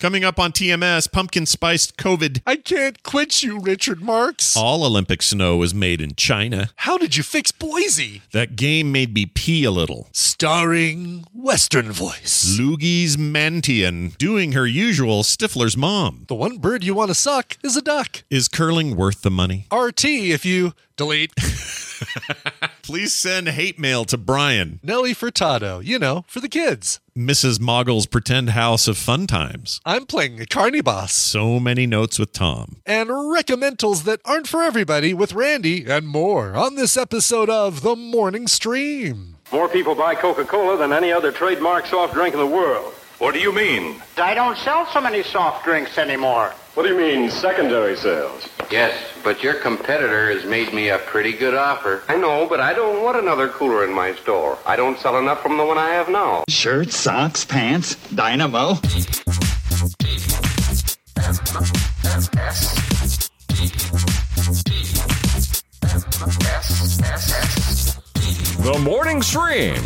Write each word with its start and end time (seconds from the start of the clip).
Coming 0.00 0.24
up 0.24 0.38
on 0.40 0.52
TMS, 0.52 1.12
pumpkin 1.12 1.44
spiced 1.44 1.98
COVID. 1.98 2.40
I 2.46 2.56
can't 2.56 3.02
quit 3.02 3.42
you, 3.42 3.60
Richard 3.60 4.00
Marx. 4.00 4.56
All 4.56 4.82
Olympic 4.82 5.20
snow 5.20 5.58
was 5.58 5.74
made 5.74 6.00
in 6.00 6.14
China. 6.14 6.70
How 6.76 6.96
did 6.96 7.18
you 7.18 7.22
fix 7.22 7.52
Boise? 7.52 8.22
That 8.32 8.56
game 8.56 8.92
made 8.92 9.12
me 9.12 9.26
pee 9.26 9.62
a 9.64 9.70
little. 9.70 10.08
Starring 10.12 11.26
Western 11.34 11.92
voice. 11.92 12.56
Loogie's 12.58 13.18
Mantion 13.18 14.14
doing 14.16 14.52
her 14.52 14.66
usual 14.66 15.22
Stifler's 15.22 15.76
mom. 15.76 16.24
The 16.28 16.34
one 16.34 16.56
bird 16.56 16.82
you 16.82 16.94
want 16.94 17.10
to 17.10 17.14
suck 17.14 17.58
is 17.62 17.76
a 17.76 17.82
duck. 17.82 18.22
Is 18.30 18.48
curling 18.48 18.96
worth 18.96 19.20
the 19.20 19.30
money? 19.30 19.66
RT 19.70 20.06
if 20.06 20.46
you 20.46 20.72
delete. 20.96 21.34
Please 22.82 23.14
send 23.14 23.48
hate 23.48 23.78
mail 23.78 24.04
to 24.06 24.16
Brian. 24.16 24.80
Nelly 24.82 25.14
Furtado, 25.14 25.84
you 25.84 25.98
know, 25.98 26.24
for 26.28 26.40
the 26.40 26.48
kids. 26.48 27.00
Mrs. 27.16 27.60
Moggle's 27.60 28.06
Pretend 28.06 28.50
House 28.50 28.88
of 28.88 28.96
Fun 28.96 29.26
Times. 29.26 29.80
I'm 29.84 30.06
playing 30.06 30.40
a 30.40 30.46
carny 30.46 30.80
boss. 30.80 31.12
So 31.12 31.60
many 31.60 31.86
notes 31.86 32.18
with 32.18 32.32
Tom. 32.32 32.76
And 32.86 33.10
recommendals 33.10 34.04
that 34.04 34.20
aren't 34.24 34.46
for 34.48 34.62
everybody 34.62 35.12
with 35.12 35.32
Randy 35.32 35.84
and 35.90 36.06
more 36.08 36.54
on 36.56 36.76
this 36.76 36.96
episode 36.96 37.50
of 37.50 37.82
The 37.82 37.96
Morning 37.96 38.46
Stream. 38.46 39.36
More 39.52 39.68
people 39.68 39.94
buy 39.94 40.14
Coca 40.14 40.44
Cola 40.44 40.76
than 40.78 40.92
any 40.92 41.12
other 41.12 41.32
trademark 41.32 41.86
soft 41.86 42.14
drink 42.14 42.34
in 42.34 42.40
the 42.40 42.46
world. 42.46 42.94
What 43.18 43.34
do 43.34 43.40
you 43.40 43.52
mean? 43.52 44.00
I 44.16 44.32
don't 44.32 44.56
sell 44.56 44.86
so 44.86 45.00
many 45.00 45.22
soft 45.22 45.64
drinks 45.64 45.98
anymore. 45.98 46.54
What 46.80 46.86
do 46.86 46.94
you 46.94 46.98
mean, 46.98 47.30
secondary 47.30 47.94
sales? 47.94 48.48
Yes, 48.70 48.98
but 49.22 49.42
your 49.42 49.52
competitor 49.52 50.32
has 50.32 50.46
made 50.46 50.72
me 50.72 50.88
a 50.88 50.96
pretty 50.96 51.34
good 51.34 51.54
offer. 51.54 52.02
I 52.08 52.16
know, 52.16 52.46
but 52.48 52.58
I 52.58 52.72
don't 52.72 53.02
want 53.04 53.18
another 53.18 53.50
cooler 53.50 53.84
in 53.84 53.92
my 53.92 54.14
store. 54.14 54.58
I 54.64 54.76
don't 54.76 54.98
sell 54.98 55.18
enough 55.18 55.42
from 55.42 55.58
the 55.58 55.64
one 55.66 55.76
I 55.76 55.90
have 55.90 56.08
now. 56.08 56.42
Shirts, 56.48 56.96
socks, 56.96 57.44
pants, 57.44 57.96
dynamo. 58.14 58.76
The 68.56 68.80
Morning 68.82 69.20
Stream. 69.20 69.84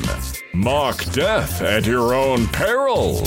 Mock 0.53 1.05
death 1.07 1.61
at 1.61 1.87
your 1.87 2.15
own 2.15 2.47
peril. 2.47 3.21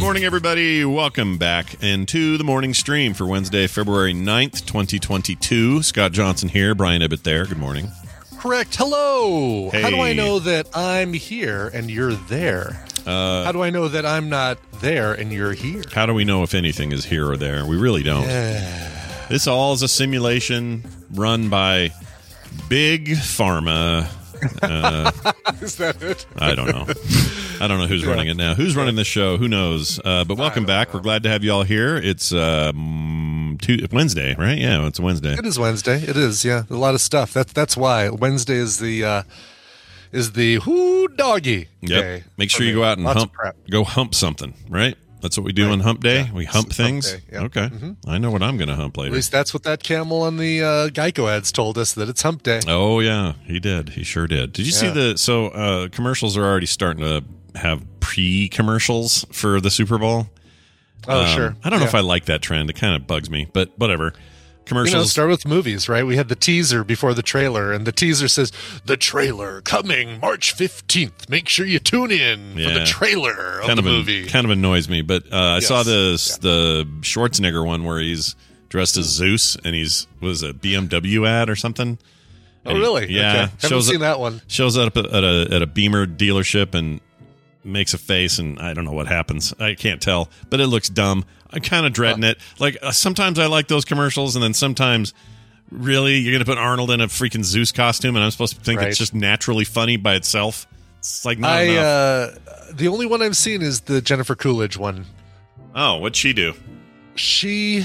Good 0.00 0.06
morning, 0.06 0.24
everybody. 0.24 0.82
Welcome 0.86 1.36
back 1.36 1.82
into 1.84 2.38
the 2.38 2.42
morning 2.42 2.72
stream 2.72 3.12
for 3.12 3.26
Wednesday, 3.26 3.66
February 3.66 4.14
9th, 4.14 4.64
2022. 4.64 5.82
Scott 5.82 6.12
Johnson 6.12 6.48
here, 6.48 6.74
Brian 6.74 7.02
Ibbott 7.02 7.22
there. 7.22 7.44
Good 7.44 7.58
morning. 7.58 7.90
Correct. 8.38 8.74
Hello. 8.76 9.68
How 9.70 9.90
do 9.90 10.00
I 10.00 10.14
know 10.14 10.38
that 10.38 10.68
I'm 10.74 11.12
here 11.12 11.68
and 11.74 11.90
you're 11.90 12.14
there? 12.14 12.82
Uh, 13.06 13.44
How 13.44 13.52
do 13.52 13.62
I 13.62 13.68
know 13.68 13.88
that 13.88 14.06
I'm 14.06 14.30
not 14.30 14.56
there 14.80 15.12
and 15.12 15.30
you're 15.30 15.52
here? 15.52 15.82
how 15.92 16.06
do 16.06 16.14
we 16.14 16.24
know 16.24 16.42
if 16.44 16.54
anything 16.54 16.92
is 16.92 17.04
here 17.04 17.30
or 17.30 17.36
there? 17.36 17.66
We 17.66 17.76
really 17.76 18.02
don't. 18.02 18.24
This 19.28 19.46
all 19.46 19.74
is 19.74 19.82
a 19.82 19.88
simulation 19.88 20.82
run 21.12 21.50
by 21.50 21.90
Big 22.70 23.08
Pharma. 23.08 24.08
Uh, 24.62 25.10
Is 25.60 25.76
that 25.76 26.02
it? 26.02 26.26
I 26.36 26.54
don't 26.54 26.68
know. 26.68 26.86
I 27.60 27.66
don't 27.68 27.78
know 27.78 27.86
who's 27.86 28.06
running 28.06 28.28
it 28.28 28.36
now. 28.36 28.54
Who's 28.54 28.74
running 28.76 28.96
the 28.96 29.04
show? 29.04 29.36
Who 29.36 29.48
knows? 29.48 30.00
Uh, 30.04 30.24
but 30.24 30.36
welcome 30.38 30.64
back. 30.64 30.94
We're 30.94 31.00
glad 31.00 31.22
to 31.24 31.28
have 31.28 31.44
you 31.44 31.52
all 31.52 31.62
here. 31.64 31.96
It's 31.96 32.32
uh, 32.32 32.72
mm, 32.74 33.60
two, 33.60 33.86
Wednesday, 33.92 34.34
right? 34.38 34.58
Yeah, 34.58 34.86
it's 34.86 34.98
Wednesday. 35.00 35.34
It 35.34 35.44
is 35.46 35.58
Wednesday. 35.58 35.96
It 36.02 36.16
is, 36.16 36.44
yeah. 36.44 36.62
A 36.70 36.74
lot 36.74 36.94
of 36.94 37.00
stuff. 37.00 37.32
That's 37.34 37.52
that's 37.52 37.76
why 37.76 38.08
Wednesday 38.08 38.54
is 38.56 38.78
the 38.78 39.04
uh 39.04 39.22
is 40.12 40.32
the 40.32 40.58
whoo 40.58 41.08
doggy 41.08 41.68
Yep. 41.82 42.02
day. 42.02 42.24
Make 42.36 42.50
sure 42.50 42.64
you 42.66 42.74
go 42.74 42.84
out 42.84 42.98
and 42.98 43.06
hump. 43.06 43.32
Go 43.70 43.84
hump 43.84 44.14
something, 44.14 44.54
right? 44.68 44.96
That's 45.20 45.36
what 45.36 45.44
we 45.44 45.52
do 45.52 45.70
on 45.70 45.80
Hump 45.80 46.00
Day. 46.02 46.30
We 46.32 46.44
hump 46.44 46.66
Hump 46.68 46.72
things. 46.72 47.16
yeah. 47.30 47.42
Okay, 47.42 47.68
Mhm. 47.68 47.96
I 48.06 48.18
know 48.18 48.30
what 48.30 48.42
I'm 48.42 48.56
going 48.56 48.68
to 48.68 48.74
hump 48.74 48.96
later. 48.96 49.10
At 49.12 49.14
least 49.16 49.30
that's 49.32 49.52
what 49.52 49.62
that 49.64 49.82
camel 49.82 50.22
on 50.22 50.36
the 50.38 50.62
uh, 50.62 50.88
Geico 50.88 51.28
ads 51.30 51.52
told 51.52 51.76
us 51.78 51.92
that 51.94 52.08
it's 52.08 52.22
hump 52.22 52.42
day. 52.42 52.60
Oh 52.66 53.00
yeah, 53.00 53.34
he 53.46 53.60
did. 53.60 53.90
He 53.90 54.02
sure 54.04 54.26
did. 54.26 54.52
Did 54.52 54.66
you 54.66 54.72
see 54.72 54.88
the 54.88 55.16
so 55.18 55.48
uh, 55.48 55.88
commercials 55.88 56.36
are 56.36 56.44
already 56.44 56.66
starting 56.66 57.02
to 57.04 57.24
have 57.58 57.84
pre 58.00 58.48
commercials 58.48 59.26
for 59.32 59.60
the 59.60 59.70
Super 59.70 59.98
Bowl? 59.98 60.28
Oh, 61.08 61.20
Um, 61.22 61.34
sure. 61.36 61.56
I 61.64 61.70
don't 61.70 61.80
know 61.80 61.86
if 61.86 61.94
I 61.94 62.00
like 62.00 62.26
that 62.26 62.42
trend. 62.42 62.68
It 62.70 62.76
kind 62.76 62.94
of 62.94 63.06
bugs 63.06 63.30
me, 63.30 63.48
but 63.52 63.72
whatever. 63.78 64.12
You 64.72 64.84
know, 64.84 65.02
start 65.02 65.30
with 65.30 65.46
movies, 65.48 65.88
right? 65.88 66.06
We 66.06 66.14
had 66.16 66.28
the 66.28 66.36
teaser 66.36 66.84
before 66.84 67.12
the 67.12 67.22
trailer, 67.22 67.72
and 67.72 67.84
the 67.86 67.90
teaser 67.92 68.28
says, 68.28 68.52
The 68.84 68.96
trailer 68.96 69.60
coming 69.62 70.20
March 70.20 70.54
15th. 70.56 71.28
Make 71.28 71.48
sure 71.48 71.66
you 71.66 71.80
tune 71.80 72.12
in 72.12 72.52
for 72.54 72.70
the 72.78 72.84
trailer 72.86 73.58
of 73.60 73.66
kind 73.66 73.78
the 73.78 73.82
of 73.82 73.86
an- 73.86 73.92
movie. 73.92 74.26
kind 74.26 74.44
of 74.44 74.52
annoys 74.52 74.88
me, 74.88 75.02
but 75.02 75.24
uh, 75.32 75.36
I 75.36 75.54
Yes. 75.56 75.66
saw 75.66 75.82
this 75.82 76.36
the 76.38 76.86
Schwarzenegger 77.00 77.66
one 77.66 77.82
where 77.84 77.98
he's 77.98 78.36
dressed 78.68 78.96
as 78.96 79.06
Zeus 79.06 79.56
and 79.64 79.74
he's 79.74 80.06
was 80.20 80.44
a 80.44 80.52
BMW 80.52 81.26
ad 81.26 81.50
or 81.50 81.56
something. 81.56 81.98
Oh, 82.64 82.70
And 82.70 82.76
he- 82.78 82.82
really? 82.84 83.12
Yeah, 83.12 83.28
Okay. 83.30 83.38
Haven't 83.40 83.68
shows 83.70 83.86
seen 83.88 83.96
up, 83.96 84.00
that 84.02 84.20
one. 84.20 84.40
Shows 84.46 84.78
up 84.78 84.96
at 84.96 85.06
a 85.06 85.48
at 85.50 85.62
a 85.62 85.66
Beamer 85.66 86.06
dealership 86.06 86.74
and 86.76 87.00
makes 87.64 87.94
a 87.94 87.98
face, 87.98 88.38
and 88.38 88.58
I 88.58 88.74
don't 88.74 88.84
know 88.84 88.92
what 88.92 89.06
happens. 89.06 89.52
I 89.60 89.74
can't 89.74 90.00
tell, 90.00 90.30
but 90.48 90.60
it 90.60 90.66
looks 90.68 90.88
dumb. 90.88 91.24
I'm 91.50 91.60
kind 91.62 91.84
of 91.86 91.92
dreading 91.92 92.22
it. 92.24 92.38
Like 92.58 92.76
uh, 92.82 92.92
sometimes 92.92 93.38
I 93.38 93.46
like 93.46 93.68
those 93.68 93.84
commercials, 93.84 94.36
and 94.36 94.42
then 94.42 94.54
sometimes. 94.54 95.12
Really, 95.72 96.16
you're 96.16 96.32
gonna 96.34 96.44
put 96.44 96.58
Arnold 96.58 96.90
in 96.90 97.00
a 97.00 97.06
freaking 97.06 97.44
Zeus 97.44 97.70
costume, 97.70 98.16
and 98.16 98.24
I'm 98.24 98.32
supposed 98.32 98.56
to 98.56 98.60
think 98.60 98.80
Right. 98.80 98.88
it's 98.88 98.98
just 98.98 99.14
naturally 99.14 99.64
funny 99.64 99.96
by 99.96 100.16
itself. 100.16 100.66
It's 100.98 101.24
like 101.24 101.38
not 101.38 101.50
I 101.52 101.60
enough. 101.62 101.84
uh, 101.84 102.72
the 102.72 102.88
only 102.88 103.06
one 103.06 103.22
I've 103.22 103.36
seen 103.36 103.62
is 103.62 103.82
the 103.82 104.00
Jennifer 104.02 104.34
Coolidge 104.34 104.76
one. 104.76 105.06
oh, 105.76 105.98
what'd 105.98 106.16
she 106.16 106.32
do? 106.32 106.54
She 107.14 107.84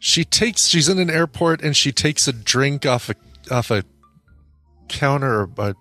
she 0.00 0.24
takes 0.24 0.66
she's 0.66 0.88
in 0.88 0.98
an 0.98 1.10
airport 1.10 1.62
and 1.62 1.76
she 1.76 1.92
takes 1.92 2.26
a 2.26 2.32
drink 2.32 2.84
off 2.86 3.08
a 3.08 3.14
off 3.54 3.70
a 3.70 3.84
counter 4.88 5.42
or 5.42 5.50
a, 5.58 5.74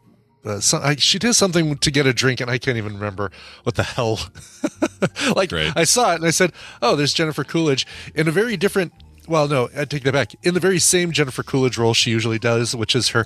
uh, 0.46 0.60
so, 0.60 0.80
I, 0.80 0.96
she 0.96 1.20
does 1.20 1.38
something 1.38 1.78
to 1.78 1.92
get 1.92 2.06
a 2.06 2.14
drink 2.14 2.40
and 2.42 2.50
I 2.50 2.58
can't 2.58 2.78
even 2.78 2.94
remember 2.96 3.32
what 3.64 3.76
the 3.76 3.84
hell. 3.84 4.20
like. 5.36 5.54
I 5.54 5.84
saw 5.84 6.12
it 6.14 6.16
and 6.16 6.26
I 6.26 6.32
said, 6.32 6.52
"Oh, 6.82 6.96
there's 6.96 7.14
Jennifer 7.14 7.44
Coolidge 7.44 7.86
in 8.16 8.28
a 8.28 8.32
very 8.32 8.58
different." 8.58 8.94
Well, 9.28 9.48
no, 9.48 9.70
I 9.78 9.86
take 9.86 10.04
that 10.04 10.14
back. 10.14 10.34
In 10.44 10.54
the 10.56 10.60
very 10.60 10.80
same 10.80 11.12
Jennifer 11.12 11.44
Coolidge 11.44 11.78
role 11.78 11.94
she 11.94 12.10
usually 12.12 12.40
does, 12.40 12.76
which 12.76 12.96
is 12.96 13.10
her, 13.10 13.26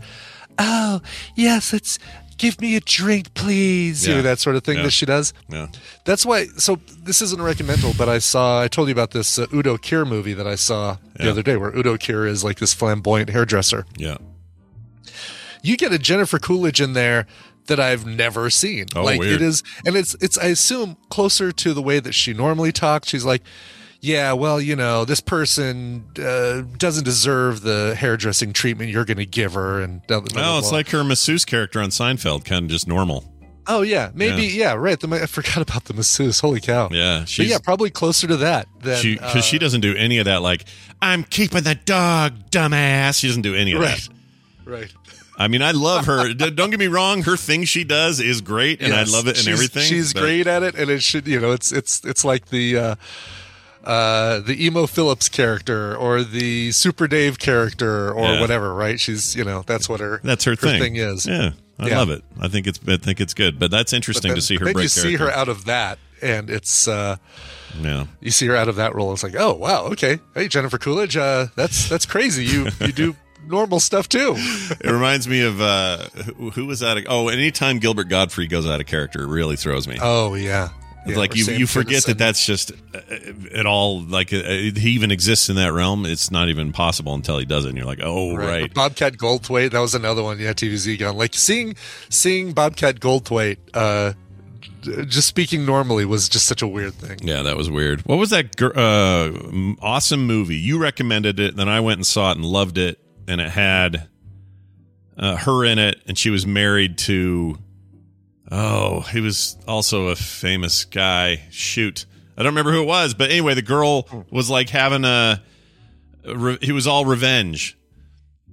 "Oh, 0.59 1.01
yes, 1.35 1.73
it's 1.73 1.97
give 2.37 2.59
me 2.59 2.75
a 2.75 2.81
drink, 2.81 3.33
please." 3.33 4.05
You 4.05 4.15
know 4.15 4.21
that 4.21 4.39
sort 4.39 4.57
of 4.57 4.63
thing 4.63 4.77
Yeah. 4.77 4.83
that 4.83 4.91
she 4.91 5.05
does. 5.05 5.33
Yeah. 5.47 5.67
That's 6.03 6.25
why. 6.25 6.47
So 6.57 6.79
this 7.01 7.21
isn't 7.21 7.39
a 7.39 7.43
recommendal, 7.43 7.97
but 7.97 8.09
I 8.09 8.19
saw. 8.19 8.61
I 8.61 8.67
told 8.67 8.89
you 8.89 8.91
about 8.91 9.11
this 9.11 9.39
uh, 9.39 9.47
Udo 9.53 9.77
Kier 9.77 10.05
movie 10.07 10.33
that 10.33 10.47
I 10.47 10.55
saw 10.55 10.97
the 11.15 11.23
Yeah. 11.25 11.29
other 11.31 11.41
day, 11.43 11.55
where 11.55 11.75
Udo 11.75 11.95
Kier 11.97 12.27
is 12.27 12.43
like 12.43 12.59
this 12.59 12.73
flamboyant 12.73 13.29
hairdresser. 13.29 13.85
Yeah. 13.97 14.17
You 15.65 15.77
get 15.77 15.91
a 15.91 15.99
Jennifer 15.99 16.39
Coolidge 16.39 16.79
in 16.81 16.93
there 16.93 17.25
that 17.67 17.79
I've 17.79 18.05
never 18.05 18.49
seen. 18.49 18.85
Oh, 18.95 19.03
like 19.03 19.19
weird. 19.19 19.33
it 19.33 19.41
is, 19.41 19.63
and 19.85 19.95
it's 19.95 20.15
it's 20.21 20.37
I 20.37 20.47
assume 20.47 20.97
closer 21.09 21.51
to 21.51 21.73
the 21.73 21.81
way 21.81 21.99
that 21.99 22.13
she 22.13 22.33
normally 22.33 22.71
talks. 22.71 23.09
She's 23.09 23.25
like, 23.25 23.41
yeah, 24.01 24.33
well, 24.33 24.61
you 24.61 24.75
know, 24.75 25.03
this 25.03 25.19
person 25.19 26.05
uh, 26.19 26.61
doesn't 26.77 27.05
deserve 27.05 27.61
the 27.61 27.95
hairdressing 27.97 28.53
treatment 28.53 28.91
you're 28.91 29.05
going 29.05 29.17
to 29.17 29.25
give 29.25 29.53
her, 29.53 29.81
and 29.81 30.05
blah, 30.05 30.19
blah, 30.19 30.27
blah, 30.31 30.55
Oh, 30.55 30.59
it's 30.59 30.71
like 30.71 30.89
her 30.89 31.03
masseuse 31.03 31.43
character 31.43 31.79
on 31.81 31.89
Seinfeld, 31.89 32.45
kind 32.45 32.65
of 32.65 32.71
just 32.71 32.87
normal. 32.87 33.25
oh 33.67 33.81
yeah, 33.81 34.11
maybe 34.13 34.43
yeah, 34.43 34.73
right. 34.73 34.99
The, 34.99 35.09
I 35.15 35.25
forgot 35.25 35.57
about 35.57 35.85
the 35.85 35.95
masseuse. 35.95 36.39
Holy 36.39 36.61
cow! 36.61 36.89
Yeah, 36.91 37.21
but 37.21 37.47
yeah, 37.47 37.57
probably 37.57 37.89
closer 37.89 38.27
to 38.27 38.37
that 38.37 38.67
than 38.81 38.97
she 38.97 39.15
because 39.15 39.37
uh, 39.37 39.41
she 39.41 39.57
doesn't 39.57 39.81
do 39.81 39.95
any 39.95 40.19
of 40.19 40.25
that. 40.25 40.43
Like 40.43 40.65
I'm 41.01 41.23
keeping 41.23 41.63
the 41.63 41.75
dog, 41.75 42.51
dumbass. 42.51 43.19
She 43.19 43.27
doesn't 43.27 43.41
do 43.41 43.55
any 43.55 43.71
of 43.71 43.81
right, 43.81 43.97
that. 44.65 44.69
right. 44.69 44.93
I 45.37 45.47
mean, 45.49 45.61
I 45.61 45.71
love 45.71 46.05
her. 46.05 46.33
Don't 46.33 46.69
get 46.69 46.79
me 46.79 46.87
wrong; 46.87 47.23
her 47.23 47.35
thing 47.37 47.65
she 47.65 47.83
does 47.83 48.19
is 48.19 48.41
great, 48.41 48.79
and 48.81 48.89
Yes, 48.93 49.09
I 49.13 49.17
love 49.17 49.27
it 49.27 49.31
and 49.31 49.37
she's- 49.39 49.53
everything. 49.53 49.83
She's 49.83 50.13
but- 50.13 50.21
great 50.21 50.47
at 50.47 50.63
it, 50.63 50.75
and 50.75 50.89
it 50.89 51.03
should 51.03 51.27
you 51.27 51.39
know 51.39 51.51
it's 51.51 51.71
it's 51.71 52.03
it's 52.05 52.23
like 52.23 52.47
the 52.49 52.77
uh, 52.77 52.95
uh, 53.83 54.39
the 54.39 54.65
Emo 54.65 54.87
Philips 54.87 55.29
character 55.29 55.95
or 55.95 56.23
the 56.23 56.71
Super 56.71 57.07
Dave 57.07 57.37
character 57.37 58.11
or 58.11 58.25
Yeah. 58.33 58.41
whatever, 58.41 58.73
right? 58.73 58.99
She's 58.99 59.35
you 59.35 59.43
know 59.43 59.63
that's 59.67 59.87
what 59.87 59.99
her 59.99 60.21
That's 60.23 60.43
her, 60.45 60.55
thing. 60.55 60.95
is. 60.95 61.25
Yeah, 61.27 61.51
I 61.77 61.89
Yeah. 61.89 61.97
love 61.99 62.09
it. 62.09 62.23
I 62.39 62.47
think 62.47 62.65
it's 62.67 62.79
I 62.87 62.97
think 62.97 63.19
it's 63.21 63.33
good, 63.33 63.59
but 63.59 63.69
that's 63.71 63.91
But 63.91 63.95
interesting 63.97 64.29
then, 64.29 64.35
to 64.37 64.41
see 64.41 64.55
her 64.55 64.65
then 64.65 64.73
break 64.73 64.83
you 64.83 64.89
see 64.89 65.15
her 65.15 65.29
out 65.31 65.49
of 65.49 65.65
that, 65.65 65.99
and 66.21 66.49
it's 66.49 66.87
uh, 66.87 67.17
Yeah. 67.81 68.05
you 68.21 68.31
see 68.31 68.47
her 68.47 68.55
out 68.55 68.69
of 68.69 68.77
that 68.77 68.95
role. 68.95 69.13
It's 69.13 69.21
like, 69.23 69.35
oh 69.37 69.53
wow, 69.53 69.83
okay, 69.91 70.19
hey 70.33 70.47
Jennifer 70.47 70.77
Coolidge, 70.77 71.15
uh, 71.17 71.47
that's 71.55 71.87
that's 71.89 72.05
crazy. 72.05 72.45
You 72.45 72.69
you 72.81 72.91
do 72.91 73.15
normal 73.47 73.79
stuff 73.79 74.09
too. 74.09 74.33
It 74.37 74.91
reminds 74.91 75.27
me 75.27 75.41
of 75.41 75.61
uh, 75.61 75.97
who, 76.37 76.49
who 76.51 76.65
was 76.65 76.79
that? 76.81 77.03
oh, 77.07 77.27
anytime 77.29 77.79
Gilbert 77.79 78.09
Gottfried 78.09 78.49
goes 78.49 78.67
out 78.67 78.79
of 78.79 78.87
character, 78.87 79.23
it 79.23 79.27
really 79.27 79.55
throws 79.55 79.87
me. 79.87 79.97
Oh 80.01 80.35
yeah, 80.35 80.69
It's 81.05 81.11
Yeah, 81.11 81.17
like 81.17 81.35
you 81.35 81.43
Sam 81.43 81.59
you 81.59 81.67
forget 81.67 82.05
that 82.05 82.17
that's 82.17 82.45
just 82.45 82.71
uh, 82.71 82.99
at 83.53 83.65
all 83.65 84.01
like 84.01 84.33
uh, 84.33 84.43
he 84.43 84.91
even 84.91 85.11
exists 85.11 85.49
in 85.49 85.55
that 85.55 85.71
realm. 85.73 86.05
It's 86.05 86.31
not 86.31 86.49
even 86.49 86.71
possible 86.71 87.13
until 87.13 87.37
he 87.37 87.45
does 87.45 87.65
it, 87.65 87.69
and 87.69 87.77
you're 87.77 87.87
like, 87.87 88.01
oh 88.01 88.35
right, 88.35 88.63
But 88.63 88.73
Bobcat 88.73 89.13
Goldthwait, 89.17 89.71
that 89.71 89.79
was 89.79 89.95
another 89.95 90.23
one. 90.23 90.39
Yeah, 90.39 90.53
TV's 90.53 90.87
Egon. 90.87 91.15
Like 91.17 91.33
seeing 91.35 91.75
seeing 92.09 92.53
Bobcat 92.53 92.99
Goldthwait, 92.99 93.57
uh, 93.73 94.13
just 95.07 95.27
speaking 95.27 95.65
normally 95.65 96.05
was 96.05 96.29
just 96.29 96.45
such 96.45 96.61
a 96.61 96.67
weird 96.67 96.93
thing. 96.93 97.17
Yeah, 97.21 97.41
that 97.43 97.57
was 97.57 97.69
weird. 97.69 98.01
What 98.01 98.17
was 98.17 98.29
that 98.31 98.61
uh, 98.61 99.31
awesome 99.81 100.25
movie? 100.27 100.57
You 100.57 100.77
recommended 100.77 101.39
it, 101.39 101.55
then 101.55 101.69
I 101.69 101.79
went 101.79 101.97
and 101.97 102.05
saw 102.05 102.31
it 102.31 102.37
and 102.37 102.45
loved 102.45 102.77
it, 102.77 102.99
and 103.27 103.41
it 103.41 103.49
had 103.49 104.07
uh, 105.17 105.37
her 105.37 105.63
in 105.65 105.79
it, 105.79 106.01
and 106.07 106.17
she 106.17 106.29
was 106.29 106.45
married 106.45 106.97
to. 106.99 107.57
Oh, 108.51 109.01
he 109.01 109.21
was 109.21 109.57
also 109.67 110.09
a 110.09 110.15
famous 110.15 110.85
guy. 110.85 111.41
Shoot, 111.49 112.05
I 112.37 112.43
don't 112.43 112.51
remember 112.51 112.71
who 112.71 112.81
it 112.83 112.87
was, 112.87 113.13
but 113.15 113.31
anyway, 113.31 113.55
the 113.55 113.61
girl 113.63 114.07
was 114.29 114.49
like 114.49 114.69
having 114.69 115.03
a. 115.03 115.41
re- 116.25 116.59
he 116.61 116.71
was 116.71 116.85
all 116.85 117.05
revenge, 117.05 117.75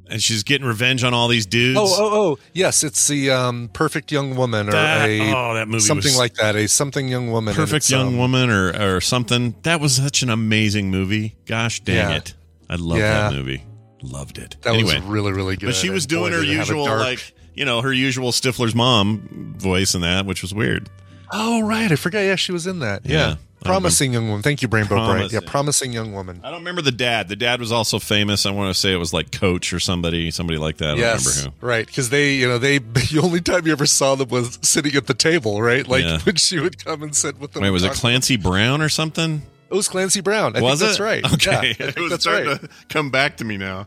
and 0.08 0.22
she's 0.22 0.44
getting 0.44 0.66
revenge 0.66 1.04
on 1.04 1.12
all 1.12 1.28
these 1.28 1.44
dudes. 1.44 1.78
Oh, 1.78 1.84
oh, 1.86 2.10
oh, 2.32 2.38
yes, 2.54 2.82
it's 2.84 3.06
the 3.06 3.30
um, 3.32 3.68
Perfect 3.72 4.10
Young 4.10 4.34
Woman 4.34 4.68
or 4.68 4.72
That- 4.72 5.08
a 5.10 5.20
oh, 5.36 5.54
that 5.54 5.68
movie 5.68 5.80
something 5.80 6.16
like 6.16 6.34
that, 6.34 6.56
a 6.56 6.68
something 6.68 7.06
young 7.08 7.30
woman, 7.30 7.54
Perfect 7.54 7.90
Young 7.90 8.08
um, 8.08 8.16
Woman 8.18 8.48
or 8.48 8.96
or 8.96 9.00
something. 9.02 9.54
That 9.64 9.80
was 9.80 9.96
such 9.96 10.22
an 10.22 10.30
amazing 10.30 10.90
movie. 10.90 11.36
Gosh 11.44 11.80
dang 11.80 11.96
Yeah. 11.96 12.16
it. 12.16 12.34
I 12.70 12.76
love 12.76 12.98
Yeah. 12.98 13.28
that 13.28 13.36
movie. 13.36 13.62
Loved 14.02 14.38
it. 14.38 14.56
That 14.62 14.74
anyway, 14.74 14.96
was 14.96 15.04
really, 15.04 15.32
really 15.32 15.56
good. 15.56 15.66
but 15.66 15.74
she 15.74 15.90
was 15.90 16.04
And 16.04 16.10
boy, 16.10 16.16
doing 16.30 16.32
her 16.32 16.40
did 16.40 16.48
it 16.50 16.56
have 16.56 16.68
a 16.68 16.72
usual 16.72 16.84
dark- 16.86 17.00
like 17.00 17.34
you 17.54 17.64
know 17.64 17.80
her 17.82 17.92
usual 17.92 18.32
Stifler's 18.32 18.74
mom 18.74 19.54
voice 19.58 19.94
in 19.94 20.00
that, 20.00 20.26
which 20.26 20.42
was 20.42 20.52
weird. 20.54 20.88
Oh 21.32 21.62
right, 21.62 21.90
I 21.90 21.96
forgot. 21.96 22.20
Yeah, 22.20 22.36
she 22.36 22.52
was 22.52 22.66
in 22.66 22.80
that. 22.80 23.06
Yeah. 23.06 23.18
Yeah, 23.28 23.34
promising 23.64 24.12
young 24.12 24.26
woman. 24.28 24.42
Thank 24.42 24.60
you, 24.60 24.68
Brainbow 24.68 24.88
Bright. 24.88 25.06
Promising. 25.06 25.40
Yeah, 25.42 25.48
promising 25.48 25.92
young 25.92 26.12
woman. 26.12 26.40
I 26.42 26.50
don't 26.50 26.58
remember 26.60 26.82
the 26.82 26.90
dad. 26.92 27.28
The 27.28 27.36
dad 27.36 27.60
was 27.60 27.70
also 27.70 27.98
famous. 28.00 28.44
I 28.44 28.50
want 28.50 28.74
to 28.74 28.78
say 28.78 28.92
it 28.92 28.96
was 28.96 29.12
like 29.14 29.30
Coach 29.30 29.72
or 29.72 29.78
somebody, 29.80 30.30
somebody 30.32 30.58
like 30.58 30.78
that. 30.78 30.84
I 30.88 30.90
don't 30.92 30.98
yes, 30.98 31.36
remember 31.38 31.56
who. 31.60 31.66
right. 31.66 31.86
Because 31.86 32.10
they, 32.10 32.34
you 32.34 32.48
know, 32.48 32.58
they 32.58 32.78
the 32.78 33.20
only 33.22 33.40
time 33.40 33.64
you 33.66 33.72
ever 33.72 33.86
saw 33.86 34.14
them 34.16 34.28
was 34.30 34.58
sitting 34.62 34.94
at 34.96 35.06
the 35.06 35.14
table, 35.14 35.62
right? 35.62 35.86
Like 35.86 36.02
Yeah. 36.04 36.18
when 36.20 36.34
she 36.36 36.58
would 36.58 36.84
come 36.84 37.02
and 37.04 37.14
sit 37.14 37.38
with 37.38 37.52
them. 37.52 37.62
Wait, 37.62 37.70
was 37.70 37.84
it 37.84 37.92
Clancy 37.92 38.36
Brown 38.36 38.82
or 38.82 38.88
something? 38.88 39.42
It 39.72 39.76
was 39.76 39.88
Clancy 39.88 40.20
Brown. 40.20 40.54
I 40.56 40.60
was 40.60 40.80
think 40.80 40.82
it? 40.82 40.98
that's 40.98 41.00
right. 41.00 41.24
Okay, 41.34 41.74
Yeah, 41.80 41.86
it 41.88 41.98
was 41.98 42.10
that's 42.10 42.22
starting 42.24 42.48
right. 42.50 42.60
to 42.60 42.68
come 42.88 43.10
back 43.10 43.38
to 43.38 43.44
me 43.44 43.56
now. 43.56 43.86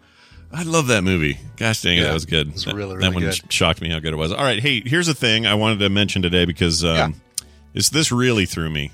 I 0.52 0.64
love 0.64 0.88
that 0.88 1.04
movie. 1.04 1.38
Gosh 1.58 1.82
dang 1.82 1.98
it, 1.98 2.02
Yeah, 2.02 2.08
that 2.08 2.14
was 2.14 2.26
good. 2.26 2.48
it 2.48 2.54
was 2.54 2.66
That- 2.66 2.76
really, 2.76 2.98
that 3.00 3.14
one 3.14 3.24
good. 3.24 3.52
shocked 3.54 3.82
me 3.82 3.90
how 3.90 4.00
good 4.00 4.14
it 4.14 4.18
was. 4.18 4.32
All 4.32 4.44
right, 4.44 4.60
hey, 4.60 4.82
here's 4.86 5.08
a 5.08 5.14
thing 5.14 5.46
I 5.46 5.54
wanted 5.54 5.80
to 5.80 5.90
mention 5.90 6.22
today 6.22 6.46
because 6.46 6.84
um, 6.84 6.96
Yeah. 6.96 7.10
this 7.74 7.90
this 7.90 8.12
really 8.12 8.46
threw 8.46 8.70
me, 8.70 8.92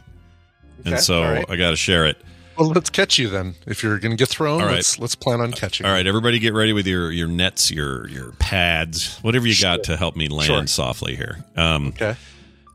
and 0.86 0.96
Okay, 0.96 1.02
so 1.02 1.24
all 1.24 1.32
right. 1.32 1.46
I 1.50 1.56
got 1.56 1.70
to 1.72 1.76
share 1.78 2.06
it. 2.06 2.18
Well, 2.58 2.70
let's 2.70 2.90
catch 2.90 3.18
you 3.18 3.30
then. 3.30 3.56
If 3.66 3.82
you're 3.84 3.98
going 4.00 4.12
to 4.12 4.18
get 4.18 4.28
thrown, 4.28 4.60
All 4.62 4.68
right. 4.68 4.76
let's 4.76 5.00
let's 5.00 5.16
plan 5.16 5.40
on 5.40 5.52
catching. 5.54 5.86
All 5.86 5.92
right, 5.94 6.06
everybody, 6.06 6.40
get 6.40 6.54
ready 6.54 6.74
with 6.74 6.86
your 6.88 7.12
your 7.12 7.28
nets, 7.28 7.72
your 7.72 8.08
your 8.10 8.32
pads, 8.34 9.18
whatever 9.22 9.48
you 9.48 9.56
got 9.62 9.84
to 9.86 9.96
help 9.98 10.16
me 10.16 10.28
land 10.28 10.48
Sure. 10.48 10.68
softly 10.68 11.16
here. 11.16 11.44
Um, 11.56 11.88
Okay. 11.90 12.16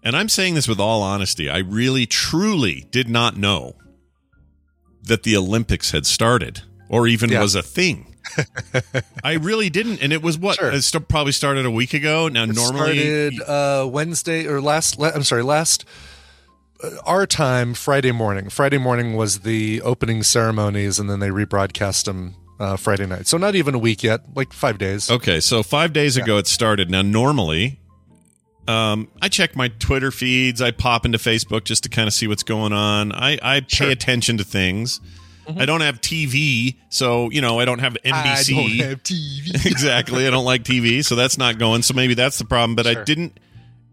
and 0.05 0.17
I'm 0.17 0.29
saying 0.29 0.55
this 0.55 0.67
with 0.69 0.81
all 0.81 1.03
honesty. 1.03 1.51
I 1.51 1.59
really, 1.59 2.07
truly 2.07 2.87
did 2.91 3.09
not 3.09 3.37
know 3.37 3.75
that 5.06 5.23
the 5.23 5.37
Olympics 5.37 5.91
had 5.93 6.06
started 6.06 6.62
or 6.88 7.06
even 7.08 7.31
Yeah. 7.31 7.43
was 7.43 7.55
a 7.55 7.62
thing. 7.62 8.14
I 9.25 9.35
really 9.35 9.70
didn't, 9.70 10.03
and 10.03 10.12
it 10.12 10.20
was 10.23 10.37
what 10.37 10.56
Sure. 10.56 10.73
it 10.73 10.82
st- 10.82 11.08
probably 11.08 11.32
started 11.32 11.64
a 11.64 11.70
week 11.70 11.94
ago. 11.94 12.29
Now, 12.29 12.43
It 12.44 12.55
normally, 12.55 13.31
started 13.32 13.41
uh, 13.49 13.87
Wednesday 13.88 14.47
or 14.47 14.61
last. 14.61 14.99
La- 14.99 15.11
I'm 15.14 15.23
sorry, 15.23 15.43
last 15.44 15.85
uh, 16.82 16.91
our 17.05 17.26
time 17.26 17.73
Friday 17.75 18.12
morning. 18.12 18.50
Friday 18.50 18.79
morning 18.79 19.14
was 19.14 19.41
the 19.41 19.81
opening 19.82 20.23
ceremonies, 20.23 20.99
and 20.99 21.08
then 21.08 21.20
they 21.20 21.29
rebroadcast 21.31 22.05
them 22.05 22.35
uh, 22.58 22.76
Friday 22.76 23.06
night. 23.06 23.26
So 23.29 23.37
not 23.38 23.55
even 23.55 23.75
a 23.75 23.79
week 23.79 24.03
yet, 24.03 24.23
like 24.35 24.53
five 24.53 24.76
days. 24.79 25.11
okay, 25.11 25.38
so 25.41 25.62
five 25.62 25.93
days 25.93 26.17
ago 26.17 26.37
it 26.38 26.47
started. 26.49 26.91
Now, 26.91 27.03
normally, 27.03 27.79
um, 28.69 29.09
I 29.23 29.29
check 29.29 29.55
my 29.57 29.69
Twitter 29.69 30.11
feeds. 30.11 30.61
I 30.61 30.71
pop 30.71 31.05
into 31.07 31.19
Facebook 31.19 31.65
just 31.65 31.83
to 31.85 31.89
kind 31.89 32.07
of 32.09 32.15
see 32.15 32.27
what's 32.27 32.43
going 32.43 32.73
on. 32.73 33.13
I, 33.13 33.39
I 33.43 33.61
pay 33.61 33.67
Sure. 33.69 33.91
attention 33.91 34.39
to 34.39 34.45
things. 34.45 35.01
I 35.57 35.65
don't 35.65 35.81
have 35.83 36.01
TV, 36.01 36.75
so 36.89 37.31
you 37.31 37.41
know 37.41 37.61
I 37.61 37.65
don't 37.65 37.79
have 37.79 37.97
NBC. 38.05 38.11
I 38.57 38.79
don't 38.79 38.89
have 38.91 39.03
TV. 39.05 39.65
exactly. 39.67 40.27
I 40.27 40.31
don't 40.31 40.45
like 40.45 40.65
TV, 40.65 41.05
so 41.05 41.15
that's 41.15 41.39
not 41.39 41.59
going. 41.59 41.83
So 41.83 41.95
maybe 41.95 42.15
that's 42.15 42.39
the 42.39 42.45
problem. 42.45 42.75
But 42.75 42.89
I 42.89 43.05
didn't 43.05 43.39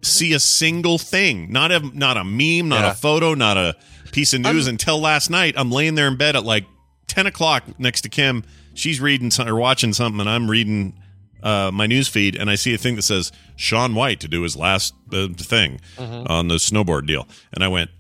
see 0.02 0.34
a 0.34 0.40
single 0.40 0.98
thing. 0.98 1.52
Not 1.52 1.72
a 1.72 1.80
not 1.96 2.18
a 2.18 2.24
meme, 2.24 2.70
not 2.70 2.82
Yeah. 2.82 2.92
a 2.92 2.96
photo, 2.96 3.36
not 3.36 3.58
a 3.58 3.76
piece 4.12 4.34
of 4.34 4.42
news 4.42 4.66
until 4.66 5.00
last 5.00 5.30
night. 5.30 5.54
I'm 5.56 5.70
laying 5.70 5.94
there 5.94 6.08
in 6.08 6.18
bed 6.18 6.36
at 6.36 6.44
like 6.44 6.66
ten 7.06 7.28
o'clock 7.28 7.64
next 7.80 8.02
to 8.02 8.10
Kim. 8.10 8.44
She's 8.74 9.00
reading 9.00 9.30
some, 9.30 9.48
or 9.48 9.56
watching 9.56 9.94
something, 9.94 10.22
and 10.22 10.30
I'm 10.30 10.50
reading 10.50 10.98
uh, 11.44 11.70
my 11.72 11.86
news 11.86 12.08
feed, 12.08 12.36
and 12.36 12.50
I 12.50 12.56
see 12.56 12.74
a 12.74 12.78
thing 12.78 12.96
that 12.96 13.04
says 13.04 13.32
Shaun 13.56 13.94
White 13.94 14.20
to 14.22 14.28
do 14.28 14.42
his 14.42 14.56
last 14.56 14.96
uh, 15.12 15.28
thing 15.38 15.80
Mm-hmm. 15.98 16.32
on 16.32 16.48
the 16.48 16.56
snowboard 16.56 17.06
deal, 17.06 17.28
and 17.54 17.64
I 17.64 17.68
went, 17.68 17.92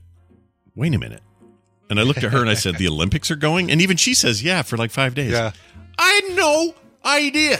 wait 0.75 0.95
a 0.95 0.97
minute. 0.97 1.21
And 1.89 1.99
I 1.99 2.03
looked 2.03 2.23
at 2.23 2.31
her 2.31 2.39
and 2.41 2.49
I 2.49 2.55
said, 2.55 2.77
"The 2.77 2.87
Olympics 2.95 3.29
are 3.29 3.35
going," 3.35 3.69
and 3.69 3.79
even 3.81 3.97
she 3.97 4.13
says, 4.15 4.41
"Yeah, 4.41 4.61
for 4.63 4.77
like 4.77 4.89
five 4.89 5.13
days." 5.13 5.31
Yeah. 5.33 5.51
I 5.99 6.21
had 6.23 6.35
no 6.35 6.73
idea. 7.05 7.59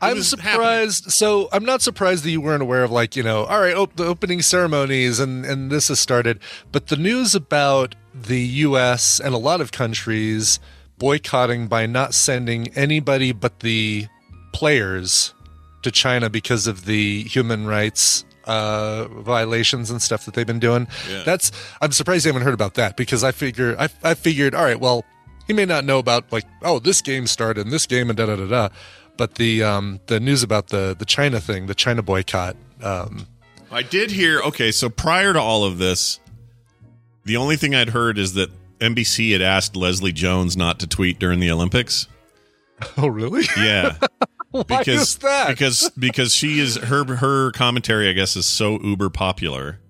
I'm 0.00 0.22
surprised. 0.22 1.12
So 1.12 1.48
I'm 1.52 1.64
not 1.64 1.80
surprised 1.80 2.24
that 2.24 2.30
you 2.30 2.40
weren't 2.40 2.62
aware 2.62 2.82
of 2.82 2.90
like 2.90 3.14
you 3.14 3.22
know, 3.22 3.44
all 3.44 3.60
right, 3.60 3.76
op- 3.76 3.94
the 3.94 4.04
opening 4.04 4.42
ceremonies 4.42 5.20
and 5.20 5.44
and 5.44 5.70
this 5.70 5.86
has 5.88 6.00
started, 6.00 6.40
but 6.72 6.88
the 6.88 6.96
news 6.96 7.36
about 7.36 7.94
the 8.12 8.40
U.S. 8.40 9.20
and 9.20 9.32
a 9.32 9.38
lot 9.38 9.60
of 9.60 9.70
countries 9.70 10.58
boycotting 10.98 11.68
by 11.68 11.86
not 11.86 12.14
sending 12.14 12.68
anybody 12.74 13.30
but 13.32 13.60
the 13.60 14.06
players 14.52 15.34
to 15.82 15.90
China 15.90 16.30
because 16.30 16.66
of 16.66 16.84
the 16.84 17.22
human 17.24 17.66
rights 17.66 18.24
uh 18.44 19.06
violations 19.20 19.88
and 19.90 20.02
stuff 20.02 20.24
that 20.24 20.34
they've 20.34 20.48
been 20.48 20.58
doing 20.58 20.88
Yeah. 21.08 21.22
that's 21.24 21.52
i'm 21.80 21.92
surprised 21.92 22.24
you 22.26 22.30
haven't 22.32 22.42
heard 22.44 22.54
about 22.54 22.74
that 22.74 22.96
because 22.96 23.22
i 23.22 23.30
figure 23.30 23.76
I, 23.78 23.88
I 24.02 24.14
figured 24.14 24.52
all 24.52 24.64
right 24.64 24.80
well 24.80 25.04
he 25.46 25.52
may 25.52 25.64
not 25.64 25.84
know 25.84 26.00
about 26.00 26.32
like 26.32 26.42
oh 26.62 26.80
this 26.80 27.02
game 27.02 27.28
started 27.28 27.64
and 27.66 27.72
this 27.72 27.86
game 27.86 28.10
and 28.10 28.16
da 28.16 28.26
da 28.26 28.34
da 28.34 28.46
da 28.48 28.68
but 29.16 29.36
the 29.36 29.62
um 29.62 30.00
the 30.06 30.18
news 30.18 30.42
about 30.42 30.70
the 30.70 30.96
the 30.98 31.04
china 31.04 31.38
thing 31.38 31.66
the 31.68 31.74
china 31.76 32.02
boycott 32.02 32.56
um 32.82 33.26
I 33.70 33.82
did 33.82 34.10
hear. 34.10 34.40
Okay, 34.42 34.70
so 34.72 34.90
prior 34.90 35.32
to 35.32 35.40
all 35.40 35.64
of 35.64 35.78
this, 35.78 36.20
the 37.24 37.38
only 37.38 37.56
thing 37.56 37.74
I'd 37.74 37.88
heard 37.88 38.18
is 38.18 38.34
that 38.34 38.50
NBC 38.80 39.32
had 39.32 39.40
asked 39.40 39.76
Leslie 39.76 40.12
Jones 40.12 40.58
not 40.58 40.78
to 40.80 40.86
tweet 40.86 41.18
during 41.18 41.40
the 41.40 41.50
Olympics. 41.50 42.06
oh 42.98 43.06
really 43.06 43.44
Yeah, 43.56 43.96
because 44.66 44.88
is 44.88 45.16
that 45.18 45.48
because 45.48 45.90
because 45.98 46.34
she 46.34 46.58
is 46.58 46.76
her 46.76 47.04
her 47.16 47.52
commentary. 47.52 48.08
I 48.08 48.12
guess 48.12 48.36
is 48.36 48.46
so 48.46 48.80
uber 48.80 49.10
popular 49.10 49.80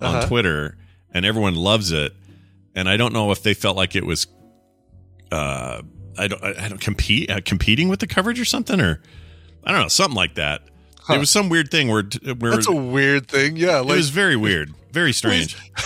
on 0.00 0.16
Uh-huh. 0.16 0.26
Twitter, 0.28 0.76
and 1.12 1.24
everyone 1.26 1.54
loves 1.54 1.92
it. 1.92 2.12
And 2.74 2.88
I 2.88 2.96
don't 2.96 3.12
know 3.12 3.30
if 3.32 3.42
they 3.42 3.54
felt 3.54 3.74
like 3.76 3.96
it 3.96 4.04
was, 4.04 4.26
uh, 5.32 5.80
I 6.18 6.28
don't, 6.28 6.44
I 6.44 6.68
don't 6.68 6.80
compete 6.80 7.30
uh, 7.30 7.40
competing 7.44 7.88
with 7.88 8.00
the 8.00 8.06
coverage 8.06 8.38
or 8.38 8.44
something, 8.44 8.80
or 8.80 9.00
I 9.64 9.72
don't 9.72 9.80
know, 9.80 9.88
something 9.88 10.14
like 10.16 10.34
that. 10.34 10.62
It 11.08 11.18
was 11.18 11.30
some 11.30 11.48
weird 11.48 11.70
thing 11.70 11.88
where 11.88 12.02
where 12.38 12.50
That's 12.52 12.66
a 12.68 12.72
weird 12.74 13.28
thing. 13.28 13.56
Yeah, 13.56 13.80
it 13.80 13.86
was 13.86 14.10
very 14.10 14.36
weird, 14.36 14.74
very 14.96 15.12
strange. 15.12 15.56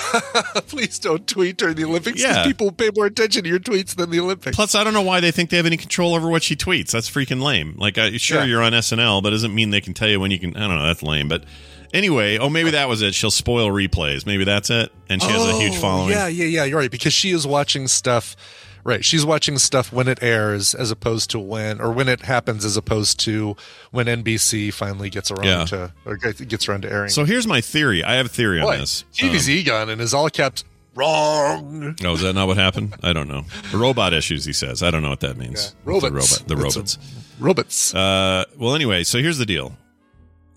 please 0.68 0.98
don't 1.00 1.26
tweet 1.26 1.56
during 1.56 1.74
the 1.74 1.84
Olympics 1.84 2.22
Yeah. 2.22 2.44
people 2.44 2.70
pay 2.70 2.90
more 2.96 3.06
attention 3.06 3.42
to 3.42 3.48
your 3.48 3.58
tweets 3.58 3.94
than 3.96 4.10
the 4.10 4.20
Olympics. 4.20 4.54
Plus, 4.56 4.74
I 4.76 4.84
don't 4.84 4.94
know 4.94 5.02
why 5.02 5.18
they 5.20 5.32
think 5.32 5.50
they 5.50 5.56
have 5.56 5.66
any 5.66 5.76
control 5.76 6.14
over 6.14 6.28
what 6.28 6.42
she 6.44 6.54
tweets. 6.56 6.92
That's 6.92 7.10
freaking 7.10 7.42
lame. 7.42 7.74
Like, 7.76 7.98
I, 7.98 8.16
sure, 8.18 8.38
Yeah. 8.38 8.44
you're 8.44 8.62
on 8.62 8.72
SNL, 8.72 9.20
but 9.22 9.30
doesn't 9.30 9.54
mean 9.54 9.70
they 9.70 9.80
can 9.80 9.94
tell 9.94 10.08
you 10.08 10.20
when 10.20 10.30
you 10.30 10.38
can. 10.38 10.56
I 10.56 10.60
don't 10.68 10.76
know. 10.78 10.86
That's 10.86 11.02
lame. 11.02 11.26
But 11.28 11.44
anyway, 11.92 12.38
oh, 12.38 12.48
maybe 12.48 12.70
that 12.70 12.88
was 12.88 13.02
it. 13.02 13.14
She'll 13.14 13.30
spoil 13.32 13.68
replays. 13.68 14.24
Maybe 14.26 14.44
that's 14.44 14.70
it. 14.70 14.92
And 15.08 15.20
she 15.20 15.28
has 15.28 15.44
a 15.44 15.54
huge 15.58 15.74
Oh, 15.76 15.80
following. 15.80 16.10
Yeah, 16.10 16.28
yeah, 16.28 16.44
yeah. 16.46 16.64
You're 16.64 16.78
right 16.78 16.90
because 16.90 17.12
she 17.12 17.30
is 17.32 17.46
watching 17.46 17.88
stuff. 17.88 18.36
Right, 18.82 19.04
she's 19.04 19.24
watching 19.26 19.58
stuff 19.58 19.92
when 19.92 20.08
it 20.08 20.22
airs, 20.22 20.74
as 20.74 20.90
opposed 20.90 21.30
to 21.30 21.38
when, 21.38 21.80
or 21.80 21.92
when 21.92 22.08
it 22.08 22.22
happens, 22.22 22.64
as 22.64 22.76
opposed 22.76 23.20
to 23.20 23.54
when 23.90 24.06
NBC 24.06 24.72
finally 24.72 25.10
gets 25.10 25.30
around 25.30 25.44
Yeah. 25.44 25.64
to, 25.66 25.92
or 26.06 26.16
gets 26.16 26.68
around 26.68 26.82
to 26.82 26.90
airing. 26.92 27.10
So 27.10 27.24
here's 27.24 27.46
my 27.46 27.60
theory. 27.60 28.02
I 28.02 28.14
have 28.14 28.26
a 28.26 28.30
theory 28.30 28.60
on 28.60 28.78
this. 28.78 29.04
TV's 29.12 29.50
Egon 29.50 29.90
and 29.90 30.00
is 30.00 30.14
all 30.14 30.30
kept 30.30 30.64
wrong. 30.94 31.94
Oh, 32.04 32.14
is 32.14 32.20
that 32.22 32.32
not 32.34 32.46
what 32.48 32.56
happened? 32.56 32.94
I 33.02 33.12
don't 33.12 33.28
know. 33.28 33.44
Robot 33.72 34.12
issues, 34.12 34.44
he 34.44 34.52
says. 34.52 34.82
I 34.82 34.90
don't 34.90 35.02
know 35.02 35.10
what 35.10 35.20
that 35.20 35.36
means. 35.36 35.74
Yeah. 35.74 35.92
Robots. 35.92 36.10
The, 36.10 36.12
robot, 36.12 36.48
the 36.48 36.54
a- 36.54 36.56
robots. 36.56 36.98
Robots. 37.38 37.94
Uh, 37.94 38.44
well, 38.58 38.74
anyway, 38.74 39.02
so 39.04 39.18
here's 39.18 39.38
the 39.38 39.46
deal. 39.46 39.76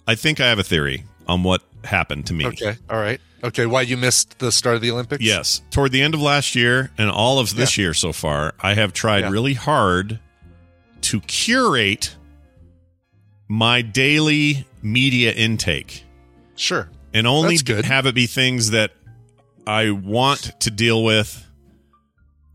I 0.08 0.16
think 0.16 0.40
I 0.42 0.48
have 0.48 0.60
a 0.60 0.64
theory 0.64 1.06
on 1.28 1.44
what 1.44 1.62
happened 1.84 2.26
to 2.28 2.34
me. 2.34 2.46
okay, 2.48 2.76
all 2.90 3.00
right. 3.00 3.20
Okay, 3.44 3.66
why 3.66 3.82
you 3.82 3.98
missed 3.98 4.40
the 4.40 4.52
start 4.54 4.78
of 4.78 4.82
the 4.82 4.92
Olympics? 4.92 5.22
Yes. 5.24 5.62
Toward 5.70 5.92
the 5.92 6.02
end 6.02 6.14
of 6.14 6.22
last 6.22 6.56
year 6.56 6.92
and 6.98 7.10
all 7.10 7.40
of 7.40 7.56
this 7.56 7.78
year 7.78 7.94
so 7.94 8.14
far, 8.14 8.54
I 8.62 8.74
have 8.74 8.94
tried 8.94 9.20
Yeah. 9.20 9.30
really 9.32 9.54
hard 9.54 10.20
to 11.02 11.20
curate 11.20 12.16
my 13.50 13.82
daily 13.82 14.66
media 14.82 15.34
intake 15.34 16.06
sure. 16.56 16.90
and 17.14 17.28
only 17.28 17.58
have 17.84 18.06
it 18.06 18.16
be 18.16 18.28
things 18.28 18.70
that 18.72 18.92
I 19.68 19.92
want 19.92 20.58
to 20.62 20.72
deal 20.72 21.04
with 21.04 21.46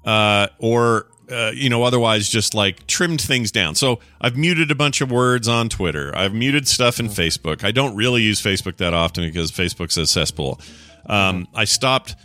uh, 0.06 0.48
or 0.58 1.07
uh, 1.30 1.52
you 1.54 1.68
know 1.68 1.82
otherwise 1.82 2.28
just 2.28 2.54
like 2.54 2.86
trimmed 2.86 3.20
things 3.20 3.50
down. 3.52 3.74
So 3.74 4.00
I've 4.20 4.36
muted 4.36 4.70
a 4.70 4.74
bunch 4.74 5.00
of 5.00 5.10
words 5.10 5.48
on 5.48 5.68
Twitter. 5.68 6.16
I've 6.16 6.34
muted 6.34 6.66
stuff 6.68 7.00
in 7.00 7.08
Facebook. 7.08 7.64
I 7.64 7.70
don't 7.70 7.94
really 7.96 8.22
use 8.22 8.40
Facebook 8.40 8.76
that 8.78 8.94
often 8.94 9.24
because 9.24 9.50
Facebook's 9.52 9.96
a 9.96 10.06
cesspool. 10.06 10.60
Um, 11.06 11.48
I 11.54 11.64
stopped. 11.64 12.16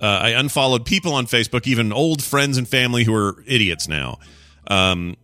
Uh, 0.00 0.06
I 0.06 0.28
unfollowed 0.30 0.84
people 0.84 1.14
on 1.14 1.26
Facebook, 1.26 1.66
even 1.66 1.92
old 1.92 2.22
friends 2.22 2.58
and 2.58 2.68
family 2.68 3.04
who 3.04 3.14
are 3.14 3.42
idiots 3.46 3.88
now. 3.88 4.18
Um, 4.66 5.16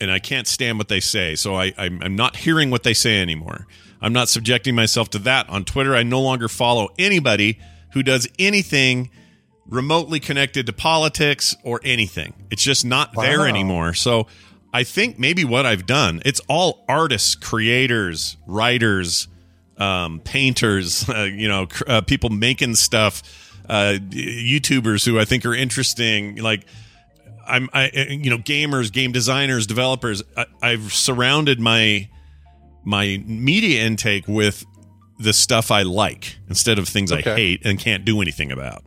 and 0.00 0.10
I 0.10 0.18
can't 0.18 0.46
stand 0.46 0.78
what 0.78 0.88
they 0.88 1.00
say. 1.00 1.34
So 1.34 1.56
I, 1.56 1.72
I'm, 1.76 2.00
I'm 2.02 2.14
not 2.14 2.36
hearing 2.36 2.70
what 2.70 2.82
they 2.82 2.94
say 2.94 3.20
anymore. 3.20 3.66
I'm 4.00 4.12
not 4.12 4.28
subjecting 4.28 4.74
myself 4.74 5.10
to 5.10 5.18
that 5.20 5.48
on 5.48 5.64
Twitter. 5.64 5.94
I 5.94 6.04
no 6.04 6.20
longer 6.20 6.48
follow 6.48 6.90
anybody 6.98 7.58
who 7.94 8.02
does 8.02 8.28
anything 8.38 9.10
remotely 9.68 10.18
connected 10.20 10.66
to 10.66 10.72
politics 10.72 11.54
or 11.62 11.80
anything. 11.84 12.32
It's 12.50 12.62
just 12.62 12.84
not 12.84 13.14
there 13.14 13.46
anymore. 13.46 13.94
So 13.94 14.26
I 14.72 14.84
think 14.84 15.18
maybe 15.18 15.44
what 15.44 15.66
I've 15.66 15.86
done, 15.86 16.22
it's 16.24 16.40
all 16.48 16.84
artists, 16.88 17.34
creators, 17.34 18.36
writers, 18.46 19.28
um, 19.76 20.20
painters, 20.20 21.08
uh, 21.14 21.22
you 21.22 21.48
know, 21.48 21.66
cr- 21.66 21.84
uh, 21.86 22.00
people 22.00 22.30
making 22.30 22.74
stuff, 22.76 23.22
uh, 23.68 23.98
YouTubers 24.10 25.04
who 25.06 25.18
I 25.18 25.24
think 25.24 25.44
are 25.44 25.54
interesting. 25.54 26.36
Like, 26.36 26.66
I'm, 27.46 27.68
I, 27.72 27.88
uh, 27.88 28.04
you 28.08 28.30
know, 28.30 28.38
gamers, 28.38 28.92
game 28.92 29.12
designers, 29.12 29.66
developers. 29.66 30.22
I, 30.36 30.46
I've 30.62 30.92
surrounded 30.92 31.60
my 31.60 32.08
my 32.84 33.22
media 33.26 33.84
intake 33.84 34.26
with 34.26 34.64
the 35.18 35.32
stuff 35.32 35.70
I 35.70 35.82
like 35.82 36.38
instead 36.48 36.78
of 36.78 36.88
things 36.88 37.12
Okay. 37.12 37.30
I 37.30 37.34
hate 37.34 37.66
and 37.66 37.78
can't 37.78 38.04
do 38.04 38.22
anything 38.22 38.50
about. 38.52 38.82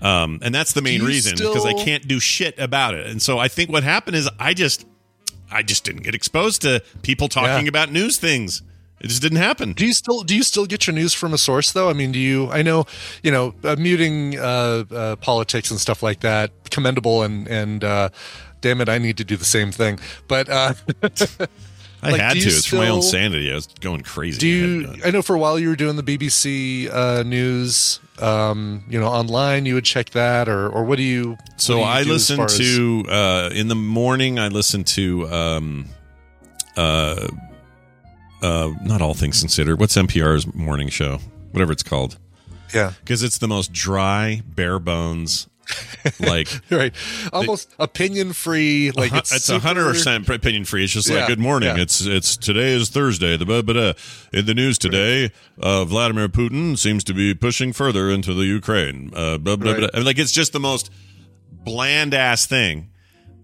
Um, 0.00 0.38
and 0.42 0.54
that's 0.54 0.72
the 0.74 0.82
main 0.82 1.02
reason 1.02 1.36
because 1.36 1.64
I 1.64 1.72
can't 1.72 2.06
do 2.06 2.20
shit 2.20 2.58
about 2.58 2.94
it. 2.94 3.06
And 3.06 3.20
so 3.22 3.38
I 3.38 3.48
think 3.48 3.70
what 3.70 3.82
happened 3.82 4.16
is 4.16 4.28
I 4.38 4.52
just, 4.54 4.86
I 5.50 5.62
just 5.62 5.84
didn't 5.84 6.02
get 6.02 6.14
exposed 6.14 6.62
to 6.62 6.82
people 7.02 7.28
talking 7.28 7.64
Yeah. 7.66 7.68
about 7.70 7.90
news 7.90 8.18
things. 8.18 8.62
It 9.00 9.08
just 9.08 9.20
didn't 9.22 9.38
happen. 9.38 9.72
Do 9.74 9.84
you 9.86 9.92
still 9.92 10.22
do 10.22 10.34
you 10.34 10.42
still 10.42 10.64
get 10.64 10.86
your 10.86 10.94
news 10.94 11.12
from 11.12 11.34
a 11.34 11.38
source 11.38 11.70
though? 11.72 11.90
I 11.90 11.92
mean, 11.92 12.12
do 12.12 12.18
you? 12.18 12.50
I 12.50 12.62
know, 12.62 12.86
you 13.22 13.30
know, 13.30 13.54
uh, 13.62 13.76
muting 13.78 14.38
uh, 14.38 14.84
uh, 14.90 15.16
politics 15.16 15.70
and 15.70 15.78
stuff 15.78 16.02
like 16.02 16.20
that 16.20 16.50
commendable 16.70 17.22
and 17.22 17.46
and 17.46 17.84
uh, 17.84 18.08
damn 18.62 18.80
it, 18.80 18.88
I 18.88 18.96
need 18.96 19.18
to 19.18 19.24
do 19.24 19.36
the 19.36 19.44
same 19.44 19.70
thing. 19.70 19.98
But 20.28 20.48
uh, 20.48 20.72
I 22.06 22.10
like, 22.12 22.20
had 22.20 22.32
to. 22.34 22.38
It's 22.40 22.66
for 22.66 22.76
my 22.76 22.88
own 22.88 23.02
sanity. 23.02 23.50
I 23.50 23.54
was 23.54 23.66
going 23.66 24.02
crazy. 24.02 24.38
do 24.38 24.88
I 24.90 24.94
you? 24.94 25.02
I 25.04 25.10
know 25.10 25.22
for 25.22 25.34
a 25.34 25.38
while 25.38 25.58
you 25.58 25.68
were 25.68 25.76
doing 25.76 25.96
the 25.96 26.02
BBC 26.02 26.92
uh, 26.92 27.22
news, 27.22 28.00
um, 28.20 28.84
you 28.88 28.98
know, 29.00 29.06
online. 29.06 29.66
You 29.66 29.74
would 29.74 29.84
check 29.84 30.10
that, 30.10 30.48
or 30.48 30.68
or 30.68 30.84
what 30.84 30.96
do 30.96 31.02
you? 31.02 31.36
So 31.56 31.74
do 31.74 31.78
you 31.80 31.84
I 31.84 32.02
listen 32.02 32.36
far 32.36 32.46
as- 32.46 32.58
to 32.58 33.04
uh, 33.08 33.50
in 33.54 33.68
the 33.68 33.74
morning. 33.74 34.38
I 34.38 34.48
listen 34.48 34.84
to 34.84 35.28
um, 35.28 35.86
uh, 36.76 37.28
uh, 38.42 38.72
not 38.82 39.02
all 39.02 39.14
things 39.14 39.40
considered. 39.40 39.80
What's 39.80 39.96
NPR's 39.96 40.52
morning 40.54 40.88
show? 40.88 41.18
Whatever 41.52 41.72
it's 41.72 41.82
called, 41.82 42.18
yeah, 42.74 42.92
because 43.00 43.22
it's 43.22 43.38
the 43.38 43.48
most 43.48 43.72
dry, 43.72 44.42
bare 44.46 44.78
bones. 44.78 45.48
Like 46.20 46.48
right, 46.70 46.94
almost 47.32 47.74
opinion 47.78 48.32
free. 48.32 48.90
Like 48.92 49.12
it's 49.12 49.34
it's 49.34 49.48
a 49.48 49.58
100% 49.58 50.28
opinion 50.34 50.64
free. 50.64 50.84
It's 50.84 50.92
just 50.92 51.08
Yeah, 51.08 51.18
like 51.18 51.26
good 51.28 51.38
morning. 51.40 51.76
yeah. 51.76 51.82
It's 51.82 52.00
it's 52.06 52.36
today 52.36 52.72
is 52.74 52.88
Thursday. 52.90 53.36
The 53.36 53.44
blah, 53.44 53.62
blah, 53.62 53.92
in 54.32 54.46
the 54.46 54.54
news 54.54 54.78
today, 54.78 55.32
uh, 55.60 55.84
Vladimir 55.84 56.28
Putin 56.28 56.78
seems 56.78 57.02
to 57.04 57.14
be 57.14 57.34
pushing 57.34 57.72
further 57.72 58.08
into 58.10 58.32
the 58.34 58.44
Ukraine. 58.44 59.10
Uh, 59.14 59.38
blah, 59.38 59.56
blah, 59.56 59.72
Right. 59.72 59.80
blah. 59.80 59.88
I 59.94 59.96
mean, 59.98 60.06
like 60.06 60.18
it's 60.18 60.32
just 60.32 60.52
the 60.52 60.60
most 60.60 60.90
bland 61.50 62.14
ass 62.14 62.46
thing. 62.46 62.90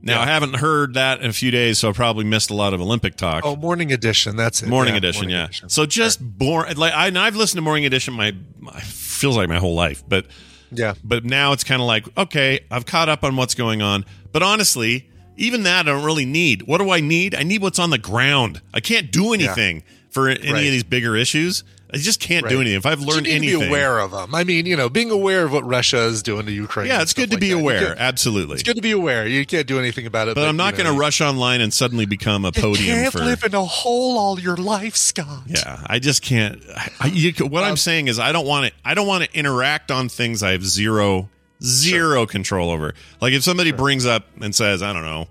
Now 0.05 0.21
I 0.21 0.27
haven't 0.27 0.55
heard 0.57 0.95
that 0.95 1.21
in 1.21 1.31
a 1.31 1.33
few 1.33 1.51
days, 1.53 1.79
so 1.79 1.89
I 1.91 1.93
probably 1.93 2.25
missed 2.25 2.51
a 2.51 2.55
lot 2.55 2.75
of 2.75 2.81
Olympic 2.81 3.15
talk. 3.17 3.43
Oh, 3.45 3.55
morning 3.55 3.93
edition. 3.93 4.35
That's 4.37 4.61
it. 4.63 4.69
morning 4.69 4.95
Yeah, 4.95 4.99
edition, 4.99 5.21
morning 5.23 5.37
yeah. 5.37 5.45
edition. 5.45 5.69
So 5.69 5.87
just 5.87 6.21
boring. 6.21 6.77
Like 6.77 6.93
I, 6.93 7.07
and 7.07 7.19
I've 7.19 7.37
listened 7.37 7.59
to 7.59 7.63
morning 7.63 7.85
edition. 7.87 8.15
My, 8.15 8.35
my 8.59 8.81
feels 8.81 9.37
like 9.37 9.49
my 9.49 9.59
whole 9.59 9.75
life, 9.77 10.03
but 10.09 10.27
Yeah. 10.73 10.95
but 11.05 11.25
now 11.25 11.53
it's 11.53 11.65
kind 11.65 11.81
of 11.83 11.87
like, 11.87 12.07
okay, 12.17 12.61
I've 12.71 12.87
caught 12.87 13.09
up 13.09 13.23
on 13.25 13.37
what's 13.37 13.55
going 13.55 13.83
on. 13.83 14.05
But 14.33 14.43
honestly, 14.43 15.09
even 15.37 15.63
that 15.65 15.87
I 15.87 15.93
don't 15.93 16.05
really 16.05 16.25
need. 16.25 16.63
What 16.63 16.79
do 16.79 16.91
I 16.91 17.01
need? 17.01 17.35
I 17.35 17.43
need 17.43 17.63
what's 17.63 17.79
on 17.79 17.91
the 17.91 17.99
ground. 17.99 18.61
I 18.73 18.81
can't 18.81 19.11
do 19.13 19.33
anything 19.33 19.83
for 20.11 20.29
any 20.29 20.53
Right. 20.53 20.59
of 20.67 20.73
these 20.73 20.85
bigger 20.85 21.17
issues. 21.17 21.65
I 21.95 21.99
just 21.99 22.21
can't 22.21 22.49
do 22.49 22.61
anything. 22.63 22.79
If 22.79 22.87
I've 22.87 23.01
learned 23.01 23.27
anything, 23.27 23.59
to 23.61 23.61
be 23.61 23.67
aware 23.69 23.99
of 23.99 24.13
them. 24.13 24.35
I 24.35 24.45
mean, 24.45 24.65
you 24.65 24.77
know, 24.77 24.89
being 24.89 25.11
aware 25.11 25.45
of 25.45 25.53
what 25.53 25.63
Russia 25.67 26.05
is 26.05 26.23
doing 26.23 26.47
to 26.47 26.53
Ukraine. 26.53 26.87
yeah, 26.87 27.03
it's 27.03 27.13
good 27.13 27.29
to 27.31 27.37
like 27.37 27.41
be 27.43 27.51
that. 27.51 27.59
Aware. 27.59 27.87
can't- 27.89 27.99
Absolutely. 28.01 28.55
It's 28.55 28.63
good 28.63 28.77
to 28.77 28.83
be 28.83 28.93
aware. 28.93 29.27
You 29.27 29.45
can't 29.45 29.67
do 29.67 29.79
anything 29.79 30.07
about 30.07 30.29
it. 30.29 30.35
but 30.35 30.49
I'm 30.49 30.57
not 30.57 30.75
going 30.75 30.87
to 30.87 30.99
rush 30.99 31.21
online 31.21 31.61
and 31.61 31.73
suddenly 31.73 32.07
become 32.07 32.47
a 32.47 32.53
You 32.57 32.63
podium 32.63 32.97
can't 32.97 33.13
for. 33.13 33.19
live 33.19 33.45
in 33.45 33.55
a 33.55 33.63
hole 33.65 34.17
all 34.19 34.41
your 34.41 34.57
life, 34.57 34.97
Scott. 34.97 35.43
Yeah, 35.47 35.85
I 35.87 35.99
just 35.99 36.23
can't. 36.23 36.63
I, 36.99 37.09
you, 37.09 37.33
what 37.47 37.63
I'm 37.63 37.77
saying 37.77 38.09
is, 38.09 38.19
I 38.19 38.33
don't 38.33 38.47
want 38.47 38.69
to. 38.69 38.73
I 38.85 38.95
don't 38.95 39.07
want 39.07 39.25
to 39.25 39.39
interact 39.39 39.91
on 39.91 40.09
things 40.09 40.43
I 40.43 40.53
have 40.53 40.65
zero 40.65 41.29
zero 41.63 42.27
control 42.27 42.71
over. 42.71 42.95
Like 43.21 43.35
if 43.35 43.43
somebody 43.43 43.71
brings 43.71 44.07
up 44.07 44.27
and 44.41 44.55
says, 44.55 44.83
I 44.83 44.93
don't 44.93 45.05
know, 45.05 45.29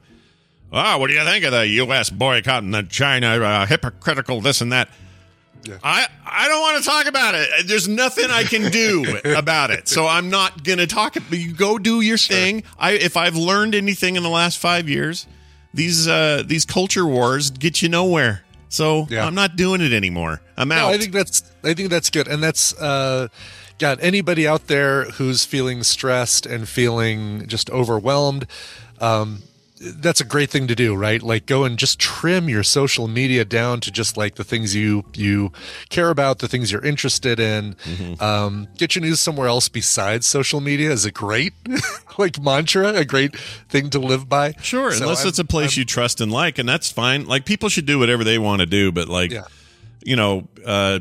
ah, 0.72 0.98
what 0.98 1.08
do 1.08 1.14
you 1.16 1.24
think 1.24 1.44
of 1.44 1.52
the 1.52 1.68
U.S. 1.68 2.10
boycotting 2.10 2.72
the 2.72 2.84
China 2.84 3.28
uh, 3.42 3.66
hypocritical 3.66 4.42
this 4.42 4.62
and 4.62 4.72
that? 4.72 4.90
I 5.84 6.08
I 6.26 6.48
don't 6.48 6.62
want 6.62 6.84
to 6.84 6.90
talk 6.90 7.06
about 7.08 7.36
it. 7.36 7.50
There's 7.68 7.88
nothing 7.88 8.30
I 8.30 8.44
can 8.44 8.72
do 8.72 9.20
about 9.36 9.72
it, 9.72 9.88
so 9.88 10.08
I'm 10.08 10.30
not 10.30 10.64
gonna 10.64 10.88
talk. 10.88 11.16
It 11.18 11.24
you 11.32 11.54
go 11.54 11.78
do 11.78 12.02
your 12.02 12.18
thing. 12.18 12.64
I 12.80 12.92
if 12.94 13.16
I've 13.18 13.36
learned 13.36 13.76
anything 13.76 14.16
in 14.16 14.24
the 14.24 14.30
last 14.30 14.58
five 14.58 14.90
years, 14.90 15.28
these 15.74 16.08
uh 16.08 16.44
these 16.46 16.66
culture 16.66 17.06
wars 17.06 17.52
get 17.52 17.82
you 17.82 17.90
nowhere. 17.90 18.44
So 18.70 19.08
Yeah. 19.10 19.26
I'm 19.26 19.36
not 19.36 19.56
doing 19.58 19.82
it 19.82 19.92
anymore. 19.94 20.42
I'm 20.58 20.72
out. 20.72 20.88
No, 20.88 20.94
I 20.94 20.98
think 20.98 21.12
that's 21.12 21.44
I 21.64 21.74
think 21.74 21.90
that's 21.90 22.10
good, 22.10 22.28
and 22.28 22.42
that's 22.42 22.74
uh, 22.80 23.28
God. 23.78 24.00
Anybody 24.02 24.48
out 24.48 24.68
there 24.68 25.06
who's 25.12 25.44
feeling 25.44 25.84
stressed 25.84 26.46
and 26.46 26.68
feeling 26.68 27.48
just 27.48 27.70
overwhelmed, 27.70 28.48
um, 29.00 29.44
that's 29.84 30.22
a 30.22 30.26
great 30.26 30.50
thing 30.52 30.68
to 30.68 30.76
do, 30.76 30.94
right? 30.96 31.22
Like 31.24 31.48
go 31.48 31.64
and 31.64 31.78
just 31.78 32.00
trim 32.00 32.48
your 32.48 32.62
social 32.64 33.08
media 33.08 33.44
down 33.44 33.80
to 33.82 33.92
just 33.92 34.16
like 34.16 34.36
the 34.36 34.44
things 34.44 34.76
you 34.76 35.04
you 35.16 35.52
care 35.90 36.10
about, 36.10 36.40
the 36.40 36.48
things 36.48 36.72
you're 36.72 36.86
interested 36.86 37.40
in. 37.40 37.74
Mm-hmm. 37.86 38.22
Um, 38.24 38.68
get 38.78 38.94
your 38.96 39.02
news 39.02 39.20
somewhere 39.20 39.48
else 39.48 39.70
besides 39.70 40.28
social 40.28 40.62
media 40.62 40.92
is 40.92 41.04
a 41.06 41.12
great 41.12 41.54
like 42.20 42.40
mantra, 42.40 42.90
a 42.94 43.06
great 43.06 43.36
thing 43.70 43.90
to 43.90 44.00
live 44.00 44.30
by. 44.30 44.54
Sure, 44.62 44.92
So 44.92 45.04
unless 45.04 45.20
I'm- 45.22 45.30
it's 45.30 45.40
a 45.40 45.46
place 45.46 45.72
I'm- 45.74 45.80
you 45.80 45.86
trust 45.86 46.22
and 46.22 46.32
like, 46.32 46.60
and 46.60 46.70
that's 46.70 46.92
fine. 46.92 47.26
Like 47.26 47.46
people 47.46 47.70
should 47.70 47.86
do 47.88 47.98
whatever 47.98 48.24
they 48.24 48.38
want 48.38 48.60
to 48.60 48.66
do, 48.68 48.92
but 48.92 49.08
like, 49.10 49.32
Yeah. 49.32 49.46
You 50.04 50.16
know, 50.16 50.48
uh, 50.66 51.00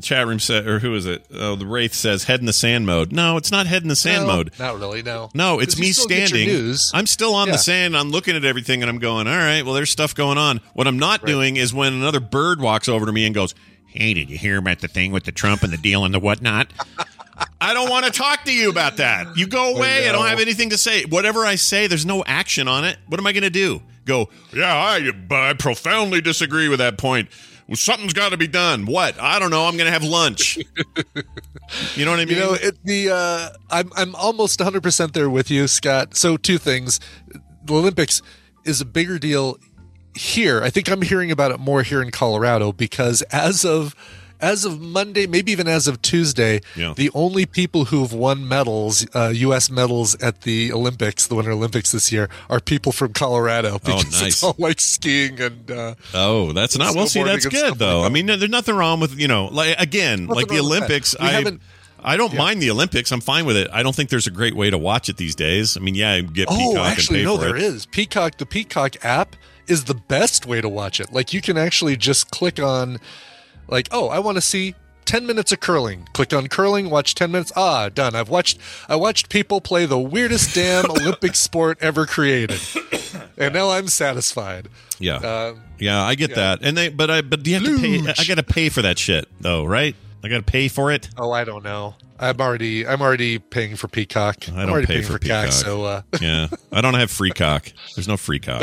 chat 0.00 0.26
room 0.26 0.38
said, 0.38 0.66
or 0.66 0.78
who 0.78 0.94
is 0.94 1.06
it? 1.06 1.24
Oh, 1.32 1.56
the 1.56 1.66
Wraith 1.66 1.94
says 1.94 2.24
head 2.24 2.40
in 2.40 2.46
the 2.46 2.52
sand 2.52 2.86
mode. 2.86 3.12
No, 3.12 3.36
it's 3.36 3.50
not 3.50 3.66
head 3.66 3.82
in 3.82 3.88
the 3.88 3.96
sand 3.96 4.26
No, 4.26 4.32
mode. 4.36 4.52
Not 4.58 4.78
really. 4.78 5.02
No. 5.02 5.30
No, 5.34 5.60
it's 5.60 5.78
me 5.78 5.92
still 5.92 6.04
standing. 6.06 6.46
news. 6.48 6.90
I'm 6.94 7.06
still 7.06 7.34
on 7.34 7.46
Yeah. 7.48 7.52
the 7.52 7.58
sand. 7.58 7.96
I'm 7.96 8.10
looking 8.10 8.36
at 8.36 8.44
everything 8.44 8.82
and 8.82 8.90
I'm 8.90 8.98
going, 8.98 9.26
all 9.26 9.36
right, 9.36 9.64
well, 9.64 9.74
there's 9.74 9.90
stuff 9.90 10.14
going 10.14 10.38
on. 10.38 10.60
What 10.74 10.86
I'm 10.86 10.98
not 10.98 11.24
doing 11.24 11.56
is 11.56 11.72
when 11.72 11.92
another 11.92 12.20
bird 12.20 12.60
walks 12.60 12.88
over 12.88 13.06
to 13.06 13.12
me 13.12 13.24
and 13.24 13.34
goes, 13.34 13.54
hey, 13.86 14.14
did 14.14 14.30
you 14.30 14.38
hear 14.38 14.58
about 14.58 14.80
the 14.80 14.88
thing 14.88 15.12
with 15.12 15.24
the 15.24 15.32
Trump 15.32 15.62
and 15.62 15.72
the 15.72 15.78
deal 15.78 16.04
and 16.04 16.12
the 16.14 16.20
whatnot? 16.20 16.72
I 17.60 17.72
don't 17.72 17.88
want 17.88 18.04
to 18.06 18.10
talk 18.12 18.44
to 18.44 18.52
you 18.52 18.68
about 18.70 18.98
that. 18.98 19.36
You 19.36 19.46
go 19.46 19.74
away. 19.76 20.08
I, 20.08 20.12
don't 20.12 20.26
have 20.26 20.40
anything 20.40 20.70
to 20.70 20.78
say. 20.78 21.04
Whatever 21.04 21.44
I 21.46 21.54
say, 21.54 21.86
there's 21.86 22.04
no 22.06 22.22
action 22.26 22.68
on 22.68 22.84
it. 22.84 22.98
What 23.06 23.18
am 23.18 23.26
I 23.26 23.32
going 23.32 23.44
to 23.44 23.50
do? 23.50 23.82
Go, 24.04 24.28
yeah, 24.54 24.74
I, 24.74 25.10
I 25.30 25.54
profoundly 25.54 26.20
disagree 26.20 26.68
with 26.68 26.78
that 26.80 26.98
point. 26.98 27.28
Well, 27.70 27.76
something's 27.76 28.14
got 28.14 28.30
to 28.30 28.36
be 28.36 28.48
done. 28.48 28.84
What? 28.84 29.16
I 29.20 29.38
don't 29.38 29.52
know. 29.52 29.66
I'm 29.66 29.76
going 29.76 29.86
to 29.86 29.92
have 29.92 30.02
lunch. 30.02 30.56
you 31.94 32.04
know 32.04 32.10
what 32.10 32.18
I 32.18 32.24
mean? 32.24 32.34
You 32.34 32.40
know, 32.40 32.54
it, 32.54 32.76
the 32.82 33.10
uh, 33.10 33.50
I'm 33.70 33.92
I'm 33.96 34.16
almost 34.16 34.58
100 34.58 34.82
percent 34.82 35.14
there 35.14 35.30
with 35.30 35.52
you, 35.52 35.68
Scott. 35.68 36.16
So 36.16 36.36
two 36.36 36.58
things: 36.58 36.98
the 37.62 37.74
Olympics 37.74 38.22
is 38.64 38.80
a 38.80 38.84
bigger 38.84 39.20
deal 39.20 39.56
here. 40.16 40.60
I 40.64 40.70
think 40.70 40.90
I'm 40.90 41.02
hearing 41.02 41.30
about 41.30 41.52
it 41.52 41.60
more 41.60 41.84
here 41.84 42.02
in 42.02 42.10
Colorado 42.10 42.72
because 42.72 43.22
as 43.30 43.64
of 43.64 43.94
as 44.40 44.64
of 44.64 44.80
Monday, 44.80 45.26
maybe 45.26 45.52
even 45.52 45.68
as 45.68 45.86
of 45.88 46.00
Tuesday, 46.02 46.60
Yeah. 46.76 46.94
the 46.96 47.10
only 47.14 47.46
people 47.46 47.86
who 47.86 48.02
have 48.02 48.12
won 48.12 48.46
medals, 48.48 49.06
uh, 49.14 49.28
U.S. 49.34 49.70
medals 49.70 50.14
at 50.22 50.42
the 50.42 50.72
Olympics, 50.72 51.26
the 51.26 51.34
Winter 51.34 51.52
Olympics 51.52 51.92
this 51.92 52.10
year, 52.10 52.28
are 52.48 52.60
people 52.60 52.92
from 52.92 53.12
Colorado 53.12 53.78
because 53.78 54.04
Oh, 54.04 54.08
nice. 54.10 54.22
it's 54.28 54.42
all 54.42 54.54
like 54.58 54.80
skiing 54.80 55.40
and 55.40 55.70
uh, 55.70 55.94
Oh, 56.14 56.52
that's 56.52 56.76
not. 56.78 56.94
Well, 56.94 57.06
see, 57.06 57.22
that's 57.22 57.46
good 57.46 57.78
though. 57.78 58.00
like 58.00 58.10
I 58.10 58.12
mean, 58.12 58.26
there's 58.26 58.48
nothing 58.48 58.74
wrong 58.76 59.00
with 59.00 59.18
you 59.18 59.28
know, 59.28 59.46
like 59.46 59.76
again, 59.78 60.26
like 60.26 60.48
the 60.48 60.56
wrong 60.56 60.64
with 60.64 60.70
that. 60.72 60.76
Olympics. 60.84 61.16
I 61.20 61.30
haven't- 61.32 61.60
I 62.02 62.16
don't 62.16 62.32
mind 62.34 62.62
the 62.62 62.70
Olympics. 62.70 63.12
I'm 63.12 63.20
fine 63.20 63.44
with 63.44 63.58
it. 63.58 63.68
I 63.70 63.82
don't 63.82 63.94
think 63.94 64.08
there's 64.08 64.26
a 64.26 64.30
great 64.30 64.56
way 64.56 64.70
to 64.70 64.78
watch 64.78 65.10
it 65.10 65.18
these 65.18 65.34
days. 65.34 65.76
I 65.76 65.80
mean, 65.80 65.94
yeah, 65.94 66.14
you 66.16 66.22
get 66.22 66.48
Peacock 66.48 66.76
Oh, 66.76 66.82
actually, 66.82 67.18
and 67.20 67.28
pay 67.28 67.34
no, 67.34 67.36
there 67.36 67.56
it. 67.56 67.62
is 67.62 67.84
Peacock. 67.84 68.38
The 68.38 68.46
Peacock 68.46 69.04
app 69.04 69.36
is 69.66 69.84
the 69.84 69.92
best 69.94 70.46
way 70.46 70.62
to 70.62 70.68
watch 70.70 70.98
it. 70.98 71.12
Like 71.12 71.34
you 71.34 71.42
can 71.42 71.58
actually 71.58 71.98
just 71.98 72.30
click 72.30 72.58
on, 72.58 73.00
like, 73.70 73.88
oh, 73.92 74.08
I 74.08 74.18
want 74.18 74.36
to 74.36 74.42
see. 74.42 74.74
10 75.06 75.26
minutes 75.26 75.50
of 75.50 75.58
curling. 75.58 76.06
Click 76.12 76.32
on 76.32 76.46
curling, 76.46 76.88
watch 76.88 77.16
10 77.16 77.32
minutes. 77.32 77.50
Ah, 77.56 77.88
done. 77.88 78.14
I've 78.14 78.28
watched 78.28 78.58
I 78.88 78.94
watched 78.94 79.28
people 79.28 79.60
play 79.60 79.84
the 79.84 79.98
weirdest 79.98 80.54
damn 80.54 80.88
Olympic 80.90 81.34
sport 81.34 81.78
ever 81.80 82.06
created. 82.06 82.60
And 83.36 83.52
now 83.52 83.70
I'm 83.70 83.88
satisfied. 83.88 84.68
Yeah, 85.00 85.16
Um, 85.16 85.62
yeah, 85.80 86.00
I 86.04 86.14
get 86.14 86.36
that. 86.36 86.60
And 86.62 86.76
they, 86.76 86.90
but 86.90 87.10
I, 87.10 87.22
but 87.22 87.42
do 87.42 87.50
you 87.50 87.56
have 87.58 87.64
to 87.66 87.78
pay? 87.80 87.98
I 88.08 88.24
got 88.24 88.36
to 88.36 88.44
pay 88.44 88.68
for 88.68 88.82
that 88.82 89.00
shit 89.00 89.26
though, 89.40 89.64
right? 89.64 89.96
I 90.22 90.28
got 90.28 90.36
to 90.38 90.42
pay 90.42 90.68
for 90.68 90.90
it. 90.92 91.08
oh, 91.16 91.32
I 91.32 91.44
don't 91.44 91.64
know. 91.64 91.94
I'm 92.18 92.38
already 92.40 92.86
I'm 92.86 93.00
already 93.00 93.38
paying 93.38 93.76
for 93.76 93.88
Peacock. 93.88 94.46
I 94.50 94.60
don't 94.60 94.70
already 94.70 94.86
pay 94.86 94.94
paying 94.96 95.06
for 95.06 95.14
CAC, 95.18 95.20
Peacock. 95.22 95.52
so 95.52 95.84
uh 95.84 96.02
Yeah, 96.20 96.48
I 96.70 96.82
don't 96.82 96.92
have 96.92 97.10
free 97.10 97.30
cock. 97.30 97.72
There's 97.96 98.06
no 98.06 98.18
free 98.18 98.38
cock. 98.38 98.62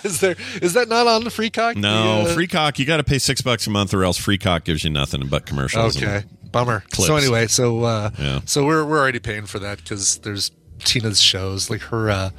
is 0.04 0.18
there 0.18 0.34
is 0.60 0.72
that 0.72 0.88
not 0.88 1.06
on 1.06 1.22
the 1.22 1.30
free 1.30 1.50
cock? 1.50 1.76
No, 1.76 2.24
The, 2.24 2.30
uh, 2.30 2.34
free 2.34 2.48
cock. 2.48 2.80
You 2.80 2.86
got 2.86 2.96
to 2.96 3.04
pay 3.04 3.18
six 3.20 3.42
bucks 3.42 3.68
a 3.68 3.70
month, 3.70 3.94
or 3.94 4.02
else 4.02 4.16
free 4.18 4.38
cock 4.38 4.64
gives 4.64 4.82
you 4.82 4.90
nothing 4.90 5.28
but 5.28 5.46
commercials. 5.46 5.96
Okay, 5.96 6.24
bummer. 6.50 6.80
clips. 6.90 7.06
So 7.06 7.14
anyway, 7.14 7.46
so 7.46 7.84
uh, 7.84 8.10
Yeah. 8.18 8.40
so 8.44 8.66
we're 8.66 8.84
we're 8.84 8.98
already 8.98 9.20
paying 9.20 9.46
for 9.46 9.60
that 9.60 9.78
because 9.78 10.18
there's 10.18 10.50
Tina's 10.80 11.20
shows 11.22 11.70
like 11.70 11.82
her. 11.82 12.10
Uh, 12.10 12.30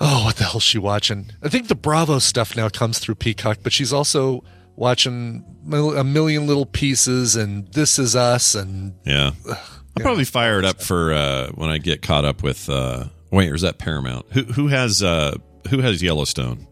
oh, 0.00 0.24
what 0.26 0.36
the 0.36 0.44
hell's 0.44 0.62
she 0.62 0.78
watching? 0.78 1.32
I 1.42 1.48
think 1.48 1.66
the 1.66 1.74
Bravo 1.74 2.20
stuff 2.20 2.56
now 2.56 2.68
comes 2.68 3.00
through 3.00 3.16
Peacock, 3.16 3.58
but 3.64 3.72
she's 3.72 3.92
also 3.92 4.44
watching 4.76 5.44
a 5.72 6.04
million 6.04 6.46
little 6.46 6.66
pieces 6.66 7.34
and 7.36 7.66
This 7.72 7.98
Is 7.98 8.14
Us 8.14 8.54
and 8.54 8.94
Yeah. 9.04 9.32
I'll 9.48 10.02
probably 10.02 10.24
fire 10.24 10.58
it 10.58 10.64
up 10.64 10.82
for 10.82 11.12
uh, 11.12 11.48
when 11.54 11.70
I 11.70 11.78
get 11.78 12.02
caught 12.02 12.24
up 12.26 12.42
with. 12.42 12.68
Uh, 12.68 13.04
wait, 13.30 13.50
or 13.50 13.54
is 13.54 13.62
that 13.62 13.78
Paramount? 13.78 14.26
Who 14.32 14.42
who 14.44 14.68
has 14.68 15.02
uh, 15.02 15.36
who 15.70 15.78
has 15.80 16.02
Yellowstone? 16.02 16.66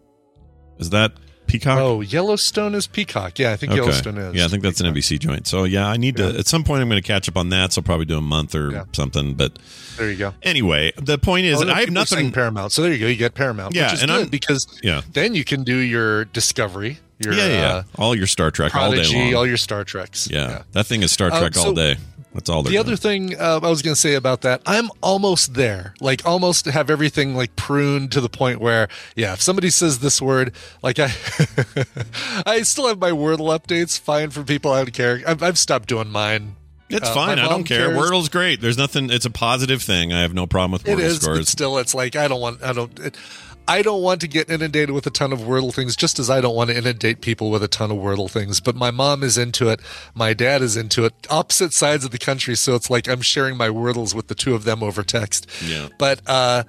Is 0.78 0.90
that 0.90 1.12
Peacock? 1.46 1.78
oh 1.78 2.00
Yellowstone 2.02 2.74
is 2.74 2.86
Peacock. 2.86 3.38
Yeah, 3.38 3.52
I 3.52 3.56
think 3.56 3.72
Okay. 3.72 3.80
Yellowstone 3.80 4.18
is. 4.18 4.34
Yeah, 4.34 4.44
I 4.44 4.48
think 4.48 4.62
that's 4.62 4.80
an 4.82 4.92
NBC 4.92 5.18
joint. 5.20 5.46
So 5.46 5.64
yeah, 5.64 5.86
I 5.88 5.96
need 5.96 6.16
to 6.18 6.38
at 6.38 6.46
some 6.46 6.64
point. 6.64 6.82
I'm 6.82 6.88
going 6.90 7.00
to 7.02 7.06
catch 7.06 7.26
up 7.26 7.38
on 7.38 7.48
that. 7.48 7.72
So 7.72 7.78
I'll 7.80 7.84
probably 7.84 8.04
do 8.04 8.18
a 8.18 8.22
month 8.22 8.54
or 8.54 8.70
Yeah. 8.72 8.84
something. 8.92 9.32
But 9.34 9.58
There 9.96 10.10
you 10.10 10.16
go. 10.18 10.34
anyway, 10.42 10.92
the 10.96 11.16
point 11.16 11.46
is, 11.46 11.62
Oh, 11.62 11.68
I 11.70 11.80
have 11.80 11.90
nothing. 11.90 12.30
Paramount. 12.30 12.72
So 12.72 12.82
there 12.82 12.92
you 12.92 12.98
go. 12.98 13.06
You 13.06 13.16
get 13.16 13.32
Paramount. 13.34 13.74
Yeah, 13.74 13.84
which 13.86 13.94
is 13.94 14.02
and 14.02 14.10
good 14.10 14.18
I'm- 14.18 14.28
because 14.28 14.66
Yeah. 14.82 15.00
then 15.14 15.34
you 15.34 15.44
can 15.44 15.64
do 15.64 15.76
your 15.76 16.26
Discovery, 16.26 16.98
your 17.24 17.34
Yeah, 17.34 17.46
yeah, 17.48 17.72
uh, 17.74 17.82
all 17.96 18.14
your 18.14 18.26
Star 18.26 18.50
Trek 18.50 18.74
all 18.74 18.90
day 18.92 19.04
long. 19.04 19.34
all 19.34 19.46
your 19.46 19.56
Star 19.56 19.84
Treks. 19.84 20.28
yeah. 20.30 20.62
that 20.72 20.86
thing 20.86 21.02
is 21.02 21.10
Star 21.12 21.30
Uh, 21.32 21.38
Trek 21.40 21.56
all 21.56 21.64
so 21.64 21.74
day. 21.74 21.96
That's 22.34 22.50
all. 22.50 22.64
The 22.64 22.70
doing. 22.70 22.80
other 22.80 22.96
thing 22.96 23.36
uh, 23.38 23.60
I 23.62 23.68
was 23.70 23.80
going 23.80 23.94
to 23.94 24.00
say 24.00 24.14
about 24.14 24.40
that, 24.40 24.60
I'm 24.66 24.90
almost 25.00 25.54
there. 25.54 25.94
Like 26.00 26.26
almost 26.26 26.66
have 26.66 26.90
everything 26.90 27.36
like 27.36 27.54
pruned 27.54 28.10
to 28.10 28.20
the 28.20 28.28
point 28.28 28.60
where, 28.60 28.88
yeah, 29.14 29.34
if 29.34 29.40
somebody 29.40 29.70
says 29.70 30.00
this 30.00 30.20
word, 30.20 30.52
like 30.82 30.98
I, 30.98 31.12
I 32.46 32.62
still 32.62 32.88
have 32.88 32.98
my 32.98 33.10
Wordle 33.10 33.56
updates. 33.56 33.98
Fine 33.98 34.30
for 34.30 34.42
people. 34.42 34.72
I 34.72 34.78
don't 34.78 34.92
care. 34.92 35.20
I've, 35.26 35.42
I've 35.42 35.58
stopped 35.58 35.88
doing 35.88 36.10
mine. 36.10 36.56
It's 36.90 37.08
Uh, 37.08 37.14
fine. 37.14 37.38
I 37.38 37.48
don't 37.48 37.64
care. 37.64 37.88
cares. 37.90 37.98
Wordle's 37.98 38.28
great. 38.28 38.60
There's 38.60 38.76
nothing. 38.78 39.10
It's 39.10 39.24
a 39.24 39.30
positive 39.30 39.80
thing. 39.82 40.12
I 40.12 40.22
have 40.22 40.34
no 40.34 40.46
problem 40.46 40.72
with 40.72 40.86
It 40.86 40.98
Wordle 40.98 41.02
is, 41.02 41.14
but 41.18 41.22
scores. 41.22 41.48
still, 41.48 41.78
it's 41.78 41.94
like 41.94 42.14
I 42.16 42.28
don't 42.28 42.40
want. 42.40 42.62
I 42.62 42.72
don't. 42.72 42.98
It, 42.98 43.16
I 43.66 43.80
don't 43.82 44.02
want 44.02 44.20
to 44.20 44.28
get 44.28 44.50
inundated 44.50 44.90
with 44.90 45.06
a 45.06 45.10
ton 45.10 45.32
of 45.32 45.40
Wordle 45.40 45.72
things, 45.72 45.96
just 45.96 46.18
as 46.18 46.28
I 46.28 46.40
don't 46.42 46.54
want 46.54 46.70
to 46.70 46.76
inundate 46.76 47.20
people 47.22 47.50
with 47.50 47.62
a 47.62 47.68
ton 47.68 47.90
of 47.90 47.96
Wordle 47.96 48.30
things. 48.30 48.60
But 48.60 48.76
my 48.76 48.90
mom 48.90 49.22
is 49.22 49.38
into 49.38 49.68
it. 49.70 49.80
My 50.14 50.34
dad 50.34 50.60
is 50.60 50.76
into 50.76 51.04
it. 51.06 51.14
Opposite 51.30 51.72
sides 51.72 52.04
of 52.04 52.10
the 52.10 52.18
country, 52.18 52.56
so 52.56 52.74
it's 52.74 52.90
like 52.90 53.08
I'm 53.08 53.22
sharing 53.22 53.56
my 53.56 53.68
Wordles 53.68 54.14
with 54.14 54.28
the 54.28 54.34
two 54.34 54.54
of 54.54 54.64
them 54.64 54.82
over 54.82 55.02
text. 55.02 55.48
Yeah. 55.66 55.88
But 55.98 56.20
uh, 56.26 56.64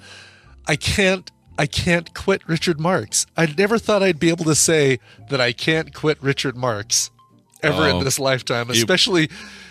I 0.67 0.75
can't. 0.77 1.29
I 1.57 1.67
can't 1.67 2.13
quit 2.13 2.41
Richard 2.47 2.79
Marx. 2.81 3.25
I 3.37 3.45
never 3.45 3.77
thought 3.77 4.03
I'd 4.03 4.19
be 4.19 4.27
able 4.29 4.43
to 4.45 4.55
say 4.55 4.99
that 5.29 5.39
I 5.39 5.53
can't 5.53 5.93
quit 5.93 6.21
Richard 6.21 6.57
Marx 6.57 7.11
ever 7.63 7.83
Oh. 7.83 7.97
in 7.99 8.03
this 8.03 8.19
lifetime, 8.19 8.67
You- 8.67 8.73
especially 8.73 9.29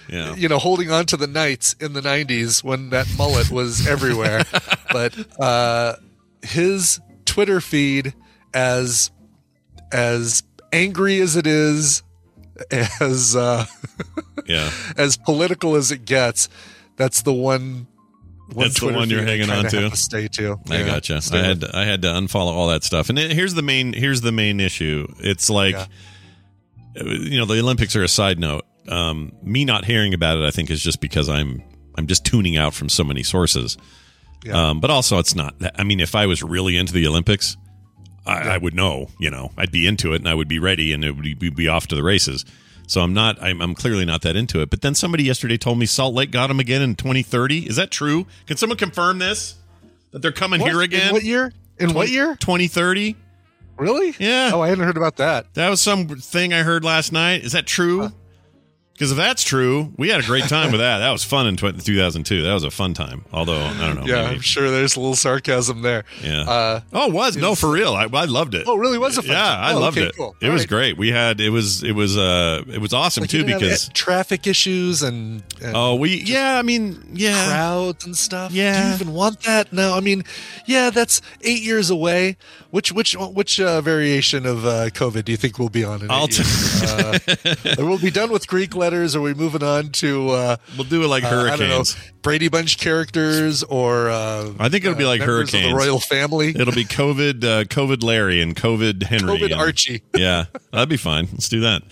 Yeah. 0.09 0.35
you 0.35 0.49
know, 0.49 0.59
holding 0.59 0.91
on 0.91 1.05
to 1.07 1.19
the 1.19 1.27
Nights 1.27 1.75
in 1.81 1.93
the 1.93 2.01
'90s 2.01 2.65
when 2.65 2.89
that 2.91 3.07
mullet 3.19 3.51
was 3.51 3.87
everywhere. 3.87 4.45
but 4.93 5.15
uh, 5.39 5.97
his 6.43 7.01
Twitter 7.35 7.61
feed, 7.61 8.15
as 8.55 9.11
as 9.91 10.45
angry 10.73 11.21
as 11.21 11.35
it 11.35 11.49
is, 11.49 12.05
as 13.01 13.35
uh, 13.35 13.67
yeah. 14.47 14.71
as 14.97 15.17
political 15.17 15.75
as 15.75 15.91
it 15.91 16.05
gets, 16.05 16.49
that's 16.97 17.23
the 17.23 17.33
one. 17.33 17.89
one 18.53 18.67
That's 18.69 18.79
the 18.79 18.93
one 18.93 19.11
you're 19.11 19.25
hanging 19.25 19.51
on 19.51 19.65
to. 19.65 19.91
to 19.91 19.97
stay 19.97 20.29
to. 20.29 20.61
I 20.71 20.79
Yeah, 20.79 20.87
gotcha. 20.87 21.21
I 21.33 21.39
had 21.39 21.61
to, 21.63 21.77
I 21.77 21.85
had 21.85 22.03
to 22.03 22.09
unfollow 22.09 22.53
all 22.53 22.69
that 22.69 22.85
stuff. 22.85 23.09
And 23.09 23.19
here's 23.19 23.55
the 23.55 23.63
main 23.63 23.95
here's 23.95 24.21
the 24.21 24.31
main 24.31 24.61
issue. 24.61 25.09
It's 25.19 25.51
like 25.51 25.75
Yeah. 25.75 27.03
you 27.03 27.39
know 27.41 27.47
the 27.47 27.59
Olympics 27.59 27.97
are 27.97 28.05
a 28.05 28.09
side 28.09 28.39
note. 28.39 28.65
Um, 28.89 29.33
me 29.43 29.65
not 29.65 29.87
hearing 29.87 30.15
about 30.15 30.39
it, 30.39 30.45
I 30.45 30.53
think, 30.53 30.71
is 30.71 30.81
just 30.81 31.01
because 31.01 31.29
I'm 31.29 31.65
I'm 31.99 32.07
just 32.07 32.25
tuning 32.25 32.57
out 32.57 32.75
from 32.75 32.89
so 32.89 33.03
many 33.03 33.25
sources. 33.25 33.77
Yeah. 34.45 34.71
Um, 34.71 34.81
but 34.81 34.91
also, 34.91 35.19
it's 35.19 35.35
not. 35.35 35.55
I 35.75 35.85
mean, 35.85 36.01
if 36.01 36.15
I 36.15 36.27
was 36.27 36.43
really 36.43 36.77
into 36.77 36.93
the 36.93 37.07
Olympics, 37.07 37.57
I, 38.27 38.51
I 38.51 38.59
would 38.59 38.75
know. 38.75 39.09
You 39.19 39.31
know, 39.31 39.51
I'd 39.57 39.73
be 39.73 39.87
into 39.87 40.13
it 40.13 40.17
and 40.17 40.29
I 40.29 40.35
would 40.35 40.49
be 40.49 40.59
ready, 40.59 40.93
and 40.93 41.05
it 41.05 41.13
would 41.13 41.39
be, 41.39 41.51
be 41.51 41.69
off 41.69 41.87
to 41.89 41.95
the 41.95 42.03
races. 42.03 42.45
So 42.87 43.01
I'm 43.01 43.15
not. 43.15 43.43
I'm, 43.43 43.63
I'm 43.63 43.75
clearly 43.75 44.05
not 44.05 44.23
that 44.23 44.37
into 44.37 44.61
it. 44.61 44.69
But 44.71 44.83
then 44.83 44.95
somebody 44.95 45.25
yesterday 45.25 45.57
told 45.57 45.79
me 45.79 45.87
Salt 45.87 46.15
Lake 46.15 46.31
got 46.31 46.49
them 46.49 46.61
again 46.61 46.83
in 46.83 46.95
2030. 46.95 47.67
Is 47.69 47.77
that 47.77 47.91
true? 47.91 48.27
Can 48.47 48.57
someone 48.59 48.77
confirm 48.77 49.19
this? 49.19 49.57
That 50.11 50.21
they're 50.23 50.33
coming 50.33 50.61
What? 50.61 50.71
here 50.71 50.83
again? 50.83 51.09
In 51.09 51.13
what 51.15 51.25
year? 51.25 51.53
In 51.79 51.95
what 51.95 52.09
year? 52.09 52.37
2030. 52.37 53.17
Really? 53.77 54.15
Yeah. 54.21 54.51
Oh, 54.55 54.61
I 54.61 54.69
hadn't 54.69 54.85
heard 54.85 54.97
about 54.97 55.17
that. 55.17 55.53
That 55.55 55.69
was 55.71 55.81
some 55.81 56.07
thing 56.07 56.53
I 56.53 56.63
heard 56.63 56.85
last 56.85 57.11
night. 57.11 57.43
Is 57.43 57.53
that 57.53 57.67
true? 57.67 58.13
Because 58.95 59.11
if 59.11 59.17
that's 59.17 59.43
true, 59.43 59.93
we 59.97 60.09
had 60.09 60.21
a 60.21 60.23
great 60.23 60.45
time 60.45 60.71
with 60.71 60.81
that. 60.81 60.99
That 60.99 61.11
was 61.11 61.25
fun 61.25 61.49
in 61.49 61.57
2002. 61.57 62.43
That 62.43 62.53
was 62.55 62.63
a 62.63 62.71
fun 62.71 62.95
time. 62.95 63.25
Although 63.33 63.61
I 63.61 63.77
don't 63.89 63.97
know. 63.97 64.07
yeah, 64.07 64.23
maybe- 64.23 64.37
I'm 64.37 64.41
sure 64.41 64.71
there's 64.71 64.95
a 64.95 65.01
little 65.01 65.17
sarcasm 65.17 65.83
there. 65.83 66.05
Yeah. 66.23 66.43
Uh, 66.43 66.81
oh, 66.93 67.09
it 67.09 67.13
was 67.13 67.37
no 67.37 67.57
for 67.57 67.71
real. 67.73 67.95
I, 67.95 68.05
I 68.13 68.25
loved 68.27 68.55
it. 68.55 68.65
Oh, 68.69 68.77
really? 68.77 68.97
Was 68.99 69.19
it 69.19 69.23
fun? 69.23 69.33
Yeah, 69.33 69.45
I 69.59 69.73
Oh, 69.73 69.81
loved 69.81 69.99
okay, 69.99 70.07
it. 70.09 70.17
cool. 70.17 70.37
It 70.41 70.47
All 70.47 70.53
was 70.53 70.63
right. 70.63 70.69
great. 70.69 70.97
We 70.97 71.11
had 71.11 71.41
it 71.41 71.51
was 71.51 71.83
it 71.83 71.91
was 71.93 72.17
uh 72.17 72.63
it 72.69 72.79
was 72.81 72.93
awesome 72.93 73.23
Like, 73.23 73.31
too 73.31 73.45
because 73.45 73.89
uh, 73.89 73.93
traffic 73.95 74.47
issues 74.47 75.03
and, 75.03 75.43
and 75.61 75.75
oh 75.75 75.97
we 75.97 76.23
yeah 76.23 76.57
I 76.59 76.63
mean 76.63 77.03
yeah 77.15 77.49
crowds 77.49 78.07
and 78.07 78.17
stuff. 78.17 78.53
Yeah. 78.53 78.81
Do 78.81 78.89
you 78.91 78.95
even 78.95 79.13
want 79.13 79.41
that? 79.43 79.73
No, 79.73 79.97
I 79.97 80.01
mean, 80.01 80.23
yeah, 80.67 80.91
that's 80.91 81.21
eight 81.43 81.63
years 81.63 81.91
away. 81.91 82.37
Which 82.71 82.93
which 82.93 83.15
which 83.17 83.59
uh, 83.61 83.81
variation 83.81 84.47
of 84.47 84.65
uh, 84.65 84.91
COVID 84.91 85.25
do 85.25 85.33
you 85.33 85.39
think 85.39 85.59
we'll 85.59 85.69
be 85.69 85.85
on? 85.85 86.03
In 86.03 86.11
I'll 86.11 86.29
years? 86.29 86.83
uh, 86.83 87.19
we'll 87.79 87.99
be 87.99 88.11
done 88.11 88.31
with 88.31 88.47
Greek 88.49 88.75
letters? 88.85 89.17
Are 89.17 89.21
we 89.23 89.33
moving 89.33 89.63
on 89.63 89.89
to? 89.93 90.29
Uh, 90.31 90.57
we'll 90.77 90.85
do 90.85 91.03
it 91.03 91.07
like 91.09 91.25
uh, 91.25 91.29
I 91.29 91.31
don't 91.31 91.59
know, 91.61 91.67
hurricanes. 91.67 91.97
Brady 92.23 92.49
Bunch 92.49 92.79
characters, 92.79 93.63
or 93.63 94.11
uh, 94.11 94.53
I 94.59 94.69
think 94.69 94.85
it'll 94.85 94.97
be 94.97 95.05
uh, 95.05 95.09
like 95.09 95.21
members 95.21 95.51
hurricanes. 95.53 95.73
the 95.73 95.79
royal 95.87 95.99
family. 96.01 96.51
It'll 96.51 96.75
be 96.75 96.85
COVID, 96.85 97.45
uh, 97.45 97.65
COVID 97.65 98.03
Larry 98.03 98.43
and 98.43 98.55
COVID 98.55 99.03
Henry. 99.05 99.39
COVID 99.39 99.45
and- 99.53 99.55
Archie. 99.55 100.03
yeah, 100.15 100.45
that'd 100.71 100.89
be 100.89 100.99
fine. 100.99 101.29
Let's 101.33 101.49
do 101.49 101.61
that. 101.61 101.83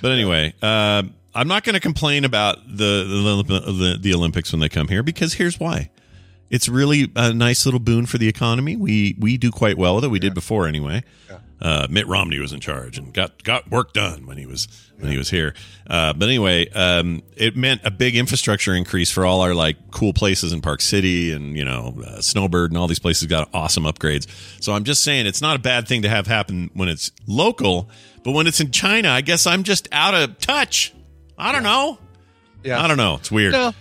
But 0.00 0.12
anyway, 0.12 0.54
uh, 0.62 1.02
I'm 1.34 1.48
not 1.48 1.64
going 1.64 1.74
to 1.74 1.80
complain 1.80 2.24
about 2.24 2.58
the 2.68 3.42
the, 3.44 3.72
the 3.72 3.98
the 4.00 4.14
Olympics 4.14 4.52
when 4.52 4.60
they 4.60 4.68
come 4.68 4.88
here 4.88 5.02
because 5.02 5.34
here's 5.34 5.58
why. 5.58 5.90
It's 6.50 6.68
really 6.68 7.10
a 7.16 7.32
nice 7.32 7.64
little 7.64 7.80
boon 7.80 8.04
for 8.04 8.18
the 8.18 8.28
economy. 8.28 8.76
We 8.76 9.16
we 9.18 9.38
do 9.38 9.50
quite 9.50 9.78
well 9.78 9.94
with 9.96 10.04
it. 10.04 10.08
We 10.08 10.18
did 10.18 10.34
before 10.34 10.68
anyway. 10.68 11.02
Uh, 11.62 11.86
Mitt 11.88 12.08
Romney 12.08 12.40
was 12.40 12.52
in 12.52 12.58
charge 12.58 12.98
and 12.98 13.14
got 13.14 13.44
got 13.44 13.70
work 13.70 13.92
done 13.92 14.26
when 14.26 14.36
he 14.36 14.46
was 14.46 14.66
when 14.98 15.12
he 15.12 15.16
was 15.16 15.30
here. 15.30 15.54
Uh, 15.86 16.12
but 16.12 16.26
anyway, 16.28 16.68
um, 16.70 17.22
it 17.36 17.56
meant 17.56 17.82
a 17.84 17.90
big 17.92 18.16
infrastructure 18.16 18.74
increase 18.74 19.12
for 19.12 19.24
all 19.24 19.42
our 19.42 19.54
like 19.54 19.92
cool 19.92 20.12
places 20.12 20.52
in 20.52 20.60
Park 20.60 20.80
City 20.80 21.30
and 21.32 21.56
you 21.56 21.64
know 21.64 21.94
uh, 22.04 22.20
Snowbird 22.20 22.72
and 22.72 22.78
all 22.78 22.88
these 22.88 22.98
places 22.98 23.28
got 23.28 23.48
awesome 23.54 23.84
upgrades. 23.84 24.26
So 24.60 24.72
I'm 24.72 24.82
just 24.82 25.04
saying 25.04 25.26
it's 25.26 25.40
not 25.40 25.54
a 25.54 25.60
bad 25.60 25.86
thing 25.86 26.02
to 26.02 26.08
have 26.08 26.26
happen 26.26 26.68
when 26.74 26.88
it's 26.88 27.12
local, 27.28 27.88
but 28.24 28.32
when 28.32 28.48
it's 28.48 28.60
in 28.60 28.72
China, 28.72 29.10
I 29.10 29.20
guess 29.20 29.46
I'm 29.46 29.62
just 29.62 29.88
out 29.92 30.14
of 30.14 30.38
touch. 30.38 30.92
I 31.38 31.52
don't 31.52 31.62
know. 31.62 31.96
Yeah. 32.64 32.82
I 32.82 32.88
don't 32.88 32.96
know. 32.96 33.14
It's 33.16 33.30
weird. 33.30 33.52
No, 33.52 33.72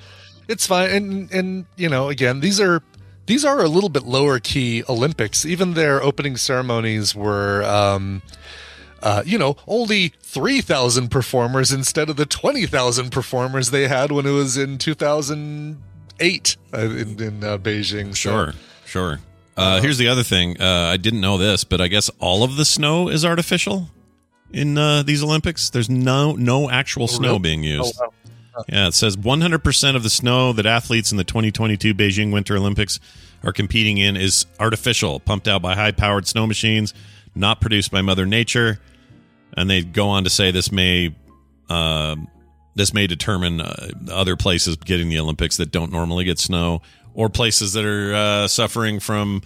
it's 0.48 0.68
fine. 0.68 0.92
And 0.92 1.32
and 1.32 1.66
you 1.78 1.90
know, 1.90 2.10
again, 2.10 2.42
these 2.42 2.60
are 2.60 2.84
these 3.26 3.46
are 3.46 3.60
a 3.62 3.68
little 3.70 3.90
bit 3.90 4.04
lower 4.04 4.40
key 4.40 4.84
Olympics. 4.90 5.46
Even 5.46 5.74
their 5.74 6.02
opening 6.02 6.38
ceremonies 6.38 7.16
were, 7.16 7.64
um, 7.64 8.22
uh, 9.02 9.24
you 9.26 9.38
know, 9.38 9.56
only 9.68 10.14
three 10.22 10.62
thousand 10.62 11.10
performers 11.10 11.72
instead 11.72 12.10
of 12.10 12.16
the 12.18 12.26
twenty 12.26 12.66
thousand 12.66 13.12
performers 13.12 13.72
they 13.72 13.88
had 13.88 14.12
when 14.12 14.26
it 14.26 14.32
was 14.32 14.58
in 14.58 14.78
two 14.78 14.94
thousand 14.94 15.82
eight 16.20 16.58
uh, 16.74 16.80
in, 16.82 17.22
in 17.22 17.44
uh, 17.44 17.58
Beijing. 17.58 18.10
So- 18.16 18.30
Sure, 18.32 18.54
sure. 18.86 19.20
Uh, 19.58 19.82
here's 19.82 19.98
the 19.98 20.08
other 20.08 20.24
thing. 20.24 20.60
Uh, 20.62 20.66
I 20.94 20.98
didn't 20.98 21.22
know 21.22 21.38
this, 21.38 21.64
but 21.66 21.82
I 21.82 21.88
guess 21.88 22.10
all 22.20 22.44
of 22.44 22.56
the 22.56 22.66
snow 22.66 23.10
is 23.10 23.24
artificial 23.26 23.90
in 24.52 24.78
uh, 24.78 25.04
these 25.04 25.22
Olympics. 25.24 25.70
There's 25.70 25.90
no 25.90 26.34
no 26.34 26.70
actual 26.70 27.08
snow 27.08 27.28
really? 27.30 27.40
being 27.40 27.64
used. 27.64 27.94
Oh, 28.00 28.06
wow. 28.06 28.14
Yeah, 28.68 28.88
it 28.88 28.94
says 28.94 29.16
100% 29.16 29.96
of 29.96 30.04
the 30.04 30.10
snow 30.10 30.54
that 30.54 30.66
athletes 30.66 31.12
in 31.12 31.18
the 31.18 31.24
2022 31.24 31.94
Beijing 31.94 32.32
Winter 32.34 32.58
Olympics 32.58 33.00
are 33.44 33.54
competing 33.54 33.98
in 33.98 34.18
is 34.18 34.46
artificial, 34.60 35.20
pumped 35.20 35.48
out 35.48 35.62
by 35.62 35.76
high-powered 35.76 36.28
snow 36.28 36.46
machines, 36.46 36.94
not 37.34 37.62
produced 37.62 37.92
by 37.92 38.02
Mother 38.02 38.26
Nature. 38.26 38.80
And 39.54 39.70
they 39.70 39.84
go 39.84 40.08
on 40.08 40.24
to 40.26 40.30
say 40.30 40.52
this 40.52 40.72
may 40.72 41.16
uh, 41.70 42.16
this 42.76 42.94
may 42.94 43.08
determine 43.08 43.62
uh, 43.62 43.90
other 44.10 44.36
places 44.36 44.78
getting 44.78 45.10
the 45.10 45.20
Olympics 45.20 45.58
that 45.58 45.72
don't 45.72 45.92
normally 45.92 46.24
get 46.24 46.40
snow, 46.40 46.82
or 47.14 47.30
places 47.30 47.74
that 47.74 47.86
are 47.86 48.14
uh, 48.14 48.48
suffering 48.48 49.00
from 49.00 49.42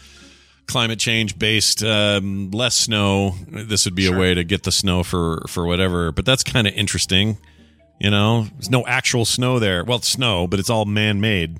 climate 0.67 0.99
change 0.99 1.37
based 1.37 1.83
um, 1.83 2.51
less 2.51 2.75
snow. 2.75 3.35
This 3.47 3.85
would 3.85 3.95
be 3.95 4.07
a 4.07 4.15
way 4.15 4.33
to 4.33 4.43
get 4.43 4.63
the 4.63 4.71
snow 4.71 5.03
for 5.03 5.43
for 5.47 5.65
whatever. 5.65 6.11
But 6.11 6.25
that's 6.25 6.43
kind 6.43 6.67
of 6.67 6.73
interesting. 6.73 7.37
You 7.99 8.09
know, 8.11 8.43
there's 8.53 8.69
no 8.69 8.85
actual 8.85 9.25
snow 9.25 9.59
there. 9.59 9.83
Well, 9.85 9.97
it's 9.99 10.09
snow, 10.09 10.47
but 10.47 10.59
it's 10.59 10.69
all 10.69 10.85
man 10.85 11.21
made. 11.21 11.57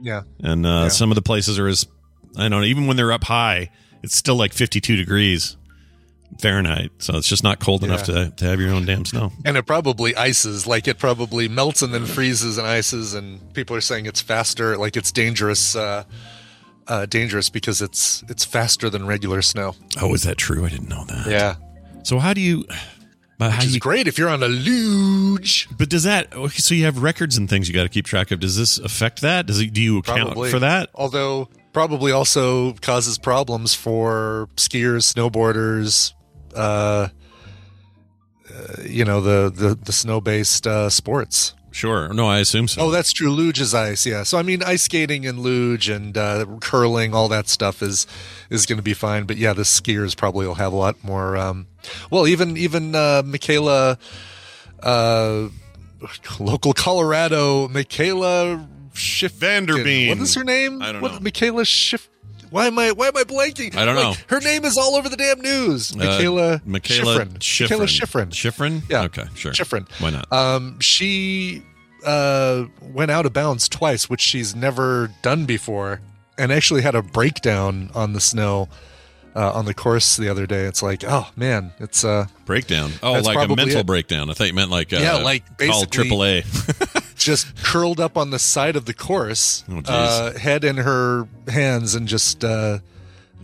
Yeah. 0.00 0.22
And 0.40 0.64
uh, 0.64 0.68
Yeah. 0.84 0.88
some 0.88 1.10
of 1.10 1.14
the 1.14 1.22
places 1.22 1.58
are 1.58 1.66
as 1.68 1.86
I 2.36 2.42
don't 2.48 2.50
know. 2.50 2.62
Even 2.62 2.86
when 2.86 2.96
they're 2.96 3.12
up 3.12 3.24
high, 3.24 3.70
it's 4.02 4.16
still 4.16 4.34
like 4.36 4.52
52 4.52 4.96
degrees 4.96 5.56
Fahrenheit. 6.40 6.90
So 6.98 7.16
it's 7.16 7.28
just 7.28 7.44
not 7.44 7.60
cold 7.60 7.84
enough 7.84 8.02
to 8.04 8.30
to 8.30 8.44
have 8.44 8.60
your 8.60 8.70
own 8.70 8.86
damn 8.86 9.04
snow. 9.04 9.30
And 9.44 9.56
it 9.56 9.66
probably 9.66 10.16
ices, 10.16 10.66
like 10.66 10.88
it 10.88 10.98
probably 10.98 11.48
melts 11.48 11.82
and 11.82 11.94
then 11.94 12.06
freezes 12.06 12.58
and 12.58 12.66
ices, 12.66 13.14
and 13.14 13.52
people 13.54 13.76
are 13.76 13.80
saying 13.80 14.06
it's 14.06 14.20
faster, 14.20 14.76
like 14.76 14.96
it's 14.96 15.12
dangerous, 15.12 15.76
uh, 15.76 16.04
uh, 16.88 17.06
dangerous 17.06 17.50
because 17.50 17.80
it's 17.80 18.24
it's 18.28 18.44
faster 18.44 18.90
than 18.90 19.06
regular 19.06 19.42
snow. 19.42 19.74
Oh, 20.02 20.12
is 20.14 20.22
that 20.24 20.36
true? 20.38 20.64
I 20.64 20.70
didn't 20.70 20.88
know 20.88 21.04
that. 21.04 21.26
Yeah, 21.30 21.54
So 22.02 22.18
how 22.18 22.34
do 22.34 22.40
you? 22.40 22.64
But 23.38 23.50
how 23.50 23.58
which 23.58 23.66
is 23.66 23.74
you? 23.74 23.80
great 23.80 24.06
if 24.06 24.16
you're 24.18 24.28
on 24.28 24.42
a 24.42 24.48
luge. 24.48 25.68
But 25.76 25.90
does 25.90 26.04
that? 26.04 26.32
Okay, 26.32 26.58
so 26.58 26.74
you 26.74 26.84
have 26.84 27.02
records 27.02 27.36
and 27.36 27.48
things 27.48 27.68
you 27.68 27.74
got 27.74 27.82
to 27.82 27.88
keep 27.88 28.06
track 28.06 28.30
of. 28.30 28.40
Does 28.40 28.56
this 28.56 28.78
affect 28.78 29.22
that? 29.22 29.46
Does 29.46 29.60
it? 29.60 29.72
Do 29.72 29.80
you 29.80 29.98
account 29.98 30.20
Probably 30.20 30.50
for 30.50 30.60
that? 30.60 30.90
Although 30.94 31.48
probably 31.72 32.12
also 32.12 32.72
causes 32.74 33.18
problems 33.18 33.74
for 33.74 34.48
skiers, 34.56 35.12
snowboarders, 35.12 36.12
uh, 36.54 37.08
uh, 38.54 38.82
you 38.84 39.04
know 39.04 39.20
the 39.20 39.50
the, 39.50 39.74
the 39.74 39.92
snow 39.92 40.20
based 40.20 40.66
uh, 40.66 40.88
sports. 40.88 41.54
Sure. 41.72 42.14
No, 42.14 42.28
I 42.28 42.38
assume 42.38 42.68
so. 42.68 42.82
Oh, 42.82 42.90
that's 42.92 43.12
true. 43.12 43.30
Luge 43.30 43.60
is 43.60 43.74
ice. 43.74 44.06
Yeah. 44.06 44.22
So 44.22 44.38
I 44.38 44.42
mean, 44.42 44.62
ice 44.62 44.84
skating 44.84 45.26
and 45.26 45.40
luge 45.40 45.88
and 45.88 46.16
uh, 46.16 46.46
curling, 46.60 47.12
all 47.12 47.26
that 47.28 47.48
stuff 47.48 47.82
is 47.82 48.06
is 48.48 48.64
going 48.64 48.76
to 48.76 48.82
be 48.82 48.94
fine. 48.94 49.24
But 49.24 49.38
yeah, 49.38 49.52
the 49.52 49.62
skiers 49.62 50.16
probably 50.16 50.46
will 50.46 50.54
have 50.54 50.72
a 50.72 50.76
lot 50.76 51.02
more. 51.02 51.36
Um, 51.36 51.66
well, 52.10 52.26
even 52.26 52.56
even 52.56 52.94
uh, 52.94 53.22
Michaela, 53.24 53.98
uh, 54.82 55.48
local 56.38 56.72
Colorado, 56.72 57.68
Michaela 57.68 58.66
Schiff 58.92 59.32
Vanderbeek. 59.34 60.08
What 60.08 60.18
is 60.18 60.34
her 60.34 60.44
name? 60.44 60.82
I 60.82 60.92
don't 60.92 61.02
what, 61.02 61.12
know. 61.12 61.20
Michaela 61.20 61.64
Schiff. 61.64 62.08
Why 62.50 62.66
am 62.66 62.78
I 62.78 62.92
why 62.92 63.08
am 63.08 63.16
I 63.16 63.24
blanking? 63.24 63.74
I 63.74 63.84
don't 63.84 63.96
Like, 63.96 64.16
know. 64.18 64.24
Her 64.28 64.40
name 64.40 64.64
is 64.64 64.78
all 64.78 64.94
over 64.94 65.08
the 65.08 65.16
damn 65.16 65.40
news. 65.40 65.96
Michaela 65.96 66.54
Uh, 66.54 66.58
Michaela 66.64 67.24
Shiffrin. 67.26 67.32
Michaela 67.60 67.86
Shiffrin. 67.86 68.28
Shiffrin. 68.30 68.82
Yeah. 68.88 69.02
Okay. 69.04 69.24
Sure. 69.34 69.52
Shiffrin. 69.52 69.88
Why 70.00 70.10
not? 70.10 70.32
Um, 70.32 70.78
she 70.78 71.64
uh, 72.06 72.66
went 72.80 73.10
out 73.10 73.26
of 73.26 73.32
bounds 73.32 73.68
twice, 73.68 74.08
which 74.08 74.20
she's 74.20 74.54
never 74.54 75.10
done 75.22 75.46
before, 75.46 76.00
and 76.38 76.52
actually 76.52 76.82
had 76.82 76.94
a 76.94 77.02
breakdown 77.02 77.90
on 77.94 78.12
the 78.12 78.20
snow 78.20 78.68
uh, 79.34 79.52
on 79.52 79.64
the 79.64 79.74
course 79.74 80.16
the 80.16 80.28
other 80.28 80.46
day. 80.46 80.64
It's 80.64 80.82
like, 80.82 81.04
oh 81.06 81.30
man, 81.36 81.72
it's 81.78 82.04
uh, 82.04 82.26
breakdown. 82.44 82.92
Oh, 83.02 83.12
like 83.12 83.36
a 83.36 83.54
mental 83.54 83.80
it. 83.80 83.86
breakdown. 83.86 84.30
I 84.30 84.34
thought 84.34 84.46
you 84.46 84.54
meant 84.54 84.70
like 84.70 84.92
uh, 84.92 84.96
Yeah, 84.98 85.16
like 85.16 85.56
basically- 85.58 86.08
AAA. 86.10 87.00
just 87.16 87.56
curled 87.62 88.00
up 88.00 88.16
on 88.16 88.30
the 88.30 88.38
side 88.38 88.76
of 88.76 88.84
the 88.84 88.94
course, 88.94 89.64
Oh, 89.70 89.80
uh, 89.86 90.38
head 90.38 90.64
in 90.64 90.76
her 90.76 91.26
hands, 91.48 91.94
and 91.94 92.06
just 92.06 92.44
uh, 92.44 92.78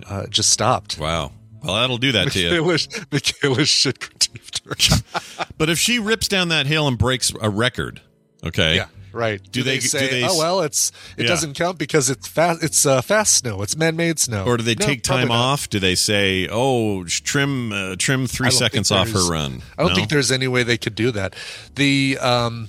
uh, 0.09 0.27
just 0.27 0.51
stopped. 0.51 0.99
wow. 0.99 1.33
Well, 1.63 1.75
that'll 1.75 1.99
do 1.99 2.13
that 2.13 2.33
to 2.33 2.41
you. 2.41 2.63
Michaela, 2.63 2.79
Michaela 3.13 3.65
shit 3.67 3.99
critiqued 4.01 4.65
her. 4.65 5.47
But 5.59 5.69
if 5.69 5.79
she 5.79 5.99
rips 5.99 6.27
down 6.27 6.49
that 6.49 6.65
hill 6.65 6.89
and 6.89 6.97
breaks 6.97 7.35
a 7.39 7.51
record, 7.51 8.01
okay. 8.43 8.77
Yeah, 8.77 8.87
right. 9.13 9.41
Do 9.51 9.63
they- 9.63 9.79
do 9.79 9.87
say? 9.89 10.09
they- 10.11 10.25
oh 10.29 10.39
well, 10.39 10.61
it's 10.61 10.93
it 11.17 11.23
Yeah. 11.23 11.29
doesn't 11.29 11.55
count 11.55 11.79
because 11.79 12.11
it's 12.11 12.27
fast. 12.29 12.63
It's 12.63 12.85
uh, 12.87 13.01
fast 13.03 13.37
snow. 13.39 13.63
It's 13.63 13.77
man-made 13.77 14.19
snow. 14.19 14.45
Or 14.45 14.57
do 14.57 14.63
they 14.63 14.75
No, 14.75 14.87
take 14.87 15.03
time 15.03 15.31
off? 15.31 15.69
Do 15.69 15.79
they 15.79 15.95
say, 15.95 16.49
"Oh, 16.51 17.05
trim 17.05 17.73
uh, 17.73 17.97
trim 17.99 18.27
three 18.27 18.51
seconds 18.51 18.91
off 18.91 19.11
her 19.13 19.29
run"? 19.31 19.63
I 19.79 19.83
don't 19.83 19.91
No? 19.91 19.95
think 19.97 20.11
there's 20.11 20.31
any 20.33 20.49
way 20.49 20.63
they 20.63 20.79
could 20.79 20.95
do 20.95 21.11
that. 21.13 21.35
The 21.75 22.19
um, 22.21 22.69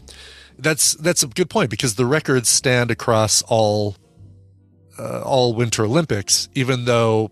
that's 0.60 0.94
that's 0.96 1.24
a 1.24 1.28
good 1.28 1.50
point 1.50 1.70
because 1.70 1.96
the 1.96 2.06
records 2.06 2.50
stand 2.50 2.92
across 2.92 3.42
all 3.44 3.96
uh, 5.00 5.22
all 5.22 5.54
Winter 5.54 5.84
Olympics, 5.86 6.50
even 6.54 6.86
though 6.86 7.32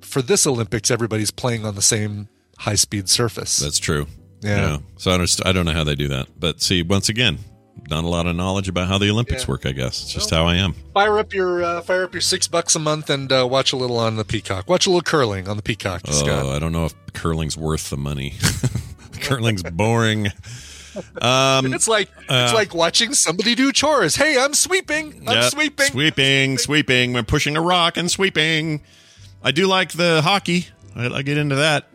for 0.00 0.22
this 0.22 0.46
Olympics 0.46 0.90
everybody's 0.90 1.30
playing 1.30 1.64
on 1.64 1.74
the 1.74 1.82
same 1.82 2.28
high-speed 2.58 3.08
surface. 3.08 3.58
That's 3.58 3.78
true. 3.78 4.06
Yeah. 4.42 4.78
So 4.96 5.10
I 5.10 5.16
don't, 5.18 5.46
I 5.46 5.52
don't 5.52 5.64
know 5.66 5.72
how 5.72 5.84
they 5.84 5.94
do 5.94 6.08
that. 6.08 6.28
But 6.38 6.62
see, 6.62 6.82
once 6.82 7.08
again, 7.08 7.38
not 7.90 8.04
a 8.04 8.08
lot 8.08 8.26
of 8.26 8.34
knowledge 8.36 8.68
about 8.68 8.88
how 8.88 8.98
the 8.98 9.08
Olympics 9.10 9.42
Yeah. 9.44 9.48
work. 9.50 9.66
I 9.66 9.72
guess 9.72 10.02
it's 10.02 10.12
just 10.12 10.30
how 10.30 10.46
I 10.46 10.56
am. 10.56 10.74
fire 10.94 11.18
up 11.18 11.32
your 11.34 11.62
uh, 11.62 11.80
fire 11.82 12.04
up 12.04 12.12
your 12.14 12.20
six 12.20 12.48
bucks 12.48 12.74
a 12.74 12.78
month 12.78 13.10
and 13.10 13.30
uh, 13.32 13.46
watch 13.48 13.72
a 13.72 13.76
little 13.76 13.98
on 13.98 14.16
the 14.16 14.24
Peacock. 14.24 14.68
Watch 14.68 14.86
a 14.86 14.90
little 14.90 15.02
curling 15.02 15.48
on 15.48 15.56
the 15.56 15.62
Peacock, 15.62 16.02
Scott. 16.06 16.28
Oh, 16.46 16.50
I 16.50 16.58
don't 16.58 16.72
know 16.72 16.86
if 16.86 16.94
curling's 17.12 17.56
worth 17.56 17.90
the 17.90 17.96
money. 17.96 18.34
curling's 19.20 19.62
boring. 19.62 20.28
Um, 21.20 21.66
It's 21.74 21.86
like 21.88 22.08
it's 22.20 22.52
uh, 22.52 22.54
like 22.54 22.74
watching 22.74 23.12
somebody 23.14 23.54
do 23.54 23.70
chores. 23.72 24.16
Hey, 24.16 24.38
I'm 24.38 24.54
sweeping. 24.54 25.22
I'm 25.28 25.36
yeah, 25.36 25.48
sweeping. 25.48 25.86
sweeping, 25.86 26.58
sweeping. 26.58 27.12
We're 27.12 27.22
pushing 27.22 27.56
a 27.56 27.60
rock 27.60 27.96
and 27.96 28.10
sweeping. 28.10 28.80
I 29.44 29.50
do 29.52 29.66
like 29.66 29.92
the 29.92 30.22
hockey. 30.22 30.66
I, 30.96 31.06
I 31.08 31.22
get 31.22 31.36
into 31.38 31.56
that. 31.56 31.86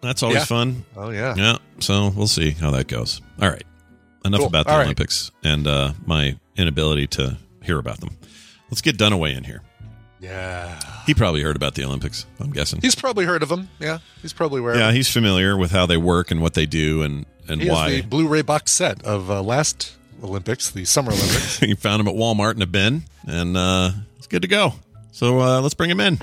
That's 0.00 0.22
always 0.22 0.38
Yeah. 0.38 0.44
fun. 0.44 0.84
Oh 0.96 1.10
yeah. 1.10 1.34
Yeah. 1.36 1.58
So 1.80 2.08
we'll 2.14 2.26
see 2.26 2.50
how 2.50 2.70
that 2.72 2.88
goes. 2.88 3.20
All 3.40 3.48
right. 3.48 3.62
Enough 4.28 4.38
Cool. 4.40 4.46
about 4.46 4.66
the 4.66 4.72
All 4.72 4.78
right. 4.78 4.84
Olympics 4.84 5.30
and 5.42 5.66
uh, 5.66 5.92
my 6.06 6.38
inability 6.56 7.06
to 7.08 7.36
hear 7.62 7.78
about 7.78 8.00
them. 8.00 8.16
Let's 8.70 8.80
get 8.82 8.96
Dunaway 8.96 9.36
in 9.36 9.44
here. 9.44 9.62
Yeah. 10.20 10.78
He 11.06 11.14
probably 11.14 11.42
heard 11.42 11.54
about 11.56 11.74
the 11.74 11.84
Olympics. 11.84 12.26
I'm 12.40 12.50
guessing. 12.50 12.80
He's 12.80 12.94
probably 12.94 13.24
heard 13.24 13.42
of 13.42 13.48
them. 13.48 13.68
Yeah. 13.78 13.98
He's 14.22 14.32
probably 14.32 14.60
aware. 14.60 14.76
yeah, 14.76 14.92
he's 14.92 15.08
familiar 15.10 15.56
with 15.56 15.70
how 15.70 15.86
they 15.86 15.96
work 15.96 16.30
and 16.30 16.40
what 16.42 16.54
they 16.54 16.66
do 16.66 17.02
and 17.02 17.24
and 17.48 17.60
He 17.62 17.68
has 17.68 17.74
why. 17.76 17.90
the 17.90 18.02
Blu-ray 18.02 18.42
box 18.42 18.72
set 18.72 19.02
of 19.04 19.30
uh, 19.30 19.40
last 19.42 19.94
Olympics, 20.22 20.70
the 20.70 20.84
Summer 20.84 21.12
Olympics. 21.12 21.62
you 21.62 21.76
found 21.76 22.00
him 22.00 22.08
at 22.08 22.14
Walmart 22.14 22.56
in 22.56 22.62
a 22.62 22.66
bin, 22.66 23.04
and 23.26 23.56
uh, 23.56 23.90
it's 24.18 24.26
good 24.26 24.42
to 24.42 24.48
go. 24.48 24.74
So 25.12 25.40
uh, 25.40 25.60
let's 25.62 25.74
bring 25.74 25.88
him 25.90 26.00
in. 26.00 26.18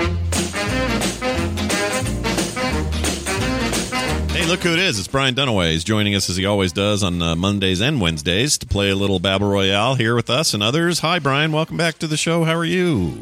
Hey 4.46 4.52
Hey, 4.52 4.58
look 4.58 4.64
who 4.64 4.74
it 4.74 4.80
is. 4.80 5.00
It's 5.00 5.08
Brian 5.08 5.34
Dunaway. 5.34 5.72
He's 5.72 5.84
joining 5.84 6.14
us 6.14 6.30
as 6.30 6.38
he 6.38 6.46
always 6.46 6.72
does 6.72 7.02
on 7.02 7.20
uh, 7.20 7.36
Mondays 7.36 7.82
and 7.82 8.00
Wednesdays 8.00 8.60
to 8.60 8.68
play 8.68 8.92
a 8.92 8.96
little 8.96 9.18
Babble 9.18 9.50
Royale 9.50 9.96
here 9.96 10.14
with 10.14 10.30
us 10.30 10.54
and 10.54 10.62
others. 10.62 11.00
Hi, 11.00 11.18
Brian. 11.18 11.52
Welcome 11.52 11.78
back 11.78 11.98
to 11.98 12.06
the 12.06 12.16
show. 12.16 12.44
How 12.44 12.54
are 12.54 12.64
you? 12.64 13.20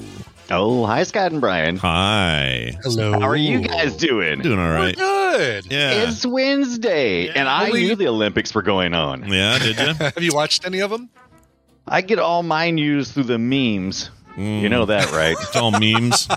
Oh, 0.51 0.85
hi, 0.85 1.03
Scott 1.03 1.31
and 1.31 1.39
Brian. 1.39 1.77
Hi. 1.77 2.73
Hello. 2.83 3.13
How 3.13 3.21
are 3.21 3.37
you 3.37 3.61
guys 3.61 3.95
doing? 3.95 4.41
Doing 4.41 4.59
all 4.59 4.69
right. 4.73 4.97
Good. 4.97 5.71
Yeah. 5.71 6.03
It's 6.09 6.25
Wednesday, 6.25 7.29
and 7.29 7.47
I 7.47 7.67
Only- 7.67 7.83
knew 7.83 7.95
the 7.95 8.09
Olympics 8.09 8.53
were 8.53 8.61
going 8.61 8.93
on. 8.93 9.25
Yeah, 9.31 9.59
did 9.59 9.79
you? 9.79 9.93
Have 9.93 10.21
you 10.21 10.33
watched 10.33 10.65
any 10.65 10.81
of 10.81 10.89
them? 10.91 11.09
I 11.87 12.01
get 12.01 12.19
all 12.19 12.43
my 12.43 12.69
news 12.69 13.13
through 13.13 13.23
the 13.23 13.39
memes. 13.39 14.09
You 14.35 14.69
know 14.69 14.85
mm. 14.85 14.87
that, 14.87 15.11
right? 15.11 15.35
It's 15.41 15.55
all 15.55 15.71
memes. 15.71 16.27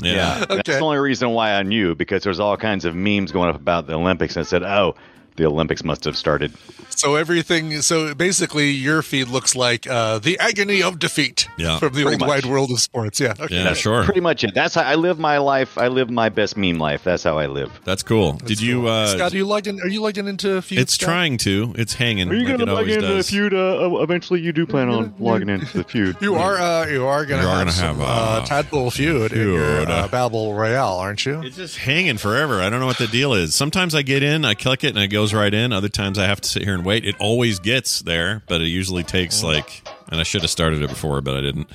Yeah. 0.00 0.44
That's 0.48 0.68
the 0.68 0.78
only 0.78 0.98
reason 0.98 1.30
why 1.30 1.54
I 1.54 1.62
knew 1.62 1.94
because 1.94 2.22
there's 2.22 2.40
all 2.40 2.56
kinds 2.56 2.84
of 2.84 2.94
memes 2.94 3.32
going 3.32 3.50
up 3.50 3.56
about 3.56 3.86
the 3.86 3.94
Olympics. 3.94 4.36
And 4.36 4.46
I 4.46 4.48
said, 4.48 4.62
"Oh, 4.62 4.94
the 5.36 5.46
Olympics 5.46 5.84
must 5.84 6.04
have 6.04 6.16
started." 6.16 6.52
So 6.90 7.14
everything. 7.16 7.80
So 7.82 8.14
basically, 8.14 8.70
your 8.70 9.02
feed 9.02 9.28
looks 9.28 9.56
like 9.56 9.86
uh, 9.88 10.18
the 10.18 10.38
agony 10.38 10.82
of 10.82 10.98
defeat 10.98 11.48
Yeah. 11.56 11.78
from 11.78 11.88
the 11.94 12.02
Pretty 12.02 12.14
old 12.14 12.20
much. 12.20 12.28
wide 12.28 12.46
world 12.46 12.70
of 12.70 12.80
sports. 12.80 13.18
Yeah. 13.20 13.34
Okay. 13.40 13.56
Yeah, 13.56 13.72
sure. 13.74 14.04
Pretty 14.04 14.20
much 14.20 14.44
it. 14.44 14.54
That's 14.54 14.74
how 14.74 14.82
I 14.82 14.94
live 14.96 15.18
my 15.18 15.38
life. 15.38 15.78
I 15.78 15.88
live 15.88 16.10
my 16.10 16.28
best 16.28 16.56
meme 16.56 16.78
life. 16.78 17.02
That's 17.04 17.22
how 17.24 17.38
I 17.38 17.46
live. 17.46 17.70
That's 17.84 18.02
cool. 18.02 18.34
Did 18.34 18.60
you? 18.60 18.86
Uh, 18.88 19.06
Scott, 19.06 19.32
are 19.32 19.36
you 19.36 19.46
logged 19.46 19.66
in? 19.66 19.80
Are 19.80 19.88
you 19.88 20.02
logged 20.02 20.18
in 20.18 20.28
into 20.28 20.60
feud? 20.62 20.80
it's 20.80 20.94
Scott? 20.94 21.06
trying 21.08 21.38
to. 21.38 21.74
It's 21.76 21.94
hanging. 21.94 22.28
Are 22.30 22.34
you 22.34 22.40
like 22.40 22.48
going 22.58 22.60
to 22.60 22.66
log 22.66 22.76
always 22.82 22.96
into 22.96 23.14
the 23.14 23.22
feud? 23.24 23.54
Uh, 23.54 23.96
eventually, 24.02 24.40
you 24.40 24.52
do 24.52 24.66
plan 24.66 24.88
on 24.88 25.14
logging 25.18 25.48
into 25.48 25.78
the 25.78 25.84
feud. 25.84 26.16
You 26.20 26.34
are. 26.36 26.56
Uh, 26.58 26.86
you 26.86 27.06
are 27.06 27.24
going 27.24 27.40
You 27.40 27.46
to 27.46 27.52
are 27.52 27.56
have, 27.56 27.60
gonna 27.66 27.72
some, 27.72 27.96
have, 27.96 28.00
uh, 28.00 28.04
uh, 28.04 28.44
tadpole 28.46 28.90
feud, 28.90 29.32
in 29.32 29.38
your 29.52 29.76
feud. 29.78 29.88
uh, 29.90 30.08
Babble 30.08 30.54
Royale, 30.54 30.96
aren't 30.98 31.24
you? 31.24 31.40
It's 31.42 31.56
just 31.56 31.78
hanging 31.78 32.18
forever. 32.18 32.60
I 32.60 32.68
don't 32.70 32.80
know 32.80 32.86
what 32.86 32.98
the 32.98 33.06
deal 33.06 33.32
is. 33.34 33.54
Sometimes 33.54 33.94
I 33.94 34.02
get 34.02 34.22
in, 34.22 34.44
I 34.44 34.54
click 34.54 34.84
it, 34.84 34.88
and 34.94 34.98
it 34.98 35.08
goes 35.22 35.32
right 35.32 35.54
in. 35.54 35.72
Other 35.72 35.88
times 35.88 36.18
I 36.18 36.26
have 36.26 36.40
to 36.40 36.48
sit 36.48 36.64
here 36.64 36.74
and 36.74 36.84
wait. 36.84 37.04
It 37.04 37.14
always 37.20 37.60
gets 37.60 38.00
there, 38.00 38.42
but 38.48 38.60
it 38.60 38.66
usually 38.66 39.04
takes 39.04 39.36
mm-hmm. 39.38 39.54
like. 39.54 39.88
And 40.08 40.20
I 40.20 40.24
should 40.24 40.42
have 40.42 40.50
started 40.50 40.82
it 40.82 40.90
before, 40.90 41.22
but 41.22 41.36
I 41.36 41.40
didn't. 41.40 41.70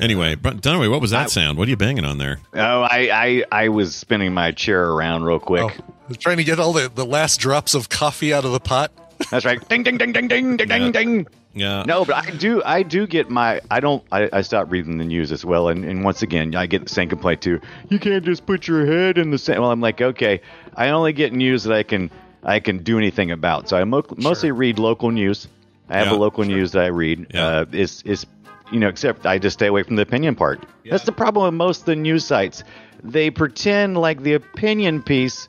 Anyway, 0.00 0.34
but 0.34 0.62
Dunaway, 0.62 0.90
what 0.90 1.02
was 1.02 1.10
that 1.10 1.30
sound? 1.30 1.58
What 1.58 1.66
are 1.66 1.70
you 1.70 1.76
banging 1.76 2.06
on 2.06 2.16
there? 2.16 2.38
Oh, 2.54 2.82
I, 2.82 3.10
I, 3.12 3.44
I 3.64 3.68
was 3.68 3.94
spinning 3.94 4.32
my 4.32 4.52
chair 4.52 4.88
around 4.90 5.24
real 5.24 5.38
quick. 5.38 5.64
Oh, 5.64 5.84
I 6.04 6.08
was 6.08 6.16
trying 6.16 6.38
to 6.38 6.44
get 6.44 6.58
all 6.58 6.72
the, 6.72 6.88
the 6.88 7.04
last 7.04 7.38
drops 7.38 7.74
of 7.74 7.90
coffee 7.90 8.32
out 8.32 8.46
of 8.46 8.52
the 8.52 8.60
pot. 8.60 8.92
That's 9.30 9.44
right. 9.44 9.68
Ding, 9.68 9.82
ding, 9.82 9.98
ding, 9.98 10.12
ding, 10.12 10.26
ding, 10.26 10.56
ding, 10.56 10.68
ding, 10.68 10.92
ding. 10.92 11.26
Yeah. 11.52 11.82
No, 11.86 12.06
but 12.06 12.14
I 12.14 12.30
do. 12.30 12.62
I 12.64 12.82
do 12.82 13.06
get 13.06 13.28
my. 13.28 13.60
I 13.70 13.80
don't. 13.80 14.02
I, 14.10 14.30
I 14.32 14.40
stopped 14.40 14.70
reading 14.70 14.96
the 14.96 15.04
news 15.04 15.30
as 15.30 15.44
well, 15.44 15.68
and, 15.68 15.84
and 15.84 16.02
once 16.02 16.22
again, 16.22 16.54
I 16.54 16.64
get 16.64 16.84
the 16.84 16.88
same 16.88 17.10
complaint 17.10 17.42
too. 17.42 17.60
You 17.90 17.98
can't 17.98 18.24
just 18.24 18.46
put 18.46 18.66
your 18.66 18.86
head 18.86 19.18
in 19.18 19.32
the 19.32 19.38
sand. 19.38 19.60
Well, 19.60 19.70
I'm 19.70 19.82
like, 19.82 20.00
okay, 20.00 20.40
I 20.76 20.88
only 20.88 21.12
get 21.12 21.34
news 21.34 21.64
that 21.64 21.76
I 21.76 21.82
can 21.82 22.10
I 22.44 22.60
can 22.60 22.78
do 22.78 22.98
anything 22.98 23.30
about. 23.30 23.68
So 23.68 23.76
I 23.76 23.84
mo- 23.84 24.04
mostly 24.16 24.50
read 24.50 24.78
local 24.78 25.10
news. 25.10 25.48
I 25.88 25.98
have 25.98 26.08
Yeah. 26.08 26.14
a 26.14 26.18
local 26.18 26.44
news 26.44 26.72
that 26.72 26.84
I 26.84 26.88
read. 26.88 27.26
Yeah. 27.34 27.46
Uh, 27.46 27.64
is 27.72 28.02
is 28.04 28.26
you 28.70 28.80
know, 28.80 28.88
except 28.88 29.26
I 29.26 29.38
just 29.38 29.54
stay 29.54 29.66
away 29.66 29.82
from 29.82 29.96
the 29.96 30.02
opinion 30.02 30.34
part. 30.34 30.62
That's 30.88 31.04
the 31.04 31.12
problem 31.12 31.44
with 31.44 31.54
most 31.54 31.80
of 31.80 31.86
the 31.86 31.96
news 31.96 32.24
sites. 32.24 32.64
They 33.04 33.28
pretend 33.30 33.98
like 33.98 34.22
the 34.22 34.32
opinion 34.34 35.02
piece 35.02 35.46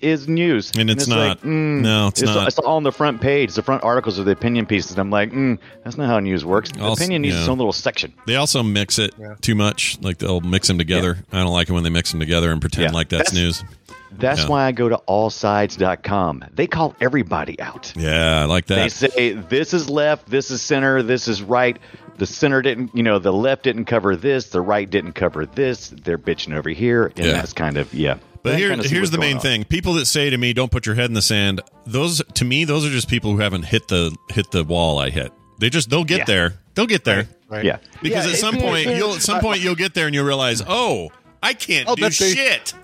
is 0.00 0.28
news, 0.28 0.70
And 0.78 0.88
it's 0.90 1.08
like, 1.08 1.18
not. 1.18 1.42
mm, 1.42 1.80
No, 1.82 2.06
it's 2.06 2.22
not. 2.22 2.46
It's 2.46 2.58
all 2.60 2.76
on 2.76 2.84
the 2.84 2.92
front 2.92 3.20
page. 3.20 3.52
The 3.54 3.62
front 3.62 3.82
articles 3.82 4.18
are 4.18 4.22
the 4.22 4.30
opinion 4.30 4.64
pieces. 4.64 4.92
And 4.92 5.00
I'm 5.00 5.10
like, 5.10 5.32
mm, 5.32 5.58
that's 5.84 5.96
not 5.98 6.06
how 6.06 6.20
news 6.20 6.44
works. 6.44 6.70
The 6.70 6.80
Also- 6.84 7.02
opinion 7.02 7.22
needs 7.22 7.34
yeah. 7.34 7.40
its 7.40 7.48
own 7.48 7.58
little 7.58 7.72
section. 7.72 8.12
They 8.26 8.36
also 8.36 8.62
mix 8.62 8.98
it 9.00 9.12
too 9.42 9.56
much. 9.56 9.98
Like 10.00 10.18
they'll 10.18 10.40
mix 10.40 10.68
them 10.68 10.78
together. 10.78 11.18
I 11.32 11.38
don't 11.42 11.52
like 11.52 11.68
it 11.68 11.72
when 11.72 11.82
they 11.82 11.90
mix 11.90 12.12
them 12.12 12.20
together 12.20 12.50
and 12.52 12.60
pretend 12.60 12.84
Yeah. 12.92 12.96
like 12.96 13.08
that's, 13.08 13.32
That's- 13.32 13.34
news. 13.34 13.64
That's 14.10 14.42
Yeah. 14.42 14.48
why 14.48 14.64
I 14.66 14.72
go 14.72 14.88
to 14.88 15.00
allsides.com. 15.08 16.44
They 16.54 16.66
call 16.66 16.94
everybody 17.00 17.60
out. 17.60 17.92
Yeah, 17.96 18.42
I 18.42 18.44
like 18.44 18.66
that. 18.66 18.76
They 18.76 18.88
say 18.88 19.32
this 19.32 19.74
is 19.74 19.88
left, 19.90 20.28
this 20.30 20.50
is 20.50 20.62
center, 20.62 21.02
this 21.02 21.28
is 21.28 21.42
right. 21.42 21.78
The 22.16 22.26
center 22.26 22.62
didn't, 22.62 22.90
you 22.94 23.02
know, 23.02 23.18
the 23.18 23.32
left 23.32 23.62
didn't 23.64 23.84
cover 23.84 24.16
this, 24.16 24.46
the 24.48 24.60
right 24.60 24.88
didn't 24.88 25.12
cover 25.12 25.46
this. 25.46 25.88
They're 26.04 26.18
bitching 26.18 26.56
over 26.56 26.70
here, 26.70 27.12
and 27.16 27.26
Yeah. 27.26 27.32
that's 27.32 27.52
kind 27.52 27.76
of 27.76 27.92
yeah. 27.94 28.16
But 28.42 28.56
here, 28.56 28.70
kinda 28.70 28.88
here's 28.88 29.10
the 29.10 29.18
main 29.18 29.36
on. 29.36 29.42
thing: 29.42 29.64
people 29.64 29.94
that 29.94 30.06
say 30.06 30.30
to 30.30 30.38
me, 30.38 30.52
"Don't 30.52 30.70
put 30.70 30.86
your 30.86 30.94
head 30.94 31.06
in 31.06 31.14
the 31.14 31.22
sand." 31.22 31.60
Those, 31.86 32.22
to 32.34 32.44
me, 32.44 32.64
those 32.64 32.86
are 32.86 32.90
just 32.90 33.08
people 33.08 33.32
who 33.32 33.38
haven't 33.38 33.64
hit 33.64 33.88
the 33.88 34.14
hit 34.30 34.50
the 34.52 34.64
wall 34.64 34.98
I 34.98 35.10
hit. 35.10 35.32
They 35.58 35.70
just 35.70 35.90
they'll 35.90 36.04
get 36.04 36.18
Yeah. 36.20 36.24
there. 36.24 36.54
They'll 36.74 36.86
get 36.86 37.04
there 37.04 37.28
Right. 37.48 37.64
Yeah, 37.64 37.78
because 38.02 38.26
Yeah, 38.26 38.32
at 38.32 38.38
some 38.38 38.56
point 38.58 38.86
you'll 38.96 39.14
at 39.14 39.22
some 39.22 39.40
point 39.40 39.60
you'll 39.60 39.74
get 39.74 39.94
there 39.94 40.06
and 40.06 40.14
you'll 40.14 40.24
realize, 40.26 40.62
oh, 40.66 41.10
I 41.42 41.52
can't 41.54 41.88
I'll 41.88 41.96
do 41.96 42.02
bet 42.02 42.12
they- 42.12 42.34
shit. 42.34 42.74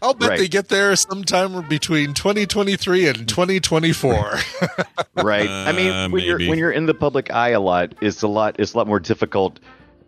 I'll 0.00 0.14
bet 0.14 0.28
Right. 0.30 0.38
they 0.38 0.48
get 0.48 0.68
there 0.68 0.94
sometime 0.96 1.66
between 1.68 2.14
2023 2.14 3.08
and 3.08 3.28
2024. 3.28 4.38
right. 5.16 5.48
I 5.48 5.72
mean, 5.72 5.90
Uh, 5.90 6.08
when 6.08 6.22
you're 6.24 6.38
when 6.38 6.58
you're 6.58 6.70
in 6.70 6.86
the 6.86 6.94
public 6.94 7.32
eye 7.32 7.50
a 7.50 7.60
lot, 7.60 7.94
it's 8.00 8.22
a 8.22 8.28
lot. 8.28 8.56
It's 8.58 8.74
a 8.74 8.76
lot 8.78 8.86
more 8.86 9.00
difficult 9.00 9.58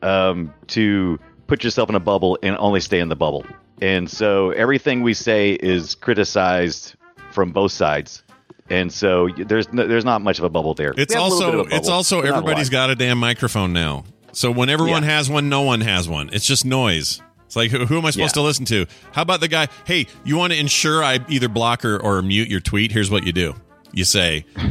um, 0.02 0.52
to 0.68 1.18
put 1.46 1.64
yourself 1.64 1.88
in 1.88 1.94
a 1.96 2.00
bubble 2.00 2.38
and 2.42 2.56
only 2.58 2.80
stay 2.80 3.00
in 3.00 3.08
the 3.08 3.16
bubble. 3.16 3.44
And 3.82 4.08
so 4.10 4.50
everything 4.50 5.02
we 5.02 5.14
say 5.14 5.52
is 5.52 5.94
criticized 5.96 6.94
from 7.32 7.52
both 7.52 7.72
sides. 7.72 8.22
And 8.68 8.92
so 8.92 9.28
there's 9.36 9.72
no, 9.72 9.86
there's 9.88 10.04
not 10.04 10.22
much 10.22 10.38
of 10.38 10.44
a 10.44 10.48
bubble 10.48 10.74
there. 10.74 10.94
It's 10.96 11.12
We 11.14 11.20
have 11.20 11.32
a 11.32 11.34
little 11.34 11.50
bit 11.50 11.56
also 11.56 11.60
of 11.66 11.72
a 11.72 11.76
it's 11.76 11.88
also 11.88 12.22
but 12.22 12.44
not 12.44 12.66
a 12.66 12.70
got 12.70 12.90
a 12.90 12.94
damn 12.94 13.18
microphone 13.18 13.72
now. 13.72 14.04
So 14.32 14.52
when 14.52 14.68
everyone 14.68 15.02
Yeah. 15.02 15.10
has 15.16 15.28
one, 15.28 15.48
no 15.48 15.62
one 15.62 15.80
has 15.80 16.08
one. 16.08 16.30
It's 16.32 16.46
just 16.46 16.64
noise. 16.64 17.20
It's 17.50 17.56
like 17.56 17.72
who, 17.72 17.84
who 17.84 17.98
am 17.98 18.06
I 18.06 18.10
supposed 18.10 18.36
Yeah. 18.36 18.42
to 18.42 18.46
listen 18.46 18.64
to? 18.66 18.86
How 19.10 19.22
about 19.22 19.40
the 19.40 19.48
guy? 19.48 19.66
Hey, 19.84 20.06
you 20.22 20.36
want 20.36 20.52
to 20.52 20.58
ensure 20.60 21.02
I 21.02 21.18
either 21.28 21.48
block 21.48 21.84
or, 21.84 21.98
or 21.98 22.22
mute 22.22 22.46
your 22.48 22.60
tweet? 22.60 22.92
Here's 22.92 23.10
what 23.10 23.24
you 23.26 23.32
do. 23.32 23.56
You 23.90 24.04
say, 24.04 24.46
uh, 24.56 24.70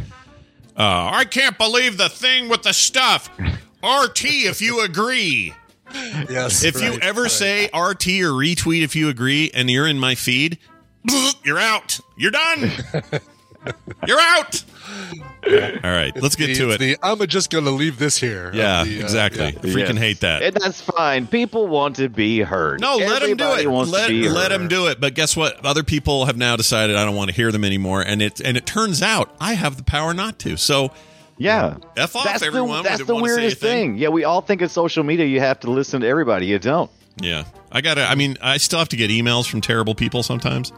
"I 0.77 1.25
can't 1.25 1.57
believe 1.57 1.97
the 1.97 2.07
thing 2.07 2.47
with 2.47 2.63
the 2.63 2.71
stuff." 2.71 3.29
RT, 3.83 4.23
if 4.45 4.61
you 4.61 4.79
agree. 4.79 5.53
yes. 5.93 6.63
If 6.63 6.81
you 6.81 6.97
ever 7.01 7.23
right. 7.23 7.31
say 7.31 7.65
RT 7.65 8.21
or 8.21 8.31
retweet 8.31 8.83
if 8.83 8.95
you 8.95 9.09
agree, 9.09 9.51
and 9.53 9.69
you're 9.69 9.85
in 9.85 9.99
my 9.99 10.15
feed, 10.15 10.57
you're 11.43 11.59
out. 11.59 11.99
You're 12.15 12.31
done. 12.31 12.71
you're 14.07 14.19
out. 14.19 14.63
All 15.47 15.91
right, 15.91 16.11
let's 16.21 16.35
get 16.35 16.47
The- 16.47 16.55
to 16.55 16.69
it. 16.71 16.77
the, 16.79 16.97
I'm 17.03 17.25
just 17.27 17.49
going 17.49 17.65
to 17.65 17.71
leave 17.71 17.97
this 17.99 18.17
here. 18.17 18.51
Yeah, 18.53 18.83
The, 18.83 18.99
uh, 18.99 19.03
exactly. 19.03 19.45
yeah. 19.45 19.51
Freaking 19.51 19.93
Yes. 19.95 19.97
hate 19.97 20.19
that. 20.21 20.41
And 20.43 20.55
that's 20.55 20.81
fine. 20.81 21.27
People 21.27 21.67
want 21.67 21.97
to 21.97 22.09
be 22.09 22.39
heard. 22.41 22.81
no, 22.81 22.97
let 22.97 23.21
them 23.21 23.37
do 23.37 23.53
it. 23.55 23.69
Wants 23.69 23.91
Let 23.91 24.07
to 24.07 24.21
be 24.21 24.29
let 24.29 24.49
them 24.49 24.67
do 24.67 24.87
it. 24.87 24.99
But 24.99 25.13
guess 25.13 25.35
what? 25.37 25.63
Other 25.65 25.83
people 25.83 26.25
have 26.25 26.37
now 26.37 26.55
decided 26.55 26.95
I 26.95 27.05
don't 27.05 27.15
want 27.15 27.29
to 27.29 27.35
hear 27.35 27.51
them 27.51 27.63
anymore, 27.63 28.01
and 28.01 28.21
it 28.21 28.39
and 28.41 28.57
it 28.57 28.65
turns 28.65 29.01
out 29.01 29.33
I 29.39 29.53
have 29.53 29.77
the 29.77 29.83
power 29.83 30.13
not 30.13 30.39
to. 30.39 30.57
So 30.57 30.91
Yeah. 31.37 31.75
F 31.95 32.15
off 32.15 32.25
that's 32.25 32.41
everyone. 32.43 32.83
the, 32.83 32.89
that's 32.89 33.03
the 33.05 33.13
wanna 33.13 33.27
say 33.27 33.33
a 33.33 33.35
weirdest 33.37 33.61
thing. 33.61 33.91
thing. 33.93 33.97
Yeah, 33.97 34.09
we 34.09 34.23
all 34.25 34.41
think 34.41 34.61
it's 34.61 34.73
social 34.73 35.03
media. 35.03 35.25
You 35.25 35.39
have 35.39 35.59
to 35.61 35.71
listen 35.71 36.01
to 36.01 36.07
everybody. 36.07 36.47
You 36.47 36.59
don't. 36.59 36.89
Yeah, 37.21 37.43
I 37.71 37.81
got 37.81 37.95
to 37.95 38.03
I 38.09 38.15
mean, 38.15 38.37
I 38.41 38.57
still 38.57 38.79
have 38.79 38.89
to 38.89 38.95
get 38.97 39.09
emails 39.11 39.45
from 39.49 39.61
terrible 39.61 39.93
people 39.95 40.23
sometimes. 40.23 40.71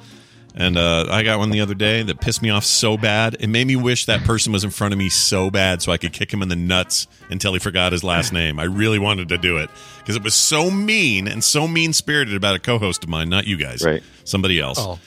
And 0.54 0.78
uh, 0.78 1.06
I 1.10 1.24
got 1.24 1.40
one 1.40 1.50
the 1.50 1.62
other 1.62 1.74
day 1.74 2.04
that 2.04 2.20
pissed 2.20 2.42
me 2.42 2.50
off 2.50 2.66
so 2.66 2.98
bad. 2.98 3.38
It 3.40 3.48
made 3.48 3.68
me 3.68 3.78
wish 3.78 4.06
that 4.08 4.24
person 4.26 4.52
was 4.52 4.64
in 4.66 4.70
front 4.70 4.94
of 4.94 4.98
me 4.98 5.08
so 5.10 5.50
bad 5.50 5.82
so 5.82 5.92
I 5.94 5.98
could 5.98 6.12
kick 6.12 6.34
him 6.34 6.42
in 6.42 6.50
the 6.50 6.58
nuts 6.58 7.08
until 7.30 7.54
he 7.54 7.60
forgot 7.60 7.94
his 7.94 8.04
last 8.04 8.34
name. 8.34 8.60
I 8.60 8.64
really 8.66 9.00
wanted 9.00 9.30
to 9.30 9.38
do 9.38 9.58
it 9.58 9.70
because 10.00 10.18
it 10.18 10.24
was 10.24 10.36
so 10.36 10.70
mean 10.70 11.28
and 11.30 11.42
so 11.44 11.68
mean 11.70 11.94
spirited 11.94 12.36
about 12.36 12.56
a 12.56 12.60
co 12.60 12.78
host 12.80 13.04
of 13.04 13.10
mine, 13.10 13.30
not 13.30 13.48
you 13.48 13.56
guys, 13.56 13.82
Right. 13.84 14.04
somebody 14.26 14.60
else. 14.60 14.78
Oh, 14.80 15.00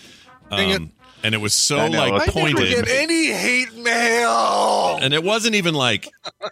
dang 0.51 0.71
it. 0.71 0.77
Um, 0.77 0.91
and 1.23 1.35
it 1.35 1.39
was 1.39 1.53
so 1.55 1.79
I 1.79 1.89
know. 1.89 1.99
like 1.99 2.13
I 2.13 2.15
I 2.15 2.19
never 2.19 2.33
pointed. 2.33 2.69
get 2.69 2.89
any 2.89 3.27
hate 3.33 3.75
mail. 3.77 4.99
and 5.01 5.13
it 5.15 5.23
wasn't 5.23 5.55
even 5.57 5.75
like 5.75 6.09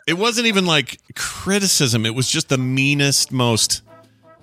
it 0.06 0.14
wasn't 0.14 0.46
even 0.48 0.66
like 0.66 0.98
criticism. 1.14 2.04
It 2.06 2.14
was 2.14 2.28
just 2.28 2.48
the 2.50 2.58
meanest, 2.58 3.32
most 3.32 3.82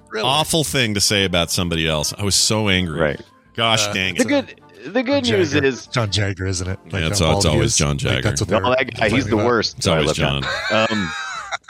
Really? 0.10 0.26
awful 0.28 0.64
thing 0.64 0.96
to 0.96 1.02
say 1.02 1.24
about 1.24 1.52
somebody 1.52 1.88
else. 1.88 2.14
I 2.18 2.24
was 2.24 2.36
so 2.36 2.68
angry. 2.70 3.00
Right. 3.00 3.22
Gosh 3.60 3.88
Uh, 3.88 3.94
dang 3.94 4.16
The 4.16 4.22
it. 4.22 4.28
good 4.28 4.62
the 4.94 5.04
good 5.04 5.26
news 5.30 5.52
Jagger. 5.52 5.66
is 5.66 5.88
John 5.88 6.10
Jagger, 6.10 6.48
isn't 6.48 6.68
it? 6.68 6.80
Yeah, 6.90 7.00
it's- 7.00 7.20
how 7.20 7.36
it's 7.36 7.46
always 7.46 7.72
is. 7.72 7.78
John 7.78 7.90
Like, 7.92 7.98
Jagger. 8.00 8.22
that's 8.22 8.42
what 8.42 8.50
no, 8.50 8.60
they're 8.62 8.76
that 8.86 8.96
guy, 8.96 9.10
he's 9.10 9.26
the 9.28 9.36
about. 9.36 9.46
worst. 9.46 9.78
It's 9.78 9.88
always 9.88 10.14
John. 10.14 10.44
Um, 10.72 11.12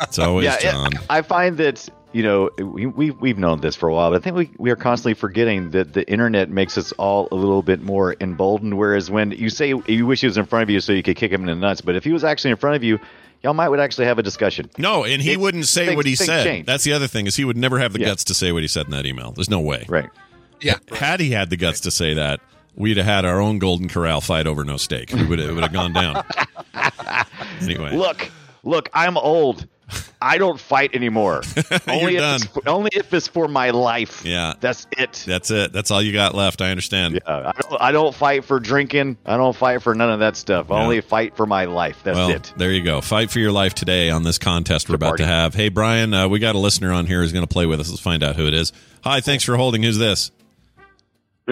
It's 0.02 0.20
always 0.20 0.46
yeah, 0.46 0.56
it- 0.56 0.62
John. 0.72 0.92
I 1.10 1.22
find 1.24 1.58
that 1.58 1.90
you 2.14 2.22
know 2.24 2.50
we, 2.60 2.86
we 2.86 3.12
we've 3.12 3.38
known 3.40 3.62
this 3.62 3.76
for 3.76 3.90
a 3.90 3.94
while, 3.94 4.12
but 4.12 4.18
I 4.18 4.20
think 4.24 4.36
we 4.36 4.50
we 4.60 4.70
are 4.72 4.76
constantly 4.76 5.14
forgetting 5.16 5.72
that 5.72 5.94
the 5.94 6.08
internet 6.10 6.50
makes 6.50 6.78
us 6.78 6.92
all 6.94 7.28
a 7.32 7.36
little 7.36 7.62
bit 7.64 7.82
more 7.82 8.16
emboldened. 8.22 8.78
Whereas 8.78 9.10
when 9.12 9.32
you 9.32 9.50
say 9.50 9.74
you 9.88 10.06
wish 10.06 10.22
he 10.22 10.28
was 10.28 10.38
in 10.38 10.46
front 10.46 10.64
of 10.64 10.70
you 10.70 10.80
so 10.80 10.94
you 10.94 11.02
could 11.04 11.16
kick 11.18 11.32
him 11.32 11.42
in 11.42 11.48
the 11.48 11.56
nuts, 11.56 11.82
but 11.82 11.96
if 11.96 12.04
he 12.04 12.12
was 12.14 12.24
actually 12.24 12.52
in 12.52 12.58
front 12.58 12.76
of 12.76 12.84
you, 12.84 13.00
y'all 13.44 13.54
might 13.56 13.70
would 13.70 13.80
actually 13.80 14.06
have 14.06 14.20
a 14.20 14.24
discussion. 14.24 14.70
No, 14.78 15.04
and 15.04 15.22
he 15.22 15.32
It- 15.34 15.40
wouldn't 15.40 15.66
say 15.66 15.88
things- 15.88 15.98
what 15.98 16.06
he 16.06 16.16
said. 16.16 16.44
change. 16.46 16.66
That's 16.68 16.84
the 16.84 16.94
other 16.94 17.08
thing 17.08 17.26
is 17.28 17.36
he 17.36 17.44
would 17.46 17.58
never 17.58 17.80
have 17.80 17.94
the 17.94 18.00
Yeah. 18.00 18.08
guts 18.10 18.24
to 18.26 18.34
say 18.36 18.52
what 18.52 18.62
he 18.62 18.68
said 18.68 18.86
in 18.86 18.92
that 18.92 19.06
email. 19.08 19.32
There's 19.32 19.50
no 19.50 19.60
way. 19.60 19.86
Right. 19.90 20.10
Yeah. 20.62 20.76
Had 20.94 21.20
he 21.20 21.32
had 21.32 21.50
the 21.50 21.58
guts 21.58 21.82
to 21.82 21.92
say 21.92 22.14
that, 22.16 22.40
we'd 22.76 22.98
have 22.98 23.06
had 23.06 23.26
our 23.26 23.40
own 23.40 23.60
Golden 23.60 23.88
Corral 23.90 24.22
fight 24.22 24.48
over 24.48 24.64
no 24.64 24.78
steak. 24.78 25.12
We 25.14 25.26
would 25.26 25.40
have, 25.40 25.50
it 25.50 25.54
would 25.54 25.64
have 25.64 25.74
gone 25.74 25.94
down. 25.94 26.24
Anyway, 27.62 27.94
Look, 27.94 28.30
look, 28.64 28.90
I'm 28.94 29.18
old. 29.18 29.68
I 30.22 30.38
don't 30.38 30.60
fight 30.60 30.94
anymore. 30.94 31.42
only 31.88 32.18
if 32.18 32.44
it's, 32.44 32.68
only 32.68 32.90
if 32.94 33.14
it's 33.14 33.28
for 33.28 33.48
my 33.48 33.72
life. 33.72 34.24
Yeah. 34.24 34.54
That's 34.60 34.86
it. 34.98 35.24
That's 35.26 35.50
it. 35.52 35.74
That's 35.74 35.92
all 35.92 36.02
you 36.02 36.14
got 36.14 36.36
left. 36.36 36.62
I 36.62 36.72
understand. 36.72 37.16
Yeah, 37.16 37.52
I 37.54 37.62
don't, 37.62 37.82
I 37.82 37.92
don't 37.92 38.14
fight 38.14 38.46
for 38.46 38.60
drinking. 38.60 39.18
I 39.26 39.38
don't 39.38 39.56
fight 39.56 39.82
for 39.82 39.96
none 39.96 40.10
of 40.10 40.20
that 40.20 40.36
stuff. 40.36 40.72
I 40.72 40.82
only 40.82 41.02
fight 41.02 41.36
for 41.36 41.46
my 41.46 41.66
life. 41.66 42.02
That's 42.04 42.16
well, 42.16 42.30
it. 42.30 42.54
there 42.58 42.72
you 42.72 42.84
go. 42.84 43.02
Fight 43.02 43.32
for 43.32 43.40
your 43.40 43.52
life 43.52 43.74
today 43.74 44.10
on 44.10 44.24
this 44.24 44.38
contest 44.38 44.90
we're 44.90 44.96
about 44.96 45.10
party. 45.10 45.24
to 45.24 45.28
have. 45.28 45.54
Hey, 45.56 45.70
Brian, 45.70 46.14
uh, 46.14 46.28
we 46.28 46.40
got 46.40 46.56
a 46.56 46.60
listener 46.60 46.92
on 46.92 47.06
here 47.06 47.22
who's 47.22 47.34
going 47.34 47.46
to 47.46 47.52
play 47.52 47.66
with 47.66 47.80
us. 47.80 47.90
Let's 47.90 48.02
find 48.02 48.24
out 48.24 48.36
who 48.36 48.48
it 48.48 48.54
is. 48.54 48.72
Hi, 49.04 49.22
thanks 49.22 49.44
for 49.44 49.56
holding. 49.58 49.84
Who's 49.84 49.98
this? 49.98 50.32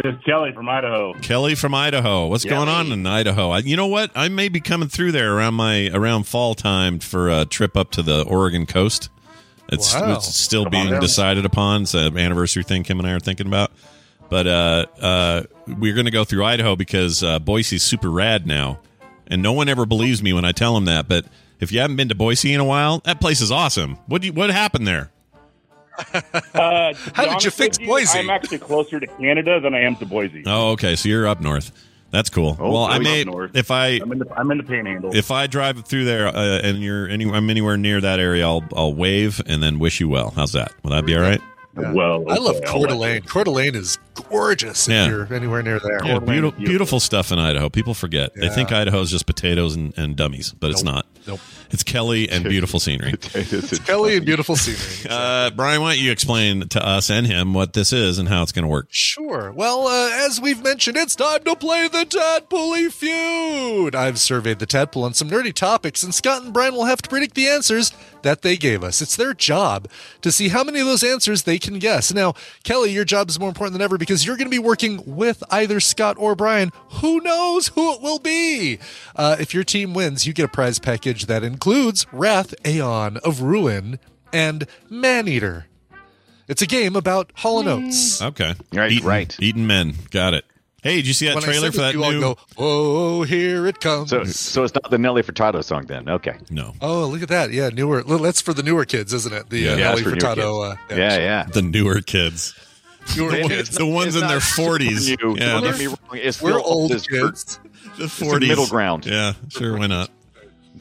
This 0.04 0.14
is 0.14 0.24
Kelly 0.24 0.52
from 0.54 0.70
Idaho. 0.70 1.14
Kelly 1.22 1.56
from 1.56 1.74
Idaho. 1.74 2.28
What's 2.28 2.46
going 2.46 2.70
on 2.70 2.92
in 2.92 3.08
Idaho? 3.08 3.50
I, 3.50 3.60
you 3.60 3.76
know 3.76 3.88
what? 3.88 4.12
I 4.14 4.28
may 4.30 4.48
be 4.48 4.60
coming 4.60 4.90
through 4.90 5.12
there 5.12 5.36
around 5.36 5.56
my 5.56 5.90
around 5.92 6.28
fall 6.28 6.54
time 6.54 7.00
for 7.00 7.30
a 7.32 7.46
trip 7.46 7.76
up 7.76 7.90
to 7.92 8.04
the 8.04 8.22
Oregon 8.24 8.68
coast. 8.68 9.10
It's, 9.70 9.96
Wow. 9.96 10.14
it's 10.14 10.36
still 10.36 10.66
Come 10.66 10.72
being 10.72 11.00
decided 11.00 11.46
upon. 11.46 11.82
It's 11.82 11.96
an 11.96 12.16
anniversary 12.16 12.62
thing 12.62 12.84
Kim 12.84 13.00
and 13.00 13.08
I 13.08 13.14
are 13.14 13.20
thinking 13.20 13.48
about. 13.48 13.72
But 14.30 14.46
uh, 14.46 14.86
uh, 15.02 15.44
we're 15.68 15.96
going 15.96 16.06
to 16.06 16.12
go 16.12 16.24
through 16.24 16.46
Idaho 16.46 16.76
because 16.76 17.24
uh, 17.24 17.40
Boise's 17.40 17.82
super 17.82 18.12
rad 18.12 18.46
now, 18.46 18.80
and 19.26 19.42
no 19.42 19.54
one 19.54 19.68
ever 19.68 19.88
believes 19.88 20.22
me 20.22 20.32
when 20.32 20.46
I 20.46 20.52
tell 20.52 20.76
them 20.76 20.86
that. 20.86 21.08
But 21.08 21.26
if 21.60 21.72
you 21.72 21.80
haven't 21.80 21.96
been 21.96 22.10
to 22.10 22.16
Boise 22.16 22.54
in 22.54 22.60
a 22.60 22.66
while, 22.66 23.00
that 23.00 23.20
place 23.20 23.42
is 23.42 23.52
awesome. 23.52 23.96
What 24.06 24.22
do 24.22 24.28
you, 24.28 24.34
what 24.34 24.52
happened 24.52 24.86
there? 24.86 25.10
Uh, 25.98 26.94
How 27.14 27.26
did 27.26 27.44
you 27.44 27.52
fix 27.52 27.80
with 27.80 27.88
Boise? 27.88 28.20
I'm 28.20 28.30
actually 28.30 28.60
closer 28.60 29.00
to 29.00 29.08
Canada 29.08 29.60
than 29.60 29.74
I 29.74 29.82
am 29.82 29.96
to 29.98 30.06
Boise. 30.06 30.44
Oh, 30.46 30.72
okay. 30.72 30.96
So 30.96 31.10
you're 31.10 31.28
up 31.28 31.42
north. 31.42 31.72
That's 32.10 32.30
cool. 32.30 32.56
Oh, 32.60 32.72
well, 32.72 32.84
I 32.86 32.98
way 33.00 33.04
may 33.04 33.24
north. 33.26 33.56
if 33.56 33.70
I 33.70 34.00
I'm 34.02 34.12
in 34.14 34.20
the 34.20 34.34
I'm 34.34 34.50
in 34.52 34.58
the 34.60 34.64
Panhandle. 34.64 35.16
if 35.16 35.30
I 35.30 35.46
drive 35.48 35.84
through 35.86 36.06
there 36.06 36.28
uh, 36.28 36.60
and 36.64 36.82
you're 36.82 37.08
any, 37.10 37.30
I'm 37.30 37.50
anywhere 37.50 37.76
near 37.78 38.00
that 38.00 38.20
area, 38.20 38.46
I'll 38.46 38.64
I'll 38.76 38.94
wave 38.94 39.42
and 39.46 39.62
then 39.62 39.78
wish 39.80 40.00
you 40.00 40.08
well. 40.08 40.32
How's 40.36 40.54
that? 40.54 40.72
Will 40.84 40.92
that 40.92 41.06
be 41.06 41.16
all 41.16 41.22
right? 41.22 41.42
well, 41.76 42.24
I 42.32 42.38
love 42.38 42.56
okay, 42.56 42.66
I'll 42.66 42.74
Coeur 42.80 42.88
d'Alene. 42.88 43.22
Coeur 43.22 43.44
d'Alene 43.44 43.76
is 43.76 44.00
gorgeous 44.16 44.88
Yeah. 44.88 45.04
if 45.04 45.10
you're 45.12 45.34
anywhere 45.34 45.62
near 45.62 45.80
there. 45.80 46.00
Yeah, 46.04 46.18
beautiful, 46.20 46.28
beautiful. 46.52 46.66
beautiful 46.66 47.00
stuff 47.00 47.32
in 47.32 47.38
Idaho. 47.38 47.70
People 47.70 47.94
forget. 47.94 48.34
They 48.34 48.50
think 48.50 48.72
Idaho 48.72 49.02
is 49.02 49.12
just 49.12 49.28
potatoes 49.28 49.76
and, 49.76 49.96
and 49.98 50.16
dummies, 50.16 50.54
but 50.54 50.72
it's 50.72 50.84
not. 50.84 51.06
Nope. 51.28 51.40
It's 51.72 51.84
Kelly 51.84 52.30
and 52.30 52.44
beautiful 52.50 52.80
scenery. 52.80 53.14
It's 53.34 53.80
Kelly 53.80 54.18
and 54.18 54.26
beautiful 54.26 54.56
scenery. 54.56 54.78
Uh, 55.18 55.50
Brian, 55.52 55.82
why 55.82 55.94
don't 55.96 56.04
you 56.04 56.12
explain 56.12 56.68
to 56.70 56.86
us 56.86 57.10
and 57.10 57.26
him 57.26 57.54
what 57.54 57.74
this 57.74 57.92
is 57.94 58.20
and 58.20 58.28
how 58.30 58.44
it's 58.44 58.52
going 58.52 58.64
to 58.64 58.70
work? 58.70 58.88
Sure. 58.90 59.52
Well, 59.52 59.88
uh, 59.88 60.10
as 60.26 60.40
we've 60.40 60.62
mentioned, 60.62 60.98
it's 60.98 61.16
time 61.16 61.44
to 61.46 61.56
play 61.56 61.88
the 61.88 62.04
Tadpooly 62.06 62.92
Feud. 62.92 63.96
I've 63.96 64.20
surveyed 64.20 64.60
the 64.60 64.68
Tadpool 64.68 65.04
on 65.04 65.14
some 65.14 65.30
nerdy 65.30 65.54
topics, 65.54 66.04
and 66.04 66.14
Scott 66.14 66.44
and 66.44 66.54
Brian 66.54 66.74
will 66.74 66.86
have 66.86 67.02
to 67.02 67.10
predict 67.10 67.36
the 67.36 67.48
answers 67.48 67.92
that 68.22 68.42
they 68.42 68.58
gave 68.58 68.84
us. 68.84 69.02
It's 69.02 69.16
their 69.16 69.34
job 69.34 69.88
to 70.22 70.32
see 70.32 70.50
how 70.50 70.64
many 70.64 70.80
of 70.80 70.86
those 70.88 71.04
answers 71.04 71.44
they 71.44 71.58
can 71.60 71.80
guess. 71.80 72.14
Now, 72.14 72.34
Kelly, 72.64 72.92
your 72.92 73.06
job 73.06 73.30
is 73.30 73.40
more 73.40 73.50
important 73.50 73.74
than 73.74 73.82
ever 73.82 73.98
because 73.98 74.26
you're 74.26 74.38
going 74.38 74.48
to 74.48 74.52
be 74.52 74.60
working 74.60 75.02
with 75.06 75.44
either 75.50 75.80
Scott 75.80 76.18
or 76.20 76.36
Brian. 76.36 76.72
Who 77.02 77.22
knows 77.22 77.70
who 77.70 77.94
it 77.94 78.02
will 78.02 78.20
be? 78.20 78.80
Uh, 79.16 79.38
if 79.40 79.54
your 79.54 79.64
team 79.64 79.94
wins, 79.94 80.28
you 80.28 80.34
get 80.34 80.46
a 80.46 80.50
prize 80.50 80.80
package 80.80 81.28
that 81.28 81.44
includes 81.44 81.57
Wrath 82.12 82.54
Aeon 82.66 83.18
of 83.18 83.42
Ruin 83.42 84.00
and 84.34 84.68
Maneater. 84.90 85.66
It's 86.48 86.62
a 86.62 86.66
game 86.68 86.96
about 86.96 87.32
Hall 87.36 87.60
and 87.60 87.68
Oates. 87.68 88.22
Okay. 88.22 88.54
Right, 88.74 88.92
Eating, 88.92 89.06
right. 89.08 89.36
Eating 89.40 89.68
men. 89.68 89.96
Got 90.12 90.34
it. 90.34 90.46
Hey, 90.84 90.98
did 90.98 91.08
you 91.08 91.14
see 91.14 91.26
that 91.26 91.36
When 91.36 91.44
trailer 91.44 91.72
send 91.72 91.74
for 91.76 91.82
that 91.82 91.92
to 91.94 91.98
you, 91.98 92.04
I'll 92.06 92.12
new? 92.14 92.20
go, 92.22 92.38
oh, 92.58 93.24
here 93.24 93.66
it 93.68 93.82
comes. 93.82 94.12
So, 94.12 94.24
so 94.24 94.64
it's 94.64 94.74
not 94.74 94.90
the 94.90 94.98
Nelly 94.98 95.24
Furtado 95.24 95.62
song 95.64 95.86
then? 95.88 96.08
Okay. 96.08 96.38
No, 96.50 96.74
oh, 96.82 97.08
look 97.08 97.22
at 97.24 97.30
that. 97.30 97.52
Yeah, 97.52 97.70
newer. 97.70 98.04
That's 98.04 98.40
for 98.40 98.54
the 98.54 98.64
newer 98.64 98.86
kids, 98.86 99.12
isn't 99.12 99.34
it? 99.34 99.50
The 99.50 99.58
Yeah. 99.60 99.72
uh, 99.72 99.76
Yeah, 99.76 99.84
Nelly 99.84 100.04
that's 100.04 100.22
for 100.22 100.28
newer 100.36 100.36
Furtado. 100.36 100.72
Uh, 100.72 100.96
Yeah, 100.96 101.18
yeah. 101.18 101.44
the 101.52 101.62
newer 101.64 102.00
kids, 102.00 102.54
newer 103.18 103.32
It's 103.36 103.48
kids. 103.50 103.70
the 103.78 103.86
ones 103.88 104.16
it's 104.16 104.22
in 104.22 104.30
their 104.30 104.40
forties. 104.40 105.10
new. 105.10 105.36
Yeah, 105.38 105.60
Don't 105.60 105.64
get 105.64 105.80
me 105.80 105.88
wrong. 105.88 105.98
It's 106.14 106.42
We're 106.42 106.60
old 106.62 106.92
as 106.94 107.06
dirt. 107.08 107.32
kids. 107.34 107.60
the 107.98 108.06
a 108.06 108.08
forties. 108.08 108.48
middle 108.48 108.68
ground. 108.68 109.06
Yeah, 109.08 109.34
sure. 109.50 109.78
Why 109.78 109.88
not? 109.88 110.10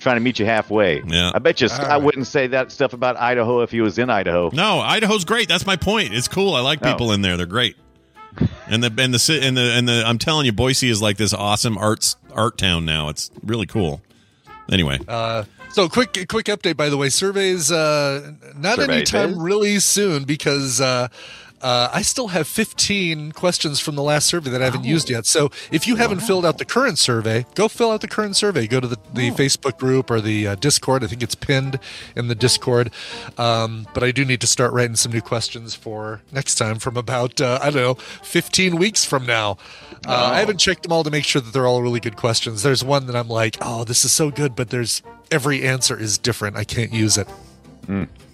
I'm 0.07 0.11
trying 0.13 0.17
to 0.21 0.25
meet 0.25 0.39
you 0.39 0.47
halfway. 0.47 1.03
Yeah. 1.03 1.33
I 1.35 1.41
bet 1.41 1.61
you 1.61 1.67
Scott 1.67 1.89
right. 1.89 1.97
wouldn't 1.97 2.29
say 2.29 2.47
that 2.49 2.71
stuff 2.71 2.93
about 2.93 3.17
Idaho 3.17 3.63
if 3.63 3.73
he 3.73 3.81
was 3.81 3.99
in 3.99 4.09
Idaho. 4.09 4.51
No, 4.53 4.79
Idaho's 4.79 5.25
great. 5.25 5.49
That's 5.49 5.67
my 5.67 5.75
point. 5.75 6.15
It's 6.15 6.29
cool. 6.29 6.55
I 6.55 6.61
like 6.61 6.79
Oh. 6.83 6.93
people 6.93 7.11
in 7.11 7.23
there. 7.23 7.37
They're 7.37 7.45
great. 7.47 7.77
And 8.69 8.85
the 8.85 9.03
and 9.03 9.13
the 9.13 9.19
ci- 9.19 9.41
and 9.41 9.57
the 9.57 9.73
and 9.73 9.89
the 9.89 10.05
I'm 10.07 10.19
telling 10.19 10.47
you, 10.47 10.53
Boise 10.53 10.89
is 10.91 11.03
like 11.03 11.17
this 11.17 11.33
awesome 11.35 11.77
arts 11.77 12.15
art 12.33 12.57
town 12.57 12.85
now. 12.85 13.09
It's 13.09 13.31
really 13.43 13.67
cool. 13.67 14.01
Anyway, 14.71 14.99
Uh, 15.09 15.43
so 15.71 15.89
quick, 15.89 16.13
quick 16.29 16.47
update. 16.47 16.77
By 16.77 16.89
the 16.89 16.97
way, 16.97 17.09
surveys 17.09 17.73
uh, 17.73 18.33
not 18.57 18.77
Surveys, 18.77 19.13
anytime 19.13 19.31
eh? 19.35 19.37
really 19.39 19.79
soon 19.81 20.23
because 20.25 20.81
uh, 20.81 21.09
uh, 21.63 21.89
I 21.93 22.03
still 22.03 22.29
have 22.29 22.47
15 22.47 23.33
questions 23.33 23.81
from 23.81 23.95
the 23.95 24.03
last 24.03 24.27
survey 24.27 24.51
that 24.51 24.61
I 24.61 24.65
haven't 24.67 24.85
used 24.85 25.09
yet. 25.09 25.27
So 25.27 25.51
if 25.71 25.87
you 25.87 25.97
haven't 25.97 26.21
filled 26.21 26.45
out 26.45 26.59
the 26.59 26.65
current 26.65 26.99
survey, 26.99 27.47
go 27.55 27.69
fill 27.69 27.91
out 27.91 28.03
the 28.03 28.09
current 28.09 28.37
survey. 28.37 28.67
Go 28.67 28.81
to 28.81 28.87
the, 28.87 28.99
the 29.15 29.31
Facebook 29.31 29.79
group 29.79 30.11
or 30.11 30.21
the 30.21 30.49
uh, 30.49 30.55
Discord. 30.57 31.03
I 31.03 31.07
think 31.07 31.23
it's 31.23 31.35
pinned 31.35 31.79
in 32.15 32.29
the 32.29 32.35
Discord. 32.35 32.91
Um, 33.39 33.87
but 33.95 34.03
I 34.03 34.11
do 34.13 34.25
need 34.25 34.41
to 34.43 34.47
start 34.47 34.73
writing 34.73 34.97
some 34.97 35.13
new 35.13 35.23
questions 35.23 35.75
for 35.75 36.21
next 36.31 36.57
time 36.57 36.79
from 36.79 36.97
about 36.97 37.41
uh, 37.41 37.59
I 37.63 37.71
don't 37.71 37.83
know 37.83 37.95
15 37.95 38.77
weeks 38.77 39.05
from 39.05 39.25
now. 39.25 39.57
Uh, 40.07 40.31
I 40.35 40.39
haven't 40.41 40.59
checked 40.59 40.83
them 40.83 40.93
all 40.93 41.05
to 41.05 41.11
make 41.11 41.25
sure 41.25 41.41
that 41.41 41.53
they're 41.53 41.67
all 41.67 41.83
really 41.83 42.01
good 42.01 42.17
questions. 42.17 42.63
There's 42.63 42.85
one 42.85 43.07
that 43.07 43.17
I'm 43.17 43.29
like, 43.29 43.57
oh, 43.61 43.85
this 43.85 44.05
is 44.05 44.13
so 44.13 44.31
good, 44.31 44.55
but 44.55 44.71
there's 44.71 45.03
every 45.31 45.65
answer 45.65 45.99
is 45.99 46.19
different. 46.19 46.57
I 46.57 46.65
can't 46.65 46.93
use 46.93 47.17
it. 47.19 47.29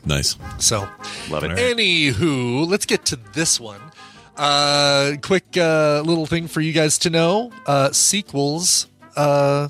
Nice. 0.05 0.37
So, 0.59 0.89
Love 1.31 1.45
it. 1.45 1.51
anywho, 1.53 2.67
let's 2.69 2.87
get 2.87 3.05
to 3.07 3.17
this 3.35 3.59
one. 3.61 3.81
Uh, 4.37 5.13
quick 5.23 5.45
uh, 5.57 6.03
little 6.05 6.27
thing 6.27 6.49
for 6.49 6.61
you 6.61 6.73
guys 6.73 6.99
to 6.99 7.11
know: 7.11 7.51
uh, 7.67 7.93
sequels. 7.93 8.87
Uh, 9.17 9.69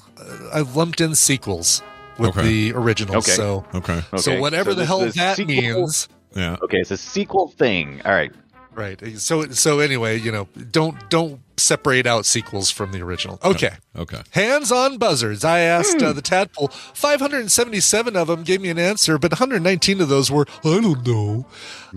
I've 0.52 0.76
lumped 0.76 1.00
in 1.00 1.14
sequels 1.16 1.82
with 2.18 2.30
Okay. 2.36 2.42
the 2.46 2.72
originals. 2.74 3.26
Okay. 3.28 3.36
So, 3.36 3.64
Okay. 3.74 4.02
so 4.18 4.38
whatever 4.40 4.70
So 4.70 4.74
the 4.76 4.80
this 4.82 4.88
hell 4.88 5.02
is 5.02 5.14
that 5.14 5.36
sequel- 5.36 5.54
means. 5.54 6.08
Yeah. 6.34 6.56
Okay, 6.62 6.78
it's 6.78 6.90
a 6.92 6.96
sequel 6.96 7.48
thing. 7.48 8.00
All 8.04 8.12
right. 8.12 8.32
Right. 8.74 9.18
So, 9.18 9.48
so 9.50 9.80
anyway, 9.80 10.18
you 10.18 10.32
know, 10.32 10.48
don't 10.70 11.10
don't 11.10 11.40
separate 11.58 12.06
out 12.06 12.24
sequels 12.24 12.70
from 12.70 12.90
the 12.92 13.02
original. 13.02 13.38
Okay. 13.44 13.72
Okay. 13.96 14.22
Hands 14.30 14.72
on 14.72 14.96
buzzards. 14.98 15.44
I 15.44 15.60
asked 15.60 16.00
Hmm. 16.00 16.06
uh, 16.06 16.12
the 16.14 16.22
tadpole. 16.22 16.68
577 16.68 18.16
of 18.16 18.28
them 18.28 18.42
gave 18.44 18.60
me 18.62 18.70
an 18.70 18.78
answer, 18.78 19.18
but 19.18 19.32
119 19.32 20.00
of 20.00 20.08
those 20.08 20.30
were, 20.30 20.46
I 20.64 20.80
don't 20.80 21.06
know. 21.06 21.46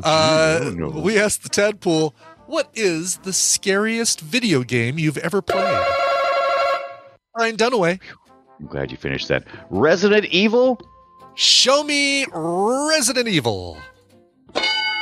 Uh, 0.04 0.60
don't 0.60 0.78
know. 0.78 0.90
We 0.90 1.18
asked 1.18 1.44
the 1.44 1.50
tadpole, 1.50 2.14
what 2.46 2.70
is 2.76 3.18
the 3.18 3.34
scariest 3.34 4.20
video 4.20 4.64
game 4.64 5.00
you've 5.00 5.18
ever 5.18 5.42
played? 5.42 5.86
Brian 7.34 7.56
Dunaway, 7.58 8.00
I'm 8.60 8.68
glad 8.68 8.92
you 8.92 8.98
finished 8.98 9.30
that. 9.30 9.46
Resident 9.70 10.26
Evil? 10.26 10.80
show 11.38 11.84
me 11.84 12.26
Resident 12.34 13.28
Evil. 13.28 13.78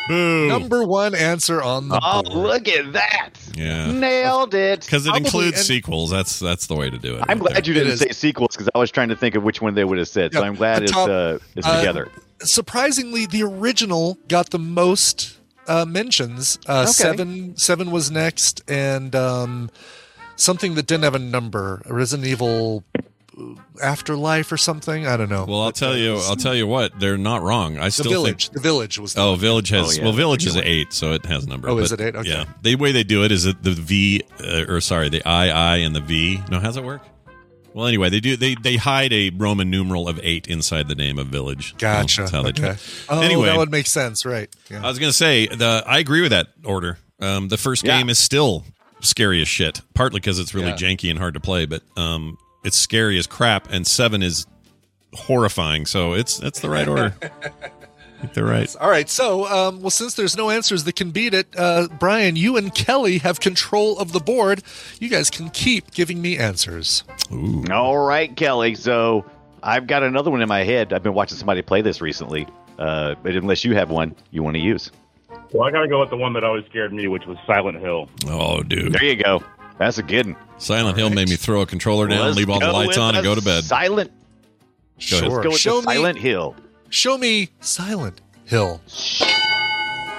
Boo. 0.08 0.48
Number 0.48 0.84
one 0.84 1.16
answer 1.16 1.62
on 1.62 1.88
the 1.90 2.00
Oh, 2.04 2.24
board. 2.24 2.36
look 2.36 2.68
at 2.68 2.94
that. 2.94 3.30
Yeah. 3.56 3.92
Nailed 3.92 4.54
it. 4.54 4.82
Because 4.82 5.06
it 5.06 5.10
Probably, 5.12 5.26
includes 5.26 5.58
and- 5.58 5.66
sequels. 5.66 6.10
That's 6.10 6.40
that's 6.40 6.68
the 6.68 6.76
way 6.76 6.90
to 6.90 6.98
do 6.98 7.16
it. 7.16 7.24
I'm 7.30 7.40
right 7.40 7.52
glad 7.54 7.68
you 7.68 7.74
didn't 7.74 7.94
is. 7.94 8.00
say 8.00 8.10
sequels 8.12 8.56
because 8.56 8.70
I 8.76 8.80
was 8.80 8.92
trying 8.92 9.10
to 9.10 9.16
think 9.16 9.36
of 9.36 9.44
which 9.44 9.62
one 9.62 9.76
they 9.76 9.84
would 9.86 9.98
have 9.98 10.08
said. 10.08 10.34
So 10.34 10.40
Yeah, 10.42 10.46
I'm 10.48 10.56
glad 10.56 10.80
the 10.80 10.84
it's 10.84 10.92
top- 10.92 11.10
uh, 11.10 11.38
it's 11.56 11.66
uh, 11.68 11.78
together. 11.80 12.10
surprisingly, 12.42 13.26
the 13.26 13.44
original 13.44 14.18
got 14.28 14.50
the 14.50 14.60
most 14.60 15.38
uh, 15.68 15.86
mentions. 15.86 16.60
Uh, 16.68 16.82
Okay. 16.82 16.92
Seven, 16.92 17.56
seven 17.58 17.90
was 17.92 18.12
next, 18.12 18.62
and 18.70 19.16
um, 19.16 19.70
something 20.36 20.76
that 20.76 20.88
didn't 20.88 21.06
have 21.06 21.16
a 21.16 21.20
number. 21.20 21.82
Resident 21.86 22.28
Evil 22.28 22.84
Afterlife 23.82 24.52
or 24.52 24.58
something. 24.58 25.08
I 25.08 25.18
don't 25.18 25.30
know. 25.30 25.46
Well, 25.46 25.62
I'll 25.62 25.72
tell 25.72 25.98
you. 25.98 26.18
I'll 26.18 26.36
tell 26.36 26.56
you 26.56 26.68
what. 26.68 27.00
They're 27.00 27.18
not 27.18 27.42
wrong. 27.42 27.78
I 27.78 27.86
the 27.86 27.92
still 27.92 28.12
village. 28.12 28.48
think. 28.50 28.54
The 28.56 28.60
village 28.62 29.00
was. 29.00 29.14
The 29.14 29.22
Oh, 29.22 29.36
Village 29.36 29.70
has. 29.70 29.88
Oh, 29.88 29.92
yeah. 29.92 30.04
Well, 30.04 30.14
Village 30.14 30.46
is 30.46 30.56
eight, 30.58 30.94
so 30.94 31.14
it 31.14 31.26
has 31.26 31.46
a 31.46 31.50
number. 31.50 31.70
Oh, 31.70 31.78
is 31.80 31.92
it 31.92 32.00
eight? 32.02 32.16
Okay. 32.16 32.30
Yeah. 32.30 32.46
The 32.62 32.76
way 32.76 32.92
they 32.92 33.04
do 33.04 33.24
it 33.24 33.32
is 33.32 33.44
that 33.46 33.64
the 33.64 33.72
V, 33.72 34.22
uh, 34.44 34.66
or 34.68 34.82
sorry, 34.82 35.10
the 35.10 35.24
I, 35.28 35.50
I, 35.50 35.78
and 35.78 35.96
the 35.96 36.02
V. 36.02 36.42
No, 36.52 36.60
how's 36.60 36.78
it 36.78 36.84
work? 36.84 37.02
Well, 37.74 37.88
anyway, 37.88 38.10
they 38.10 38.20
do. 38.20 38.38
They 38.38 38.54
they 38.56 38.76
hide 38.76 39.12
a 39.14 39.32
Roman 39.32 39.72
numeral 39.72 40.08
of 40.08 40.20
eight 40.22 40.48
inside 40.48 40.88
the 40.88 40.96
name 40.96 41.18
of 41.18 41.28
Village. 41.28 41.76
Gotcha. 41.80 42.22
That's 42.22 42.32
how 42.32 42.44
they 42.44 42.52
do 42.52 42.64
okay. 42.64 42.74
it. 42.74 43.06
Oh, 43.10 43.22
anyway, 43.22 43.48
that 43.48 43.58
would 43.58 43.72
make 43.72 43.88
sense, 43.88 44.26
right? 44.28 44.48
Yeah. 44.70 44.84
I 44.86 44.88
was 44.90 45.00
gonna 45.00 45.12
say 45.12 45.48
the. 45.48 45.84
I 45.88 45.98
agree 45.98 46.22
with 46.22 46.32
that 46.32 46.50
order. 46.64 47.00
Um, 47.20 47.48
the 47.48 47.58
first 47.58 47.84
Yeah. 47.84 47.98
game 47.98 48.10
is 48.10 48.20
still 48.20 48.64
scary 49.02 49.42
as 49.42 49.48
shit. 49.48 49.82
Partly 49.96 50.20
because 50.20 50.38
it's 50.40 50.54
really 50.54 50.68
Yeah. 50.68 50.76
janky 50.76 51.10
and 51.10 51.18
hard 51.18 51.34
to 51.34 51.40
play, 51.40 51.66
but 51.66 51.82
um, 51.98 52.38
it's 52.64 52.78
scary 52.78 53.18
as 53.18 53.28
crap. 53.28 53.72
And 53.72 53.86
seven 53.86 54.22
is 54.24 54.46
horrifying. 55.14 55.86
So 55.86 56.14
it's 56.14 56.38
that's 56.38 56.60
the 56.60 56.70
right 56.70 56.88
order. 56.88 57.16
They're 58.34 58.46
right. 58.46 58.74
All 58.80 58.90
right. 58.90 59.10
So, 59.10 59.46
um, 59.48 59.82
well, 59.82 59.90
since 59.90 60.14
there's 60.14 60.38
no 60.38 60.50
answers 60.50 60.86
that 60.86 60.96
can 60.96 61.12
beat 61.12 61.34
it, 61.34 61.46
uh, 61.58 61.90
Brian, 62.00 62.38
you 62.38 62.56
and 62.56 62.74
Kelly 62.74 63.18
have 63.18 63.42
control 63.42 64.00
of 64.00 64.14
the 64.14 64.22
board. 64.22 64.64
You 65.02 65.10
guys 65.10 65.30
can 65.30 65.50
keep 65.50 65.92
giving 65.92 66.22
me 66.22 66.38
answers. 66.38 67.04
Ooh. 67.34 67.66
All 67.70 67.98
right, 67.98 68.34
Kelly. 68.34 68.76
So 68.76 69.26
I've 69.62 69.88
got 69.88 70.04
another 70.04 70.32
one 70.32 70.42
in 70.42 70.48
my 70.48 70.64
head. 70.64 70.94
I've 70.94 71.04
been 71.04 71.14
watching 71.14 71.38
somebody 71.38 71.62
play 71.62 71.82
this 71.82 72.00
recently. 72.00 72.48
Uh, 72.80 73.16
but 73.22 73.36
unless 73.36 73.66
you 73.66 73.76
have 73.76 73.90
one 73.90 74.16
you 74.32 74.42
want 74.42 74.56
to 74.56 74.62
use, 74.62 74.90
Well, 75.52 75.68
I 75.68 75.72
got 75.72 75.82
to 75.82 75.88
go 75.90 76.00
with 76.00 76.10
the 76.10 76.18
one 76.18 76.32
that 76.34 76.46
always 76.46 76.66
scared 76.68 76.94
me, 76.94 77.08
which 77.10 77.26
was 77.26 77.38
Silent 77.46 77.80
Hill. 77.80 78.10
Oh, 78.28 78.64
dude. 78.64 78.94
there 78.94 79.04
you 79.04 79.22
go. 79.22 79.44
That's 79.78 79.98
a 79.98 80.04
good 80.04 80.28
one. 80.28 80.36
Silent 80.58 80.98
Hill 80.98 81.10
made 81.10 81.30
me 81.30 81.36
throw 81.36 81.62
a 81.62 81.66
controller 81.66 82.08
down, 82.08 82.26
Let's 82.28 82.38
leave 82.38 82.50
all 82.50 82.60
the 82.60 82.72
lights 82.72 82.98
on, 82.98 83.16
and 83.16 83.24
go 83.24 83.36
to 83.36 83.42
bed. 83.42 83.64
Silent. 83.64 84.12
Go. 84.12 84.18
Sure. 85.00 85.22
Let's 85.30 85.44
go 85.44 85.50
with 85.50 85.60
Show 85.60 85.82
the 85.82 85.88
me- 85.88 85.94
Silent 85.96 86.18
Hill. 86.20 86.56
Show 86.90 87.18
me 87.18 87.50
Silent 87.60 88.22
Hill. 88.46 88.80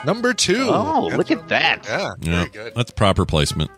Number 0.04 0.34
two. 0.34 0.66
Oh, 0.68 1.08
look 1.16 1.30
at 1.30 1.48
that. 1.48 1.84
Yeah, 1.86 2.10
Yeah, 2.20 2.30
very 2.40 2.48
good. 2.50 2.72
that's 2.74 2.90
proper 2.90 3.24
placement. 3.24 3.70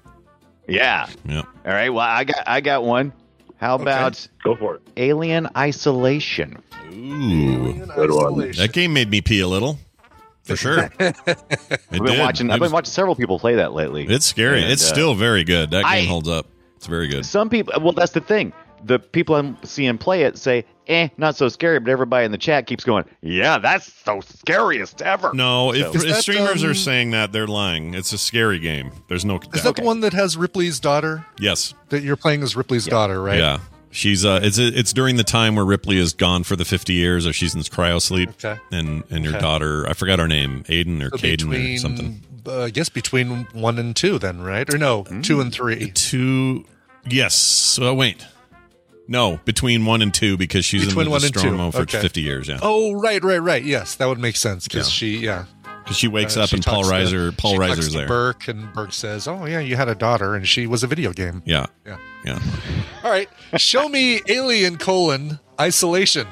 Yeah. 0.66 1.06
Yeah. 1.24 1.42
All 1.42 1.46
right. 1.64 1.90
Well, 1.90 2.00
I 2.04 2.24
got 2.24 2.42
I 2.48 2.60
got 2.60 2.82
one. 2.84 3.12
How 3.58 3.76
about 3.76 4.26
Go 4.42 4.56
for 4.56 4.76
it. 4.76 4.82
Alien 4.96 5.48
Isolation? 5.56 6.60
Ooh, 6.92 7.74
Good 7.94 8.10
one. 8.10 8.32
Isolation. 8.32 8.62
that 8.62 8.72
game 8.72 8.92
made 8.92 9.08
me 9.10 9.20
pee 9.20 9.40
a 9.40 9.46
little, 9.48 9.78
for 10.46 10.56
sure. 10.56 10.90
I've 10.98 11.90
been 11.90 12.04
did. 12.04 12.18
watching. 12.18 12.50
I've 12.50 12.60
been 12.60 12.72
watching 12.72 12.92
several 12.92 13.16
people 13.16 13.38
play 13.38 13.56
that 13.56 13.72
lately. 13.72 14.06
It's 14.08 14.26
scary. 14.26 14.62
And, 14.62 14.72
it's 14.72 14.84
uh, 14.84 14.94
still 14.94 15.14
very 15.14 15.44
good. 15.44 15.70
That 15.70 15.82
game 15.82 16.04
I- 16.04 16.06
holds 16.06 16.28
up. 16.28 16.46
It's 16.76 16.86
very 16.86 17.08
good. 17.08 17.24
Some 17.24 17.48
people. 17.48 17.72
Well, 17.82 17.92
that's 17.92 18.12
the 18.12 18.20
thing. 18.20 18.52
The 18.84 18.98
people 18.98 19.34
I'm 19.34 19.56
seeing 19.64 19.96
play 19.96 20.22
it 20.22 20.36
say, 20.36 20.66
"Eh, 20.86 21.08
not 21.16 21.34
so 21.34 21.48
scary," 21.48 21.80
but 21.80 21.90
everybody 21.90 22.26
in 22.26 22.32
the 22.32 22.38
chat 22.38 22.66
keeps 22.66 22.84
going, 22.84 23.04
"Yeah, 23.22 23.58
that's 23.58 23.90
so 24.04 24.20
scariest 24.20 25.00
ever." 25.00 25.32
No, 25.32 25.72
if, 25.72 25.94
Is 25.96 26.04
if 26.04 26.10
that, 26.10 26.22
streamers 26.22 26.62
um, 26.62 26.70
are 26.70 26.74
saying 26.74 27.10
that, 27.12 27.32
they're 27.32 27.46
lying. 27.46 27.94
It's 27.94 28.12
a 28.12 28.18
scary 28.18 28.58
game. 28.58 28.92
There's 29.08 29.24
no. 29.24 29.40
Is 29.54 29.62
that 29.62 29.76
the 29.76 29.82
one 29.82 30.00
that 30.00 30.12
has 30.12 30.36
Ripley's 30.36 30.78
daughter? 30.78 31.24
Yes. 31.40 31.72
That 31.88 32.02
you're 32.02 32.16
playing 32.16 32.42
as 32.42 32.54
Ripley's 32.54 32.84
daughter, 32.84 33.20
right? 33.22 33.38
Yeah. 33.38 33.58
She's 33.96 34.24
uh 34.26 34.40
it's 34.42 34.58
it's 34.58 34.92
during 34.92 35.16
the 35.16 35.24
time 35.24 35.56
where 35.56 35.64
Ripley 35.64 35.96
is 35.96 36.12
gone 36.12 36.44
for 36.44 36.54
the 36.54 36.66
50 36.66 36.92
years 36.92 37.26
or 37.26 37.32
she's 37.32 37.54
in 37.54 37.62
cryo 37.62 38.00
sleep 38.00 38.28
Okay. 38.44 38.60
and 38.70 39.02
and 39.08 39.24
your 39.24 39.32
Okay. 39.34 39.40
daughter 39.42 39.88
I 39.88 39.94
forgot 39.94 40.18
her 40.18 40.28
name 40.28 40.64
Aiden 40.68 41.00
or 41.02 41.08
So 41.16 41.24
Caden 41.24 41.30
between, 41.38 41.74
or 41.76 41.78
something 41.78 42.22
Uh, 42.46 42.64
I 42.64 42.70
guess 42.70 42.88
between 42.90 43.46
one 43.54 43.78
and 43.78 43.96
two, 43.96 44.18
then, 44.18 44.40
right? 44.42 44.72
Or 44.72 44.76
no, 44.78 45.04
Hmm. 45.04 45.22
two 45.22 45.40
and 45.40 45.50
three. 45.52 45.90
two 45.92 46.64
yes 47.08 47.34
so 47.34 47.94
wait 47.94 48.24
no 49.08 49.40
between 49.44 49.86
1 49.86 50.02
and 50.02 50.12
2 50.12 50.36
because 50.36 50.64
she's 50.66 50.84
Between 50.84 51.06
in 51.06 51.12
one 51.12 51.22
the 51.22 51.30
two. 51.30 51.34
Nostromo 51.40 51.70
for 51.70 51.78
Okay. 51.82 52.00
50 52.00 52.20
years 52.20 52.48
yeah 52.48 52.58
Oh, 52.60 52.92
right, 52.92 53.22
right, 53.24 53.38
right. 53.38 53.64
Yes, 53.64 53.94
that 53.94 54.06
would 54.08 54.18
make 54.18 54.36
sense 54.36 54.66
because 54.68 54.88
Yeah. 54.88 54.92
she, 54.92 55.18
yeah. 55.24 55.44
cuz 55.86 55.96
she 55.96 56.08
wakes 56.08 56.36
Uh, 56.36 56.42
up 56.42 56.48
she 56.50 56.56
and 56.56 56.64
Paul 56.66 56.82
to- 56.82 56.90
Reiser 56.90 57.36
Paul 57.36 57.56
Reiser's 57.56 57.92
there 57.92 58.08
Burke, 58.08 58.48
and 58.48 58.72
Burke 58.74 58.92
says, 58.92 59.28
"Oh 59.28 59.46
yeah, 59.46 59.60
you 59.60 59.76
had 59.76 59.88
a 59.88 59.94
daughter, 59.94 60.34
and 60.34 60.46
she 60.48 60.66
was 60.66 60.82
a 60.82 60.86
video 60.88 61.12
game." 61.12 61.42
yeah 61.46 61.66
Yeah. 61.86 61.96
Yeah 62.26 62.38
All 63.04 63.10
right, 63.10 63.28
show 63.56 63.88
me 63.88 64.20
Alien 64.28 64.76
colon 64.78 65.38
isolation. 65.60 66.26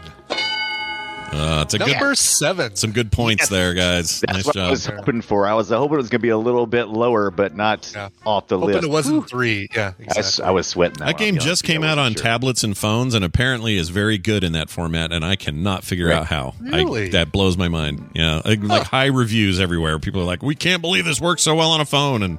uh, 1.33 1.63
it's 1.65 1.75
a 1.75 1.79
good 1.79 1.89
Number 1.93 2.15
seven. 2.15 2.77
some 2.77 2.93
good 2.93 3.11
points 3.11 3.49
there 3.49 3.75
guys 3.75 4.21
That's 4.21 4.33
nice 4.35 4.47
what 4.47 4.57
I 4.57 4.71
was 4.71 4.87
hoping 4.87 5.21
for. 5.21 5.47
I 5.49 5.55
was 5.55 5.71
hoping 5.71 5.95
it 5.95 5.97
was 5.97 6.09
going 6.09 6.21
to 6.21 6.23
be 6.23 6.29
a 6.29 6.39
little 6.39 6.67
bit 6.67 6.85
lower, 6.89 7.31
but 7.33 7.57
not 7.57 7.91
Yeah. 7.95 8.11
off 8.25 8.47
the 8.49 8.57
Hoping 8.59 8.75
list. 8.75 8.85
it 8.87 8.91
wasn't 8.91 9.29
three. 9.29 9.69
Yeah, 9.75 9.95
exactly. 9.99 10.45
I 10.45 10.51
was 10.53 10.67
sweating. 10.69 10.99
That, 10.99 11.07
that 11.07 11.19
game 11.19 11.35
be 11.35 11.41
honest 11.41 11.47
just 11.49 11.65
came 11.65 11.83
out 11.83 11.99
on 11.99 12.13
sure. 12.15 12.23
tablets 12.23 12.63
and 12.63 12.77
phones 12.77 13.15
and 13.15 13.25
apparently 13.25 13.77
is 13.77 13.89
very 13.89 14.17
good 14.19 14.45
in 14.45 14.53
that 14.53 14.71
format 14.71 15.13
and 15.13 15.25
I 15.25 15.35
cannot 15.37 15.83
figure 15.85 16.09
Right. 16.09 16.19
out 16.19 16.27
how. 16.27 16.55
I- 16.73 16.77
Really? 16.77 17.09
that 17.11 17.33
blows 17.33 17.57
my 17.57 17.69
mind. 17.69 18.11
Yeah, 18.15 18.41
like, 18.45 18.63
like 18.63 18.85
high 18.85 19.07
reviews 19.07 19.59
everywhere. 19.59 19.99
People 19.99 20.21
are 20.21 20.27
like, 20.27 20.43
"We 20.43 20.55
can't 20.55 20.83
believe 20.83 21.05
this 21.05 21.21
works 21.21 21.43
so 21.43 21.55
well 21.57 21.71
on 21.73 21.81
a 21.81 21.85
phone," 21.87 22.23
and 22.23 22.39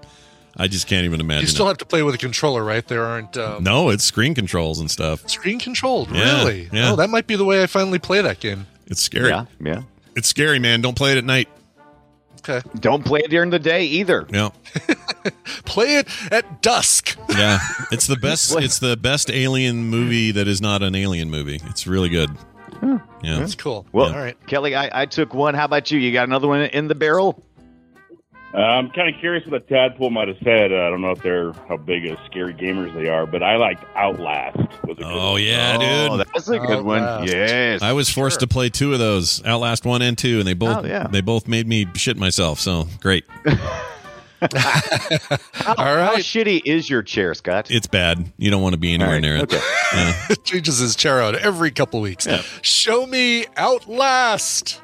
I 0.58 0.68
just 0.68 0.88
can't 0.88 1.06
even 1.06 1.20
imagine. 1.20 1.42
you 1.42 1.48
still 1.48 1.66
it. 1.66 1.70
have 1.70 1.78
to 1.80 1.86
play 1.86 2.02
with 2.02 2.16
a 2.16 2.18
controller, 2.18 2.64
right? 2.64 2.88
There 2.88 3.04
aren't 3.04 3.36
um, 3.38 3.64
no, 3.64 3.90
it's 3.90 4.04
screen 4.04 4.34
controls 4.34 4.80
and 4.80 4.90
stuff. 4.90 5.28
screen 5.30 5.60
controlled. 5.60 6.10
Yeah, 6.12 6.40
really? 6.40 6.70
yeah. 6.72 6.92
Oh, 6.92 6.96
that 6.96 7.10
might 7.10 7.28
be 7.28 7.36
the 7.36 7.46
way 7.46 7.62
I 7.62 7.68
finally 7.68 8.00
play 8.00 8.22
that 8.22 8.40
game. 8.40 8.66
It's 8.88 9.02
scary. 9.02 9.30
Yeah, 9.30 9.46
yeah. 9.60 9.84
It's 10.16 10.28
scary, 10.28 10.60
man. 10.60 10.82
Don't 10.82 10.96
play 10.96 11.12
it 11.12 11.18
at 11.18 11.26
night. 11.26 11.50
Okay, 12.48 12.68
Don't 12.80 13.04
play 13.04 13.22
it 13.22 13.32
during 13.32 13.50
the 13.50 13.58
day 13.60 13.86
either. 13.86 14.28
Yeah, 14.32 14.50
play 15.66 15.96
it 15.98 16.08
at 16.32 16.62
dusk. 16.62 17.18
yeah. 17.30 17.58
It's 17.92 18.06
the 18.06 18.18
best. 18.18 18.56
it's 18.58 18.78
the 18.78 18.96
best 18.96 19.32
alien 19.32 19.86
movie 19.86 20.32
that 20.32 20.48
is 20.48 20.62
not 20.62 20.84
an 20.84 20.94
alien 20.94 21.32
movie. 21.32 21.60
It's 21.66 21.88
really 21.88 22.10
good. 22.10 22.30
Yeah. 23.24 23.40
That's 23.40 23.56
cool. 23.56 23.88
Well, 23.92 24.14
all 24.14 24.20
right. 24.20 24.38
Kelly, 24.46 24.76
I, 24.76 25.02
I 25.02 25.06
took 25.08 25.34
one. 25.34 25.56
How 25.56 25.66
about 25.66 25.90
you? 25.90 25.98
You 25.98 26.14
got 26.14 26.28
another 26.28 26.48
one 26.48 26.62
in 26.62 26.88
the 26.88 26.94
barrel? 26.94 27.44
Uh, 28.56 28.60
I'm 28.62 28.90
kind 28.92 29.14
of 29.14 29.20
curious 29.20 29.46
what 29.46 29.68
the 29.68 29.74
tadpole 29.76 30.12
might 30.12 30.30
have 30.30 30.38
said. 30.42 30.72
Uh, 30.72 30.76
I 30.78 30.90
don't 30.90 31.02
know 31.02 31.12
if 31.12 31.22
they're 31.22 31.52
how 31.68 31.76
big 31.76 32.06
of 32.06 32.18
scary 32.26 32.54
gamers 32.54 32.94
they 32.96 33.10
are, 33.10 33.26
but 33.26 33.44
I 33.44 33.58
liked 33.58 33.84
Outlast. 33.96 34.56
Was 34.58 34.98
a 34.98 35.02
good 35.02 35.04
Oh 35.04 35.32
one. 35.34 35.44
yeah, 35.44 35.78
Oh, 36.10 36.18
dude. 36.20 36.28
that's 36.34 36.48
a 36.48 36.60
good 36.60 36.86
one. 36.86 37.28
Yes. 37.28 37.82
I 37.82 37.92
was 37.92 38.10
forced 38.10 38.40
to 38.40 38.48
play 38.48 38.70
two 38.70 38.94
of 38.94 39.00
those, 39.00 39.44
Outlast 39.46 39.84
one 39.86 40.02
and 40.02 40.18
two, 40.18 40.40
and 40.40 40.48
they 40.48 40.54
both 40.54 40.86
Oh, 40.86 40.88
yeah. 40.88 41.08
they 41.08 41.20
both 41.20 41.50
made 41.50 41.68
me 41.68 41.86
shit 41.96 42.16
myself. 42.16 42.62
So 42.62 42.88
great. 43.02 43.26
All 44.42 44.50
How 44.50 46.16
shitty 46.18 46.62
is 46.66 46.90
your 46.90 47.02
chair, 47.02 47.34
Scott? 47.34 47.72
It's 47.72 47.88
bad. 47.88 48.32
You 48.38 48.52
don't 48.52 48.62
want 48.62 48.74
to 48.74 48.80
be 48.80 48.94
anywhere 48.94 49.08
All 49.08 49.14
right, 49.16 49.22
near 49.22 49.36
it. 49.38 49.44
okay. 49.44 49.60
Yeah. 49.94 50.36
Changes 50.44 50.78
his 50.78 50.96
chair 50.96 51.22
out 51.22 51.36
every 51.36 51.72
couple 51.72 52.00
weeks. 52.00 52.28
Show 52.62 53.06
me 53.08 53.46
Outlast. 53.58 54.82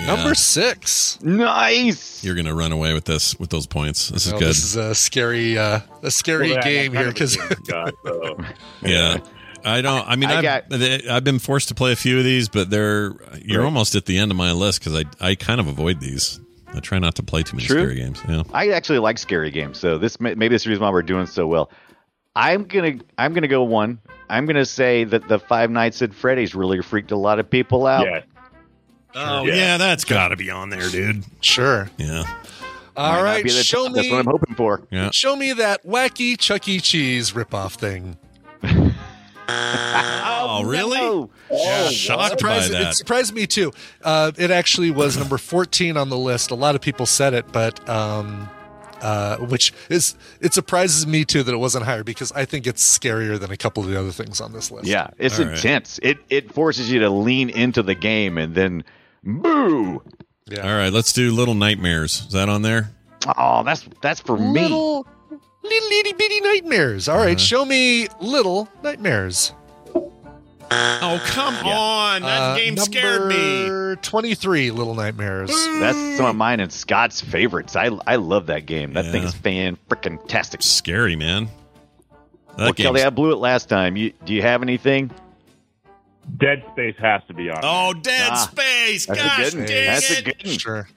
Yeah. 0.00 0.06
Number 0.06 0.34
six. 0.34 1.18
Nice. 1.22 2.24
You're 2.24 2.34
gonna 2.34 2.54
run 2.54 2.72
away 2.72 2.92
with 2.94 3.04
this 3.04 3.38
with 3.38 3.50
those 3.50 3.66
points. 3.66 4.08
This 4.08 4.26
is 4.26 4.32
Oh, 4.32 4.38
good. 4.38 4.48
This 4.48 4.64
is 4.64 4.76
a 4.76 4.94
scary, 4.94 5.58
uh, 5.58 5.80
a 6.02 6.10
scary 6.10 6.52
Well, 6.52 6.62
game 6.62 6.92
here 6.92 7.12
kind 7.12 7.22
of 7.22 7.32
a 7.32 7.56
because 7.56 7.98
so. 8.04 8.36
yeah. 8.88 9.18
I 9.64 9.80
don't. 9.80 10.08
I 10.08 10.16
mean, 10.16 10.28
I 10.30 10.38
I've, 10.38 10.42
got- 10.42 10.72
I've 11.10 11.24
been 11.24 11.38
forced 11.38 11.68
to 11.68 11.74
play 11.74 11.92
a 11.92 11.96
few 11.96 12.18
of 12.18 12.24
these, 12.24 12.48
but 12.48 12.68
they're 12.70 13.12
you're 13.44 13.60
Right. 13.60 13.64
almost 13.66 13.94
at 13.94 14.06
the 14.06 14.18
end 14.18 14.30
of 14.32 14.36
my 14.36 14.50
list 14.52 14.80
because 14.80 14.94
I 14.96 15.04
I 15.28 15.34
kind 15.36 15.60
of 15.60 15.68
avoid 15.68 16.00
these. 16.00 16.40
I 16.74 16.80
try 16.80 16.98
not 16.98 17.14
to 17.16 17.22
play 17.22 17.42
too 17.42 17.56
many 17.56 17.68
True. 17.68 17.82
scary 17.82 17.94
games. 17.96 18.20
Yeah. 18.28 18.42
I 18.52 18.70
actually 18.70 18.98
like 18.98 19.18
scary 19.18 19.50
games, 19.50 19.78
so 19.78 19.98
this 19.98 20.18
may, 20.18 20.34
maybe 20.34 20.54
this 20.54 20.62
is 20.62 20.64
the 20.64 20.70
reason 20.70 20.82
why 20.82 20.90
we're 20.90 21.02
doing 21.02 21.26
so 21.26 21.46
well. 21.46 21.70
I'm 22.34 22.64
gonna 22.64 22.94
I'm 23.18 23.34
gonna 23.34 23.46
go 23.46 23.62
one. 23.62 24.00
I'm 24.30 24.46
gonna 24.46 24.64
say 24.64 25.04
that 25.04 25.28
the 25.28 25.38
Five 25.38 25.70
Nights 25.70 26.00
at 26.02 26.12
Freddy's 26.14 26.54
really 26.54 26.80
freaked 26.82 27.12
a 27.12 27.16
lot 27.16 27.38
of 27.38 27.48
people 27.48 27.86
out. 27.86 28.06
Yeah. 28.06 28.22
Oh 29.14 29.44
Yeah. 29.44 29.54
yeah, 29.54 29.76
that's 29.78 30.04
got 30.04 30.28
to 30.28 30.36
be 30.36 30.50
on 30.50 30.70
there, 30.70 30.88
dude. 30.88 31.24
sure. 31.40 31.90
Yeah. 31.98 32.24
All 32.96 33.12
Might 33.14 33.22
right, 33.22 33.42
the 33.44 33.50
show 33.50 33.86
top. 33.86 33.94
That's 33.96 34.10
what 34.10 34.18
I'm 34.20 34.26
hoping 34.26 34.54
for. 34.54 34.82
Yeah. 34.90 35.10
show 35.12 35.34
me 35.34 35.52
that 35.54 35.84
wacky 35.86 36.38
Chuck 36.38 36.68
E. 36.68 36.78
Cheese 36.80 37.32
ripoff 37.32 37.74
thing. 37.76 38.18
Oh 39.48 40.62
really? 40.66 40.98
No. 40.98 41.30
Yeah, 41.50 41.88
shocked 41.88 42.42
by 42.42 42.58
that. 42.68 42.90
It 42.90 42.94
surprised 42.94 43.34
me 43.34 43.46
too. 43.46 43.72
Uh, 44.02 44.32
it 44.36 44.50
actually 44.50 44.90
was 44.90 45.16
number 45.16 45.38
14 45.38 45.96
on 45.96 46.08
the 46.10 46.18
list. 46.18 46.50
A 46.50 46.54
lot 46.54 46.74
of 46.74 46.80
people 46.80 47.06
said 47.06 47.34
it, 47.34 47.50
but 47.52 47.86
um, 47.88 48.48
uh, 49.00 49.36
which 49.38 49.72
is 49.88 50.14
it 50.40 50.52
surprises 50.54 51.06
me 51.06 51.24
too 51.24 51.42
that 51.42 51.52
it 51.52 51.58
wasn't 51.58 51.84
higher 51.84 52.04
because 52.04 52.30
I 52.32 52.44
think 52.44 52.66
it's 52.66 52.98
scarier 52.98 53.38
than 53.38 53.50
a 53.50 53.56
couple 53.56 53.82
of 53.82 53.88
the 53.90 53.98
other 53.98 54.12
things 54.12 54.40
on 54.40 54.52
this 54.52 54.70
list. 54.70 54.86
Yeah, 54.86 55.08
it's 55.18 55.38
All 55.38 55.46
right. 55.46 55.54
intense. 55.56 55.98
It 56.02 56.18
it 56.30 56.52
forces 56.52 56.90
you 56.90 57.00
to 57.00 57.10
lean 57.10 57.50
into 57.50 57.82
the 57.82 57.94
game 57.94 58.38
and 58.38 58.54
then 58.54 58.84
boo. 59.24 60.02
yeah. 60.46 60.60
All 60.68 60.76
right, 60.76 60.92
let's 60.92 61.12
do 61.12 61.32
Little 61.32 61.54
Nightmares. 61.54 62.24
Is 62.26 62.32
that 62.32 62.48
on 62.48 62.62
there? 62.62 62.90
Oh, 63.36 63.62
that's 63.64 63.88
that's 64.00 64.20
for 64.20 64.36
me. 64.36 64.62
Little, 64.62 65.06
little 65.62 65.88
itty 65.92 66.12
bitty 66.14 66.40
nightmares. 66.40 67.08
All 67.08 67.16
Uh-huh. 67.16 67.26
right, 67.26 67.40
show 67.40 67.64
me 67.64 68.08
little 68.20 68.68
nightmares. 68.82 69.52
Oh 70.74 71.20
come 71.26 71.54
on! 71.66 72.22
That 72.22 72.40
Uh, 72.40 72.56
game 72.56 72.76
scared 72.78 73.26
me. 73.28 73.94
23 74.00 74.70
little 74.70 74.94
nightmares. 74.94 75.50
That's 75.78 76.16
some 76.16 76.24
of 76.26 76.34
mine 76.34 76.60
and 76.60 76.72
Scott's 76.72 77.20
favorites. 77.20 77.76
I 77.76 77.90
I 78.06 78.16
love 78.16 78.46
that 78.46 78.64
game. 78.66 78.94
That 78.94 79.04
Yeah. 79.04 79.12
thing 79.12 79.22
is 79.24 79.34
fan 79.34 79.76
freaking 79.90 80.18
tastic. 80.28 80.62
Scary 80.62 81.14
man. 81.14 81.44
That 82.56 82.58
Well, 82.58 82.72
game's- 82.72 82.86
Kelly, 82.86 83.02
I 83.04 83.10
blew 83.10 83.32
it 83.32 83.36
last 83.36 83.68
time. 83.68 83.96
You 83.96 84.12
do 84.24 84.32
you 84.32 84.40
have 84.42 84.62
anything? 84.62 85.10
Dead 86.38 86.62
Space 86.72 86.94
has 86.98 87.22
to 87.28 87.34
be 87.34 87.50
on. 87.50 87.60
Oh, 87.62 87.92
Dead 87.94 88.30
Ah, 88.32 88.48
Space! 88.50 89.06
that's 89.06 89.20
a 89.20 89.22
Gosh 89.24 89.50
good 89.54 89.66
dang 89.66 89.86
That's 89.86 90.10
a 90.18 90.22
good 90.22 90.42
one. 90.44 90.58
Sure. 90.58 90.88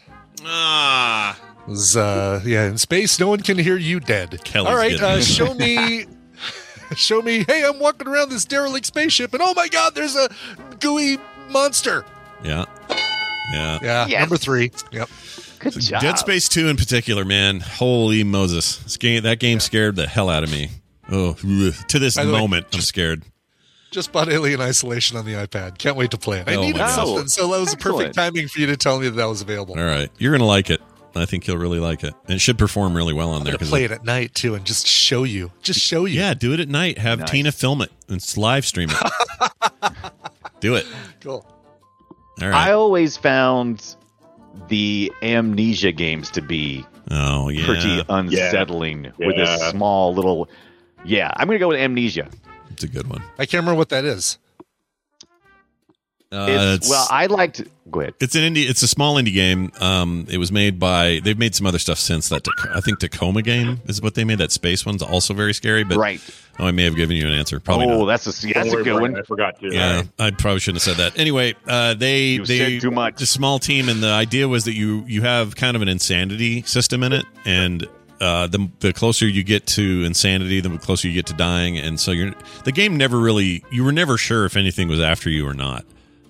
Ah, 0.45 1.39
was, 1.67 1.97
uh, 1.97 2.41
yeah, 2.45 2.65
in 2.67 2.77
space, 2.77 3.19
no 3.19 3.27
one 3.29 3.39
can 3.39 3.57
hear 3.57 3.77
you 3.77 3.99
dead. 3.99 4.43
Kelly's 4.43 4.69
All 4.69 4.75
right, 4.77 4.99
uh, 5.01 5.21
show 5.21 5.53
me, 5.55 6.05
show 6.95 7.21
me. 7.21 7.43
Hey, 7.47 7.65
I'm 7.65 7.79
walking 7.79 8.07
around 8.07 8.29
this 8.29 8.45
derelict 8.45 8.85
spaceship, 8.85 9.33
and 9.33 9.41
oh 9.41 9.53
my 9.55 9.67
god, 9.67 9.95
there's 9.95 10.15
a 10.15 10.29
gooey 10.79 11.17
monster. 11.49 12.05
yeah, 12.43 12.65
yeah. 13.53 13.79
Yeah, 13.81 14.07
Yes. 14.07 14.19
number 14.19 14.37
three. 14.37 14.71
Yep. 14.91 15.09
Good 15.59 15.79
job. 15.79 16.01
Dead 16.01 16.19
Space 16.19 16.47
Two 16.47 16.67
in 16.67 16.77
particular, 16.77 17.25
man. 17.25 17.59
Holy 17.61 18.23
Moses! 18.23 18.97
Game, 18.97 19.23
that 19.23 19.39
game 19.39 19.59
scared 19.59 19.95
the 19.95 20.05
hell 20.07 20.29
out 20.29 20.43
of 20.43 20.51
me. 20.51 20.69
Oh, 21.11 21.33
to 21.33 21.99
this 21.99 22.15
By 22.15 22.25
the 22.25 22.33
way, 22.33 22.39
moment, 22.39 22.67
I'm 22.73 22.81
scared. 22.81 23.23
Just 23.95 24.11
bought 24.11 24.27
Alien 24.27 24.59
Isolation 24.59 25.15
on 25.15 25.23
the 25.23 25.31
iPad. 25.35 25.77
Can't 25.77 25.95
wait 25.95 26.11
to 26.11 26.17
play 26.17 26.39
it. 26.39 26.49
I 26.49 26.55
Oh 26.55 26.61
needed 26.63 26.85
something, 26.89 27.29
so 27.29 27.47
that 27.53 27.61
was 27.61 27.71
a 27.71 27.77
perfect 27.77 28.13
timing 28.13 28.49
for 28.49 28.59
you 28.59 28.65
to 28.67 28.75
tell 28.75 28.99
me 28.99 29.05
that 29.07 29.15
that 29.15 29.23
was 29.29 29.41
available. 29.41 29.79
All 29.79 29.85
right, 29.85 30.09
you're 30.17 30.33
gonna 30.33 30.43
like 30.43 30.69
it. 30.69 30.81
I 31.15 31.23
think 31.23 31.47
you'll 31.47 31.55
really 31.59 31.79
like 31.79 32.03
it. 32.03 32.13
And 32.25 32.35
it 32.35 32.39
should 32.39 32.57
perform 32.57 32.93
really 32.93 33.13
well 33.13 33.29
on 33.29 33.37
I'm 33.37 33.45
there. 33.45 33.57
play 33.57 33.85
it 33.85 33.91
at 33.91 34.03
night 34.03 34.35
too, 34.35 34.53
and 34.53 34.65
just 34.65 34.85
show 34.85 35.23
you, 35.23 35.49
just 35.61 35.79
show 35.79 36.03
you. 36.03 36.19
Yeah, 36.19 36.33
do 36.33 36.51
it 36.51 36.59
at 36.59 36.67
night. 36.67 36.97
Have 36.97 37.19
Nice. 37.19 37.29
Tina 37.31 37.53
film 37.53 37.81
it 37.81 37.89
and 38.09 38.21
live 38.37 38.65
stream 38.65 38.89
it. 38.91 39.91
do 40.59 40.75
it. 40.75 40.85
cool. 41.21 41.45
All 42.41 42.53
I 42.53 42.73
always 42.73 43.15
found 43.15 43.95
the 44.67 45.09
amnesia 45.21 45.93
games 45.93 46.29
to 46.31 46.41
be 46.41 46.85
Oh 47.11 47.47
yeah. 47.47 47.65
pretty 47.65 48.03
unsettling 48.09 49.13
with 49.17 49.37
a 49.37 49.69
small 49.71 50.13
little. 50.13 50.49
Yeah, 51.05 51.31
I'm 51.37 51.47
gonna 51.47 51.59
go 51.59 51.69
with 51.69 51.79
amnesia. 51.79 52.27
It's 52.75 52.83
a 52.83 52.89
good 52.89 53.07
one. 53.07 53.23
I 53.39 53.45
can't 53.45 53.61
remember 53.61 53.77
what 53.77 53.87
that 53.89 54.03
is. 54.03 54.37
Uh, 56.29 56.75
It's, 56.75 56.89
well, 56.89 57.07
I 57.09 57.27
liked. 57.27 57.63
Go 57.89 58.01
ahead. 58.01 58.15
It's 58.19 58.35
an 58.35 58.41
indie. 58.41 58.67
It's 58.69 58.81
a 58.81 58.87
small 58.87 59.15
indie 59.15 59.33
game. 59.33 59.71
Um, 59.79 60.25
it 60.29 60.37
was 60.37 60.51
made 60.51 60.77
by. 60.77 61.21
They've 61.23 61.37
made 61.37 61.55
some 61.55 61.65
other 61.65 61.79
stuff 61.79 61.99
since 61.99 62.27
that. 62.27 62.43
Tac- 62.43 62.75
I 62.75 62.81
think 62.81 62.99
Tacoma 62.99 63.41
game 63.43 63.79
is 63.85 64.01
what 64.01 64.15
they 64.15 64.25
made. 64.25 64.39
That 64.39 64.51
space 64.51 64.85
one's 64.85 65.01
also 65.01 65.33
very 65.33 65.53
scary. 65.53 65.85
But 65.85 65.97
Right. 65.97 66.19
Oh, 66.59 66.65
I 66.67 66.71
may 66.71 66.83
have 66.83 66.97
given 66.97 67.15
you 67.15 67.25
an 67.25 67.31
answer. 67.31 67.61
Probably 67.61 67.85
oh, 67.85 67.99
not. 67.99 68.05
that's 68.07 68.27
a 68.27 68.31
that's 68.31 68.53
Don't 68.53 68.67
a 68.67 68.71
worry 68.71 68.83
good 68.83 68.91
about 68.91 69.01
one. 69.03 69.17
I 69.17 69.21
forgot 69.21 69.59
to. 69.61 69.73
Yeah, 69.73 70.03
I 70.19 70.31
probably 70.31 70.59
shouldn't 70.59 70.83
have 70.83 70.97
said 70.97 71.03
that. 71.05 71.17
Anyway, 71.17 71.55
uh, 71.67 71.93
they 71.93 72.23
You 72.31 72.45
they 72.45 72.57
said 72.57 72.81
too 72.81 72.91
much. 72.91 73.19
The 73.19 73.25
small 73.25 73.57
team, 73.59 73.87
and 73.87 74.03
the 74.03 74.09
idea 74.11 74.49
was 74.49 74.65
that 74.65 74.73
you 74.73 75.05
you 75.07 75.21
have 75.21 75.55
kind 75.55 75.77
of 75.77 75.81
an 75.81 75.87
insanity 75.87 76.63
system 76.63 77.03
in 77.03 77.13
it, 77.13 77.25
and 77.45 77.87
uh, 78.21 78.47
the 78.47 78.69
the 78.79 78.93
closer 78.93 79.27
you 79.27 79.43
get 79.43 79.67
to 79.67 80.03
insanity, 80.05 80.61
the 80.61 80.77
closer 80.77 81.07
you 81.07 81.13
get 81.13 81.25
to 81.27 81.33
dying, 81.33 81.77
and 81.77 81.99
so 81.99 82.11
you're 82.11 82.33
the 82.63 82.71
game 82.71 82.97
never 82.97 83.19
really 83.19 83.63
you 83.71 83.83
were 83.83 83.91
never 83.91 84.17
sure 84.17 84.45
if 84.45 84.55
anything 84.55 84.87
was 84.87 84.99
after 84.99 85.29
you 85.29 85.47
or 85.47 85.53
not. 85.53 85.85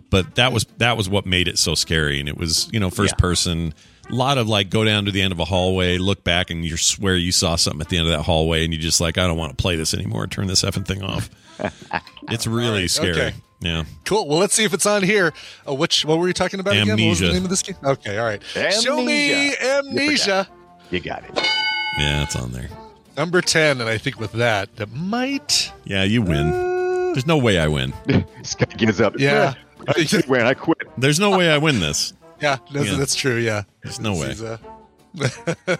But 0.09 0.35
that 0.35 0.51
was 0.53 0.65
that 0.77 0.97
was 0.97 1.09
what 1.09 1.25
made 1.25 1.47
it 1.47 1.57
so 1.59 1.75
scary, 1.75 2.19
and 2.19 2.29
it 2.29 2.37
was 2.37 2.69
you 2.71 2.79
know 2.79 2.89
first 2.89 3.13
Yeah. 3.17 3.21
person. 3.21 3.73
A 4.09 4.13
lot 4.13 4.37
of 4.37 4.47
like 4.47 4.69
go 4.69 4.83
down 4.83 5.05
to 5.05 5.11
the 5.11 5.23
end 5.23 5.31
of 5.31 5.39
a 5.39 5.45
hallway, 5.45 5.97
look 5.97 6.23
back, 6.23 6.51
and 6.51 6.63
you 6.63 6.77
swear 6.77 7.15
you 7.15 7.31
saw 7.31 7.55
something 7.55 7.81
at 7.81 7.89
the 7.89 7.97
end 7.97 8.07
of 8.07 8.13
that 8.15 8.21
hallway, 8.21 8.63
and 8.63 8.71
you 8.71 8.79
just 8.79 9.01
like 9.01 9.17
I 9.17 9.25
don't 9.25 9.37
want 9.37 9.57
to 9.57 9.61
play 9.61 9.75
this 9.75 9.95
anymore. 9.95 10.27
Turn 10.27 10.45
this 10.45 10.61
effing 10.61 10.85
thing 10.85 11.01
off. 11.01 11.27
it's 12.29 12.45
really 12.45 12.81
right, 12.81 12.89
scary. 12.89 13.11
okay. 13.13 13.33
Yeah. 13.61 13.83
Cool. 14.03 14.27
Well, 14.27 14.37
let's 14.37 14.53
see 14.53 14.63
if 14.63 14.73
it's 14.75 14.85
on 14.85 15.01
here. 15.01 15.33
Uh, 15.67 15.73
which 15.73 16.05
what 16.05 16.19
were 16.19 16.27
you 16.27 16.33
talking 16.33 16.59
about 16.59 16.73
again? 16.75 16.99
What 16.99 17.09
was 17.09 17.19
the 17.19 17.31
name 17.33 17.43
of 17.45 17.49
this 17.49 17.63
game? 17.63 17.77
Okay, 17.83 18.17
all 18.19 18.25
right. 18.25 18.43
Show 18.79 19.01
me 19.01 19.55
Amnesia. 19.57 19.77
amnesia. 19.79 20.47
You 20.91 20.99
got 20.99 21.23
it. 21.23 21.64
Yeah, 21.97 22.23
it's 22.23 22.35
on 22.35 22.51
there. 22.51 22.69
Number 23.17 23.41
ten, 23.41 23.79
and 23.79 23.89
I 23.89 23.97
think 23.97 24.19
with 24.19 24.33
that, 24.33 24.75
that 24.75 24.91
might. 24.91 25.71
Yeah, 25.85 26.03
you 26.03 26.21
win. 26.21 26.51
There's 27.13 27.25
no 27.27 27.37
way 27.37 27.57
I 27.59 27.67
win. 27.67 27.93
Scott 28.43 28.75
gives 28.77 28.99
up. 28.99 29.17
Yeah. 29.17 29.53
I 29.87 29.93
quit, 29.93 30.29
man. 30.29 30.45
I 30.45 30.53
quit. 30.53 30.77
There's 30.97 31.19
no 31.19 31.37
way 31.37 31.49
I 31.49 31.57
win 31.57 31.79
this. 31.79 32.13
Yeah, 32.41 32.57
that's, 32.73 32.91
Yeah. 32.91 32.97
that's 32.97 33.15
true. 33.15 33.37
Yeah. 33.37 33.63
There's 33.83 33.99
no 33.99 34.13
way. 34.13 34.27
This 34.33 34.41
is, 34.41 34.43
uh, 34.43 34.57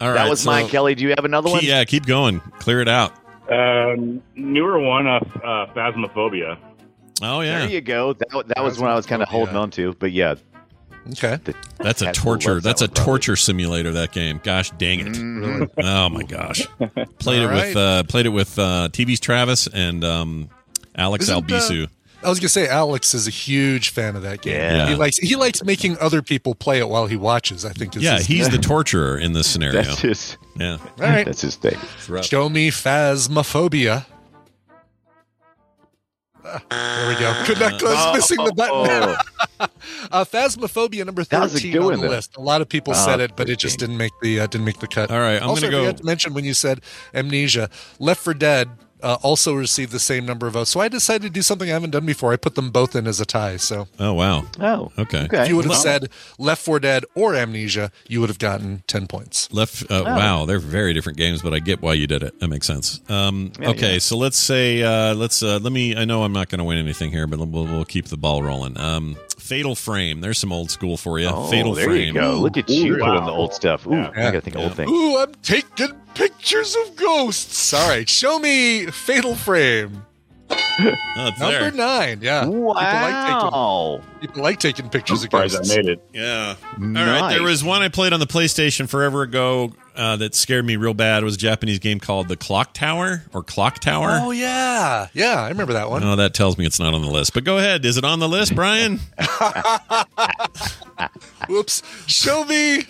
All 0.00 0.08
right. 0.08 0.14
that 0.14 0.28
was 0.28 0.40
so 0.40 0.50
mine, 0.50 0.68
Kelly. 0.68 0.94
Do 0.96 1.04
you 1.04 1.10
have 1.10 1.24
another 1.24 1.50
one? 1.50 1.60
yeah, 1.62 1.84
keep 1.84 2.06
going. 2.06 2.40
Clear 2.58 2.80
it 2.80 2.88
out. 2.88 3.12
Um, 3.50 4.22
newer 4.34 4.80
one, 4.80 5.06
uh, 5.06 5.20
uh, 5.44 5.72
Phasmophobia. 5.74 6.58
Oh 7.22 7.40
yeah, 7.40 7.60
There 7.60 7.68
you 7.68 7.80
go. 7.80 8.14
That, 8.14 8.48
that 8.48 8.64
was 8.64 8.80
one 8.80 8.90
I 8.90 8.94
was 8.96 9.06
kind 9.06 9.22
of 9.22 9.28
holding 9.28 9.54
on 9.54 9.70
to. 9.72 9.92
But 10.00 10.10
yeah, 10.10 10.34
okay. 11.10 11.38
that's 11.78 12.02
a 12.02 12.12
torture. 12.12 12.54
loves 12.54 12.62
that 12.64 12.68
That's 12.70 12.82
a 12.82 12.84
one, 12.84 12.94
probably. 12.94 13.04
torture 13.04 13.36
simulator. 13.36 13.92
That 13.92 14.12
game. 14.12 14.40
Gosh 14.42 14.70
dang 14.72 15.00
it. 15.00 15.70
Oh 15.84 16.08
my 16.08 16.22
gosh. 16.22 16.66
Played 17.18 17.42
All 17.44 17.50
it 17.50 17.54
with 17.54 17.76
uh, 17.76 18.02
played 18.04 18.26
it 18.26 18.30
with 18.30 18.58
uh, 18.58 18.88
TV's 18.92 19.20
Travis 19.20 19.66
and 19.66 20.04
um, 20.04 20.48
Alex 20.96 21.24
Isn't, 21.24 21.36
uh, 21.36 21.40
Albisu. 21.40 21.88
I 22.24 22.28
was 22.28 22.38
gonna 22.38 22.48
say 22.50 22.68
Alex 22.68 23.14
is 23.14 23.26
a 23.26 23.30
huge 23.30 23.88
fan 23.90 24.14
of 24.14 24.22
that 24.22 24.42
game. 24.42 24.54
Yeah. 24.54 24.88
He 24.88 24.94
likes 24.94 25.16
he 25.18 25.34
likes 25.36 25.64
making 25.64 25.98
other 25.98 26.22
people 26.22 26.54
play 26.54 26.78
it 26.78 26.88
while 26.88 27.06
he 27.06 27.16
watches. 27.16 27.64
I 27.64 27.72
think. 27.72 27.96
Is 27.96 28.02
yeah, 28.02 28.18
his- 28.18 28.26
he's 28.26 28.48
the 28.48 28.58
torturer 28.58 29.18
in 29.18 29.32
this 29.32 29.48
scenario. 29.48 29.82
that's 29.82 30.00
his. 30.00 30.36
yeah. 30.56 30.76
all 30.80 30.88
right. 30.98 31.26
That's 31.26 31.40
his 31.40 31.56
thing. 31.56 31.78
Show 32.22 32.48
me 32.48 32.70
phasmophobia. 32.70 34.06
Ah, 36.44 36.60
there 36.70 37.08
we 37.08 37.14
go. 37.20 37.42
Could 37.44 37.60
not. 37.60 37.82
I 37.82 38.10
was 38.12 38.16
missing 38.16 38.44
the 38.44 38.52
button. 38.52 39.16
Oh, 39.60 39.66
uh, 40.10 40.24
phasmophobia 40.24 41.04
number 41.06 41.24
That 41.24 41.40
was 41.42 41.54
a 41.54 41.58
thirteen 41.58 41.78
on 41.82 41.92
the 41.92 41.96
though. 41.98 42.08
list. 42.08 42.36
A 42.36 42.40
lot 42.40 42.60
of 42.60 42.68
people 42.68 42.92
Oh, 42.94 43.04
said 43.04 43.20
it, 43.20 43.36
but 43.36 43.48
it 43.48 43.58
just 43.58 43.78
didn't 43.78 43.96
make 43.96 44.12
the 44.22 44.40
uh, 44.40 44.46
didn't 44.46 44.64
make 44.64 44.78
the 44.80 44.86
cut. 44.88 45.10
All 45.10 45.18
right, 45.20 45.40
I'm 45.40 45.48
also, 45.50 45.62
gonna 45.66 45.76
I 45.76 45.80
go- 45.80 45.84
forgot 45.86 45.96
to 45.98 46.04
mention 46.06 46.34
when 46.34 46.44
you 46.44 46.54
said 46.54 46.80
amnesia, 47.14 47.70
Left 47.98 48.20
4 48.22 48.34
Dead 48.34 48.68
uh, 49.02 49.16
also 49.22 49.52
received 49.52 49.90
the 49.90 49.98
same 49.98 50.24
number 50.24 50.46
of 50.46 50.52
votes. 50.52 50.70
So 50.70 50.78
I 50.78 50.86
decided 50.86 51.22
to 51.22 51.30
do 51.30 51.42
something 51.42 51.68
I 51.68 51.72
haven't 51.72 51.90
done 51.90 52.06
before. 52.06 52.32
I 52.32 52.36
put 52.36 52.54
them 52.54 52.70
both 52.70 52.94
in 52.94 53.08
as 53.08 53.20
a 53.20 53.24
tie. 53.26 53.56
So 53.56 53.88
Oh 53.98 54.12
wow. 54.14 54.44
oh. 54.60 54.92
Okay. 54.96 55.26
if 55.32 55.48
you 55.48 55.56
would 55.56 55.64
have 55.64 55.70
Well- 55.70 55.80
said 55.80 56.08
Left 56.38 56.62
4 56.62 56.78
Dead 56.78 57.04
or 57.16 57.34
Amnesia, 57.34 57.90
you 58.06 58.20
would 58.20 58.28
have 58.28 58.38
gotten 58.38 58.84
10 58.86 59.08
points. 59.08 59.48
Left. 59.52 59.82
Uh, 59.90 60.02
Oh. 60.06 60.16
Wow, 60.16 60.46
they're 60.46 60.60
very 60.60 60.92
different 60.94 61.18
games, 61.18 61.42
but 61.42 61.52
I 61.52 61.58
get 61.58 61.82
why 61.82 61.94
you 61.94 62.06
did 62.06 62.22
it. 62.22 62.38
That 62.38 62.46
makes 62.48 62.66
sense. 62.66 63.00
Um, 63.08 63.50
Yeah, 63.60 63.70
okay, 63.70 63.92
yeah. 63.94 63.98
so 63.98 64.16
let's 64.16 64.38
say 64.38 64.82
uh, 64.84 65.14
let's 65.14 65.42
uh, 65.42 65.58
let 65.60 65.72
me. 65.72 65.96
I 65.96 66.04
know 66.04 66.22
I'm 66.22 66.32
not 66.32 66.48
going 66.48 66.58
to 66.60 66.64
win 66.64 66.78
anything 66.78 67.10
here, 67.10 67.26
but 67.26 67.40
we'll, 67.40 67.66
we'll 67.66 67.84
keep 67.84 68.06
the 68.06 68.16
ball 68.16 68.42
rolling. 68.44 68.78
Um, 68.78 69.16
Fatal 69.42 69.74
Frame. 69.74 70.20
There's 70.20 70.38
some 70.38 70.52
old 70.52 70.70
school 70.70 70.96
for 70.96 71.18
you. 71.18 71.26
Oh, 71.26 71.48
Fatal 71.48 71.74
there 71.74 71.86
Frame. 71.86 72.14
you 72.14 72.20
go. 72.20 72.34
Look 72.38 72.56
at 72.56 72.68
you 72.70 72.94
Ooh, 72.94 72.98
pulling 72.98 73.20
wow. 73.20 73.26
the 73.26 73.32
old 73.32 73.52
stuff. 73.52 73.86
Ooh, 73.86 73.92
I 73.92 74.10
gotta 74.12 74.40
think 74.40 74.56
of 74.56 74.62
old 74.62 74.74
things. 74.74 74.90
Ooh, 74.90 75.18
I'm 75.18 75.34
taking 75.42 75.92
pictures 76.14 76.76
of 76.76 76.96
ghosts. 76.96 77.74
All 77.74 77.88
right, 77.88 78.08
show 78.08 78.38
me 78.38 78.86
Fatal 78.86 79.34
Frame. 79.34 80.06
Oh, 80.78 81.28
it's 81.28 81.38
Number 81.38 81.58
there. 81.60 81.70
nine. 81.72 82.20
Yeah. 82.22 82.44
People 82.44 82.74
like 82.74 83.26
taking, 83.26 83.50
Wow. 83.52 84.00
people 84.20 84.42
like 84.42 84.58
taking 84.58 84.84
I'm 84.86 84.90
pictures 84.90 85.18
of 85.18 85.22
surprised 85.24 85.56
ghosts. 85.56 85.72
I 85.72 85.76
made 85.76 85.86
it. 85.86 86.02
Yeah. 86.14 86.54
All 86.78 86.82
Nice. 86.82 87.20
right. 87.22 87.34
There 87.34 87.42
was 87.42 87.62
one 87.62 87.82
I 87.82 87.88
played 87.88 88.12
on 88.12 88.20
the 88.20 88.26
PlayStation 88.26 88.88
forever 88.88 89.22
ago 89.22 89.72
uh, 89.94 90.16
that 90.16 90.34
scared 90.34 90.64
me 90.64 90.76
real 90.76 90.94
bad. 90.94 91.22
It 91.22 91.26
was 91.26 91.34
a 91.34 91.38
Japanese 91.38 91.78
game 91.78 92.00
called 92.00 92.28
The 92.28 92.36
Clock 92.36 92.72
Tower 92.72 93.24
or 93.34 93.42
Clock 93.42 93.80
Tower. 93.80 94.18
Oh, 94.22 94.30
yeah. 94.30 95.08
Yeah, 95.12 95.42
I 95.42 95.48
remember 95.50 95.74
that 95.74 95.90
one. 95.90 96.02
Oh, 96.02 96.16
that 96.16 96.32
tells 96.32 96.56
me 96.56 96.64
it's 96.64 96.80
not 96.80 96.94
on 96.94 97.02
the 97.02 97.10
list. 97.10 97.34
But 97.34 97.44
go 97.44 97.58
ahead. 97.58 97.84
Is 97.84 97.98
it 97.98 98.04
on 98.04 98.18
the 98.18 98.28
list, 98.28 98.54
Brian? 98.54 98.98
Whoops. 101.48 101.82
Show 102.06 102.44
me. 102.44 102.82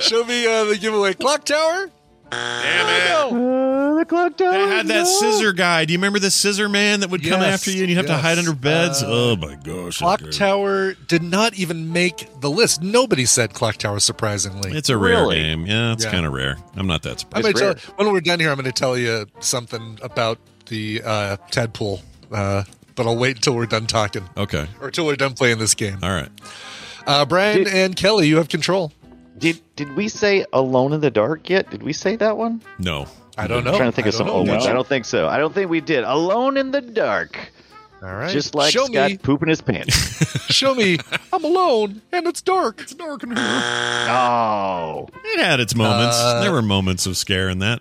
show 0.00 0.24
me 0.24 0.46
uh, 0.46 0.64
the 0.64 0.78
giveaway. 0.80 1.14
Clock 1.14 1.44
Tower? 1.44 1.90
Damn 2.30 2.88
it. 2.88 3.08
No. 3.08 3.92
Uh, 3.92 3.98
the 3.98 4.04
clock 4.04 4.36
tower. 4.36 4.52
They 4.52 4.58
had 4.68 4.86
that 4.88 5.06
scissor 5.06 5.52
guy. 5.52 5.84
Do 5.84 5.92
you 5.92 5.98
remember 5.98 6.18
the 6.18 6.30
scissor 6.30 6.68
man 6.68 7.00
that 7.00 7.10
would 7.10 7.22
come 7.22 7.40
Yes, 7.40 7.54
after 7.54 7.70
you 7.70 7.80
and 7.80 7.88
you'd 7.90 7.96
have 7.96 8.06
to 8.06 8.16
hide 8.16 8.38
under 8.38 8.54
beds? 8.54 9.02
Uh, 9.02 9.06
oh 9.08 9.36
my 9.36 9.54
gosh. 9.56 9.98
Clock 9.98 10.20
that's 10.20 10.36
great. 10.38 10.48
Tower 10.48 10.94
did 11.08 11.22
not 11.22 11.54
even 11.54 11.92
make 11.92 12.28
the 12.40 12.50
list. 12.50 12.82
Nobody 12.82 13.24
said 13.26 13.54
Clock 13.54 13.76
Tower, 13.76 13.98
surprisingly. 14.00 14.72
It's 14.72 14.88
a 14.90 14.96
rare 14.98 15.22
Really? 15.22 15.36
game. 15.36 15.66
Yeah, 15.66 15.92
it's 15.92 16.04
Yeah. 16.04 16.10
kind 16.10 16.26
of 16.26 16.32
rare. 16.32 16.56
I'm 16.76 16.86
not 16.86 17.02
that 17.02 17.12
I'm 17.12 17.18
surprised. 17.18 17.44
gonna 17.44 17.58
tell, 17.58 17.74
rare. 17.74 17.94
when 17.96 18.12
we're 18.12 18.20
done 18.20 18.40
here, 18.40 18.50
I'm 18.50 18.56
going 18.56 18.66
to 18.66 18.72
tell 18.72 18.98
you 18.98 19.26
something 19.40 19.98
about 20.02 20.38
the 20.66 21.00
uh, 21.04 21.36
tadpole, 21.50 22.02
uh, 22.32 22.64
but 22.96 23.06
I'll 23.06 23.16
wait 23.16 23.36
until 23.36 23.54
we're 23.54 23.66
done 23.66 23.86
talking 23.86 24.28
Okay. 24.36 24.66
or 24.80 24.88
until 24.88 25.06
we're 25.06 25.16
done 25.16 25.32
playing 25.34 25.58
this 25.58 25.74
game. 25.74 25.98
All 26.02 26.10
right. 26.10 26.28
Uh, 27.06 27.24
Brian 27.24 27.58
Did- 27.64 27.68
and 27.68 27.94
Kelly, 27.96 28.26
you 28.26 28.36
have 28.38 28.48
control. 28.48 28.92
Did 29.38 29.60
did 29.76 29.94
we 29.94 30.08
say 30.08 30.44
Alone 30.52 30.92
in 30.92 31.00
the 31.00 31.10
Dark 31.10 31.48
yet? 31.50 31.70
Did 31.70 31.82
we 31.82 31.92
say 31.92 32.16
that 32.16 32.36
one? 32.36 32.62
No. 32.78 33.06
I 33.38 33.46
don't 33.46 33.64
know. 33.64 33.72
I'm 33.72 33.76
trying 33.76 33.90
to 33.90 33.94
think 33.94 34.06
I 34.06 34.08
of 34.08 34.14
some 34.14 34.28
know. 34.28 34.32
old 34.32 34.48
ones. 34.48 34.64
No. 34.64 34.70
I 34.70 34.72
don't 34.72 34.86
think 34.86 35.04
so. 35.04 35.28
I 35.28 35.36
don't 35.36 35.52
think 35.54 35.68
we 35.68 35.80
did. 35.80 36.04
Alone 36.04 36.56
in 36.56 36.70
the 36.70 36.80
Dark. 36.80 37.52
All 38.02 38.14
right. 38.14 38.30
Just 38.30 38.54
like 38.54 38.72
show 38.72 38.86
Scott 38.86 39.10
me, 39.10 39.18
pooping 39.18 39.48
his 39.48 39.60
pants. 39.60 39.94
show 40.52 40.74
me. 40.74 40.98
I'm 41.32 41.44
alone 41.44 42.02
and 42.12 42.26
it's 42.26 42.42
dark. 42.42 42.80
It's 42.82 42.94
dark 42.94 43.22
in 43.22 43.30
here. 43.30 43.38
oh. 43.40 45.08
It 45.24 45.42
had 45.42 45.60
its 45.60 45.74
moments. 45.74 46.16
Uh, 46.18 46.40
there 46.40 46.52
were 46.52 46.62
moments 46.62 47.06
of 47.06 47.16
scare 47.16 47.48
in 47.48 47.58
that. 47.60 47.80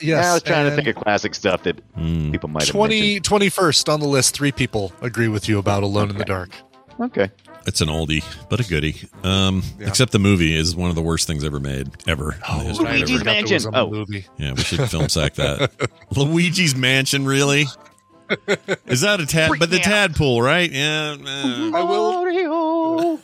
Yes. 0.00 0.26
I 0.26 0.34
was 0.34 0.42
trying 0.42 0.68
to 0.68 0.74
think 0.74 0.88
of 0.88 0.96
classic 1.02 1.34
stuff 1.34 1.62
that 1.62 1.76
people 2.32 2.48
might 2.48 2.64
have 2.64 2.72
20, 2.72 3.20
21st 3.20 3.92
on 3.92 4.00
the 4.00 4.08
list. 4.08 4.34
Three 4.34 4.50
people 4.50 4.92
agree 5.00 5.28
with 5.28 5.48
you 5.48 5.58
about 5.58 5.84
Alone 5.84 6.10
in 6.10 6.18
the 6.18 6.24
Dark. 6.24 6.50
Okay. 6.98 7.30
It's 7.66 7.80
an 7.80 7.88
oldie, 7.88 8.24
but 8.48 8.60
a 8.60 8.64
goodie. 8.64 8.96
Um, 9.22 9.62
Yeah. 9.78 9.88
Except 9.88 10.12
the 10.12 10.18
movie 10.18 10.56
is 10.56 10.74
one 10.74 10.90
of 10.90 10.96
the 10.96 11.02
worst 11.02 11.26
things 11.26 11.44
ever 11.44 11.60
made, 11.60 11.90
ever. 12.08 12.32
in 12.32 12.58
the 12.58 12.64
history 12.64 12.86
of 12.86 12.92
Luigi's. 13.08 13.24
Mansion. 13.24 13.48
That 13.48 13.52
was 13.54 13.66
on 13.66 13.72
the 13.72 13.78
Oh. 13.78 13.90
movie. 13.90 14.26
Yeah, 14.38 14.52
we 14.52 14.62
should 14.62 14.90
film 14.90 15.08
sack 15.08 15.34
that. 15.34 15.70
Luigi's 16.16 16.74
Mansion, 16.74 17.24
really? 17.24 17.66
Is 18.86 19.02
that 19.02 19.20
a 19.20 19.26
tad? 19.26 19.52
But 19.58 19.70
the 19.70 19.78
tadpole, 19.78 20.42
right? 20.42 20.70
Yeah. 20.70 21.16
uh, 21.24 21.70
I 21.74 21.82
will. 21.82 22.12
Mario. 22.14 23.16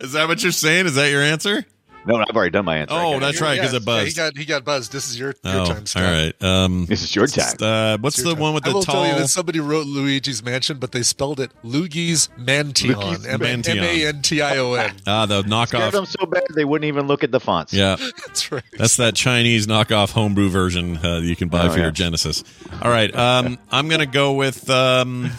is 0.00 0.12
that 0.12 0.28
what 0.28 0.42
you're 0.42 0.52
saying? 0.52 0.86
Is 0.86 0.94
that 0.96 1.10
your 1.10 1.22
answer? 1.22 1.64
No, 2.06 2.16
I've 2.16 2.36
already 2.36 2.50
done 2.50 2.64
my 2.64 2.76
answer. 2.78 2.94
Oh, 2.96 3.18
that's 3.18 3.40
right, 3.40 3.56
because 3.58 3.72
Yeah, 3.72 3.78
it 3.78 3.82
yeah, 3.86 3.98
he 4.00 4.04
buzzed. 4.04 4.16
got 4.16 4.36
he 4.36 4.44
got 4.44 4.64
buzzed. 4.64 4.92
This 4.92 5.08
is 5.08 5.18
your, 5.18 5.34
your 5.44 5.60
oh, 5.62 5.66
time, 5.66 5.86
Scott. 5.86 6.02
all 6.04 6.10
right. 6.12 6.42
Um, 6.42 6.86
This 6.86 7.02
is 7.02 7.14
your 7.14 7.26
time. 7.26 7.54
uh, 7.60 7.98
what's 8.00 8.18
It's 8.18 8.24
the 8.24 8.30
your 8.34 8.38
one 8.40 8.48
time. 8.50 8.54
with 8.54 8.66
I 8.66 8.68
the 8.70 8.74
will 8.74 8.82
tall? 8.82 9.04
tell 9.04 9.12
you 9.14 9.18
that 9.20 9.28
somebody 9.28 9.60
wrote 9.60 9.86
Luigi's 9.86 10.42
Mansion, 10.44 10.78
but 10.78 10.92
they 10.92 11.02
spelled 11.02 11.40
it 11.40 11.50
Luigi's 11.62 12.28
Mantion. 12.36 12.92
Luigi's 12.98 13.26
M 13.26 13.40
Mantion. 13.40 13.78
A 13.78 14.06
N 14.06 14.22
T 14.22 14.42
I 14.42 14.58
O 14.58 14.74
N. 14.74 14.94
Ah, 15.06 15.26
the 15.26 15.40
Scared 15.42 15.46
knockoff. 15.52 15.92
them 15.92 16.06
so 16.06 16.26
bad 16.26 16.42
they 16.54 16.64
wouldn't 16.64 16.86
even 16.88 17.06
look 17.06 17.24
at 17.24 17.30
the 17.32 17.40
fonts. 17.40 17.72
Yeah, 17.72 17.96
That's 18.26 18.52
right. 18.52 18.62
that's 18.78 18.96
that 18.96 19.14
Chinese 19.14 19.66
knockoff 19.66 20.10
homebrew 20.12 20.48
version 20.50 20.96
uh, 20.98 21.18
you 21.18 21.36
can 21.36 21.48
buy 21.48 21.66
Oh, 21.66 21.70
for 21.70 21.78
your. 21.78 21.90
Genesis. 21.90 22.44
All 22.82 22.90
right, 22.90 23.14
um, 23.14 23.58
I'm 23.70 23.88
gonna 23.88 24.04
go 24.06 24.32
with 24.34 24.68
um, 24.68 25.30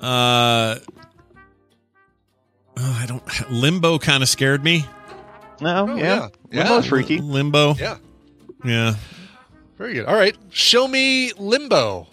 uh, 0.00 0.76
oh, 2.78 2.98
I 3.02 3.06
don't. 3.06 3.50
Limbo 3.50 3.98
kind 3.98 4.22
of 4.22 4.28
scared 4.28 4.62
me. 4.64 4.86
No, 5.60 5.88
Oh, 5.90 5.96
yeah. 5.96 6.02
yeah. 6.02 6.28
Yeah. 6.50 6.62
Limbo's 6.70 6.86
freaky. 6.86 7.18
Limbo. 7.18 7.74
Yeah. 7.74 7.96
Yeah. 8.64 8.94
Very 9.78 9.94
good. 9.94 10.06
All 10.06 10.16
right. 10.16 10.36
Show 10.50 10.86
me 10.88 11.32
Limbo. 11.38 12.06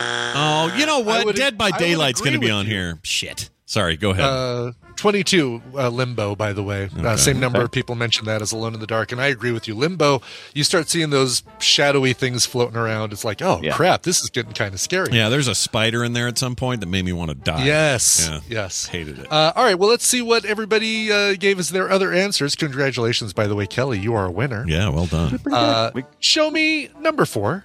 Oh, 0.00 0.74
you 0.76 0.86
know 0.86 1.00
what? 1.00 1.34
Dead 1.36 1.56
by 1.56 1.70
I 1.72 1.78
Daylight's 1.78 2.20
going 2.20 2.34
to 2.34 2.38
be 2.38 2.50
on 2.50 2.66
you. 2.66 2.72
here. 2.72 2.98
Shit. 3.02 3.50
Sorry, 3.64 3.96
go 3.96 4.10
ahead. 4.10 4.24
Uh, 4.24 4.72
22 4.96 5.62
uh, 5.74 5.88
limbo 5.88 6.34
by 6.34 6.52
the 6.52 6.62
way. 6.62 6.88
Uh, 6.98 7.16
same 7.16 7.40
number 7.40 7.60
of 7.62 7.70
people 7.70 7.94
mentioned 7.94 8.26
that 8.26 8.40
as 8.42 8.52
alone 8.52 8.74
in 8.74 8.80
the 8.80 8.86
dark 8.86 9.12
and 9.12 9.20
i 9.20 9.26
agree 9.26 9.50
with 9.52 9.66
you. 9.68 9.74
Limbo 9.74 10.22
you 10.54 10.64
start 10.64 10.88
seeing 10.88 11.10
those 11.10 11.42
shadowy 11.58 12.12
things 12.12 12.46
floating 12.46 12.76
around. 12.76 13.12
It's 13.12 13.24
like 13.24 13.42
oh 13.42 13.60
Yeah. 13.62 13.72
crap 13.74 14.02
this 14.02 14.22
is 14.22 14.30
getting 14.30 14.52
kind 14.52 14.74
of 14.74 14.80
scary. 14.80 15.08
Yeah, 15.12 15.28
there's 15.28 15.48
a 15.48 15.54
spider 15.54 16.04
in 16.04 16.12
there 16.12 16.28
at 16.28 16.38
some 16.38 16.56
point 16.56 16.80
that 16.80 16.86
made 16.86 17.04
me 17.04 17.12
want 17.12 17.30
to 17.30 17.34
die. 17.34 17.64
yes. 17.64 18.28
Yeah. 18.28 18.40
yes. 18.48 18.86
Hated 18.86 19.18
it. 19.18 19.30
uh, 19.32 19.52
all 19.56 19.64
right 19.64 19.78
well 19.78 19.88
let's 19.90 20.06
see 20.06 20.22
what 20.22 20.44
everybody 20.44 21.10
uh, 21.12 21.34
gave 21.34 21.58
us 21.58 21.70
their 21.70 21.90
other 21.90 22.12
answers. 22.12 22.56
Congratulations 22.56 23.32
by 23.32 23.46
the 23.46 23.54
way 23.54 23.66
kelly 23.66 23.98
you 23.98 24.14
are 24.14 24.26
a 24.26 24.30
winner. 24.30 24.64
Yeah, 24.66 24.88
well 24.88 25.06
done. 25.06 25.40
uh, 25.52 25.90
show 26.20 26.50
me 26.50 26.88
number 27.00 27.24
four 27.24 27.64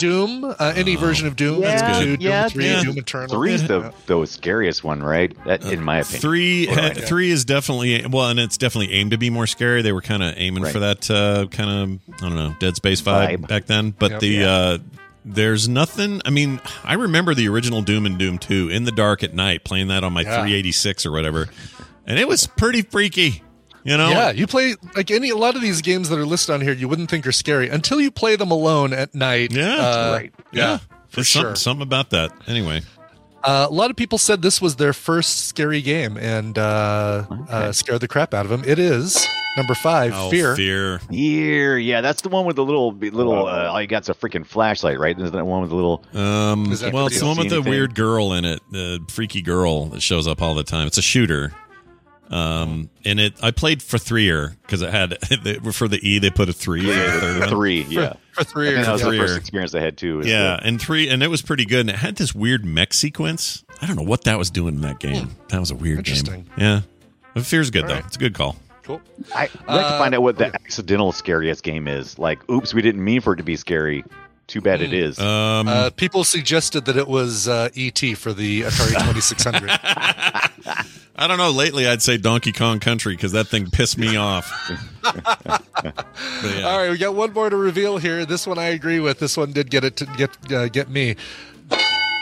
doom 0.00 0.44
uh, 0.44 0.72
any 0.74 0.96
version 0.96 1.28
of 1.28 1.36
doom 1.36 1.62
Yeah, 1.62 1.76
That's 1.76 1.98
two, 2.04 2.16
yeah, 2.18 2.42
doom 2.42 2.50
3 2.50 2.64
yeah. 2.64 2.82
doom 2.82 2.98
eternal 2.98 3.28
Three's 3.28 3.62
Yeah. 3.62 3.68
the 3.68 3.92
the 4.20 4.26
scariest 4.26 4.82
one, 4.82 5.02
right? 5.02 5.32
That, 5.44 5.64
in 5.64 5.84
my 5.84 5.98
opinion. 5.98 6.20
Three, 6.20 6.68
Or- 6.68 6.74
had- 6.74 6.96
three 7.04 7.30
is 7.30 7.44
definitely 7.44 8.04
well, 8.10 8.28
and 8.28 8.40
it's 8.40 8.56
definitely 8.58 8.92
aimed 8.94 9.12
to 9.12 9.18
be 9.18 9.30
more 9.30 9.46
scary. 9.46 9.82
They 9.82 9.92
were 9.92 10.02
kind 10.02 10.22
of 10.22 10.34
aiming 10.36 10.64
Right. 10.64 10.72
for 10.72 10.80
that 10.80 11.08
uh, 11.10 11.46
kind 11.46 11.70
of 12.10 12.14
I 12.22 12.26
don't 12.28 12.34
know 12.34 12.56
Dead 12.58 12.74
Space 12.76 13.00
vibe, 13.00 13.38
Vibe. 13.42 13.48
back 13.48 13.66
then. 13.66 13.94
But 13.96 14.10
Yep. 14.12 14.20
the 14.20 14.28
Yeah. 14.28 14.50
uh, 14.50 14.78
there's 15.24 15.68
nothing. 15.68 16.22
I 16.24 16.30
mean, 16.30 16.60
I 16.82 16.94
remember 16.94 17.34
the 17.34 17.46
original 17.48 17.82
Doom 17.82 18.06
and 18.06 18.18
Doom 18.18 18.38
Two 18.38 18.68
in 18.70 18.84
the 18.84 18.92
dark 18.92 19.22
at 19.22 19.34
night, 19.34 19.64
playing 19.64 19.88
that 19.88 20.02
on 20.02 20.12
my 20.14 20.22
Yeah. 20.22 20.40
386 20.40 21.04
or 21.06 21.12
whatever, 21.12 21.48
and 22.06 22.18
it 22.18 22.26
was 22.26 22.46
pretty 22.46 22.82
freaky. 22.82 23.42
You 23.84 23.96
know, 23.96 24.10
Yeah, 24.10 24.30
you 24.30 24.46
play 24.46 24.74
like 24.94 25.10
any 25.10 25.30
a 25.30 25.36
lot 25.36 25.56
of 25.56 25.62
these 25.62 25.80
games 25.80 26.08
that 26.10 26.18
are 26.18 26.26
listed 26.26 26.54
on 26.54 26.60
here. 26.60 26.72
You 26.72 26.88
wouldn't 26.88 27.10
think 27.10 27.26
are 27.26 27.32
scary 27.32 27.68
until 27.68 28.00
you 28.00 28.10
play 28.10 28.36
them 28.36 28.50
alone 28.50 28.92
at 28.92 29.14
night. 29.14 29.52
Yeah, 29.52 29.74
uh, 29.76 30.12
right. 30.12 30.34
Yeah, 30.52 30.78
for 31.08 31.24
sure. 31.24 31.42
something, 31.42 31.56
something 31.56 31.82
about 31.82 32.10
that. 32.10 32.32
Anyway, 32.46 32.82
Uh, 33.42 33.66
a 33.70 33.72
lot 33.72 33.90
of 33.90 33.96
people 33.96 34.18
said 34.18 34.42
this 34.42 34.60
was 34.60 34.76
their 34.76 34.92
first 34.92 35.46
scary 35.46 35.80
game 35.80 36.18
and 36.18 36.58
uh, 36.58 37.24
uh, 37.48 37.72
scared 37.72 38.00
the 38.02 38.08
crap 38.08 38.34
out 38.34 38.44
of 38.44 38.50
them. 38.50 38.62
It 38.66 38.78
is 38.78 39.26
number 39.56 39.74
five, 39.74 40.12
oh, 40.14 40.30
Fear. 40.30 40.56
fear. 40.56 41.00
Here, 41.10 41.78
yeah, 41.78 42.02
that's 42.02 42.20
the 42.20 42.28
one 42.28 42.44
with 42.44 42.56
the 42.56 42.64
little 42.64 42.92
little. 42.92 43.46
Uh, 43.46 43.70
all 43.70 43.80
you 43.80 43.86
got's 43.88 44.10
a 44.10 44.14
freaking 44.14 44.46
flashlight, 44.46 44.98
right? 44.98 45.18
Isn't 45.18 45.32
that 45.34 45.46
one 45.46 45.62
with 45.62 45.70
the 45.70 45.76
little? 45.76 46.04
Um, 46.12 46.66
well, 46.92 47.06
it's 47.06 47.18
the 47.18 47.26
one 47.26 47.38
with 47.38 47.46
DLC 47.46 47.64
the 47.64 47.70
weird 47.70 47.94
girl 47.94 48.34
in 48.34 48.44
it, 48.44 48.60
the 48.70 49.02
freaky 49.08 49.40
girl 49.40 49.86
that 49.86 50.02
shows 50.02 50.28
up 50.28 50.42
all 50.42 50.54
the 50.54 50.64
time. 50.64 50.86
It's 50.86 50.98
a 50.98 51.02
shooter. 51.02 51.54
Um, 52.30 52.90
and 53.04 53.18
it 53.18 53.34
I 53.42 53.50
played 53.50 53.82
for 53.82 53.98
three 53.98 54.26
threeer 54.28 54.56
because 54.62 54.82
it 54.82 54.90
had 54.90 55.18
for 55.74 55.88
the 55.88 55.98
E 56.00 56.18
they 56.20 56.30
put 56.30 56.48
a 56.48 56.52
three. 56.52 56.82
for 56.82 56.86
the 56.86 57.20
third 57.20 57.40
one. 57.40 57.48
Three, 57.48 57.82
yeah. 57.88 58.12
For 58.32 58.44
three 58.44 58.68
years. 58.70 58.86
that 58.86 58.92
was 58.92 59.02
yeah. 59.02 59.10
the 59.10 59.16
first 59.18 59.36
experience 59.36 59.74
I 59.74 59.80
had 59.80 59.96
too. 59.96 60.22
Yeah, 60.24 60.56
the- 60.56 60.66
and 60.66 60.80
three, 60.80 61.08
and 61.08 61.22
it 61.24 61.28
was 61.28 61.42
pretty 61.42 61.64
good. 61.64 61.80
And 61.80 61.90
it 61.90 61.96
had 61.96 62.16
this 62.16 62.32
weird 62.34 62.64
mech 62.64 62.94
sequence. 62.94 63.64
I 63.82 63.86
don't 63.86 63.96
know 63.96 64.02
what 64.04 64.24
that 64.24 64.38
was 64.38 64.50
doing 64.50 64.76
in 64.76 64.80
that 64.82 65.00
game. 65.00 65.34
That 65.48 65.58
was 65.58 65.70
a 65.72 65.74
weird 65.74 66.04
game. 66.04 66.46
Yeah, 66.56 66.82
but 67.34 67.44
Fear's 67.44 67.70
good 67.70 67.82
All 67.82 67.88
though. 67.88 67.94
right. 67.96 68.04
It's 68.06 68.16
a 68.16 68.20
good 68.20 68.34
call. 68.34 68.54
Cool. 68.84 69.00
I, 69.34 69.42
I'd 69.44 69.48
like 69.50 69.52
to 69.52 69.72
Uh, 69.72 69.98
find 69.98 70.14
out 70.14 70.22
what 70.22 70.38
the 70.38 70.46
okay. 70.48 70.58
accidental 70.64 71.10
scariest 71.12 71.62
game 71.64 71.88
is. 71.88 72.18
Like, 72.18 72.48
oops, 72.50 72.72
we 72.72 72.80
didn't 72.82 73.02
mean 73.04 73.20
for 73.20 73.32
it 73.34 73.36
to 73.36 73.42
be 73.42 73.56
scary. 73.56 74.04
Too 74.46 74.60
bad 74.60 74.82
it 74.82 74.92
is. 74.92 75.18
Um, 75.18 75.68
Uh, 75.68 75.90
people 75.90 76.24
suggested 76.24 76.84
that 76.86 76.96
it 76.96 77.06
was 77.08 77.46
uh, 77.48 77.68
ET 77.76 77.98
for 78.16 78.32
the 78.32 78.62
Atari 78.62 78.98
2600. 79.12 80.86
I 81.20 81.26
don't 81.26 81.36
know. 81.38 81.50
Lately, 81.50 81.86
I'd 81.86 82.00
say 82.02 82.16
Donkey 82.16 82.50
Kong 82.52 82.80
Country 82.80 83.14
because 83.14 83.32
that 83.32 83.46
thing 83.48 83.68
pissed 83.70 83.98
me 83.98 84.16
off. 84.16 84.50
Yeah. 85.04 85.58
All 86.64 86.78
right, 86.78 86.90
we 86.90 86.98
got 86.98 87.14
one 87.14 87.32
more 87.32 87.50
to 87.50 87.56
reveal 87.56 87.98
here. 87.98 88.24
This 88.24 88.46
one 88.46 88.58
I 88.58 88.68
agree 88.68 89.00
with. 89.00 89.18
This 89.18 89.36
one 89.36 89.52
did 89.52 89.70
get 89.70 89.84
it 89.84 89.96
to 89.96 90.06
get 90.06 90.52
uh, 90.52 90.68
get 90.68 90.88
me. 90.88 91.16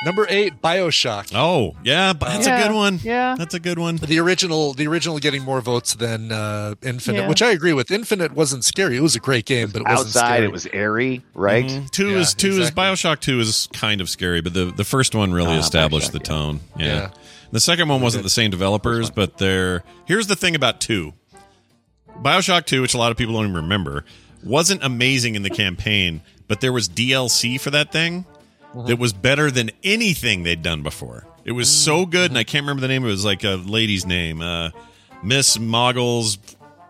Number 0.04 0.26
eight, 0.28 0.62
Bioshock. 0.62 1.32
Oh, 1.34 1.74
yeah, 1.82 2.12
but 2.12 2.28
that's 2.28 2.46
a 2.46 2.62
good 2.62 2.72
one. 2.72 3.00
yeah. 3.02 3.34
that's 3.36 3.54
a 3.54 3.58
good 3.58 3.80
one. 3.80 3.96
The 3.96 4.20
original, 4.20 4.72
the 4.72 4.86
original, 4.86 5.18
getting 5.18 5.42
more 5.42 5.60
votes 5.60 5.94
than 5.94 6.30
uh, 6.30 6.76
Infinite, 6.82 7.22
Yeah. 7.22 7.28
which 7.28 7.42
I 7.42 7.50
agree 7.50 7.72
with. 7.72 7.90
Infinite 7.90 8.32
wasn't 8.32 8.62
scary; 8.64 8.96
it 8.96 9.00
was 9.00 9.16
a 9.16 9.20
great 9.20 9.44
game, 9.44 9.70
but 9.70 9.80
it 9.82 9.88
wasn't 9.88 10.08
Outside, 10.10 10.26
scary. 10.34 10.44
it 10.44 10.52
was 10.52 10.66
airy, 10.72 11.22
right? 11.34 11.64
Mhm. 11.66 11.90
Two 11.90 12.10
Yeah, 12.10 12.18
is 12.18 12.32
two 12.34 12.58
exactly. 12.58 12.62
is 12.64 12.70
Bioshock 13.00 13.18
Two 13.20 13.40
is 13.40 13.68
kind 13.72 14.00
of 14.00 14.08
scary, 14.08 14.40
but 14.40 14.54
the 14.54 14.66
the 14.66 14.84
first 14.84 15.16
one 15.16 15.32
really 15.32 15.56
Ah, 15.56 15.60
established 15.60 16.10
Bioshock, 16.10 16.12
the 16.12 16.18
yeah. 16.18 16.38
tone. 16.38 16.60
Yeah. 16.78 17.10
The 17.50 17.60
second 17.60 17.88
one 17.88 18.00
wasn't 18.02 18.24
the 18.24 18.30
same 18.30 18.50
developers, 18.50 19.10
but 19.10 19.38
they're 19.38 19.82
here's 20.04 20.26
the 20.26 20.36
thing 20.36 20.54
about 20.54 20.80
two. 20.80 21.14
Bioshock 22.22 22.66
Two, 22.66 22.82
which 22.82 22.94
a 22.94 22.98
lot 22.98 23.10
of 23.10 23.16
people 23.16 23.34
don't 23.34 23.44
even 23.44 23.56
remember, 23.56 24.04
wasn't 24.42 24.82
amazing 24.82 25.34
in 25.34 25.42
the 25.42 25.50
campaign, 25.50 26.20
but 26.46 26.60
there 26.60 26.72
was 26.72 26.88
DLC 26.88 27.60
for 27.60 27.70
that 27.70 27.92
thing 27.92 28.26
that 28.86 28.98
was 28.98 29.12
better 29.12 29.50
than 29.50 29.70
anything 29.82 30.42
they'd 30.42 30.62
done 30.62 30.82
before. 30.82 31.26
It 31.44 31.52
was 31.52 31.70
so 31.70 32.04
good, 32.04 32.30
and 32.30 32.36
I 32.36 32.44
can't 32.44 32.64
remember 32.64 32.82
the 32.82 32.88
name. 32.88 33.04
It 33.04 33.08
was 33.08 33.24
like 33.24 33.44
a 33.44 33.54
lady's 33.54 34.04
name, 34.04 34.42
uh, 34.42 34.70
Miss 35.22 35.58
Moggle's 35.58 36.38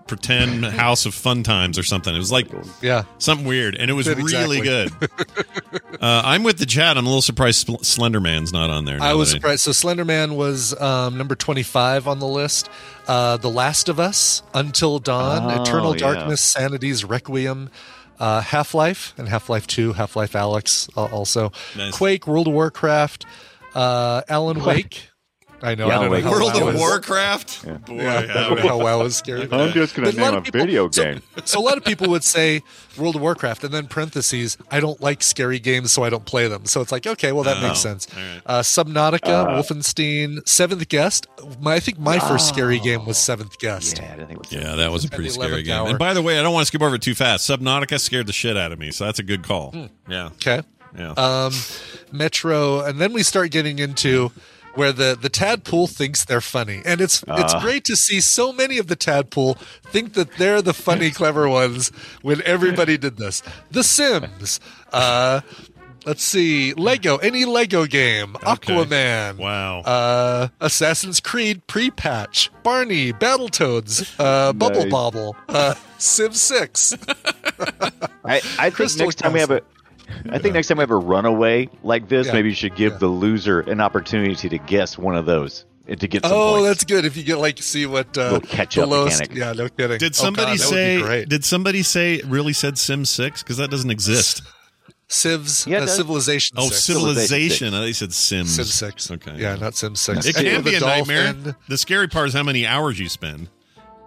Pretend 0.08 0.64
House 0.64 1.06
of 1.06 1.14
Fun 1.14 1.42
Times 1.42 1.78
or 1.78 1.82
something. 1.82 2.14
It 2.14 2.18
was 2.18 2.32
like 2.32 2.48
yeah. 2.82 3.04
something 3.18 3.46
weird, 3.46 3.76
and 3.76 3.90
it 3.90 3.94
was 3.94 4.06
Did 4.06 4.18
really 4.18 4.58
exactly. 4.58 5.08
good. 5.08 5.80
uh, 6.00 6.22
I'm 6.24 6.42
with 6.42 6.58
the 6.58 6.66
chat. 6.66 6.96
I'm 6.98 7.04
a 7.04 7.08
little 7.08 7.22
surprised 7.22 7.66
Spl- 7.68 7.84
Slender 7.84 8.20
Man's 8.20 8.52
not 8.52 8.70
on 8.70 8.84
there. 8.84 9.00
I 9.00 9.14
was 9.14 9.28
that 9.30 9.36
surprised. 9.36 9.60
So 9.60 9.70
Slenderman 9.70 10.34
was 10.36 10.78
um, 10.80 11.16
number 11.18 11.34
twenty-five 11.34 12.08
on 12.08 12.18
the 12.18 12.26
list. 12.26 12.68
Uh, 13.06 13.36
the 13.36 13.50
Last 13.50 13.88
of 13.88 13.98
Us, 14.00 14.42
Until 14.54 14.98
Dawn, 14.98 15.50
Oh, 15.58 15.62
Eternal 15.62 15.92
yeah. 15.94 16.12
Darkness, 16.12 16.42
Sanity's 16.42 17.04
Requiem, 17.04 17.70
uh, 18.18 18.40
Half 18.42 18.74
Life, 18.74 19.14
and 19.16 19.28
Half 19.28 19.48
Life 19.48 19.66
Two, 19.66 19.92
Half 19.92 20.16
Life 20.16 20.32
Alyx, 20.32 20.88
uh, 20.96 21.04
also 21.06 21.52
Nice. 21.76 21.96
Quake, 21.96 22.26
World 22.26 22.48
of 22.48 22.54
Warcraft, 22.54 23.24
uh, 23.74 24.22
Alan 24.28 24.62
Wake. 24.64 25.07
I 25.60 25.74
know. 25.74 25.88
Yeah, 25.88 25.98
I 25.98 26.02
don't 26.04 26.12
Alan 26.12 26.24
know 26.24 26.30
World 26.30 26.62
of 26.62 26.74
is- 26.74 26.80
Warcraft. 26.80 27.86
Boy, 27.86 27.96
Yeah, 28.02 28.14
I 28.14 28.24
yeah, 28.54 28.62
how 28.68 28.78
WoW 28.78 29.02
is 29.02 29.16
scary. 29.16 29.48
I'm 29.50 29.72
just 29.72 29.94
going 29.96 30.08
to 30.10 30.16
a 30.16 30.20
name 30.20 30.34
a 30.34 30.40
people- 30.42 30.60
video 30.60 30.88
game. 30.88 31.20
So 31.44 31.58
a 31.58 31.62
lot 31.62 31.76
of 31.76 31.84
people 31.84 32.08
would 32.10 32.22
say 32.24 32.62
World 32.96 33.16
of 33.16 33.22
Warcraft, 33.22 33.64
and 33.64 33.72
then 33.74 33.86
parentheses, 33.88 34.56
I 34.70 34.78
don't 34.80 35.00
like 35.00 35.22
scary 35.22 35.58
games, 35.58 35.90
so 35.92 36.04
I 36.04 36.10
don't 36.10 36.24
play 36.24 36.46
them. 36.46 36.66
So 36.66 36.80
it's 36.80 36.92
like, 36.92 37.06
okay, 37.06 37.32
well 37.32 37.42
that 37.44 37.56
Oh, 37.58 37.66
makes 37.68 37.80
sense. 37.80 38.06
all 38.14 38.20
right. 38.22 38.42
Uh, 38.46 38.60
Subnautica, 38.60 39.46
Wolfenstein, 39.48 40.46
Seventh 40.48 40.88
Guest. 40.88 41.26
My, 41.60 41.74
I 41.74 41.80
think 41.80 41.98
my 41.98 42.18
first 42.18 42.48
scary 42.48 42.78
game 42.78 43.04
was 43.06 43.18
Seventh 43.18 43.58
Guest. 43.58 43.98
Yeah, 43.98 44.04
I 44.12 44.16
didn't 44.16 44.28
think 44.28 44.40
it 44.44 44.50
was 44.50 44.52
Yeah, 44.52 44.74
that 44.76 44.92
was 44.92 45.04
a 45.04 45.08
pretty 45.08 45.30
scary 45.30 45.62
game. 45.62 45.74
hour. 45.74 45.88
And 45.88 45.98
by 45.98 46.14
the 46.14 46.22
way, 46.22 46.38
I 46.38 46.42
don't 46.42 46.52
want 46.52 46.62
to 46.62 46.66
skip 46.66 46.82
over 46.82 46.96
it 46.96 47.02
too 47.02 47.14
fast. 47.14 47.48
Subnautica 47.48 47.98
scared 47.98 48.26
the 48.26 48.32
shit 48.32 48.56
out 48.56 48.70
of 48.72 48.78
me, 48.78 48.90
so 48.90 49.04
that's 49.06 49.18
a 49.18 49.22
good 49.24 49.42
call. 49.42 49.74
Yeah, 50.08 50.26
Okay. 50.26 50.62
yeah. 50.96 51.10
Um, 51.16 51.52
Metro, 52.12 52.80
and 52.80 53.00
then 53.00 53.12
we 53.12 53.22
start 53.22 53.50
getting 53.50 53.78
into 53.78 54.30
where 54.74 54.92
the 54.92 55.18
the 55.20 55.28
tadpole 55.28 55.86
thinks 55.86 56.24
they're 56.24 56.40
funny, 56.40 56.82
and 56.84 57.00
it's 57.00 57.22
it's 57.26 57.54
Ah. 57.54 57.60
great 57.60 57.84
to 57.84 57.96
see 57.96 58.20
so 58.20 58.52
many 58.52 58.78
of 58.78 58.86
the 58.86 58.96
tadpole 58.96 59.54
think 59.84 60.14
that 60.14 60.36
they're 60.38 60.62
the 60.62 60.74
funny, 60.74 61.10
clever 61.20 61.48
ones 61.48 61.90
when 62.22 62.42
everybody 62.44 62.96
did 62.98 63.16
this. 63.16 63.42
The 63.70 63.82
Sims. 63.82 64.60
Uh, 64.92 65.40
let's 66.06 66.22
see, 66.22 66.72
Lego, 66.74 67.16
any 67.18 67.44
Lego 67.44 67.84
game, 67.86 68.36
Okay. 68.46 68.74
Aquaman. 68.74 69.36
wow. 69.36 69.80
Uh, 69.80 70.48
Assassin's 70.60 71.20
Creed 71.20 71.66
pre-patch, 71.66 72.50
Barney, 72.62 73.12
Battletoads, 73.12 74.14
uh, 74.18 74.52
Bubble 74.52 74.82
Nice. 74.84 74.90
Bobble, 74.90 75.36
uh, 75.48 75.74
Sim 75.98 76.32
Six. 76.32 76.94
I, 78.24 78.40
I 78.58 78.70
think 78.70 78.96
next 78.98 79.16
time 79.16 79.32
we 79.32 79.40
have 79.40 79.50
a, 79.50 79.62
I 80.30 80.38
think 80.38 80.54
next 80.54 80.68
time 80.68 80.78
we 80.78 80.82
have 80.82 80.90
a 80.90 80.96
runaway 80.96 81.68
like 81.82 82.08
this, 82.08 82.26
Yeah. 82.26 82.32
maybe 82.34 82.48
you 82.50 82.54
should 82.54 82.76
give 82.76 82.92
Yeah. 82.94 82.98
the 82.98 83.06
loser 83.08 83.60
an 83.60 83.80
opportunity 83.80 84.48
to 84.48 84.58
guess 84.58 84.96
one 84.98 85.16
of 85.16 85.26
those 85.26 85.64
and 85.86 86.00
to 86.00 86.08
get 86.08 86.22
some 86.24 86.32
Oh, 86.32 86.52
points. 86.54 86.68
that's 86.68 86.84
good. 86.84 87.04
If 87.04 87.16
you 87.16 87.22
get 87.22 87.36
like 87.38 87.62
see 87.62 87.86
what 87.86 88.16
uh, 88.18 88.32
Little 88.32 88.40
catch-up 88.40 88.84
the 88.84 88.86
lowest- 88.86 89.20
mechanic. 89.20 89.38
Yeah, 89.38 89.52
no 89.52 89.68
kidding. 89.68 89.98
did 89.98 90.12
Oh, 90.12 90.22
somebody 90.22 90.58
God, 90.58 90.60
that 90.60 90.70
would 90.70 90.76
be 90.76 90.76
say? 90.76 91.00
great. 91.02 91.28
Did 91.28 91.44
somebody 91.44 91.82
say 91.82 92.20
really 92.26 92.52
said 92.52 92.78
Sim 92.78 93.04
Six? 93.04 93.42
Because 93.42 93.56
that 93.58 93.70
doesn't 93.70 93.90
exist. 93.90 94.42
Civs? 95.10 95.66
Yeah, 95.66 95.78
uh, 95.78 95.86
Civilization. 95.86 96.56
Oh, 96.60 96.68
six. 96.68 96.84
civilization. 96.84 97.68
I 97.72 97.78
thought 97.78 97.84
you 97.86 97.94
said 97.94 98.12
Sims. 98.12 98.54
Sim 98.54 98.64
Six. 98.64 99.10
Okay. 99.10 99.36
Yeah, 99.38 99.54
not 99.56 99.74
Sim 99.74 99.96
Six. 99.96 100.26
It 100.26 100.34
can 100.34 100.62
be 100.62 100.74
a 100.74 100.80
dolphin. 100.80 101.16
nightmare. 101.16 101.56
The 101.68 101.78
scary 101.78 102.08
part 102.08 102.28
is 102.28 102.34
how 102.34 102.42
many 102.42 102.66
hours 102.66 102.98
you 103.00 103.08
spend. 103.08 103.48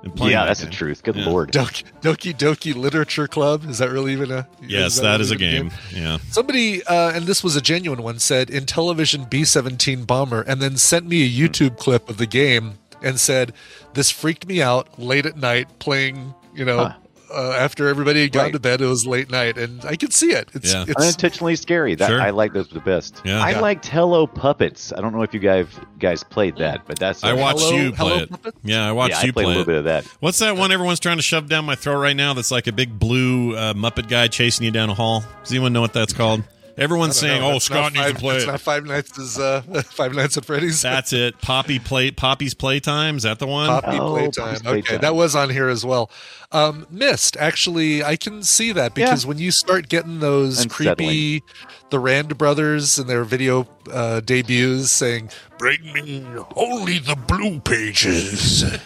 In 0.04 0.12
playing 0.12 0.32
yeah, 0.32 0.39
that 0.41 0.47
that's 0.47 0.62
the 0.62 0.68
truth. 0.68 1.04
Good 1.04 1.16
Yeah. 1.16 1.26
lord. 1.26 1.52
Doki, 1.52 1.84
Doki 2.02 2.34
Doki 2.36 2.76
Literature 2.76 3.28
Club. 3.28 3.70
Is 3.70 3.78
that 3.78 3.91
really 3.91 4.14
even 4.14 4.32
a? 4.32 4.47
Yes, 4.62 4.95
that 4.95 5.02
that 5.04 5.12
really 5.12 5.22
is 5.24 5.32
a 5.32 5.36
even 5.36 5.70
game. 5.70 5.72
Yeah. 5.93 6.18
Somebody, 6.32 6.84
uh, 6.86 7.12
and 7.12 7.26
this 7.28 7.43
was 7.43 7.56
a 7.56 7.62
genuine 7.62 8.02
one, 8.02 8.18
said 8.18 8.47
Intellivision 8.47 9.30
B 9.30 9.43
17 9.45 10.04
Bomber, 10.06 10.41
and 10.41 10.62
then 10.62 10.76
sent 10.78 11.06
me 11.06 11.24
a 11.24 11.30
YouTube 11.30 11.78
clip 11.78 12.10
of 12.10 12.18
the 12.18 12.26
game 12.26 12.80
and 13.04 13.20
said, 13.20 13.54
This 13.93 14.10
freaked 14.10 14.47
me 14.47 14.62
out 14.62 14.97
late 14.99 15.26
at 15.28 15.38
night 15.38 15.68
playing, 15.80 16.34
you 16.56 16.66
know, 16.66 16.78
Huh. 16.86 16.93
Uh, 17.34 17.55
after 17.57 17.88
everybody 17.88 18.21
had 18.23 18.32
gone 18.32 18.43
Right. 18.45 18.53
to 18.53 18.59
bed. 18.59 18.82
It 18.82 18.86
was 18.88 19.05
late 19.07 19.29
night, 19.32 19.57
and 19.57 19.84
I 19.86 19.95
could 19.95 20.13
see 20.13 20.32
it. 20.32 20.49
It's, 20.53 20.73
Yeah. 20.73 20.84
it's 20.88 20.95
Unintentionally 21.01 21.55
scary. 21.55 21.95
That 21.95 22.09
Sure. 22.09 22.21
I 22.21 22.29
like 22.32 22.53
those 22.53 22.67
the 22.69 22.79
best. 22.79 23.21
Yeah. 23.25 23.41
I 23.41 23.51
Yeah. 23.51 23.59
liked 23.61 23.88
Hello 23.88 24.27
Puppets. 24.27 24.91
I 24.95 25.01
don't 25.01 25.13
know 25.13 25.21
if 25.23 25.34
you 25.34 25.39
guys 25.39 25.65
guys 25.99 26.23
played 26.23 26.57
that, 26.57 26.82
but 26.88 26.97
that's 26.99 27.23
I 27.23 27.34
watched 27.34 27.59
Hello- 27.59 27.71
you 27.77 27.91
play 27.91 28.09
Hello 28.09 28.17
it. 28.23 28.29
Puppet? 28.32 28.55
Yeah, 28.63 28.88
I 28.88 28.91
watched 28.91 29.11
yeah, 29.15 29.19
I 29.19 29.23
you 29.23 29.34
played 29.34 29.45
a 29.45 29.47
little 29.47 29.61
it. 29.63 29.67
bit 29.67 29.75
of 29.75 29.84
that. 29.86 30.05
What's 30.19 30.39
that 30.39 30.57
one 30.57 30.71
everyone's 30.71 30.99
trying 30.99 31.17
to 31.17 31.23
shove 31.23 31.47
down 31.47 31.65
my 31.65 31.75
throat 31.75 31.99
right 32.01 32.15
now? 32.15 32.34
That's 32.34 32.51
like 32.51 32.67
a 32.67 32.71
big 32.71 32.97
blue 32.97 33.55
uh, 33.55 33.73
Muppet 33.73 34.09
guy 34.09 34.27
chasing 34.27 34.65
you 34.65 34.71
down 34.71 34.89
a 34.89 34.93
hall. 34.95 35.23
Does 35.43 35.51
anyone 35.51 35.73
know 35.73 35.82
what 35.82 35.93
that's 35.93 36.13
called? 36.13 36.43
Everyone's 36.82 37.15
saying, 37.15 37.41
know. 37.41 37.49
"Oh, 37.49 37.51
That's 37.53 37.65
Scott 37.65 37.93
needs 37.93 38.05
five, 38.05 38.15
to 38.15 38.19
play 38.19 38.36
It's 38.36 38.43
it." 38.43 38.47
not 38.47 38.59
Five 38.61 38.86
Nights 38.86 39.17
is 39.17 39.38
uh, 39.39 39.61
Five 39.86 40.13
Nights 40.15 40.36
at 40.38 40.45
Freddy's. 40.45 40.82
That's 40.82 41.13
it. 41.13 41.39
Poppy 41.41 41.79
play 41.79 42.11
Poppy's 42.11 42.53
playtime. 42.53 43.17
Is 43.17 43.23
that 43.23 43.39
the 43.39 43.47
one? 43.47 43.67
Poppy 43.67 43.97
Oh, 43.99 44.09
Playtime. 44.11 44.45
Poppy's 44.55 44.59
Okay, 44.67 44.82
Playtime. 44.82 45.01
that 45.01 45.15
was 45.15 45.36
on 45.36 45.49
here 45.49 45.69
as 45.69 45.86
well. 45.86 46.09
Um, 46.51 46.86
Myst, 46.89 47.38
actually, 47.38 48.03
I 48.03 48.15
can 48.17 48.43
see 48.43 48.71
that 48.73 48.93
because 48.93 49.25
when 49.25 49.38
you 49.38 49.51
start 49.51 49.88
getting 49.88 50.19
those 50.19 50.65
creepy, 50.65 51.43
the 51.91 51.99
Rand 51.99 52.38
brothers 52.38 52.97
and 52.99 53.09
their 53.09 53.23
video 53.23 53.67
uh, 53.91 54.19
debuts 54.19 54.91
saying, 54.91 55.29
"Bring 55.57 55.93
me 55.93 56.25
only 56.55 56.97
the 56.99 57.15
blue 57.15 57.59
pages." 57.61 58.63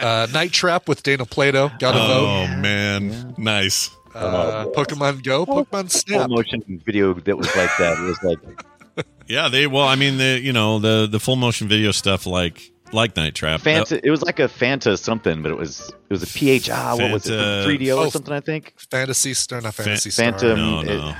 uh, 0.00 0.26
Night 0.32 0.52
Trap 0.52 0.88
with 0.88 1.02
Dana 1.02 1.24
Plato. 1.24 1.70
Got 1.78 1.92
to 1.92 1.98
vote. 1.98 2.26
Oh 2.42 2.46
vote. 2.48 2.58
man, 2.60 3.34
nice. 3.38 3.90
Uh, 4.14 4.66
Pokemon 4.74 5.22
Go, 5.24 5.46
Pokemon 5.46 5.90
Snap, 5.90 6.28
Full 6.28 6.28
Snap. 6.28 6.30
motion 6.30 6.82
video 6.84 7.14
that 7.14 7.36
was 7.36 7.46
like 7.56 7.70
that. 7.78 7.98
It 7.98 8.02
was 8.02 8.22
like 8.22 9.06
Yeah, 9.26 9.48
they. 9.48 9.66
Well, 9.66 9.86
I 9.86 9.94
mean, 9.96 10.18
the 10.18 10.40
you 10.42 10.52
know 10.52 10.78
the 10.78 11.06
the 11.10 11.18
full 11.20 11.36
motion 11.36 11.68
video 11.68 11.92
stuff 11.92 12.26
like 12.26 12.70
like 12.92 13.16
Night 13.16 13.34
Trap. 13.34 13.60
Fanta. 13.62 13.98
It 14.02 14.10
was 14.10 14.20
like 14.22 14.38
a 14.38 14.48
Fanta 14.48 14.98
something, 14.98 15.40
but 15.42 15.50
it 15.50 15.56
was 15.56 15.88
it 16.10 16.10
was 16.12 16.22
a 16.22 16.26
PHA. 16.26 16.96
What 16.96 17.10
was 17.12 17.26
it? 17.26 17.32
3DO 17.32 17.92
Oh, 17.96 18.04
or 18.06 18.10
something? 18.10 18.34
I 18.34 18.40
think. 18.40 18.74
Fantasy 18.90 19.32
Star, 19.32 19.60
not 19.62 19.72
Fa- 19.74 19.84
Fantasy 19.84 20.10
Star. 20.10 20.32
Phantom. 20.32 20.58
no, 20.58 20.82
no, 20.82 21.08
it- 21.08 21.14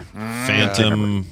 Phantom, 0.47 1.26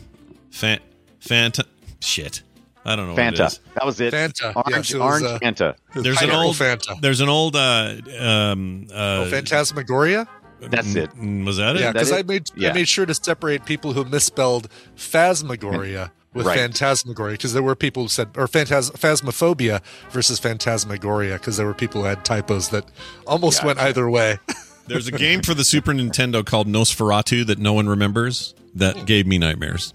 Fan, 0.51 0.79
Phantom. 1.21 1.67
Shit, 2.01 2.43
I 2.87 2.97
don't 2.97 3.07
know. 3.09 3.13
What 3.13 3.21
it 3.35 3.35
Fanta. 3.35 3.59
That 3.75 3.85
was 3.85 4.01
it. 4.01 4.15
Fanta. 4.15 4.57
Orange, 4.57 4.71
Yes, 4.71 4.91
it 4.93 4.99
was, 4.99 5.23
orange 5.23 5.25
uh, 5.27 5.39
Fanta. 5.41 5.75
There's 6.03 6.23
an 6.23 6.31
old 6.31 6.57
Fanta. 6.57 7.01
There's 7.03 7.21
an 7.21 7.29
old. 7.29 7.55
Uh, 7.57 7.97
um, 8.19 8.87
uh, 8.91 8.95
Oh, 8.95 9.29
Phantasmagoria. 9.31 10.27
That's 10.61 10.95
it. 10.95 11.11
Was 11.17 11.57
that 11.57 11.77
it? 11.77 11.81
Yeah, 11.83 11.93
because? 11.93 12.13
I 12.13 12.23
made 12.23 12.51
Yeah. 12.55 12.71
I 12.71 12.73
made 12.75 12.89
sure 12.89 13.07
to 13.07 13.15
separate 13.15 13.65
people 13.65 13.93
who 13.93 14.05
misspelled 14.05 14.69
phasmagoria 14.97 16.11
with 16.35 16.47
Right. 16.47 16.59
phantasmagoria 16.59 17.33
because 17.35 17.53
there 17.53 17.63
were 17.63 17.75
people 17.75 18.05
who 18.05 18.09
said 18.09 18.29
or 18.37 18.47
phantas- 18.47 18.93
phasmophobia 18.93 19.81
versus 20.11 20.39
phantasmagoria 20.39 21.35
because 21.35 21.57
there 21.57 21.67
were 21.67 21.75
people 21.75 22.03
who 22.03 22.07
had 22.09 22.25
typos 22.25 22.69
that 22.69 22.85
almost 23.27 23.65
went 23.65 23.79
either 23.79 24.09
way. 24.09 24.39
There's 24.87 25.07
a 25.07 25.13
game 25.13 25.43
for 25.43 25.55
the 25.55 25.65
Super 25.65 25.93
Nintendo 25.93 26.45
called 26.45 26.67
Nosferatu 26.67 27.47
that 27.47 27.59
no 27.59 27.73
one 27.73 27.89
remembers 27.89 28.55
that 28.75 29.07
gave 29.07 29.27
me 29.27 29.39
nightmares 29.39 29.95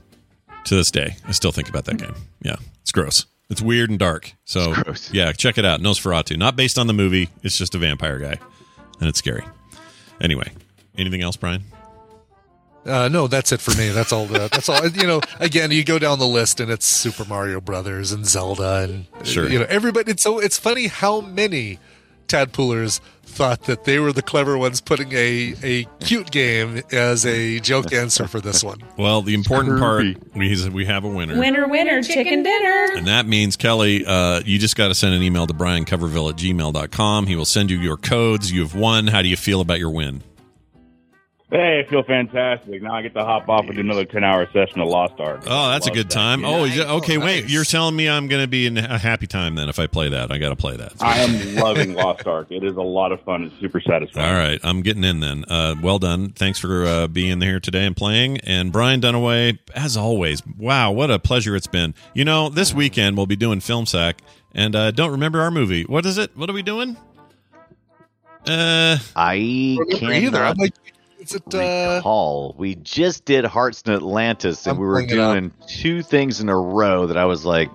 to 0.66 0.76
this 0.76 0.89
day. 0.89 1.18
I 1.28 1.32
still 1.32 1.51
think 1.51 1.68
about 1.70 1.86
that 1.86 1.97
game. 1.97 2.16
Yeah, 2.41 2.55
it's 2.82 2.91
gross. 2.91 3.26
It's 3.49 3.61
weird 3.61 3.89
and 3.89 3.99
dark. 3.99 4.34
So 4.45 4.74
yeah, 5.11 5.32
check 5.34 5.57
it 5.57 5.66
out. 5.66 5.80
Nosferatu, 5.82 6.38
not 6.38 6.55
based 6.55 6.78
on 6.80 6.88
the 6.88 6.93
movie. 6.93 7.30
It's 7.43 7.57
just 7.57 7.76
a 7.76 7.78
vampire 7.78 8.20
guy, 8.20 8.39
and 8.99 9.07
it's 9.09 9.20
scary. 9.20 9.43
Anyway, 10.22 10.51
anything 10.97 11.22
else, 11.22 11.36
Brian? 11.36 11.63
Uh, 12.86 13.07
no, 13.07 13.28
that's 13.28 13.51
it 13.51 13.59
for 13.59 13.76
me. 13.78 13.89
That's 13.89 14.13
all. 14.13 14.28
The, 14.28 14.47
that's 14.51 14.70
all. 14.70 14.88
You 14.88 15.07
know, 15.07 15.22
again, 15.39 15.72
you 15.72 15.84
go 15.84 15.97
down 15.97 16.20
the 16.20 16.28
list 16.28 16.59
and 16.59 16.70
it's 16.72 16.86
Super 16.86 17.26
Mario 17.26 17.59
Brothers 17.59 18.11
and 18.11 18.26
Zelda 18.26 18.84
and 18.84 19.07
Sure. 19.28 19.49
You 19.49 19.59
know, 19.59 19.66
everybody. 19.68 20.11
It's 20.11 20.22
so 20.22 20.39
it's 20.39 20.59
funny 20.59 20.88
how 20.88 21.22
many 21.22 21.80
tadpoolers 22.28 22.99
thought 23.36 23.64
that 23.64 23.84
they 23.84 24.00
were 24.00 24.14
the 24.14 24.22
clever 24.22 24.58
ones 24.58 24.82
putting 24.82 25.12
a 25.12 25.54
a 25.62 25.84
cute 26.00 26.32
game 26.32 26.82
as 26.92 27.26
a 27.26 27.60
joke 27.60 27.92
answer 27.94 28.28
for 28.28 28.40
this 28.40 28.64
one. 28.64 28.80
Well, 28.98 29.22
the 29.22 29.34
important 29.34 29.78
Kirby. 29.78 30.14
part 30.16 30.36
we 30.36 30.70
we 30.70 30.86
have 30.86 31.04
a 31.04 31.10
winner. 31.10 31.38
Winner, 31.38 31.68
winner, 31.68 32.02
chicken 32.02 32.44
dinner. 32.44 32.88
And 32.96 33.08
that 33.08 33.28
means, 33.28 33.58
Kelly, 33.58 34.06
uh, 34.06 34.42
you 34.46 34.58
just 34.58 34.78
got 34.78 34.88
to 34.88 34.96
send 34.96 35.14
an 35.14 35.22
email 35.22 35.46
to 35.48 35.54
briancoverville 35.54 36.30
at 36.30 36.38
gmail.com. 36.38 37.28
He 37.28 37.36
will 37.36 37.46
send 37.46 37.72
you 37.72 37.78
your 37.80 37.98
codes. 37.98 38.52
You 38.52 38.62
have 38.62 38.74
won. 38.74 39.08
How 39.08 39.22
do 39.22 39.28
you 39.28 39.36
feel 39.36 39.60
about 39.60 39.80
your 39.80 39.90
win? 39.90 40.24
Hey, 41.52 41.84
I 41.86 41.88
feel 41.89 42.02
fantastic. 42.02 42.82
Now 42.82 42.96
I 42.96 43.04
get 43.04 43.14
to 43.14 43.24
hop 43.24 43.48
off 43.50 43.66
and 43.66 43.76
do 43.76 43.80
another 43.82 44.04
10 44.04 44.24
hour 44.24 44.48
session 44.52 44.82
of 44.82 44.88
Lost 44.88 45.20
Ark. 45.20 45.43
Oh, 45.46 45.70
that's 45.70 45.86
a 45.86 45.91
good 45.91 46.10
time. 46.10 46.41
game. 46.41 46.50
Oh, 46.50 46.64
yeah, 46.64 46.91
okay. 46.93 47.18
Oh, 47.18 47.24
Wait, 47.24 47.48
you're 47.48 47.64
telling 47.64 47.96
me 47.96 48.10
I'm 48.10 48.28
going 48.28 48.41
to 48.41 48.48
be 48.48 48.66
in 48.66 48.80
a 48.80 48.98
happy 48.98 49.28
time 49.28 49.54
then 49.54 49.70
if 49.70 49.78
I 49.78 49.86
play 49.86 50.10
that. 50.10 50.32
I 50.32 50.39
got 50.39 50.50
to 50.50 50.56
play 50.56 50.76
that. 50.76 50.93
I 51.00 51.20
am 51.20 51.56
loving 51.56 51.93
Lost 51.93 52.26
Ark. 52.26 52.48
It 52.50 52.64
is 52.64 52.76
a 52.76 52.82
lot 52.82 53.12
of 53.12 53.22
fun. 53.22 53.43
It's 53.43 53.60
super 53.60 53.80
satisfying. 53.80 54.28
All 54.28 54.34
right, 54.34 54.60
I'm 54.64 54.82
getting 54.82 55.04
in 55.04 55.20
then. 55.20 55.46
Uh, 55.48 55.76
well 55.84 56.00
done. 56.00 56.30
Thanks 56.32 56.58
for 56.58 56.84
uh, 56.84 57.08
being 57.08 57.39
here 57.41 57.60
today 57.60 57.86
and 57.86 57.96
playing. 57.96 58.39
And 58.39 58.72
Brian 58.72 59.00
Dunaway, 59.00 59.60
as 59.76 59.96
always, 59.96 60.41
wow, 60.58 60.91
what 60.91 61.12
a 61.12 61.20
pleasure 61.20 61.56
it's 61.56 61.68
been. 61.68 61.93
You 62.16 62.26
know, 62.26 62.50
this 62.50 62.74
weekend 62.74 63.18
we'll 63.18 63.28
be 63.28 63.36
doing 63.36 63.60
Film 63.60 63.86
Sack, 63.86 64.22
and 64.56 64.76
uh, 64.76 64.89
don't 64.89 65.12
remember 65.12 65.41
our 65.41 65.52
movie. 65.52 65.84
What 65.84 66.08
is 66.08 66.18
it? 66.18 66.36
What 66.36 66.50
are 66.50 66.54
we 66.54 66.64
doing? 66.64 66.98
Uh, 68.48 68.98
I 69.16 69.78
Remember 69.80 70.14
either. 70.14 70.43
I'm 70.43 70.58
like, 70.58 70.74
is 71.26 71.36
it? 71.36 71.44
Uh, 71.54 71.96
recall. 71.98 72.56
We 72.58 72.76
just 72.76 73.26
did 73.26 73.46
Hearts 73.46 73.82
in 73.84 73.94
Atlantis, 73.94 74.66
and 74.66 74.76
I'm 74.76 74.82
we 74.82 74.88
were 74.88 75.02
pulling 75.02 75.10
it 75.10 75.20
up. 75.20 75.34
doing 75.34 75.52
two 75.68 76.02
things 76.02 76.42
in 76.42 76.50
a 76.50 76.58
row 76.58 77.08
that 77.08 77.18
I 77.18 77.26
was 77.26 77.46
like, 77.46 77.70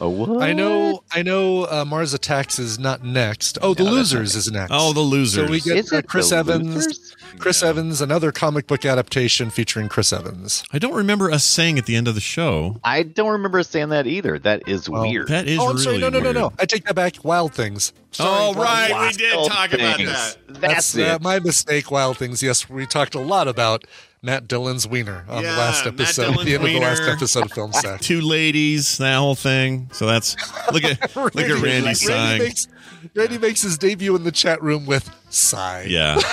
"Oh, 0.00 0.08
what?" 0.10 0.42
I 0.42 0.52
know. 0.52 1.02
I 1.12 1.22
know. 1.22 1.64
Uh, 1.64 1.84
Mars 1.86 2.12
Attacks 2.14 2.58
is 2.58 2.78
not 2.78 3.02
next. 3.04 3.58
Oh, 3.62 3.74
the 3.74 3.82
Yeah, 3.84 3.90
that's 3.90 4.12
Losers 4.12 4.34
is 4.36 4.50
next. 4.52 4.70
oh, 4.74 4.92
the 4.92 5.00
losers. 5.00 5.46
So 5.46 5.50
we 5.50 5.60
get 5.60 5.92
uh, 5.92 6.02
Chris 6.02 6.32
Evans. 6.32 6.74
Losers? 6.74 7.16
Chris 7.38 7.62
Evans, 7.62 8.00
another 8.00 8.32
comic 8.32 8.66
book 8.66 8.84
adaptation 8.84 9.50
featuring 9.50 9.88
Chris 9.88 10.12
Evans. 10.12 10.62
I 10.72 10.78
don't 10.78 10.94
remember 10.94 11.30
us 11.30 11.44
saying 11.44 11.78
at 11.78 11.86
the 11.86 11.96
end 11.96 12.06
of 12.08 12.14
the 12.14 12.20
show. 12.20 12.80
I 12.84 13.02
don't 13.04 13.30
remember 13.30 13.62
saying 13.62 13.90
that 13.90 14.06
either. 14.06 14.38
That 14.38 14.68
is 14.68 14.90
Well, 14.90 15.02
weird. 15.02 15.28
That 15.28 15.46
is 15.46 15.58
oh, 15.58 15.68
I'm 15.68 15.72
really 15.76 15.82
sorry. 15.84 15.98
No, 15.98 16.08
no, 16.08 16.18
no, 16.18 16.24
weird. 16.24 16.34
no. 16.34 16.52
I 16.58 16.66
take 16.66 16.84
that 16.84 16.94
back. 16.94 17.24
Wild 17.24 17.54
Things. 17.54 17.92
Sorry, 18.10 18.28
Oh, 18.30 18.52
right. 18.60 18.88
Things. 18.88 19.16
We 19.16 19.22
did 19.24 19.36
Wild 19.36 19.50
talk 19.50 19.72
about 19.72 19.98
that. 19.98 20.36
That's, 20.48 20.98
uh, 20.98 21.00
it. 21.02 21.22
my 21.22 21.38
mistake. 21.38 21.90
Wild 21.90 22.18
Things. 22.18 22.42
Yes, 22.42 22.68
we 22.68 22.84
talked 22.84 23.14
a 23.14 23.20
lot 23.20 23.46
about 23.48 23.84
Matt 24.22 24.46
Dillon's 24.48 24.86
wiener 24.86 25.24
on 25.28 25.42
Yeah, 25.42 25.52
the 25.52 25.58
last 25.58 25.86
episode. 25.86 26.22
The 26.44 26.54
end 26.54 26.62
of 26.64 26.68
the 26.68 26.78
last 26.80 27.00
wiener. 27.00 27.12
episode 27.12 27.44
of 27.46 27.52
Film 27.52 27.72
Sack. 27.72 28.00
Two 28.00 28.20
ladies, 28.20 28.98
that 28.98 29.16
whole 29.16 29.34
thing. 29.34 29.88
So 29.92 30.06
that's 30.06 30.36
look 30.72 30.84
at 30.84 31.16
look 31.16 31.36
at 31.36 31.48
Randy 31.50 31.62
Randy 31.62 31.94
sighing. 31.94 32.42
makes, 32.42 32.68
Randy 33.14 33.38
makes 33.38 33.62
his 33.62 33.78
debut 33.78 34.14
in 34.16 34.24
the 34.24 34.32
chat 34.32 34.62
room 34.62 34.84
with 34.86 35.10
sigh. 35.30 35.86
Yeah. 35.88 36.18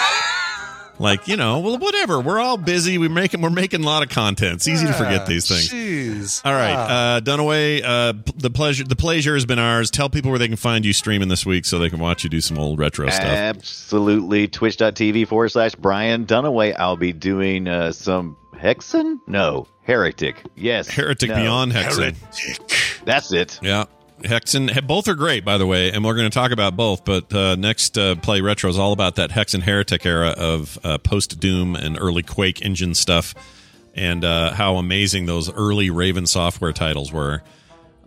Like 1.00 1.28
you 1.28 1.38
know, 1.38 1.60
well, 1.60 1.78
whatever. 1.78 2.20
We're 2.20 2.40
all 2.40 2.58
busy. 2.58 2.98
We 2.98 3.08
making 3.08 3.42
we're 3.42 3.50
making 3.50 3.84
a 3.84 3.86
lot 3.86 4.04
of 4.04 4.10
content. 4.10 4.56
It's 4.56 4.68
easy 4.68 4.88
to 4.88 4.94
forget 4.94 5.28
these 5.28 5.48
things. 5.48 5.70
Jeez. 5.70 6.42
All 6.44 6.54
right, 6.54 6.74
uh, 6.74 7.22
Dunaway. 7.22 7.84
Uh, 7.84 8.14
the 8.36 8.50
pleasure 8.50 8.84
the 8.84 8.96
pleasure 8.96 9.36
has 9.36 9.46
been 9.46 9.60
ours. 9.60 9.92
Tell 9.92 10.10
people 10.10 10.32
where 10.32 10.40
they 10.40 10.48
can 10.48 10.58
find 10.58 10.86
you 10.86 10.94
streaming 10.94 11.28
this 11.28 11.46
week 11.46 11.66
so 11.66 11.78
they 11.80 11.90
can 11.90 12.00
watch 12.00 12.24
you 12.24 12.30
do 12.30 12.42
some 12.42 12.58
old 12.58 12.80
retro 12.80 13.10
stuff. 13.10 13.26
Absolutely. 13.26 14.48
Twitch.tv 14.48 15.28
forward 15.28 15.50
slash 15.50 15.76
Brian 15.76 16.26
Dunaway. 16.26 16.76
I'll 16.78 16.98
be 16.98 17.14
doing 17.14 17.68
uh, 17.68 17.92
some 17.92 18.36
Hexen? 18.56 19.20
No. 19.28 19.68
Heretic. 19.84 20.44
Yes. 20.56 20.90
Heretic 20.90 21.30
No. 21.30 21.36
Beyond 21.36 21.72
Hexen. 21.72 22.16
Heretic. 22.16 23.02
That's 23.06 23.32
it. 23.32 23.60
Yeah. 23.62 23.86
Hexen, 24.22 24.86
both 24.88 25.08
are 25.08 25.16
great, 25.16 25.46
by 25.46 25.58
the 25.58 25.68
way, 25.68 25.92
and 25.92 26.04
we're 26.04 26.16
going 26.16 26.30
to 26.30 26.34
talk 26.34 26.52
about 26.52 26.76
both. 26.76 27.06
But 27.06 27.32
uh, 27.34 27.56
next 27.56 27.98
uh, 27.98 28.16
play 28.16 28.42
retro 28.42 28.70
is 28.70 28.78
all 28.78 28.92
about 28.92 29.16
that 29.16 29.30
Hexen 29.30 29.62
Heretic 29.62 30.06
era 30.06 30.30
of 30.30 30.80
uh, 30.84 30.98
post 30.98 31.40
Doom 31.40 31.76
and 31.76 31.98
early 32.00 32.24
Quake 32.24 32.62
engine 32.64 32.96
stuff, 32.96 33.36
and 33.94 34.26
uh, 34.26 34.54
how 34.54 34.78
amazing 34.78 35.28
those 35.28 35.52
early 35.54 35.90
Raven 35.90 36.26
software 36.26 36.74
titles 36.74 37.12
were, 37.14 37.44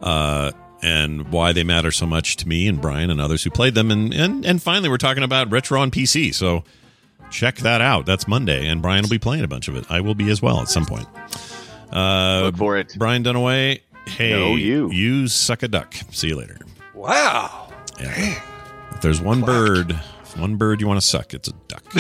uh, 0.01 0.51
and 0.83 1.31
why 1.31 1.53
they 1.53 1.63
matter 1.63 1.93
so 1.93 2.07
much 2.07 2.37
to 2.37 2.49
me 2.49 2.67
and 2.67 2.81
Brian 2.81 3.11
and 3.11 3.21
others 3.21 3.45
who 3.45 3.51
played 3.51 3.75
them. 3.75 3.91
And 3.91 4.13
and 4.13 4.45
and 4.45 4.61
finally, 4.61 4.89
we're 4.89 4.99
talking 4.99 5.23
about 5.23 5.51
retro 5.53 5.81
on 5.81 5.93
PC. 5.93 6.35
So 6.35 6.65
check 7.31 7.57
that 7.59 7.81
out. 7.81 8.05
That's 8.05 8.27
Monday, 8.27 8.67
and 8.67 8.83
Brian 8.83 9.03
will 9.03 9.11
be 9.11 9.19
playing 9.19 9.45
a 9.45 9.49
bunch 9.49 9.69
of 9.69 9.77
it. 9.77 9.85
I 9.89 10.01
will 10.01 10.17
be 10.17 10.29
as 10.31 10.43
well 10.43 10.61
at 10.61 10.69
some 10.69 10.87
point. 10.87 11.07
Uh, 11.93 12.43
Look 12.45 12.57
for 12.57 12.79
it. 12.79 12.95
Brian 12.99 13.23
Dunaway. 13.23 13.81
Hey, 14.07 14.31
No, 14.31 14.57
you. 14.57 14.91
You 14.91 15.29
suck 15.29 15.63
a 15.63 15.69
duck. 15.69 15.95
See 16.11 16.29
you 16.29 16.37
later. 16.37 16.59
Wow. 16.95 17.73
Yeah. 18.01 18.41
If 18.93 19.01
there's 19.01 19.21
one 19.21 19.41
bird, 19.43 19.93
one 20.37 20.57
bird 20.57 20.81
you 20.81 20.87
want 20.87 21.01
to 21.01 21.07
suck, 21.07 21.33
it's 21.35 21.49
a 21.49 21.53
duck. 21.69 21.85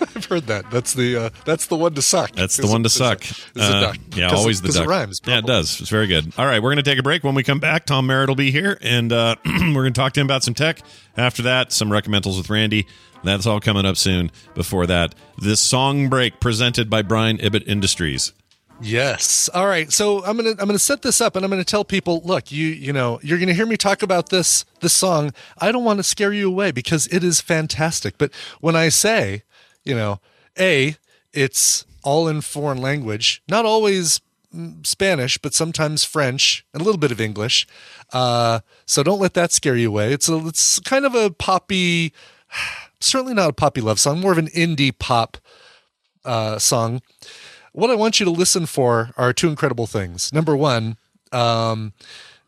I've 0.00 0.24
heard 0.26 0.46
that. 0.46 0.70
That's 0.70 0.94
the 0.94 1.16
uh, 1.16 1.30
that's 1.44 1.66
the 1.66 1.76
one 1.76 1.94
to 1.94 2.02
suck. 2.02 2.30
That's 2.32 2.56
the 2.56 2.64
Is- 2.64 2.70
one 2.70 2.82
to 2.82 2.86
is 2.86 2.92
suck. 2.94 3.22
Is 3.24 3.36
a 3.56 3.62
Uh, 3.62 3.80
duck. 3.80 3.96
Yeah, 4.14 4.30
always 4.30 4.60
it, 4.60 4.68
the 4.68 4.72
duck. 4.72 4.84
It 4.84 4.88
rhymes. 4.88 5.20
Yeah, 5.26 5.38
it 5.38 5.46
does. 5.46 5.80
It's 5.80 5.90
very 5.90 6.06
good. 6.06 6.32
All 6.38 6.46
right, 6.46 6.62
we're 6.62 6.70
going 6.70 6.82
to 6.82 6.88
take 6.88 6.98
a 6.98 7.02
break. 7.02 7.24
When 7.24 7.34
we 7.34 7.42
come 7.42 7.58
back, 7.58 7.84
Tom 7.86 8.06
Merritt 8.06 8.28
will 8.28 8.36
be 8.36 8.50
here, 8.52 8.78
and 8.80 9.12
uh, 9.12 9.34
we're 9.44 9.72
going 9.82 9.92
to 9.92 10.00
talk 10.00 10.12
to 10.14 10.20
him 10.20 10.26
about 10.26 10.44
some 10.44 10.54
tech. 10.54 10.80
After 11.16 11.42
that, 11.42 11.72
some 11.72 11.90
recommentals 11.90 12.36
with 12.38 12.48
Randy. 12.48 12.86
That's 13.24 13.46
all 13.46 13.58
coming 13.60 13.84
up 13.84 13.96
soon. 13.96 14.30
Before 14.54 14.86
that, 14.86 15.14
this 15.38 15.60
song 15.60 16.08
break 16.08 16.38
presented 16.38 16.88
by 16.88 17.02
Brian 17.02 17.38
Ibbott 17.38 17.64
Industries. 17.66 18.32
Yes. 18.80 19.48
All 19.52 19.66
right. 19.66 19.92
So 19.92 20.24
I'm 20.24 20.36
gonna 20.36 20.50
I'm 20.50 20.66
gonna 20.66 20.78
set 20.78 21.02
this 21.02 21.20
up, 21.20 21.34
and 21.34 21.44
I'm 21.44 21.50
gonna 21.50 21.64
tell 21.64 21.84
people, 21.84 22.22
look, 22.24 22.52
you 22.52 22.66
you 22.66 22.92
know, 22.92 23.18
you're 23.22 23.38
gonna 23.38 23.54
hear 23.54 23.66
me 23.66 23.76
talk 23.76 24.02
about 24.02 24.28
this 24.28 24.64
this 24.80 24.92
song. 24.92 25.32
I 25.58 25.72
don't 25.72 25.84
want 25.84 25.98
to 25.98 26.04
scare 26.04 26.32
you 26.32 26.48
away 26.48 26.70
because 26.70 27.06
it 27.08 27.24
is 27.24 27.40
fantastic. 27.40 28.18
But 28.18 28.32
when 28.60 28.76
I 28.76 28.88
say, 28.88 29.42
you 29.84 29.94
know, 29.94 30.20
a, 30.58 30.96
it's 31.32 31.86
all 32.04 32.28
in 32.28 32.40
foreign 32.40 32.78
language, 32.80 33.42
not 33.48 33.64
always 33.64 34.20
mm, 34.54 34.86
Spanish, 34.86 35.38
but 35.38 35.54
sometimes 35.54 36.04
French 36.04 36.64
and 36.72 36.80
a 36.80 36.84
little 36.84 37.00
bit 37.00 37.10
of 37.10 37.20
English. 37.20 37.66
Uh, 38.12 38.60
so 38.86 39.02
don't 39.02 39.20
let 39.20 39.34
that 39.34 39.50
scare 39.50 39.76
you 39.76 39.88
away. 39.88 40.12
It's 40.12 40.28
a 40.28 40.46
it's 40.46 40.78
kind 40.80 41.04
of 41.04 41.16
a 41.16 41.30
poppy, 41.30 42.12
certainly 43.00 43.34
not 43.34 43.50
a 43.50 43.54
poppy 43.54 43.80
love 43.80 43.98
song, 43.98 44.20
more 44.20 44.32
of 44.32 44.38
an 44.38 44.48
indie 44.48 44.96
pop 44.96 45.36
uh, 46.24 46.60
song 46.60 47.02
what 47.78 47.90
I 47.90 47.94
want 47.94 48.18
you 48.18 48.24
to 48.24 48.32
listen 48.32 48.66
for 48.66 49.10
are 49.16 49.32
two 49.32 49.48
incredible 49.48 49.86
things. 49.86 50.32
Number 50.32 50.56
one, 50.56 50.96
um, 51.30 51.92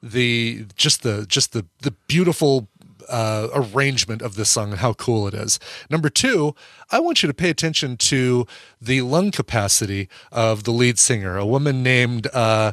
the 0.03 0.67
just 0.77 1.03
the 1.03 1.25
just 1.29 1.53
the 1.53 1.67
the 1.83 1.93
beautiful 2.09 2.69
uh, 3.09 3.49
arrangement 3.55 4.23
of 4.23 4.35
this 4.35 4.51
song 4.51 4.71
and 4.71 4.81
how 4.81 4.93
cool 4.95 5.29
it 5.29 5.35
is. 5.35 5.61
Number 5.89 6.11
two, 6.11 6.55
I 6.91 6.99
want 6.99 7.23
you 7.23 7.27
to 7.29 7.35
pay 7.35 7.49
attention 7.49 7.97
to 7.99 8.47
the 8.81 9.03
lung 9.03 9.31
capacity 9.31 10.09
of 10.33 10.65
the 10.65 10.73
lead 10.73 10.99
singer, 10.99 11.37
a 11.37 11.47
woman 11.47 11.83
named. 11.83 12.27
Uh, 12.33 12.73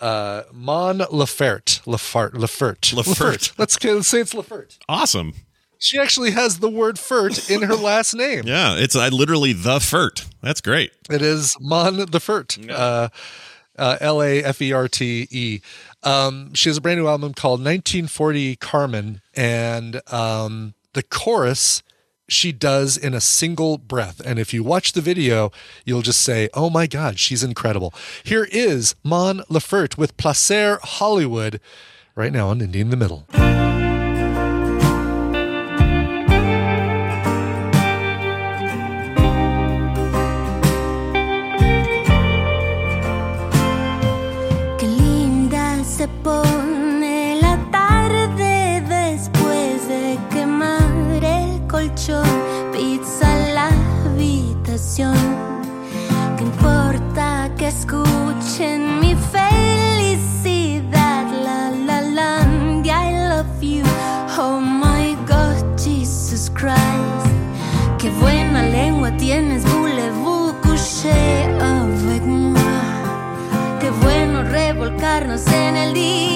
uh, 0.00 0.44
Mon 0.50 1.00
Laferte. 1.00 1.82
Laferte. 1.82 2.32
Laferte. 2.32 2.94
Laferte. 2.94 3.52
Let's, 3.58 3.84
let's 3.84 4.08
say 4.08 4.20
it's 4.20 4.32
Laferte. 4.32 4.78
Awesome. 4.88 5.34
She 5.82 5.98
actually 5.98 6.32
has 6.32 6.58
the 6.58 6.68
word 6.68 6.96
Fert 6.96 7.50
in 7.50 7.62
her 7.62 7.74
last 7.74 8.14
name. 8.14 8.42
Yeah, 8.50 8.76
it's 8.76 8.94
I 8.94 9.08
literally 9.08 9.52
the 9.52 9.78
Fert. 9.78 10.26
That's 10.42 10.60
great. 10.60 10.92
It 11.08 11.22
is 11.22 11.56
Mon 11.58 11.96
the 11.96 12.06
Fert. 12.18 12.68
Uh, 12.70 13.08
uh, 13.78 13.96
L 14.00 14.22
A 14.22 14.44
F 14.44 14.60
E 14.60 14.72
R 14.72 14.88
T 14.88 15.26
E. 15.30 15.60
Um, 16.02 16.52
she 16.52 16.68
has 16.68 16.76
a 16.76 16.80
brand 16.80 17.00
new 17.00 17.06
album 17.08 17.32
called 17.32 17.60
1940 17.60 18.56
Carmen, 18.56 19.20
and 19.34 20.02
um, 20.12 20.74
the 20.92 21.02
chorus 21.02 21.82
she 22.28 22.52
does 22.52 22.96
in 22.96 23.14
a 23.14 23.20
single 23.20 23.78
breath. 23.78 24.20
And 24.24 24.38
if 24.38 24.52
you 24.52 24.62
watch 24.62 24.92
the 24.92 25.00
video, 25.00 25.50
you'll 25.84 26.02
just 26.02 26.20
say, 26.20 26.48
oh 26.54 26.68
my 26.70 26.86
God, 26.86 27.18
she's 27.18 27.42
incredible. 27.42 27.94
Here 28.22 28.46
is 28.52 28.94
Mon 29.02 29.38
Laferte 29.48 29.96
with 29.96 30.16
Placer 30.16 30.78
Hollywood 30.82 31.60
right 32.14 32.32
now 32.32 32.48
on 32.48 32.60
Indie 32.60 32.76
in 32.76 32.90
the 32.90 32.96
Middle. 32.96 33.26
En 75.22 75.76
el 75.76 75.92
día 75.92 76.29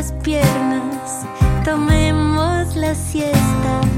las 0.00 0.12
piernas, 0.22 1.26
tomemos 1.62 2.74
la 2.74 2.94
siesta. 2.94 3.89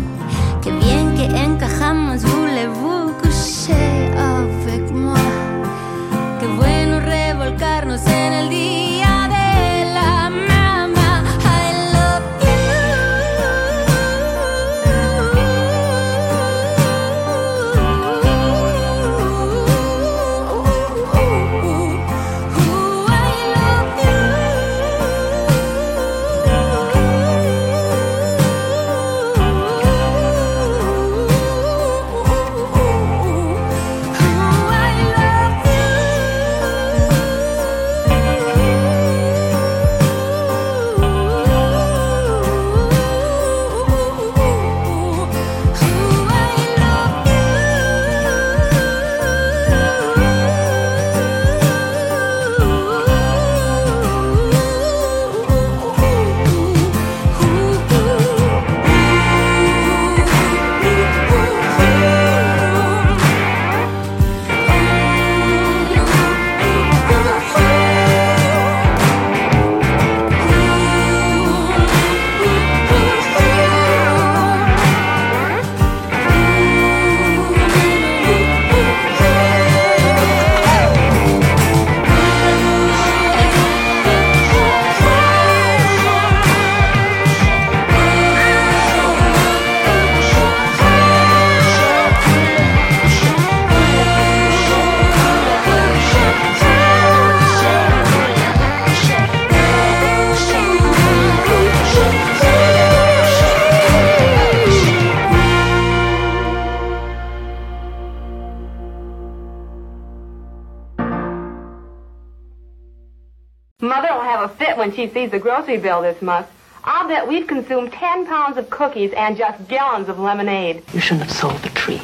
She 115.03 115.13
sees 115.13 115.33
the 115.33 115.39
grocery 115.39 115.79
bill 115.79 116.01
this 116.01 116.23
month. 116.23 116.47
I'll 116.85 117.09
bet 117.09 117.27
we've 117.27 117.49
consumed 117.49 117.93
10 117.93 118.25
pounds 118.25 118.57
of 118.57 118.71
cookies 118.71 119.13
and 119.17 119.37
just 119.37 119.67
gallons 119.67 120.09
of 120.09 120.21
lemonade. 120.21 120.85
You 120.95 121.01
shouldn't 121.01 121.25
have 121.25 121.33
sold 121.33 121.57
the 121.63 121.71
tree. 121.71 122.01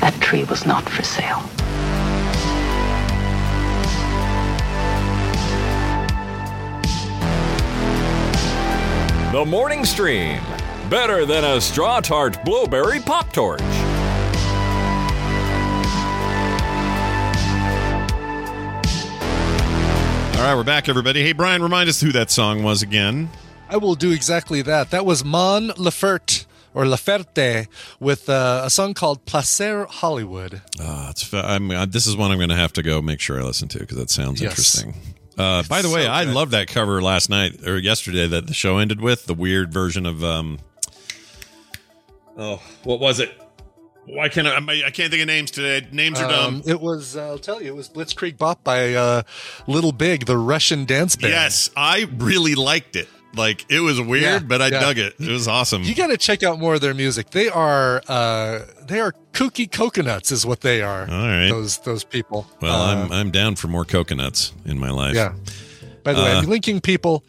That 0.00 0.12
tree 0.20 0.44
was 0.44 0.66
not 0.66 0.86
for 0.86 1.02
sale. 1.02 1.40
The 9.32 9.46
Morning 9.46 9.86
Stream. 9.86 10.42
Better 10.90 11.24
than 11.24 11.44
a 11.44 11.58
straw 11.58 12.00
tart 12.00 12.44
blueberry 12.44 13.00
pop 13.00 13.32
torch. 13.32 13.62
Right, 20.44 20.54
we're 20.54 20.64
back, 20.64 20.88
everybody. 20.88 21.22
Hey, 21.22 21.32
Brian, 21.32 21.62
remind 21.62 21.88
us 21.88 22.00
who 22.00 22.12
that 22.12 22.30
song 22.30 22.62
was 22.62 22.82
again. 22.82 23.30
I 23.68 23.76
will 23.76 23.94
do 23.94 24.10
exactly 24.12 24.62
that. 24.62 24.90
That 24.90 25.06
was 25.06 25.24
Mon 25.24 25.68
Laferte 25.70 26.46
or 26.74 26.84
Laferte 26.84 27.66
with 28.00 28.28
uh, 28.28 28.62
a 28.64 28.70
song 28.70 28.94
called 28.94 29.24
Placer 29.24 29.86
Hollywood. 29.86 30.60
Uh, 30.80 31.08
it's, 31.10 31.32
I'm, 31.32 31.70
uh, 31.70 31.86
this 31.86 32.06
is 32.06 32.16
one 32.16 32.30
I'm 32.30 32.38
going 32.38 32.50
to 32.50 32.56
have 32.56 32.72
to 32.74 32.82
go 32.82 33.00
make 33.00 33.20
sure 33.20 33.40
I 33.40 33.44
listen 33.44 33.68
to 33.68 33.78
because 33.78 33.96
that 33.96 34.10
sounds 34.10 34.40
Yes. 34.40 34.52
interesting. 34.52 34.94
Uh, 35.36 35.62
by 35.64 35.82
the 35.82 35.90
way, 35.90 36.04
so 36.04 36.12
I 36.12 36.24
good. 36.24 36.34
loved 36.34 36.50
that 36.52 36.68
cover 36.68 37.02
last 37.02 37.28
night 37.28 37.66
or 37.66 37.76
yesterday 37.78 38.26
that 38.28 38.46
the 38.46 38.54
show 38.54 38.78
ended 38.78 39.00
with 39.00 39.26
the 39.26 39.34
weird 39.34 39.72
version 39.72 40.06
of 40.06 40.22
um. 40.22 40.58
Oh, 42.36 42.60
what 42.84 43.00
was 43.00 43.18
it? 43.18 43.32
Why 44.06 44.28
can't 44.28 44.46
I? 44.46 44.56
I 44.86 44.90
can't 44.90 45.10
think 45.10 45.22
of 45.22 45.26
names 45.26 45.50
today. 45.50 45.86
Names 45.90 46.20
are 46.20 46.28
dumb. 46.28 46.56
Um, 46.56 46.62
it 46.66 46.80
was, 46.80 47.16
uh, 47.16 47.26
I'll 47.28 47.38
tell 47.38 47.62
you, 47.62 47.68
it 47.68 47.74
was 47.74 47.88
Blitzkrieg 47.88 48.36
Bop 48.36 48.62
by 48.62 48.94
uh, 48.94 49.22
Little 49.66 49.92
Big, 49.92 50.26
the 50.26 50.36
Russian 50.36 50.84
dance 50.84 51.16
band. 51.16 51.32
Yes, 51.32 51.70
I 51.76 52.06
really 52.18 52.54
liked 52.54 52.96
it. 52.96 53.08
Like 53.36 53.64
it 53.68 53.80
was 53.80 54.00
weird, 54.00 54.22
Yeah, 54.22 54.38
but 54.40 54.62
I 54.62 54.68
yeah. 54.68 54.80
dug 54.80 54.98
it. 54.98 55.14
It 55.18 55.28
was 55.28 55.48
awesome. 55.48 55.82
You 55.82 55.94
got 55.94 56.06
to 56.08 56.16
check 56.16 56.44
out 56.44 56.60
more 56.60 56.74
of 56.74 56.80
their 56.82 56.94
music. 56.94 57.30
They 57.30 57.48
are 57.48 58.00
uh, 58.06 58.60
they 58.82 59.00
are 59.00 59.12
kooky 59.32 59.68
coconuts, 59.70 60.30
is 60.30 60.46
what 60.46 60.60
they 60.60 60.82
are. 60.82 61.00
All 61.02 61.06
right. 61.08 61.48
those 61.48 61.78
those 61.78 62.04
people. 62.04 62.46
well, 62.60 62.80
Uh, 62.80 62.94
I'm 63.04 63.10
I'm 63.12 63.30
down 63.32 63.56
for 63.56 63.66
more 63.66 63.84
coconuts 63.84 64.52
in 64.64 64.78
my 64.78 64.90
life. 64.90 65.16
Yeah. 65.16 65.34
By 66.04 66.12
the 66.12 66.22
way, 66.22 66.30
Uh, 66.32 66.38
I'm 66.42 66.46
linking 66.48 66.80
people. 66.80 67.24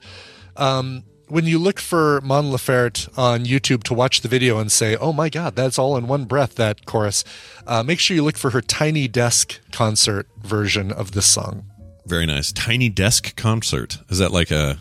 Um, 0.57 1.03
when 1.27 1.45
you 1.45 1.59
look 1.59 1.79
for 1.79 2.21
Mon 2.21 2.45
Laferte 2.45 3.07
on 3.17 3.45
YouTube 3.45 3.83
to 3.83 3.93
watch 3.93 4.21
the 4.21 4.27
video 4.27 4.59
and 4.59 4.71
say, 4.71 4.95
"Oh 4.95 5.13
my 5.13 5.29
God, 5.29 5.55
that's 5.55 5.79
all 5.79 5.97
in 5.97 6.07
one 6.07 6.25
breath," 6.25 6.55
that 6.55 6.85
chorus, 6.85 7.23
uh, 7.67 7.83
make 7.83 7.99
sure 7.99 8.15
you 8.15 8.23
look 8.23 8.37
for 8.37 8.51
her 8.51 8.61
Tiny 8.61 9.07
Desk 9.07 9.59
concert 9.71 10.27
version 10.43 10.91
of 10.91 11.11
this 11.11 11.25
song. 11.25 11.65
Very 12.05 12.25
nice. 12.25 12.51
Tiny 12.51 12.89
desk 12.89 13.35
concert. 13.35 13.97
Is 14.09 14.19
that 14.19 14.31
like 14.31 14.51
a? 14.51 14.77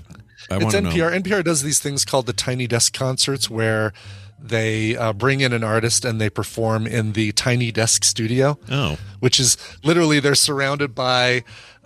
I 0.51 0.57
it's 0.57 0.72
to 0.72 0.82
know. 0.82 0.90
NPR. 0.90 1.22
NPR 1.22 1.42
does 1.42 1.62
these 1.62 1.78
things 1.78 2.05
called 2.05 2.26
the 2.26 2.32
Tiny 2.34 2.66
Desk 2.66 2.92
concerts 2.92 3.49
where 3.49 3.92
they 4.38 4.95
uh, 4.95 5.14
bring 5.14 5.40
in 5.40 5.55
an 5.55 5.64
artist 5.64 6.05
and 6.05 6.20
they 6.20 6.28
perform 6.28 6.86
in 6.86 7.12
the 7.12 7.32
Tiny 7.32 7.72
Desk 7.72 8.05
studio. 8.05 8.59
Oh. 8.70 8.99
which 9.20 9.40
is 9.40 9.57
literally 9.82 10.20
they're 10.20 10.34
surrounded 10.34 10.95
by 10.95 11.45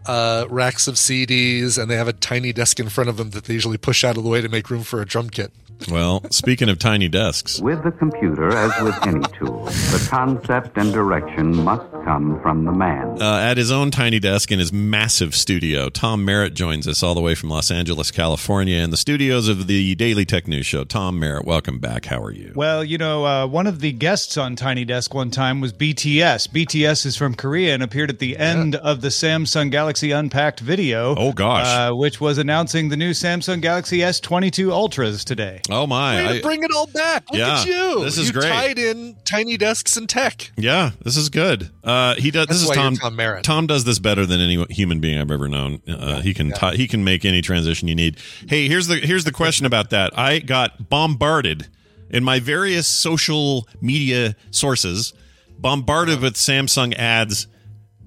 uh, 0.09 0.47
racks 0.49 0.89
of 0.89 0.95
CDs 0.97 1.81
and 1.81 1.91
they 1.91 1.97
have 1.97 2.09
a 2.09 2.13
tiny 2.13 2.53
desk 2.53 2.81
in 2.81 2.89
front 2.89 3.11
of 3.11 3.17
them 3.17 3.31
that 3.31 3.45
they 3.45 3.55
usually 3.55 3.79
push 3.79 4.03
out 4.03 4.17
of 4.17 4.25
the 4.25 4.31
way 4.31 4.41
to 4.41 4.49
make 4.49 4.71
room 4.71 4.83
for 4.83 5.01
a 5.01 5.07
drum 5.07 5.29
kit. 5.31 5.53
Well, 5.89 6.23
speaking 6.31 6.69
of 6.69 6.79
tiny 6.79 7.09
desks, 7.09 7.61
With 7.61 7.83
the 7.85 7.93
computer, 7.93 8.49
as 8.55 8.83
with 8.83 9.07
any 9.07 9.23
tool, 9.39 9.65
the 9.67 10.07
concept 10.11 10.77
and 10.77 10.93
direction 10.93 11.55
must 11.55 11.91
come 12.05 12.41
from 12.43 12.65
the 12.65 12.73
man. 12.73 13.23
uh, 13.23 13.39
at 13.39 13.57
his 13.57 13.71
own 13.71 13.91
tiny 13.91 14.19
desk 14.19 14.51
in 14.51 14.59
his 14.59 14.73
massive 14.73 15.35
studio, 15.37 15.89
Tom 15.89 16.25
Merritt 16.25 16.55
joins 16.55 16.89
us 16.89 17.03
all 17.03 17.15
the 17.15 17.21
way 17.21 17.35
from 17.35 17.49
Los 17.49 17.71
Angeles, 17.71 18.11
California, 18.11 18.79
in 18.83 18.91
the 18.91 18.97
studios 18.97 19.47
of 19.49 19.67
the 19.69 19.95
Daily 19.95 20.25
Tech 20.25 20.49
News 20.49 20.67
Show. 20.67 20.83
Tom 20.85 21.19
Merritt, 21.21 21.45
welcome 21.47 21.79
back. 21.79 22.07
How 22.07 22.21
are 22.23 22.33
you? 22.33 22.53
Well, 22.57 22.83
you 22.85 22.99
know, 22.99 23.25
uh, 23.25 23.47
one 23.47 23.67
of 23.69 23.81
the 23.81 23.93
guests 23.93 24.37
on 24.37 24.57
Tiny 24.57 24.85
Desk 24.85 25.15
one 25.15 25.31
time 25.31 25.61
was 25.61 25.73
BTS. 25.73 26.49
BTS 26.49 27.07
is 27.07 27.17
from 27.17 27.35
Korea 27.35 27.73
and 27.73 27.83
appeared 27.83 28.11
at 28.11 28.19
the 28.19 28.37
end 28.37 28.75
of 28.75 29.01
the 29.01 29.09
Samsung 29.09 29.71
Galaxy 29.71 30.11
Unpacked 30.11 30.61
video. 30.61 31.15
Oh, 31.17 31.33
gosh. 31.33 31.67
Uh, 31.67 31.95
which 31.95 32.21
was 32.21 32.37
announcing 32.39 32.89
the 32.89 32.97
new 32.97 33.13
Samsung 33.13 33.63
Galaxy 33.63 33.99
S22 33.99 34.71
Ultras 34.71 35.25
today. 35.25 35.61
Oh 35.71 35.87
my! 35.87 36.27
I- 36.29 36.41
bring 36.41 36.63
it 36.63 36.71
all 36.73 36.87
back. 36.87 37.31
Look 37.31 37.39
Yeah, 37.39 37.61
at 37.61 37.67
you. 37.67 38.05
this 38.05 38.17
is 38.19 38.29
you 38.29 38.33
great. 38.33 38.49
tied 38.49 38.79
in 38.79 39.17
tiny 39.25 39.57
desks 39.57 39.97
and 39.97 40.09
tech. 40.09 40.51
Yeah, 40.57 40.93
this 41.05 41.17
is 41.17 41.29
good. 41.29 41.71
Uh, 41.85 42.15
he 42.15 42.31
does. 42.31 42.47
That's 42.47 42.61
this 42.61 42.71
is 42.71 42.75
Tom. 42.77 42.95
Tom 42.97 43.17
Merritt. 43.17 43.45
Tom 43.45 43.67
does 43.67 43.85
this 43.85 43.99
better 43.99 44.25
than 44.27 44.41
any 44.41 44.65
human 44.71 45.01
being 45.01 45.19
I've 45.19 45.31
ever 45.31 45.49
known. 45.49 45.81
Uh, 45.89 46.21
he 46.21 46.33
can 46.35 46.53
ti- 46.53 46.77
he 46.77 46.87
can 46.89 47.05
make 47.05 47.25
any 47.25 47.43
transition 47.43 47.89
you 47.89 47.95
need. 47.95 48.19
Hey, 48.49 48.69
here's 48.69 48.87
the 48.87 48.97
here's 48.97 49.25
the 49.25 49.33
question 49.33 49.67
about 49.67 49.91
that. 49.91 50.19
I 50.19 50.39
got 50.39 50.89
bombarded 50.89 51.69
in 52.11 52.25
my 52.25 52.41
various 52.41 52.87
social 52.87 53.69
media 53.83 54.35
sources, 54.51 55.13
bombarded 55.59 56.21
with 56.21 56.35
Samsung 56.35 56.95
ads 56.97 57.47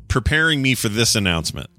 preparing 0.07 0.62
me 0.62 0.74
for 0.76 0.89
this 0.89 1.16
announcement. 1.16 1.70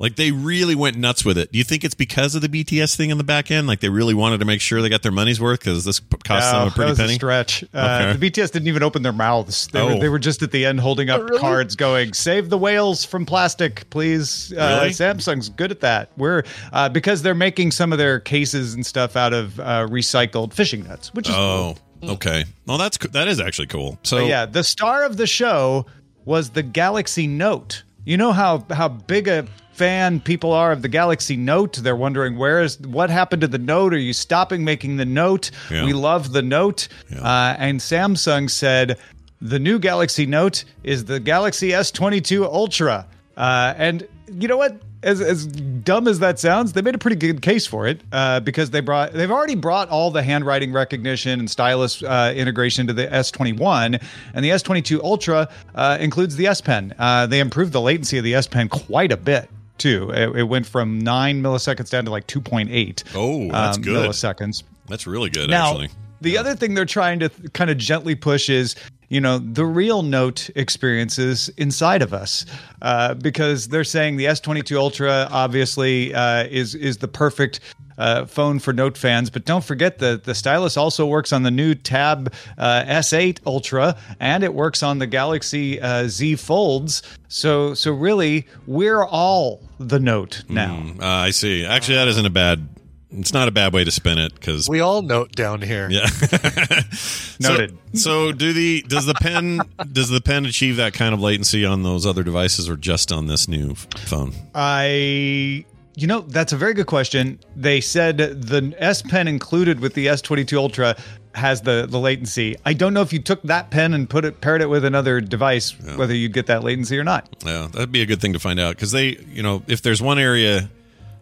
Like 0.00 0.14
they 0.14 0.30
really 0.30 0.76
went 0.76 0.96
nuts 0.96 1.24
with 1.24 1.36
it. 1.36 1.50
Do 1.50 1.58
you 1.58 1.64
think 1.64 1.82
it's 1.82 1.94
because 1.96 2.36
of 2.36 2.40
the 2.42 2.48
BTS 2.48 2.94
thing 2.94 3.10
in 3.10 3.18
the 3.18 3.24
back 3.24 3.50
end? 3.50 3.66
Like 3.66 3.80
they 3.80 3.88
really 3.88 4.14
wanted 4.14 4.38
to 4.38 4.44
make 4.44 4.60
sure 4.60 4.80
they 4.80 4.88
got 4.88 5.02
their 5.02 5.10
money's 5.10 5.40
worth 5.40 5.58
because 5.58 5.84
this 5.84 5.98
p- 5.98 6.16
cost 6.24 6.52
them 6.52 6.68
a 6.68 6.70
pretty 6.70 6.86
that 6.86 6.90
was 6.90 6.98
penny. 6.98 7.12
a 7.12 7.14
stretch. 7.16 7.64
Uh, 7.74 7.98
Okay. 8.12 8.16
The 8.18 8.30
BTS 8.30 8.52
didn't 8.52 8.68
even 8.68 8.84
open 8.84 9.02
their 9.02 9.12
mouths. 9.12 9.66
They, 9.72 9.80
Oh. 9.80 9.94
were, 9.94 9.98
they 10.00 10.08
were 10.08 10.20
just 10.20 10.40
at 10.42 10.52
the 10.52 10.64
end 10.66 10.78
holding 10.78 11.10
up 11.10 11.22
really? 11.22 11.40
cards 11.40 11.74
going, 11.74 12.12
save 12.12 12.48
the 12.48 12.58
whales 12.58 13.04
from 13.04 13.26
plastic, 13.26 13.90
please. 13.90 14.52
Uh, 14.52 14.78
Really? 14.82 14.90
Samsung's 14.90 15.48
good 15.48 15.72
at 15.72 15.80
that. 15.80 16.12
We're 16.16 16.44
uh, 16.72 16.88
Because 16.88 17.22
they're 17.22 17.34
making 17.34 17.72
some 17.72 17.90
of 17.92 17.98
their 17.98 18.20
cases 18.20 18.74
and 18.74 18.86
stuff 18.86 19.16
out 19.16 19.32
of 19.32 19.58
uh, 19.58 19.88
recycled 19.90 20.52
fishing 20.52 20.84
nets, 20.84 21.12
which 21.12 21.28
is 21.28 21.34
Oh, 21.36 21.74
okay. 22.04 22.44
Well, 22.66 22.78
that's 22.78 22.98
that 22.98 23.26
is 23.26 23.40
actually 23.40 23.66
cool. 23.66 23.98
So 24.04 24.18
But 24.18 24.26
yeah, 24.26 24.46
the 24.46 24.62
star 24.62 25.02
of 25.04 25.16
the 25.16 25.26
show 25.26 25.86
was 26.24 26.50
the 26.50 26.62
Galaxy 26.62 27.26
Note. 27.26 27.82
You 28.04 28.16
know 28.16 28.30
how 28.32 28.64
how 28.70 28.88
big 28.88 29.26
a 29.26 29.46
fan 29.78 30.20
people 30.20 30.52
are 30.52 30.72
of 30.72 30.82
the 30.82 30.88
Galaxy 30.88 31.36
Note. 31.36 31.76
They're 31.76 31.96
wondering 31.96 32.36
where 32.36 32.60
is 32.60 32.78
what 32.80 33.10
happened 33.10 33.42
to 33.42 33.48
the 33.48 33.58
Note? 33.58 33.94
Are 33.94 33.98
you 33.98 34.12
stopping 34.12 34.64
making 34.64 34.96
the 34.96 35.06
Note? 35.06 35.52
Yeah. 35.70 35.84
We 35.84 35.92
love 35.92 36.32
the 36.32 36.42
Note. 36.42 36.88
Uh, 37.16 37.54
and 37.58 37.78
Samsung 37.78 38.50
said 38.50 38.98
the 39.40 39.58
new 39.58 39.78
Galaxy 39.78 40.26
Note 40.26 40.64
is 40.82 41.04
the 41.04 41.20
Galaxy 41.20 41.70
S22 41.70 42.44
Ultra. 42.44 43.06
Uh, 43.36 43.74
and 43.76 44.06
you 44.32 44.48
know 44.48 44.56
what? 44.56 44.82
As, 45.00 45.20
as 45.20 45.46
dumb 45.46 46.08
as 46.08 46.18
that 46.18 46.40
sounds, 46.40 46.72
they 46.72 46.82
made 46.82 46.96
a 46.96 46.98
pretty 46.98 47.14
good 47.14 47.40
case 47.40 47.68
for 47.68 47.86
it 47.86 48.00
uh, 48.10 48.40
because 48.40 48.70
they 48.70 48.80
brought 48.80 49.12
they've 49.12 49.30
already 49.30 49.54
brought 49.54 49.88
all 49.90 50.10
the 50.10 50.24
handwriting 50.24 50.72
recognition 50.72 51.38
and 51.38 51.48
stylus 51.48 52.02
uh, 52.02 52.34
integration 52.34 52.88
to 52.88 52.92
the 52.92 53.06
S21, 53.06 54.02
and 54.34 54.44
the 54.44 54.50
S22 54.50 55.00
Ultra 55.00 55.48
uh, 55.76 55.98
includes 56.00 56.34
the 56.34 56.48
S 56.48 56.60
Pen. 56.60 56.96
Uh, 56.98 57.26
they 57.28 57.38
improved 57.38 57.72
the 57.72 57.80
latency 57.80 58.18
of 58.18 58.24
the 58.24 58.34
S 58.34 58.48
Pen 58.48 58.68
quite 58.68 59.12
a 59.12 59.16
bit 59.16 59.48
too. 59.78 60.10
It, 60.10 60.36
it 60.36 60.42
went 60.44 60.66
from 60.66 60.98
nine 60.98 61.42
milliseconds 61.42 61.90
down 61.90 62.04
to 62.04 62.10
like 62.10 62.26
2.8. 62.26 63.04
Oh, 63.14 63.50
that's 63.50 63.76
um, 63.76 63.82
good. 63.82 64.08
milliseconds. 64.08 64.62
That's 64.86 65.06
really 65.06 65.30
good, 65.30 65.50
Now, 65.50 65.70
actually. 65.70 65.90
the 66.20 66.38
other 66.38 66.54
thing 66.54 66.74
they're 66.74 66.84
trying 66.84 67.18
to 67.20 67.28
th- 67.28 67.52
kind 67.52 67.70
of 67.70 67.76
gently 67.78 68.14
push 68.14 68.48
is, 68.48 68.74
you 69.08 69.20
know, 69.20 69.38
the 69.38 69.64
real 69.64 70.02
Note 70.02 70.48
experiences 70.54 71.48
inside 71.56 72.02
of 72.02 72.12
us, 72.14 72.46
uh, 72.82 73.14
because 73.14 73.68
they're 73.68 73.84
saying 73.84 74.16
the 74.16 74.24
S22 74.26 74.76
Ultra 74.76 75.28
obviously 75.30 76.14
uh, 76.14 76.44
is 76.44 76.74
is 76.74 76.98
the 76.98 77.08
perfect. 77.08 77.60
Uh, 77.98 78.24
phone 78.26 78.60
for 78.60 78.72
Note 78.72 78.96
fans, 78.96 79.28
but 79.28 79.44
don't 79.44 79.64
forget 79.64 79.98
that 79.98 80.22
the 80.22 80.32
stylus 80.34 80.76
also 80.76 81.04
works 81.04 81.32
on 81.32 81.42
the 81.42 81.50
new 81.50 81.74
Tab 81.74 82.32
uh, 82.56 82.84
S8 82.86 83.40
Ultra, 83.44 83.96
and 84.20 84.44
it 84.44 84.54
works 84.54 84.84
on 84.84 85.00
the 85.00 85.06
Galaxy 85.08 85.80
uh, 85.80 86.06
Z 86.06 86.36
Folds. 86.36 87.02
So, 87.26 87.74
so 87.74 87.90
really, 87.92 88.46
we're 88.68 89.04
all 89.04 89.60
the 89.80 89.98
Note 89.98 90.44
now. 90.48 90.76
Mm, 90.76 91.02
uh, 91.02 91.06
I 91.06 91.30
see. 91.30 91.64
Actually, 91.66 91.96
that 91.96 92.06
isn't 92.08 92.24
a 92.26 92.30
bad. 92.30 92.68
It's 93.10 93.32
not 93.32 93.48
a 93.48 93.50
bad 93.50 93.72
way 93.72 93.84
to 93.84 93.90
spin 93.90 94.18
it 94.18 94.34
because 94.34 94.68
We 94.68 94.80
all 94.80 95.00
note 95.00 95.32
down 95.32 95.62
here. 95.62 95.88
yeah. 95.90 96.06
Noted. 97.40 97.78
So, 97.94 98.28
so 98.28 98.32
do 98.32 98.52
the 98.52 98.82
does 98.86 99.06
the 99.06 99.14
pen 99.14 99.60
does 99.92 100.08
the 100.10 100.20
pen 100.20 100.44
achieve 100.44 100.76
that 100.76 100.92
kind 100.92 101.14
of 101.14 101.20
latency 101.20 101.64
on 101.64 101.82
those 101.82 102.04
other 102.06 102.22
devices 102.22 102.68
or 102.68 102.76
just 102.76 103.10
on 103.10 103.26
this 103.26 103.48
new 103.48 103.74
phone? 103.74 104.34
I, 104.54 105.64
you 105.98 106.06
know, 106.06 106.20
that's 106.20 106.52
a 106.52 106.56
very 106.56 106.74
good 106.74 106.86
question. 106.86 107.40
They 107.56 107.80
said 107.80 108.18
the 108.18 108.74
S 108.78 109.02
Pen 109.02 109.26
included 109.26 109.80
with 109.80 109.94
the 109.94 110.06
S22 110.06 110.56
Ultra 110.56 110.96
has 111.34 111.62
the 111.62 111.86
the 111.88 111.98
latency. 111.98 112.56
I 112.64 112.72
don't 112.72 112.94
know 112.94 113.02
if 113.02 113.12
you 113.12 113.18
took 113.18 113.42
that 113.42 113.70
pen 113.70 113.94
and 113.94 114.08
put 114.08 114.24
it 114.24 114.40
paired 114.40 114.62
it 114.62 114.68
with 114.68 114.84
another 114.84 115.20
device, 115.20 115.78
whether 115.96 116.14
you'd 116.14 116.32
get 116.32 116.46
that 116.46 116.62
latency 116.62 116.96
or 116.98 117.04
not. 117.04 117.28
Yeah, 117.44 117.66
that'd 117.72 117.90
be 117.90 118.02
a 118.02 118.06
good 118.06 118.20
thing 118.20 118.32
to 118.32 118.38
find 118.38 118.60
out 118.60 118.76
because 118.76 118.92
they, 118.92 119.18
you 119.28 119.42
know, 119.42 119.64
if 119.66 119.82
there's 119.82 120.00
one 120.00 120.20
area 120.20 120.70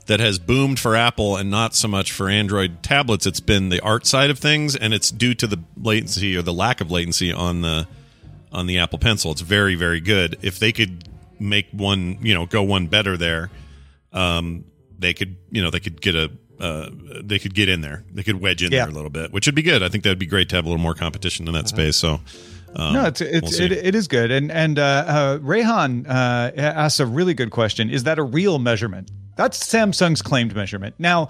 that 0.07 0.21
has 0.21 0.39
boomed 0.39 0.79
for 0.79 0.95
Apple 0.95 1.37
and 1.37 1.51
not 1.51 1.75
so 1.75 1.89
much 1.89 2.13
for 2.13 2.29
Android 2.29 2.83
tablets, 2.83 3.27
it's 3.27 3.41
been 3.41 3.71
the 3.71 3.81
art 3.81 4.07
side 4.07 4.29
of 4.29 4.39
things, 4.39 4.77
and 4.77 4.93
it's 4.93 5.11
due 5.11 5.35
to 5.35 5.47
the 5.47 5.59
latency 5.81 6.37
or 6.37 6.43
the 6.43 6.53
lack 6.53 6.83
of 6.83 6.91
latency 6.91 7.33
on 7.33 7.63
the 7.63 7.89
on 8.53 8.67
the 8.67 8.79
Apple 8.79 8.99
Pencil. 8.99 9.33
It's 9.33 9.41
very, 9.41 9.75
very 9.75 10.01
good. 10.01 10.39
If 10.43 10.59
they 10.59 10.73
could 10.73 11.09
make 11.39 11.69
one, 11.73 12.19
you 12.21 12.35
know, 12.35 12.45
go 12.45 12.63
one 12.63 12.87
better 12.89 13.17
there, 13.17 13.51
um, 14.17 14.65
they 14.99 15.15
could, 15.15 15.37
you 15.51 15.63
know, 15.63 15.71
they 15.71 15.81
could 15.81 16.01
get 16.01 16.15
a. 16.15 16.31
Uh, 16.59 16.89
they 17.23 17.39
could 17.39 17.55
get 17.55 17.69
in 17.69 17.83
there. 17.83 18.03
They 18.11 18.23
could 18.23 18.41
wedge 18.41 18.63
in 18.63 18.73
Yeah. 18.73 18.85
there 18.85 18.89
a 18.89 18.95
little 18.95 19.11
bit, 19.11 19.31
which 19.31 19.45
would 19.47 19.55
be 19.55 19.61
good. 19.61 19.83
I 19.83 19.91
think 19.91 20.05
that'd 20.05 20.19
be 20.19 20.25
great 20.25 20.49
to 20.49 20.57
have 20.57 20.65
a 20.65 20.69
little 20.71 20.83
more 20.83 20.95
competition 20.95 21.47
in 21.47 21.53
that 21.53 21.69
space. 21.69 21.97
So, 21.97 22.19
um, 22.75 22.95
no, 22.95 23.05
it's 23.05 23.21
we'll 23.21 23.35
it's 23.35 23.61
it, 23.61 23.73
it 23.73 23.95
is 23.95 24.09
good. 24.09 24.31
And 24.31 24.51
and 24.51 24.79
uh, 24.79 24.83
uh, 25.07 25.39
Rayhan 25.41 26.07
uh, 26.09 26.53
asks 26.57 26.99
a 26.99 27.05
really 27.05 27.35
good 27.35 27.51
question. 27.51 27.91
Is 27.91 28.05
that 28.05 28.19
a 28.19 28.23
real 28.23 28.59
measurement? 28.59 29.11
That's 29.37 29.59
Samsung's 29.63 30.23
claimed 30.23 30.57
measurement. 30.57 30.95
Now, 30.99 31.29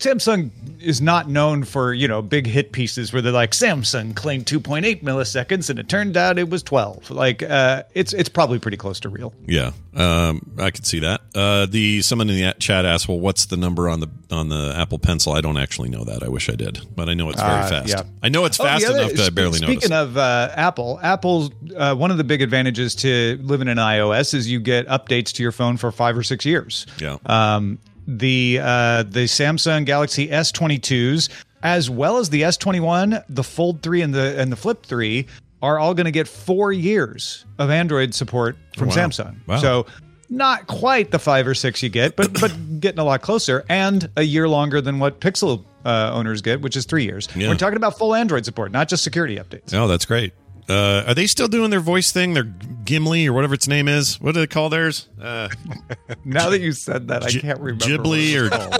Samsung 0.00 0.50
is 0.80 1.00
not 1.02 1.28
known 1.28 1.62
for 1.64 1.92
you 1.92 2.08
know 2.08 2.22
big 2.22 2.46
hit 2.46 2.72
pieces 2.72 3.12
where 3.12 3.20
they're 3.20 3.32
like 3.32 3.50
Samsung 3.50 4.16
claimed 4.16 4.46
2.8 4.46 5.02
milliseconds 5.02 5.68
and 5.68 5.78
it 5.78 5.90
turned 5.90 6.16
out 6.16 6.38
it 6.38 6.48
was 6.48 6.62
12. 6.62 7.10
Like 7.10 7.42
uh, 7.42 7.82
it's 7.94 8.12
it's 8.14 8.30
probably 8.30 8.58
pretty 8.58 8.78
close 8.78 8.98
to 9.00 9.10
real. 9.10 9.34
Yeah, 9.46 9.72
um, 9.94 10.50
I 10.58 10.70
could 10.70 10.86
see 10.86 11.00
that. 11.00 11.20
Uh, 11.34 11.66
the 11.66 12.00
someone 12.02 12.30
in 12.30 12.36
the 12.36 12.54
chat 12.58 12.86
asked, 12.86 13.08
"Well, 13.08 13.20
what's 13.20 13.44
the 13.46 13.58
number 13.58 13.88
on 13.90 14.00
the 14.00 14.08
on 14.30 14.48
the 14.48 14.74
Apple 14.74 14.98
Pencil?" 14.98 15.34
I 15.34 15.42
don't 15.42 15.58
actually 15.58 15.90
know 15.90 16.04
that. 16.04 16.22
I 16.22 16.28
wish 16.28 16.48
I 16.48 16.54
did, 16.54 16.80
but 16.96 17.08
I 17.10 17.14
know 17.14 17.28
it's 17.28 17.40
very 17.40 17.52
Uh, 17.60 17.68
fast. 17.68 17.88
yeah. 17.90 18.02
I 18.22 18.30
know 18.30 18.46
it's 18.46 18.58
Oh, 18.58 18.64
fast 18.64 18.86
other- 18.86 19.00
enough 19.00 19.12
that 19.12 19.26
I 19.26 19.30
barely 19.30 19.58
Speaking 19.58 19.74
notice. 19.74 19.90
of 19.90 20.16
uh, 20.16 20.50
Apple, 20.56 20.98
Apple's 21.02 21.50
uh, 21.76 21.94
one 21.94 22.10
of 22.10 22.16
the 22.16 22.24
big 22.24 22.40
advantages 22.40 22.94
to 22.96 23.38
living 23.42 23.68
in 23.68 23.76
iOS 23.76 24.32
is 24.32 24.50
you 24.50 24.60
get 24.60 24.86
updates 24.88 25.32
to 25.34 25.42
your 25.42 25.52
phone 25.52 25.76
for 25.76 25.92
five 25.92 26.16
or 26.16 26.22
six 26.22 26.46
years. 26.46 26.86
Yeah. 26.98 27.18
Um, 27.26 27.78
the 28.18 28.58
uh, 28.62 29.02
the 29.04 29.24
Samsung 29.24 29.84
Galaxy 29.86 30.28
S22s, 30.28 31.28
as 31.62 31.88
well 31.90 32.18
as 32.18 32.30
the 32.30 32.42
S21, 32.42 33.24
the 33.28 33.44
Fold 33.44 33.82
3, 33.82 34.02
and 34.02 34.14
the 34.14 34.38
and 34.40 34.50
the 34.50 34.56
Flip 34.56 34.84
3, 34.84 35.26
are 35.62 35.78
all 35.78 35.94
going 35.94 36.06
to 36.06 36.10
get 36.10 36.26
four 36.28 36.72
years 36.72 37.44
of 37.58 37.70
Android 37.70 38.14
support 38.14 38.56
from 38.76 38.88
Wow. 38.88 38.94
Samsung. 38.94 39.36
Wow. 39.46 39.58
So. 39.58 39.86
Not 40.32 40.68
quite 40.68 41.10
the 41.10 41.18
five 41.18 41.48
or 41.48 41.54
six 41.56 41.82
you 41.82 41.88
get, 41.88 42.14
but 42.14 42.40
but 42.40 42.56
getting 42.78 43.00
a 43.00 43.04
lot 43.04 43.20
closer, 43.20 43.64
and 43.68 44.08
a 44.16 44.22
year 44.22 44.48
longer 44.48 44.80
than 44.80 45.00
what 45.00 45.18
Pixel 45.20 45.64
uh, 45.84 46.12
owners 46.14 46.40
get, 46.40 46.60
which 46.60 46.76
is 46.76 46.84
three 46.84 47.02
years. 47.02 47.26
Yeah. 47.34 47.48
We're 47.48 47.56
talking 47.56 47.76
about 47.76 47.98
full 47.98 48.14
Android 48.14 48.44
support, 48.44 48.70
not 48.70 48.88
just 48.88 49.02
security 49.02 49.38
updates. 49.38 49.74
Oh, 49.74 49.88
that's 49.88 50.04
great. 50.04 50.32
Uh, 50.70 51.04
are 51.08 51.14
they 51.14 51.26
still 51.26 51.48
doing 51.48 51.70
their 51.70 51.80
voice 51.80 52.12
thing? 52.12 52.34
Their 52.34 52.44
Gimli 52.84 53.26
or 53.26 53.32
whatever 53.32 53.54
its 53.54 53.66
name 53.68 53.88
is. 53.88 54.20
What 54.20 54.34
do 54.34 54.40
they 54.40 54.46
call 54.46 54.68
theirs? 54.68 55.08
Uh, 55.20 55.48
Now 56.24 56.50
that 56.50 56.60
you 56.60 56.72
said 56.72 57.08
that, 57.08 57.24
I 57.24 57.30
can't 57.30 57.58
remember. 57.60 57.84
Ghibli 57.84 58.40
or 58.40 58.46
it's. 58.52 58.78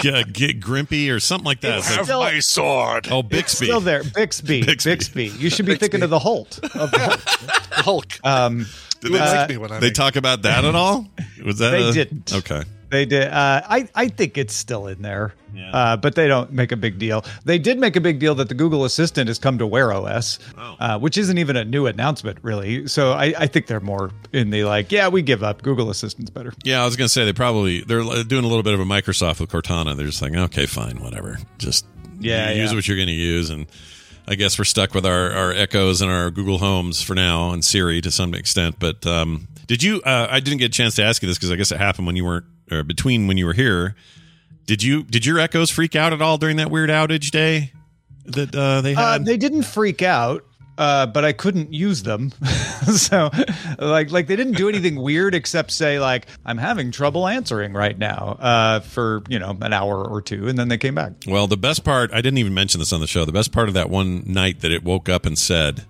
G- 0.00 0.24
G- 0.32 0.54
Grimpy 0.60 1.10
or 1.10 1.20
something 1.20 1.44
like 1.44 1.60
that. 1.60 1.78
It's 1.78 1.88
It's 1.88 1.96
like- 1.98 2.04
still- 2.06 2.20
My 2.20 2.38
sword. 2.40 3.08
oh, 3.10 3.20
It's 3.20 3.28
Bixby. 3.28 3.66
still 3.66 3.80
there. 3.80 4.02
Bixby. 4.14 4.62
Bixby. 4.64 5.26
You 5.38 5.50
should 5.50 5.66
be 5.66 5.76
thinking 5.76 6.02
of 6.02 6.10
the 6.10 6.18
Holt. 6.18 6.58
Of 6.74 6.90
the 6.90 6.98
Holt. 6.98 7.62
Hulk. 7.72 8.06
Um, 8.24 8.66
Did 9.00 9.12
they, 9.12 9.18
uh, 9.20 9.46
me 9.48 9.56
when 9.56 9.70
I'm 9.72 9.80
they 9.80 9.90
talk 9.90 10.16
about 10.16 10.42
that 10.42 10.64
at 10.64 10.74
all? 10.74 11.06
Was 11.44 11.58
that 11.58 11.70
They 11.70 11.88
a- 11.88 11.92
didn't. 11.92 12.32
Okay. 12.34 12.62
They 12.90 13.04
did. 13.06 13.28
Uh, 13.28 13.62
I 13.68 13.88
I 13.94 14.08
think 14.08 14.38
it's 14.38 14.54
still 14.54 14.86
in 14.86 15.02
there, 15.02 15.34
uh, 15.72 15.96
but 15.96 16.14
they 16.14 16.28
don't 16.28 16.52
make 16.52 16.70
a 16.72 16.76
big 16.76 16.98
deal. 16.98 17.24
They 17.44 17.58
did 17.58 17.78
make 17.78 17.96
a 17.96 18.00
big 18.00 18.18
deal 18.20 18.34
that 18.36 18.48
the 18.48 18.54
Google 18.54 18.84
Assistant 18.84 19.28
has 19.28 19.38
come 19.38 19.58
to 19.58 19.66
Wear 19.66 19.92
OS, 19.92 20.38
Oh. 20.58 20.76
uh, 20.78 20.98
which 20.98 21.18
isn't 21.18 21.38
even 21.38 21.56
a 21.56 21.64
new 21.64 21.86
announcement, 21.86 22.38
really. 22.42 22.86
So 22.86 23.12
I, 23.12 23.34
I 23.38 23.46
think 23.46 23.66
they're 23.66 23.80
more 23.80 24.10
in 24.32 24.50
the 24.50 24.64
like, 24.64 24.92
yeah, 24.92 25.08
we 25.08 25.22
give 25.22 25.42
up. 25.42 25.62
Google 25.62 25.90
Assistant's 25.90 26.30
better. 26.30 26.52
Yeah, 26.62 26.82
I 26.82 26.84
was 26.84 26.96
going 26.96 27.06
to 27.06 27.12
say 27.12 27.24
they 27.24 27.32
probably 27.32 27.80
they're 27.82 28.02
doing 28.24 28.44
a 28.44 28.48
little 28.48 28.62
bit 28.62 28.74
of 28.74 28.80
a 28.80 28.84
Microsoft 28.84 29.40
with 29.40 29.50
Cortana. 29.50 29.96
They're 29.96 30.06
just 30.06 30.22
like, 30.22 30.34
okay, 30.34 30.66
fine, 30.66 31.00
whatever. 31.02 31.38
Just 31.58 31.86
Yeah, 32.20 32.50
use 32.50 32.70
yeah. 32.70 32.76
what 32.76 32.86
you're 32.86 32.96
going 32.96 33.08
to 33.08 33.12
use, 33.14 33.50
and 33.50 33.66
I 34.28 34.36
guess 34.36 34.58
we're 34.58 34.64
stuck 34.64 34.94
with 34.94 35.04
our 35.04 35.32
our 35.32 35.52
Echoes 35.52 36.00
and 36.00 36.10
our 36.10 36.30
Google 36.30 36.58
Homes 36.58 37.02
for 37.02 37.14
now, 37.14 37.50
and 37.50 37.64
Siri 37.64 38.00
to 38.02 38.10
some 38.10 38.34
extent. 38.34 38.76
But 38.78 39.06
um, 39.06 39.48
did 39.66 39.82
you? 39.82 40.00
Uh, 40.02 40.28
I 40.30 40.40
didn't 40.40 40.58
get 40.60 40.66
a 40.66 40.68
chance 40.76 40.94
to 40.96 41.02
ask 41.04 41.22
you 41.22 41.28
this 41.28 41.36
because 41.38 41.50
I 41.52 41.56
guess 41.56 41.72
it 41.72 41.78
happened 41.78 42.06
when 42.06 42.16
you 42.16 42.24
weren't 42.24 42.44
or 42.70 42.82
between 42.82 43.26
when 43.26 43.36
you 43.36 43.46
were 43.46 43.52
here. 43.54 43.94
Did 44.66 44.82
you? 44.82 45.02
Did 45.02 45.26
your 45.26 45.38
Echoes 45.38 45.70
freak 45.70 45.94
out 45.94 46.12
at 46.12 46.22
all 46.22 46.38
during 46.38 46.56
that 46.56 46.70
weird 46.70 46.88
outage 46.90 47.30
day 47.30 47.72
that 48.24 48.54
uh, 48.54 48.80
they 48.80 48.94
Uh, 48.94 49.12
had? 49.12 49.26
they 49.26 49.36
didn't 49.36 49.64
freak 49.64 50.00
out, 50.00 50.42
uh, 50.78 51.04
but 51.06 51.22
I 51.22 51.32
couldn't 51.32 51.74
use 51.74 52.02
them. 52.02 52.30
so, 52.96 53.30
like, 53.78 54.10
like 54.10 54.26
they 54.26 54.36
didn't 54.36 54.54
do 54.56 54.70
anything 54.70 54.96
weird 55.02 55.34
except 55.34 55.70
say 55.70 55.98
like, 56.00 56.26
"I'm 56.46 56.56
having 56.56 56.90
trouble 56.92 57.28
answering 57.28 57.74
right 57.74 57.98
now" 57.98 58.38
uh, 58.40 58.80
for 58.80 59.22
you 59.28 59.38
know 59.38 59.54
an 59.60 59.74
hour 59.74 60.02
or 60.02 60.22
two, 60.22 60.48
and 60.48 60.58
then 60.58 60.68
they 60.68 60.78
came 60.78 60.94
back. 60.94 61.12
Well, 61.26 61.46
the 61.46 61.58
best 61.58 61.84
part, 61.84 62.10
I 62.14 62.22
didn't 62.22 62.38
even 62.38 62.54
mention 62.54 62.78
this 62.78 62.92
on 62.94 63.00
the 63.00 63.06
show. 63.06 63.26
The 63.26 63.32
best 63.32 63.52
part 63.52 63.68
of 63.68 63.74
that 63.74 63.90
one 63.90 64.22
night 64.26 64.60
that 64.60 64.72
it 64.72 64.82
woke 64.82 65.10
up 65.10 65.26
and 65.26 65.38
said, 65.38 65.84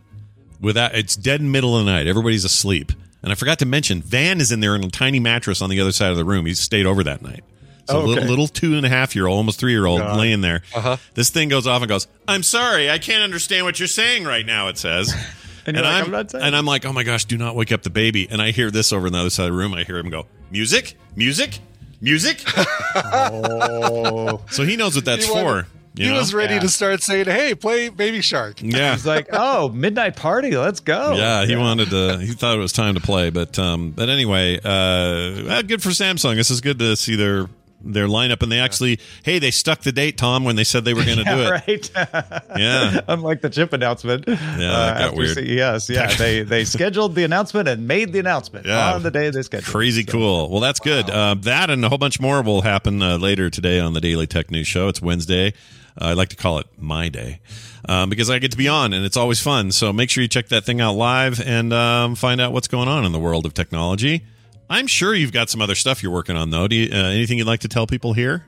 without 0.60 0.96
it's 0.96 1.14
dead 1.14 1.40
middle 1.42 1.78
of 1.78 1.84
the 1.84 1.92
night, 1.92 2.08
everybody's 2.08 2.44
asleep. 2.44 2.90
And 3.24 3.32
I 3.32 3.34
forgot 3.34 3.58
to 3.60 3.66
mention, 3.66 4.02
Van 4.02 4.40
is 4.40 4.52
in 4.52 4.60
there 4.60 4.76
in 4.76 4.84
a 4.84 4.88
tiny 4.90 5.18
mattress 5.18 5.60
on 5.62 5.70
the 5.70 5.80
other 5.80 5.92
side 5.92 6.10
of 6.10 6.16
the 6.16 6.24
room. 6.24 6.44
He 6.46 6.54
stayed 6.54 6.84
over 6.86 7.02
that 7.04 7.22
night. 7.22 7.42
So 7.88 7.98
Oh, 7.98 8.04
a 8.04 8.06
little, 8.06 8.24
little 8.24 8.48
two 8.48 8.76
and 8.76 8.86
a 8.86 8.88
half 8.88 9.16
year 9.16 9.26
old, 9.26 9.36
almost 9.38 9.58
three 9.58 9.72
year 9.72 9.86
old, 9.86 10.00
laying 10.16 10.42
there. 10.42 10.62
Uh-huh. 10.74 10.96
This 11.14 11.30
thing 11.30 11.48
goes 11.48 11.66
off 11.66 11.82
and 11.82 11.88
goes, 11.88 12.06
I'm 12.28 12.42
sorry, 12.42 12.90
I 12.90 12.98
can't 12.98 13.22
understand 13.22 13.64
what 13.66 13.78
you're 13.80 13.88
saying 13.88 14.24
right 14.24 14.44
now, 14.46 14.68
it 14.68 14.78
says. 14.78 15.12
And 15.66 15.76
you're 15.78 15.84
like, 15.86 15.94
I'm, 15.94 16.04
"I'm 16.04 16.10
not 16.10 16.30
saying 16.30 16.44
and 16.44 16.54
I'm 16.54 16.66
like, 16.66 16.84
oh 16.84 16.92
my 16.92 17.04
gosh, 17.04 17.24
do 17.24 17.38
not 17.38 17.56
wake 17.56 17.72
up 17.72 17.82
the 17.82 17.88
baby. 17.88 18.28
And 18.30 18.42
I 18.42 18.50
hear 18.50 18.70
this 18.70 18.92
over 18.92 19.06
on 19.06 19.14
the 19.14 19.18
other 19.20 19.30
side 19.30 19.46
of 19.46 19.52
the 19.52 19.56
room. 19.56 19.72
I 19.72 19.84
hear 19.84 19.96
him 19.96 20.10
go, 20.10 20.26
music, 20.50 20.94
music, 21.16 21.58
music. 22.02 22.44
Oh, 22.96 24.42
so 24.50 24.62
he 24.64 24.76
knows 24.76 24.94
what 24.94 25.04
that's 25.06 25.26
for. 25.26 25.66
You 25.96 26.06
he 26.06 26.10
know? 26.12 26.18
was 26.18 26.34
ready 26.34 26.54
Yeah. 26.54 26.60
to 26.60 26.68
start 26.68 27.02
saying, 27.02 27.26
"Hey, 27.26 27.54
play 27.54 27.88
Baby 27.88 28.20
Shark." 28.20 28.60
yeah. 28.60 28.92
he's 28.92 29.06
like, 29.06 29.28
"Oh, 29.32 29.68
midnight 29.68 30.16
party, 30.16 30.56
let's 30.56 30.80
go." 30.80 31.14
Yeah, 31.16 31.44
he 31.46 31.54
wanted 31.54 31.90
to. 31.90 32.18
He 32.18 32.32
thought 32.32 32.56
it 32.56 32.60
was 32.60 32.72
time 32.72 32.94
to 32.94 33.00
play, 33.00 33.30
but 33.30 33.56
um, 33.60 33.90
but 33.92 34.08
anyway, 34.08 34.56
uh, 34.58 35.44
well, 35.46 35.62
good 35.62 35.82
for 35.82 35.90
Samsung. 35.90 36.34
This 36.34 36.50
is 36.50 36.60
good 36.60 36.78
to 36.80 36.96
see 36.96 37.14
their 37.14 37.46
their 37.86 38.06
lineup, 38.08 38.42
and 38.42 38.50
they 38.50 38.60
actually, 38.60 38.98
hey, 39.24 39.38
they 39.38 39.50
stuck 39.50 39.82
the 39.82 39.92
date, 39.92 40.16
Tom, 40.16 40.42
when 40.42 40.56
they 40.56 40.64
said 40.64 40.86
they 40.86 40.94
were 40.94 41.04
going 41.04 41.18
to 41.22 41.24
do 41.24 41.42
it. 41.42 41.50
right. 41.50 41.90
Yeah. 42.58 43.00
Unlike 43.08 43.42
the 43.42 43.50
chip 43.50 43.72
announcement. 43.74 44.24
Yeah, 44.26 44.34
that 44.36 44.58
got 44.58 45.00
after 45.02 45.16
weird. 45.16 45.34
CES. 45.36 45.90
Yeah, 45.90 46.06
they 46.16 46.42
they 46.42 46.64
scheduled 46.64 47.14
the 47.14 47.24
announcement 47.24 47.68
and 47.68 47.86
made 47.86 48.12
the 48.12 48.18
announcement 48.20 48.66
Yeah. 48.66 48.94
on 48.94 49.02
the 49.02 49.10
day 49.10 49.30
they 49.30 49.42
scheduled. 49.42 49.70
Crazy 49.72 50.02
cool. 50.02 50.48
Well, 50.50 50.60
that's 50.60 50.80
good. 50.80 51.08
Uh, 51.10 51.34
that 51.42 51.68
and 51.70 51.84
a 51.84 51.88
whole 51.88 51.98
bunch 51.98 52.18
more 52.20 52.42
will 52.42 52.62
happen 52.62 53.02
uh, 53.02 53.18
later 53.18 53.50
today 53.50 53.78
on 53.80 53.92
the 53.92 54.00
Daily 54.00 54.26
Tech 54.26 54.50
News 54.50 54.66
Show. 54.66 54.88
It's 54.88 55.02
Wednesday. 55.02 55.52
Uh, 56.00 56.06
I 56.06 56.12
like 56.14 56.30
to 56.30 56.36
call 56.36 56.58
it 56.58 56.66
my 56.76 57.08
day 57.08 57.40
um, 57.88 58.10
because 58.10 58.30
I 58.30 58.38
get 58.38 58.50
to 58.50 58.56
be 58.56 58.68
on 58.68 58.92
and 58.92 59.04
it's 59.04 59.16
always 59.16 59.40
fun. 59.40 59.70
So 59.72 59.92
make 59.92 60.10
sure 60.10 60.22
you 60.22 60.28
check 60.28 60.48
that 60.48 60.64
thing 60.64 60.80
out 60.80 60.94
live 60.94 61.40
and 61.40 61.72
um, 61.72 62.14
find 62.14 62.40
out 62.40 62.52
what's 62.52 62.68
going 62.68 62.88
on 62.88 63.04
in 63.04 63.12
the 63.12 63.20
world 63.20 63.46
of 63.46 63.54
technology. 63.54 64.24
I'm 64.68 64.86
sure 64.86 65.14
you've 65.14 65.32
got 65.32 65.50
some 65.50 65.60
other 65.60 65.74
stuff 65.74 66.02
you're 66.02 66.12
working 66.12 66.36
on, 66.36 66.50
though. 66.50 66.66
Do 66.66 66.74
you, 66.74 66.92
uh, 66.92 66.96
anything 66.96 67.38
you'd 67.38 67.46
like 67.46 67.60
to 67.60 67.68
tell 67.68 67.86
people 67.86 68.14
here? 68.14 68.46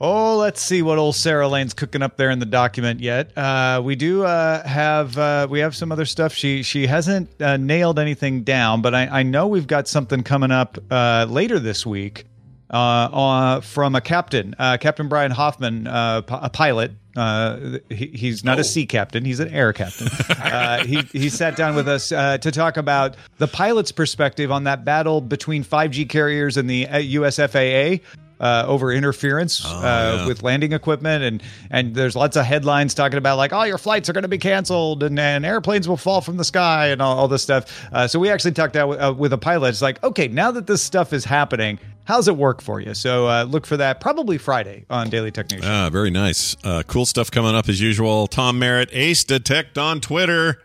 Oh, 0.00 0.36
let's 0.38 0.60
see 0.60 0.82
what 0.82 0.98
old 0.98 1.14
Sarah 1.14 1.46
Lane's 1.46 1.74
cooking 1.74 2.02
up 2.02 2.16
there 2.16 2.30
in 2.30 2.40
the 2.40 2.46
document 2.46 2.98
yet. 2.98 3.38
Uh, 3.38 3.80
we 3.84 3.94
do 3.94 4.24
uh, 4.24 4.66
have 4.66 5.16
uh, 5.16 5.46
we 5.48 5.60
have 5.60 5.76
some 5.76 5.92
other 5.92 6.06
stuff. 6.06 6.34
She 6.34 6.64
she 6.64 6.88
hasn't 6.88 7.40
uh, 7.40 7.56
nailed 7.56 8.00
anything 8.00 8.42
down, 8.42 8.82
but 8.82 8.96
I, 8.96 9.06
I 9.06 9.22
know 9.22 9.46
we've 9.46 9.68
got 9.68 9.86
something 9.86 10.24
coming 10.24 10.50
up 10.50 10.76
uh, 10.90 11.26
later 11.28 11.60
this 11.60 11.86
week 11.86 12.24
uh, 12.72 12.76
uh, 12.76 13.60
from 13.60 13.94
a 13.94 14.00
captain, 14.00 14.54
uh, 14.58 14.76
Captain 14.78 15.08
Brian 15.08 15.30
Hoffman, 15.30 15.86
uh, 15.86 16.22
a 16.28 16.50
pilot. 16.50 16.92
Uh, 17.14 17.78
he, 17.90 18.06
he's 18.06 18.42
not 18.42 18.58
a 18.58 18.64
sea 18.64 18.86
captain; 18.86 19.24
he's 19.24 19.40
an 19.40 19.48
air 19.48 19.72
captain. 19.74 20.08
uh, 20.38 20.82
he 20.84 21.02
he 21.12 21.28
sat 21.28 21.56
down 21.56 21.74
with 21.74 21.86
us 21.86 22.10
uh, 22.10 22.38
to 22.38 22.50
talk 22.50 22.78
about 22.78 23.16
the 23.36 23.46
pilot's 23.46 23.92
perspective 23.92 24.50
on 24.50 24.64
that 24.64 24.84
battle 24.84 25.20
between 25.20 25.62
5G 25.62 26.08
carriers 26.08 26.56
and 26.56 26.70
the 26.70 26.88
U.S. 27.02 27.36
FAA 27.36 28.02
uh, 28.42 28.64
over 28.66 28.92
interference 28.92 29.64
uh, 29.64 30.18
yeah. 30.20 30.26
with 30.26 30.42
landing 30.42 30.72
equipment, 30.72 31.22
and 31.22 31.42
and 31.70 31.94
there's 31.94 32.16
lots 32.16 32.36
of 32.36 32.44
headlines 32.44 32.92
talking 32.92 33.16
about 33.16 33.38
like, 33.38 33.52
oh, 33.52 33.62
your 33.62 33.78
flights 33.78 34.08
are 34.08 34.12
going 34.12 34.22
to 34.22 34.28
be 34.28 34.38
canceled, 34.38 35.02
and, 35.04 35.18
and 35.18 35.46
airplanes 35.46 35.88
will 35.88 35.96
fall 35.96 36.20
from 36.20 36.36
the 36.36 36.44
sky, 36.44 36.88
and 36.88 37.00
all, 37.00 37.16
all 37.16 37.28
this 37.28 37.42
stuff. 37.42 37.88
Uh, 37.92 38.06
so 38.08 38.18
we 38.18 38.28
actually 38.28 38.52
talked 38.52 38.76
out 38.76 38.88
with, 38.88 39.00
uh, 39.00 39.14
with 39.16 39.32
a 39.32 39.38
pilot. 39.38 39.68
It's 39.68 39.82
like, 39.82 40.02
okay, 40.02 40.26
now 40.26 40.50
that 40.50 40.66
this 40.66 40.82
stuff 40.82 41.12
is 41.12 41.24
happening, 41.24 41.78
how's 42.04 42.28
it 42.28 42.36
work 42.36 42.60
for 42.62 42.80
you? 42.80 42.94
So 42.94 43.26
uh, 43.28 43.44
look 43.44 43.66
for 43.66 43.76
that 43.76 44.00
probably 44.00 44.38
Friday 44.38 44.84
on 44.90 45.10
Daily 45.10 45.30
Technician. 45.30 45.68
Ah, 45.68 45.90
very 45.90 46.10
nice. 46.10 46.56
Uh, 46.64 46.82
cool 46.86 47.06
stuff 47.06 47.30
coming 47.30 47.54
up 47.54 47.68
as 47.68 47.80
usual. 47.80 48.26
Tom 48.26 48.58
Merritt, 48.58 48.88
Ace 48.92 49.24
Detect 49.24 49.78
on 49.78 50.00
Twitter. 50.00 50.60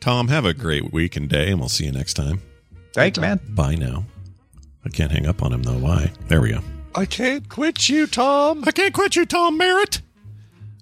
Tom, 0.00 0.28
have 0.28 0.44
a 0.44 0.54
great 0.54 0.92
week 0.92 1.16
and 1.16 1.28
day, 1.28 1.50
and 1.50 1.58
we'll 1.60 1.68
see 1.68 1.84
you 1.84 1.92
next 1.92 2.14
time. 2.14 2.40
Thanks, 2.94 3.16
you, 3.16 3.22
man. 3.22 3.40
Bye 3.48 3.74
now. 3.74 4.04
I 4.84 4.90
can't 4.90 5.10
hang 5.10 5.26
up 5.26 5.42
on 5.42 5.52
him, 5.52 5.62
though. 5.64 5.78
Why? 5.78 6.12
There 6.28 6.40
we 6.40 6.52
go. 6.52 6.60
I 6.94 7.04
can't 7.04 7.48
quit 7.48 7.88
you, 7.88 8.06
Tom. 8.06 8.62
I 8.66 8.70
can't 8.70 8.94
quit 8.94 9.16
you, 9.16 9.26
Tom 9.26 9.58
Merritt. 9.58 10.00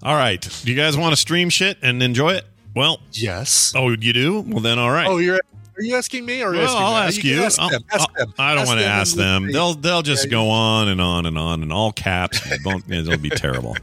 All 0.03 0.15
right. 0.15 0.47
Do 0.63 0.71
you 0.71 0.77
guys 0.77 0.95
want 0.95 1.13
to 1.13 1.17
stream 1.17 1.49
shit 1.49 1.77
and 1.81 2.01
enjoy 2.03 2.33
it? 2.33 2.45
Well, 2.75 2.99
Yes. 3.11 3.73
oh, 3.75 3.89
you 3.89 4.13
do? 4.13 4.41
Well, 4.41 4.59
then, 4.61 4.77
all 4.77 4.91
right. 4.91 5.07
Oh, 5.07 5.17
you're. 5.17 5.39
Are 5.77 5.83
you 5.83 5.95
asking 5.95 6.25
me 6.25 6.41
or 6.41 6.49
are 6.49 6.51
well, 6.53 6.63
asking 6.63 6.81
I'll 6.81 6.93
them? 6.95 7.03
ask 7.07 7.21
can 7.21 7.29
you. 7.29 7.43
Ask 7.43 7.59
I'll- 7.61 7.69
them. 7.69 7.83
Ask 7.91 8.09
I'll- 8.09 8.25
them. 8.25 8.33
I 8.39 8.51
don't 8.53 8.61
Ask 8.63 8.67
want 8.67 8.79
to 8.79 8.85
ask 8.85 9.15
them. 9.15 9.43
leave 9.43 9.53
They'll 9.53 9.73
they'll 9.75 10.01
just 10.01 10.25
Yeah, 10.25 10.31
go 10.31 10.49
on 10.49 10.87
and 10.87 10.99
on 10.99 11.25
and 11.25 11.37
on 11.37 11.61
in 11.63 11.71
all 11.71 11.91
caps. 11.91 12.39
It'll 12.89 13.17
be 13.17 13.29
terrible. 13.29 13.77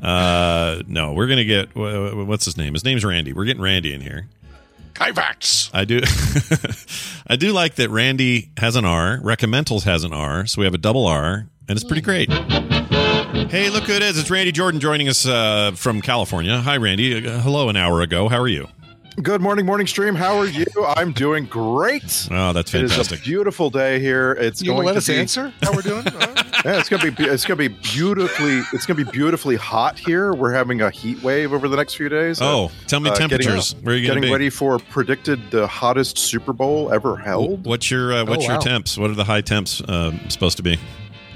Uh, 0.00 0.82
no, 0.86 1.12
we're 1.12 1.26
gonna 1.26 1.44
get 1.44 1.74
wha- 1.74 2.12
wha- 2.14 2.24
what's 2.24 2.44
his 2.44 2.56
name? 2.56 2.74
His 2.74 2.84
name's 2.84 3.04
Randy. 3.04 3.32
We're 3.32 3.44
getting 3.44 3.62
Randy 3.62 3.92
in 3.92 4.00
here. 4.00 4.28
Kyvax. 4.94 5.70
I 5.72 5.84
do, 5.84 6.00
I 7.26 7.36
do 7.36 7.52
like 7.52 7.76
that 7.76 7.88
Randy 7.90 8.50
has 8.58 8.76
an 8.76 8.84
R. 8.84 9.18
Recommentals 9.18 9.82
has 9.84 10.04
an 10.04 10.12
R, 10.12 10.46
so 10.46 10.60
we 10.60 10.66
have 10.66 10.74
a 10.74 10.78
double 10.78 11.06
R, 11.06 11.46
and 11.68 11.76
it's 11.76 11.82
pretty 11.82 12.02
great. 12.02 12.30
Hey, 12.30 13.70
look 13.70 13.84
who 13.84 13.94
it 13.94 14.02
is! 14.02 14.18
It's 14.18 14.30
Randy 14.30 14.52
Jordan 14.52 14.80
joining 14.80 15.08
us 15.08 15.26
uh, 15.26 15.72
from 15.74 16.02
California. 16.02 16.58
Hi, 16.58 16.76
Randy. 16.76 17.26
Uh, 17.26 17.40
hello, 17.40 17.68
an 17.70 17.76
hour 17.76 18.00
ago. 18.02 18.28
How 18.28 18.38
are 18.38 18.48
you? 18.48 18.68
Good 19.20 19.42
morning, 19.42 19.66
morning 19.66 19.86
stream. 19.86 20.14
How 20.14 20.38
are 20.38 20.46
you? 20.46 20.64
I'm 20.96 21.12
doing 21.12 21.44
great. 21.44 22.28
Oh, 22.30 22.52
that's 22.54 22.70
fantastic! 22.70 22.74
It 22.80 22.84
is 22.84 22.92
fantastic. 22.92 23.20
a 23.20 23.22
beautiful 23.22 23.68
day 23.68 24.00
here. 24.00 24.32
It's 24.32 24.62
You 24.62 24.68
gonna 24.72 24.86
let 24.86 24.92
to 24.92 24.98
us 24.98 25.06
be, 25.08 25.16
answer 25.16 25.52
how 25.62 25.72
we're 25.74 25.82
doing? 25.82 26.04
Yeah, 26.64 26.78
it's 26.78 26.88
gonna 26.88 27.10
be 27.10 27.24
it's 27.24 27.44
gonna 27.44 27.56
be 27.58 27.66
beautifully 27.66 28.62
it's 28.72 28.86
gonna 28.86 29.04
be 29.04 29.10
beautifully 29.10 29.56
hot 29.56 29.98
here. 29.98 30.32
We're 30.32 30.52
having 30.52 30.80
a 30.80 30.90
heat 30.90 31.20
wave 31.20 31.52
over 31.52 31.66
the 31.66 31.76
next 31.76 31.94
few 31.94 32.08
days. 32.08 32.40
Uh, 32.40 32.44
Oh, 32.56 32.70
tell 32.86 33.00
me 33.00 33.10
getting- 33.10 33.28
temperatures. 33.28 33.74
Where 33.82 33.96
are 33.96 33.98
you 33.98 34.06
getting 34.06 34.22
be? 34.22 34.30
ready 34.30 34.48
for 34.48 34.78
predicted 34.78 35.50
the 35.50 35.66
hottest 35.66 36.16
Super 36.18 36.52
Bowl 36.52 36.92
ever 36.92 37.16
held? 37.16 37.66
What's 37.66 37.90
your 37.90 38.12
uh, 38.14 38.24
what's 38.24 38.44
Oh, 38.48 38.52
your 38.52 38.60
temps? 38.60 38.96
What 38.96 39.10
are 39.10 39.14
the 39.16 39.24
high 39.24 39.40
temps 39.40 39.80
uh, 39.80 40.12
supposed 40.28 40.56
to 40.58 40.62
be? 40.62 40.78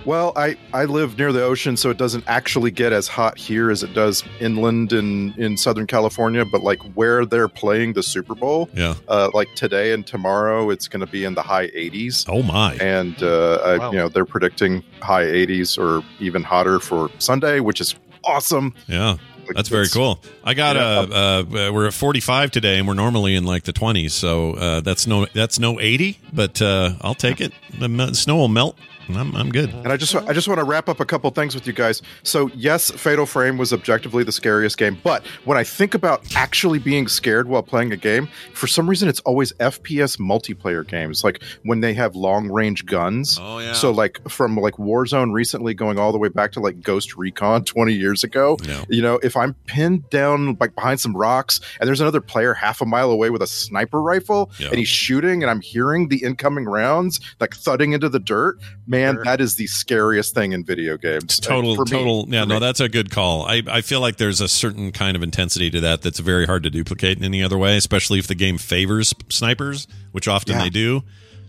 Well, 0.06 0.32
I, 0.36 0.56
I 0.72 0.84
live 0.84 1.18
near 1.18 1.32
the 1.32 1.42
ocean, 1.42 1.76
so 1.76 1.90
it 1.90 1.98
doesn't 1.98 2.22
actually 2.28 2.70
get 2.70 2.92
as 2.92 3.08
hot 3.08 3.36
here 3.36 3.70
as 3.72 3.82
it 3.82 3.92
does 3.92 4.22
inland 4.40 4.92
in, 4.92 5.34
in 5.36 5.56
Southern 5.56 5.86
California. 5.88 6.44
But 6.44 6.62
like 6.62 6.80
where 6.94 7.26
they're 7.26 7.48
playing 7.48 7.94
the 7.94 8.04
Super 8.04 8.34
Bowl, 8.36 8.70
Yeah. 8.72 8.94
uh, 9.08 9.30
like 9.34 9.52
today 9.56 9.92
and 9.92 10.06
tomorrow, 10.06 10.70
it's 10.70 10.86
going 10.86 11.00
to 11.04 11.10
be 11.10 11.24
in 11.24 11.34
the 11.34 11.42
high 11.42 11.66
80s. 11.68 12.24
Oh 12.28 12.42
my! 12.44 12.74
And 12.76 13.20
uh, 13.22 13.56
I- 13.64 13.76
Wow. 13.78 13.90
you 13.90 13.98
know 13.98 14.08
they're 14.08 14.24
predicting 14.24 14.82
high 15.02 15.24
80s 15.24 15.76
or 15.76 16.04
even 16.20 16.42
hotter 16.44 16.78
for 16.78 17.10
Sunday, 17.18 17.58
which 17.60 17.80
is 17.80 17.96
awesome. 18.24 18.74
Yeah. 18.86 19.16
Like, 19.46 19.54
That's 19.56 19.68
very 19.68 19.88
cool. 19.88 20.20
I 20.42 20.54
got 20.54 20.74
Yeah. 20.76 20.82
uh, 21.16 21.42
uh, 21.68 21.72
we're 21.72 21.86
at 21.86 21.94
45 21.94 22.50
today, 22.52 22.78
and 22.78 22.88
we're 22.88 22.94
normally 22.94 23.34
in 23.36 23.44
like 23.44 23.62
the 23.64 23.72
20s, 23.72 24.10
so 24.12 24.52
uh, 24.54 24.80
that's 24.80 25.06
no 25.06 25.26
that's 25.26 25.58
no 25.58 25.80
80, 25.80 26.18
but 26.32 26.62
uh, 26.62 26.92
I'll 27.00 27.14
take 27.16 27.40
it. 27.40 27.52
The 27.78 28.12
snow 28.14 28.36
will 28.36 28.48
melt, 28.48 28.76
and 28.78 28.95
I'm 29.14 29.34
I'm 29.36 29.50
good. 29.50 29.70
And 29.70 29.88
I 29.88 29.96
just 29.96 30.14
I 30.14 30.32
just 30.32 30.48
want 30.48 30.58
to 30.58 30.64
wrap 30.64 30.88
up 30.88 31.00
a 31.00 31.04
couple 31.04 31.30
things 31.30 31.54
with 31.54 31.66
you 31.66 31.72
guys. 31.72 32.02
So 32.22 32.50
yes, 32.54 32.90
Fatal 32.90 33.26
Frame 33.26 33.56
was 33.58 33.72
objectively 33.72 34.24
the 34.24 34.32
scariest 34.32 34.78
game, 34.78 34.98
but 35.04 35.24
when 35.44 35.56
I 35.56 35.64
think 35.64 35.94
about 35.94 36.24
actually 36.34 36.78
being 36.78 37.06
scared 37.08 37.48
while 37.48 37.62
playing 37.62 37.92
a 37.92 37.96
game, 37.96 38.28
for 38.54 38.66
some 38.66 38.88
reason 38.88 39.08
it's 39.08 39.20
always 39.20 39.52
FPS 39.54 40.18
multiplayer 40.18 40.86
games, 40.86 41.22
like 41.24 41.42
when 41.62 41.80
they 41.80 41.94
have 41.94 42.16
long 42.16 42.48
range 42.50 42.86
guns. 42.86 43.38
Oh 43.40 43.58
yeah. 43.58 43.72
So 43.74 43.90
like 43.90 44.20
from 44.28 44.56
like 44.56 44.74
Warzone 44.74 45.32
recently 45.32 45.74
going 45.74 45.98
all 45.98 46.10
the 46.12 46.18
way 46.18 46.28
back 46.28 46.52
to 46.52 46.60
like 46.60 46.80
Ghost 46.82 47.16
Recon 47.16 47.64
20 47.64 47.92
years 47.92 48.24
ago. 48.24 48.56
Yeah. 48.64 48.84
You 48.88 49.02
know, 49.02 49.20
if 49.22 49.36
I'm 49.36 49.54
pinned 49.66 50.08
down 50.10 50.56
like 50.60 50.74
behind 50.74 51.00
some 51.00 51.16
rocks 51.16 51.60
and 51.80 51.86
there's 51.86 52.00
another 52.00 52.20
player 52.20 52.54
half 52.54 52.80
a 52.80 52.86
mile 52.86 53.10
away 53.10 53.30
with 53.30 53.42
a 53.42 53.46
sniper 53.46 54.00
rifle 54.02 54.50
Yeah. 54.58 54.68
and 54.68 54.78
he's 54.78 54.88
shooting 54.88 55.42
and 55.42 55.50
I'm 55.50 55.60
hearing 55.60 56.08
the 56.08 56.22
incoming 56.24 56.64
rounds 56.64 57.20
like 57.40 57.54
thudding 57.54 57.92
into 57.92 58.08
the 58.08 58.18
dirt, 58.18 58.58
man, 58.86 58.95
that 59.24 59.40
is 59.40 59.56
the 59.56 59.66
scariest 59.66 60.34
thing 60.34 60.52
in 60.52 60.64
video 60.64 60.96
games. 60.96 61.38
Like, 61.40 61.48
total 61.48 61.76
me. 61.76 61.84
total 61.90 62.26
yeah 62.28 62.44
no 62.44 62.54
me. 62.54 62.60
that's 62.60 62.80
a 62.80 62.88
good 62.88 63.10
call 63.10 63.46
I, 63.46 63.62
I 63.68 63.80
feel 63.80 64.00
like 64.00 64.16
there's 64.16 64.40
a 64.40 64.48
certain 64.48 64.92
kind 64.92 65.16
of 65.16 65.22
intensity 65.22 65.70
to 65.70 65.80
that 65.80 66.02
that's 66.02 66.18
very 66.18 66.46
hard 66.46 66.62
to 66.64 66.70
duplicate 66.70 67.18
in 67.18 67.24
any 67.24 67.42
other 67.42 67.58
way 67.58 67.76
especially 67.76 68.18
if 68.18 68.26
the 68.26 68.34
game 68.34 68.58
favors 68.58 69.14
snipers 69.28 69.86
which 70.12 70.28
often 70.28 70.54
Yeah. 70.56 70.62
they 70.64 70.70
do 70.70 71.02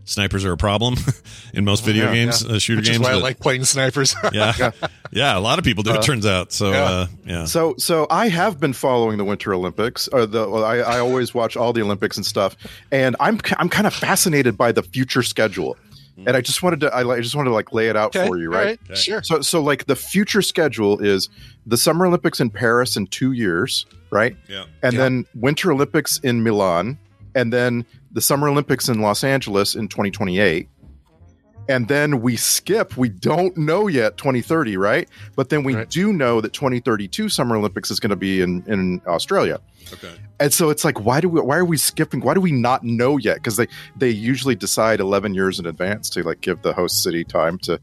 snipers 0.05 0.45
are 0.45 0.53
a 0.53 0.57
problem 0.57 0.95
in 1.53 1.65
most 1.65 1.83
video 1.83 2.05
Yeah, 2.05 2.13
games 2.13 2.41
yeah. 2.43 2.55
uh, 2.55 2.59
shooter 2.59 2.79
Which 2.79 2.85
games 2.87 2.97
is 2.99 3.03
why 3.03 3.11
I 3.11 3.15
like 3.15 3.39
playing 3.39 3.65
snipers. 3.65 4.15
yeah 4.31 4.71
yeah 5.11 5.37
a 5.37 5.39
lot 5.41 5.59
of 5.59 5.65
people 5.65 5.83
do 5.83 5.91
it 5.91 5.97
Uh, 5.97 6.01
turns 6.01 6.25
out 6.25 6.53
so 6.53 6.71
yeah. 6.71 6.83
uh 6.83 7.07
yeah 7.25 7.45
So, 7.45 7.75
so 7.77 8.07
I 8.09 8.29
have 8.29 8.57
been 8.59 8.71
following 8.73 9.17
the 9.17 9.25
Winter 9.25 9.53
Olympics. 9.53 10.07
Or 10.07 10.25
the 10.25 10.47
well, 10.49 10.63
I, 10.63 10.77
I 10.77 10.99
always 10.99 11.33
watch 11.33 11.57
all 11.57 11.73
the 11.73 11.81
Olympics 11.81 12.15
and 12.17 12.25
stuff, 12.25 12.55
and 12.91 13.15
I'm 13.19 13.39
I'm 13.57 13.67
kind 13.69 13.85
of 13.85 13.93
fascinated 13.93 14.57
by 14.57 14.71
the 14.71 14.81
future 14.83 15.23
schedule. 15.23 15.75
And 16.25 16.35
I 16.35 16.41
just 16.41 16.63
wanted 16.63 16.79
to 16.81 16.93
I, 16.93 17.07
I 17.07 17.21
just 17.21 17.35
wanted 17.35 17.49
to 17.49 17.53
like 17.55 17.71
lay 17.73 17.89
it 17.89 17.95
out 17.95 18.15
Okay, 18.15 18.25
for 18.27 18.37
you, 18.37 18.51
all 18.51 18.59
right? 18.59 18.79
right, 18.89 18.97
sure. 18.97 19.21
So, 19.23 19.41
so 19.41 19.61
like 19.61 19.85
the 19.85 19.95
future 19.95 20.41
schedule 20.41 20.99
is 20.99 21.29
the 21.65 21.77
Summer 21.77 22.07
Olympics 22.07 22.39
in 22.39 22.49
Paris 22.49 22.97
in 22.97 23.05
two 23.07 23.33
years, 23.33 23.85
right? 24.09 24.35
Yeah. 24.49 24.65
And 24.81 24.93
Yeah. 24.93 24.99
then 24.99 25.25
Winter 25.35 25.71
Olympics 25.71 26.19
in 26.19 26.43
Milan, 26.43 26.97
and 27.35 27.53
then 27.53 27.85
the 28.11 28.21
Summer 28.21 28.47
Olympics 28.49 28.89
in 28.89 28.99
Los 29.01 29.23
Angeles 29.23 29.75
in 29.75 29.87
2028. 29.89 30.67
And 31.69 31.87
then 31.87 32.21
we 32.21 32.35
skip, 32.37 32.95
we 32.97 33.09
don't 33.09 33.55
know 33.57 33.87
yet 33.87 34.17
2030, 34.17 34.77
right? 34.77 35.07
But 35.35 35.49
then 35.49 35.63
we 35.63 35.75
Right. 35.75 35.89
do 35.89 36.13
know 36.13 36.41
that 36.41 36.53
2032 36.53 37.29
Summer 37.29 37.55
Olympics 37.55 37.91
is 37.91 37.99
going 37.99 38.09
to 38.11 38.15
be 38.15 38.41
in, 38.41 38.63
in 38.67 39.01
Australia. 39.05 39.59
okay 39.93 40.13
And 40.39 40.53
so 40.53 40.69
it's 40.69 40.83
like, 40.85 40.99
why 41.03 41.19
do 41.21 41.29
we, 41.29 41.41
why 41.41 41.57
are 41.57 41.65
we 41.65 41.77
skipping? 41.77 42.21
Why 42.21 42.33
do 42.33 42.41
we 42.41 42.51
not 42.51 42.83
know 42.83 43.17
yet? 43.17 43.35
Because 43.37 43.57
they, 43.57 43.67
they 43.95 44.09
usually 44.09 44.55
decide 44.55 44.99
11 44.99 45.33
years 45.33 45.59
in 45.59 45.65
advance 45.65 46.09
to 46.11 46.23
like 46.23 46.41
give 46.41 46.61
the 46.61 46.73
host 46.73 47.03
city 47.03 47.23
time 47.23 47.57
to, 47.59 47.79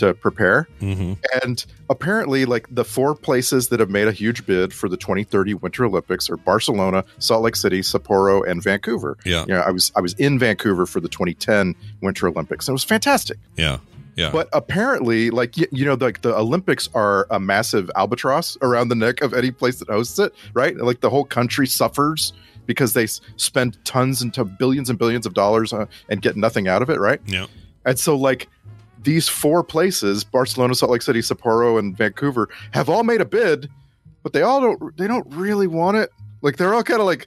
to 0.00 0.12
prepare. 0.14 0.68
hmm 0.80 1.14
And 1.42 1.64
apparently, 1.88 2.44
like 2.44 2.66
the 2.70 2.84
four 2.84 3.14
places 3.14 3.68
that 3.68 3.80
have 3.80 3.90
made 3.90 4.08
a 4.08 4.12
huge 4.12 4.44
bid 4.46 4.74
for 4.74 4.88
the 4.88 4.96
2030 4.96 5.54
Winter 5.54 5.84
Olympics 5.86 6.28
are 6.28 6.36
Barcelona, 6.36 7.04
Salt 7.18 7.42
Lake 7.44 7.56
City, 7.56 7.80
Sapporo, 7.80 8.46
and 8.48 8.62
Vancouver. 8.62 9.16
Yeah. 9.24 9.42
You 9.42 9.54
know, 9.54 9.60
I 9.60 9.70
was 9.70 9.92
I 9.96 10.00
was 10.00 10.14
in 10.14 10.38
Vancouver 10.38 10.84
for 10.86 11.00
the 11.00 11.08
2010 11.08 11.74
Winter 12.02 12.28
Olympics, 12.28 12.66
and 12.68 12.72
it 12.72 12.78
was 12.80 12.84
fantastic. 12.84 13.38
yeah 13.56 13.78
yeah 14.16 14.30
But 14.32 14.48
apparently, 14.52 15.30
like 15.30 15.56
you, 15.56 15.66
you 15.70 15.84
know, 15.84 15.94
like 15.94 16.22
the 16.22 16.34
Olympics 16.36 16.88
are 16.94 17.26
a 17.30 17.38
massive 17.38 17.90
albatross 17.94 18.58
around 18.60 18.88
the 18.88 18.94
neck 18.96 19.20
of 19.22 19.32
any 19.34 19.50
place 19.52 19.78
that 19.78 19.88
hosts 19.88 20.18
it, 20.18 20.34
right? 20.52 20.76
Like 20.76 21.00
the 21.00 21.10
whole 21.10 21.24
country 21.24 21.66
suffers 21.66 22.32
because 22.66 22.92
they 22.92 23.06
spend 23.36 23.76
tons 23.84 24.22
and 24.22 24.32
to 24.34 24.44
billions 24.44 24.90
and 24.90 24.98
billions 24.98 25.26
of 25.26 25.34
dollars 25.34 25.72
uh, 25.72 25.86
and 26.08 26.22
get 26.22 26.36
nothing 26.36 26.68
out 26.68 26.82
of 26.82 26.90
it, 26.90 26.98
right? 27.00 27.20
yeah 27.26 27.46
And 27.86 27.98
so, 27.98 28.14
like, 28.16 28.48
these 29.02 29.28
four 29.28 29.62
places 29.64 30.24
Barcelona, 30.24 30.74
Salt 30.74 30.92
Lake 30.92 31.02
City, 31.02 31.20
Sapporo, 31.20 31.78
and 31.78 31.96
Vancouver 31.96 32.48
have 32.72 32.88
all 32.88 33.02
made 33.04 33.20
a 33.20 33.24
bid, 33.24 33.68
but 34.22 34.32
they 34.32 34.42
all 34.42 34.60
don't, 34.60 34.96
they 34.96 35.06
don't 35.06 35.26
really 35.30 35.66
want 35.66 35.96
it. 35.96 36.10
Like, 36.42 36.56
they're 36.56 36.74
all 36.74 36.82
kind 36.82 37.00
of 37.00 37.06
like 37.06 37.26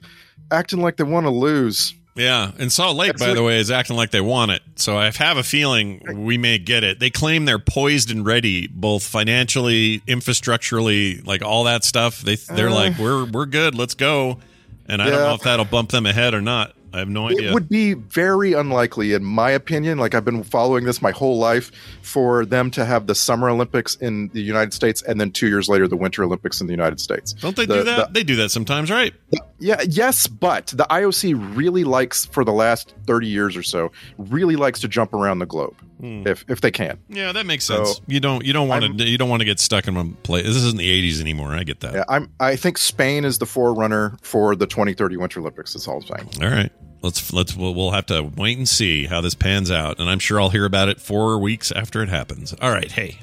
acting 0.50 0.80
like 0.80 0.96
they 0.96 1.04
want 1.04 1.26
to 1.26 1.30
lose. 1.30 1.94
Yeah, 2.16 2.52
and 2.60 2.70
Salt 2.70 2.96
Lake, 2.96 3.10
It's 3.10 3.20
by 3.20 3.28
like- 3.30 3.36
the 3.36 3.42
way, 3.42 3.58
is 3.58 3.72
acting 3.72 3.96
like 3.96 4.12
they 4.12 4.20
want 4.20 4.52
it. 4.52 4.62
So 4.76 4.96
I 4.96 5.10
have 5.10 5.36
a 5.36 5.42
feeling 5.42 6.24
we 6.24 6.38
may 6.38 6.58
get 6.58 6.84
it. 6.84 7.00
They 7.00 7.10
claim 7.10 7.44
they're 7.44 7.58
poised 7.58 8.08
and 8.12 8.24
ready, 8.24 8.68
both 8.68 9.02
financially, 9.04 10.00
infrastructurally, 10.06 11.26
like 11.26 11.42
all 11.42 11.64
that 11.64 11.84
stuff. 11.84 12.20
They 12.20 12.36
they're 12.36 12.68
Uh. 12.68 12.74
like 12.74 12.98
we're 12.98 13.24
we're 13.24 13.46
good. 13.46 13.74
Let's 13.74 13.94
go. 13.94 14.38
And 14.86 15.00
I 15.00 15.08
don't 15.10 15.20
know 15.20 15.34
if 15.34 15.40
that'll 15.42 15.64
bump 15.64 15.90
them 15.90 16.04
ahead 16.06 16.34
or 16.34 16.40
not. 16.42 16.74
I 16.94 16.98
have 17.00 17.08
no 17.08 17.28
idea. 17.28 17.50
It 17.50 17.54
would 17.54 17.68
be 17.68 17.94
very 17.94 18.52
unlikely, 18.52 19.14
in 19.14 19.24
my 19.24 19.50
opinion. 19.50 19.98
Like 19.98 20.14
I've 20.14 20.24
been 20.24 20.44
following 20.44 20.84
this 20.84 21.02
my 21.02 21.10
whole 21.10 21.38
life, 21.38 21.72
for 22.02 22.46
them 22.46 22.70
to 22.70 22.84
have 22.84 23.08
the 23.08 23.14
Summer 23.16 23.48
Olympics 23.50 23.96
in 23.96 24.28
the 24.32 24.40
United 24.40 24.72
States 24.72 25.02
and 25.02 25.20
then 25.20 25.32
two 25.32 25.48
years 25.48 25.68
later 25.68 25.88
the 25.88 25.96
Winter 25.96 26.22
Olympics 26.22 26.60
in 26.60 26.68
the 26.68 26.72
United 26.72 27.00
States. 27.00 27.32
don't 27.32 27.56
they 27.56 27.66
The- 27.66 27.74
do 27.78 27.82
that? 27.82 28.08
the- 28.08 28.12
they 28.12 28.22
do 28.22 28.36
that 28.36 28.50
sometimes, 28.50 28.90
right? 28.92 29.12
Yeah, 29.58 29.80
yes, 29.88 30.26
but 30.28 30.68
the 30.68 30.86
IOC 30.88 31.34
really 31.56 31.82
likes 31.84 32.26
for 32.26 32.44
the 32.44 32.52
last 32.52 32.94
30 33.06 33.26
years 33.26 33.56
or 33.56 33.62
so, 33.62 33.90
really 34.18 34.54
likes 34.56 34.78
to 34.80 34.88
jump 34.88 35.12
around 35.14 35.40
the 35.40 35.46
globe 35.46 35.74
Hmm. 36.00 36.26
if 36.26 36.44
if 36.48 36.60
they 36.60 36.70
can. 36.70 36.98
Yeah, 37.08 37.32
that 37.32 37.46
makes 37.46 37.64
So, 37.64 37.84
sense. 37.84 38.00
you 38.06 38.20
don't 38.20 38.44
you 38.44 38.52
don't 38.52 38.68
want 38.68 38.98
to 38.98 39.04
you 39.04 39.16
don't 39.18 39.28
want 39.28 39.40
to 39.40 39.46
get 39.46 39.60
stuck 39.60 39.86
in 39.86 39.94
one 39.94 40.14
place. 40.22 40.44
This 40.44 40.56
isn't 40.56 40.78
the 40.78 40.88
'80s 41.12 41.20
anymore. 41.20 41.52
I 41.54 41.62
get 41.62 41.80
that. 41.80 41.94
Yeah, 41.94 42.04
I'm 42.08 42.32
I 42.40 42.56
think 42.56 42.78
Spain 42.78 43.24
is 43.24 43.38
the 43.38 43.46
forerunner 43.46 44.16
for 44.22 44.56
the 44.56 44.66
2030 44.66 45.16
Winter 45.16 45.40
Olympics. 45.40 45.72
That's 45.74 45.86
all 45.86 45.96
I'm 45.96 46.02
saying. 46.02 46.30
All 46.42 46.54
right. 46.56 46.72
Let's 47.02 47.32
let's 47.34 47.54
we'll, 47.54 47.74
we'll 47.74 47.90
have 47.90 48.06
to 48.06 48.22
wait 48.36 48.56
and 48.56 48.66
see 48.68 49.04
how 49.04 49.20
this 49.20 49.34
pans 49.34 49.70
out, 49.70 49.98
and 49.98 50.08
I'm 50.08 50.18
sure 50.18 50.40
I'll 50.40 50.48
hear 50.50 50.64
about 50.64 50.88
it 50.88 51.00
four 51.00 51.38
weeks 51.38 51.70
after 51.70 52.02
it 52.02 52.08
happens. 52.08 52.54
All 52.62 52.70
right, 52.70 52.90
hey, 52.90 53.18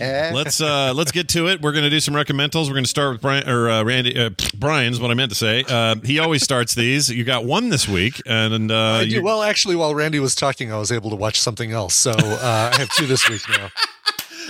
let's 0.00 0.60
uh 0.60 0.92
let's 0.94 1.12
get 1.12 1.28
to 1.30 1.48
it. 1.48 1.60
We're 1.60 1.72
going 1.72 1.84
to 1.84 1.90
do 1.90 2.00
some 2.00 2.14
recommentals. 2.14 2.66
We're 2.66 2.74
going 2.74 2.84
to 2.84 2.90
start 2.90 3.12
with 3.12 3.20
Brian 3.22 3.48
or 3.48 3.68
uh, 3.70 3.82
Randy. 3.84 4.18
Uh, 4.18 4.30
Brian's 4.56 5.00
what 5.00 5.10
I 5.10 5.14
meant 5.14 5.30
to 5.30 5.36
say. 5.36 5.64
Uh, 5.68 5.96
he 6.04 6.18
always 6.18 6.42
starts 6.42 6.74
these. 6.74 7.08
You 7.10 7.24
got 7.24 7.44
one 7.44 7.68
this 7.68 7.88
week, 7.88 8.20
and 8.26 8.70
uh, 8.70 9.02
you- 9.04 9.22
Well, 9.22 9.42
actually, 9.42 9.76
while 9.76 9.94
Randy 9.94 10.20
was 10.20 10.34
talking, 10.34 10.72
I 10.72 10.78
was 10.78 10.90
able 10.92 11.10
to 11.10 11.16
watch 11.16 11.40
something 11.40 11.72
else. 11.72 11.94
So 11.94 12.12
uh, 12.12 12.70
I 12.72 12.76
have 12.78 12.88
two 12.90 13.06
this 13.06 13.28
week 13.28 13.42
now. 13.48 13.68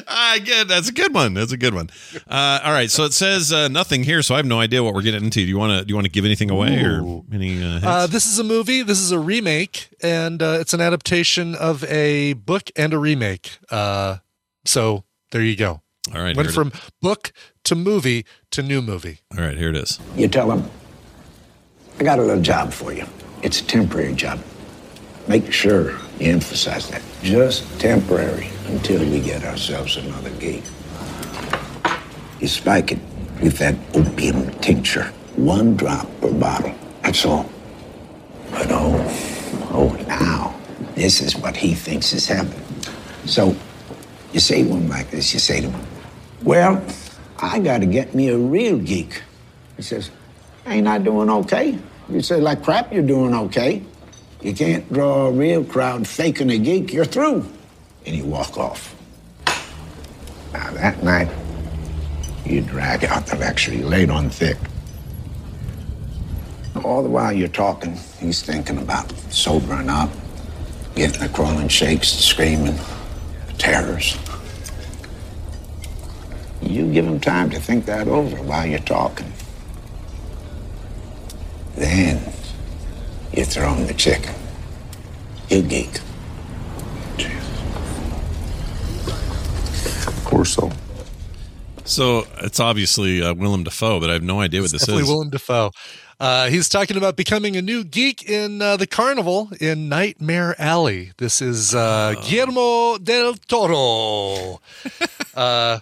I 0.09 0.41
get 0.41 0.67
that's 0.67 0.89
a 0.89 0.93
good 0.93 1.15
one. 1.15 1.35
That's 1.35 1.53
a 1.53 1.57
good 1.57 1.73
one. 1.73 1.89
Uh, 2.29 2.59
all 2.65 2.73
right, 2.73 2.91
so 2.91 3.05
it 3.05 3.13
says 3.13 3.53
uh, 3.53 3.69
nothing 3.69 4.03
here, 4.03 4.23
so 4.23 4.35
I 4.35 4.39
have 4.39 4.47
no 4.47 4.59
idea 4.59 4.83
what 4.83 4.93
we're 4.93 5.03
getting 5.03 5.23
into. 5.23 5.39
Do 5.41 5.47
you 5.47 5.57
want 5.57 5.79
to 5.79 5.85
do 5.85 5.93
you 5.93 5.95
want 5.95 6.07
to 6.07 6.11
give 6.11 6.25
anything 6.25 6.51
away 6.51 6.83
or 6.83 7.23
any? 7.33 7.63
Uh, 7.63 7.71
hints? 7.75 7.87
Uh, 7.87 8.07
this 8.09 8.27
is 8.27 8.41
a 8.41 8.45
movie. 8.45 8.83
This 8.83 8.99
is 8.99 9.13
a 9.13 9.21
remake, 9.21 9.91
and 10.03 10.43
uh, 10.43 10.57
it's 10.61 10.75
an 10.75 10.81
adaptation 10.81 11.55
of 11.55 11.85
a 11.85 12.33
book 12.33 12.71
and 12.75 12.93
a 12.93 12.99
remake. 12.99 13.59
Uh, 13.71 14.17
so 14.65 15.05
there 15.31 15.43
you 15.43 15.57
go. 15.57 15.83
all 16.15 16.23
right, 16.23 16.37
Went 16.37 16.49
here 16.49 16.51
it- 16.51 16.53
from 16.55 16.73
book 17.01 17.33
to 17.65 17.75
movie 17.75 18.25
to 18.51 18.63
new 18.63 18.81
movie. 18.83 19.21
all 19.37 19.45
right, 19.45 19.57
here 19.57 19.71
it 19.71 19.77
is. 19.77 19.99
You 20.17 20.29
tell 20.29 20.49
them, 20.49 20.69
I 22.01 22.05
got 22.05 22.19
a 22.19 22.23
little 22.23 22.43
job 22.43 22.73
for 22.73 22.93
you. 22.93 23.07
It's 23.43 23.61
a 23.61 23.65
temporary 23.65 24.15
job. 24.15 24.41
Make 25.29 25.53
sure 25.53 25.93
you 26.19 26.31
emphasize 26.33 26.89
that. 26.91 27.03
Just 27.23 27.65
temporary 27.81 28.49
until 28.67 29.01
we 29.01 29.21
get 29.21 29.45
ourselves 29.45 29.97
another 29.97 30.31
gig. 30.31 30.63
You 32.41 32.49
spike 32.49 32.93
it 32.93 32.99
with 33.43 33.59
that 33.59 33.75
opium 33.95 34.51
tincture. 34.61 35.05
One 35.37 35.77
drop 35.77 36.07
per 36.21 36.33
bottle. 36.33 36.75
That's 37.03 37.25
all. 37.25 37.49
But 38.51 38.67
oh, 38.71 38.95
oh, 39.73 39.97
now, 40.07 40.55
this 40.95 41.21
is 41.21 41.37
what 41.37 41.57
he 41.57 41.75
thinks 41.75 42.13
is 42.13 42.27
happening. 42.27 42.63
So, 43.25 43.57
you 44.35 44.41
say 44.41 44.65
to 44.65 44.69
him 44.69 44.89
like 44.89 45.11
this, 45.11 45.33
you 45.33 45.39
say 45.39 45.61
to 45.61 45.71
him, 45.71 45.87
Well, 46.43 46.85
I 47.39 47.61
gotta 47.61 47.87
get 47.87 48.15
me 48.15 48.29
a 48.29 48.37
real 48.37 48.79
geek. 48.79 49.23
He 49.77 49.83
says, 49.83 50.11
Ain't 50.67 50.89
I 50.89 50.99
doing 50.99 51.31
okay? 51.31 51.79
You 52.09 52.21
say 52.21 52.41
like 52.41 52.65
crap, 52.65 52.93
you're 52.93 53.07
doing 53.07 53.33
okay. 53.33 53.83
You 54.43 54.53
can't 54.53 54.93
draw 54.93 55.27
a 55.27 55.33
real 55.33 55.65
crowd 55.65 56.07
faking 56.07 56.51
a 56.51 56.59
geek, 56.59 56.93
you're 56.93 57.05
through. 57.05 57.49
And 58.05 58.17
you 58.17 58.25
walk 58.25 58.59
off. 58.59 58.95
Now 60.53 60.71
that 60.73 61.03
night, 61.03 61.29
you 62.45 62.61
drag 62.61 63.05
out 63.05 63.27
the 63.27 63.37
lecture, 63.37 63.73
you 63.73 63.87
laid 63.87 64.11
on 64.11 64.31
thick. 64.31 64.59
All 66.83 67.05
the 67.05 67.09
while 67.09 67.33
you're 67.33 67.49
talking, 67.49 67.97
he's 68.19 68.43
thinking 68.43 68.79
about 68.79 69.11
sobering 69.31 69.89
up, 69.89 70.11
getting 70.97 71.21
the 71.21 71.29
crawling 71.29 71.69
shakes, 71.69 72.09
screaming, 72.09 72.77
terrors. 73.59 74.17
You 76.63 76.91
give 76.93 77.05
them 77.05 77.21
time 77.21 77.51
to 77.51 77.61
think 77.61 77.85
that 77.87 78.09
over 78.09 78.37
while 78.43 78.67
you're 78.67 78.79
talking. 78.81 79.33
Then 81.77 82.21
you 83.33 83.45
throw 83.45 83.75
him 83.75 83.87
the 83.87 83.95
chicken. 83.95 84.35
You 85.49 85.63
geek. 85.63 86.01
Of 90.07 90.25
course 90.25 90.55
so. 90.55 90.71
So 91.85 92.27
it's 92.39 92.61
obviously 92.61 93.23
uh, 93.23 93.35
Willem 93.35 93.65
Dafoe, 93.65 94.01
but 94.01 94.09
I 94.09 94.15
have 94.15 94.23
no 94.23 94.41
idea 94.41 94.63
what 94.63 94.73
this 94.73 94.81
Definitely 94.83 95.03
is. 95.03 95.09
Willem 95.11 95.31
Dafoe. 95.31 95.71
Uh, 96.21 96.49
he's 96.49 96.69
talking 96.69 96.97
about 96.97 97.17
becoming 97.17 97.57
a 97.57 97.63
new 97.63 97.83
geek 97.85 98.29
in 98.29 98.63
uh, 98.63 98.77
the 98.77 98.87
carnival 98.87 99.51
in 99.61 99.89
Nightmare 99.89 100.55
Alley. 100.61 101.13
This 101.19 101.43
is 101.43 101.75
uh, 101.75 102.15
Guillermo 102.25 102.99
del 102.99 103.35
Toro. 103.35 104.61
uh, 105.35 105.81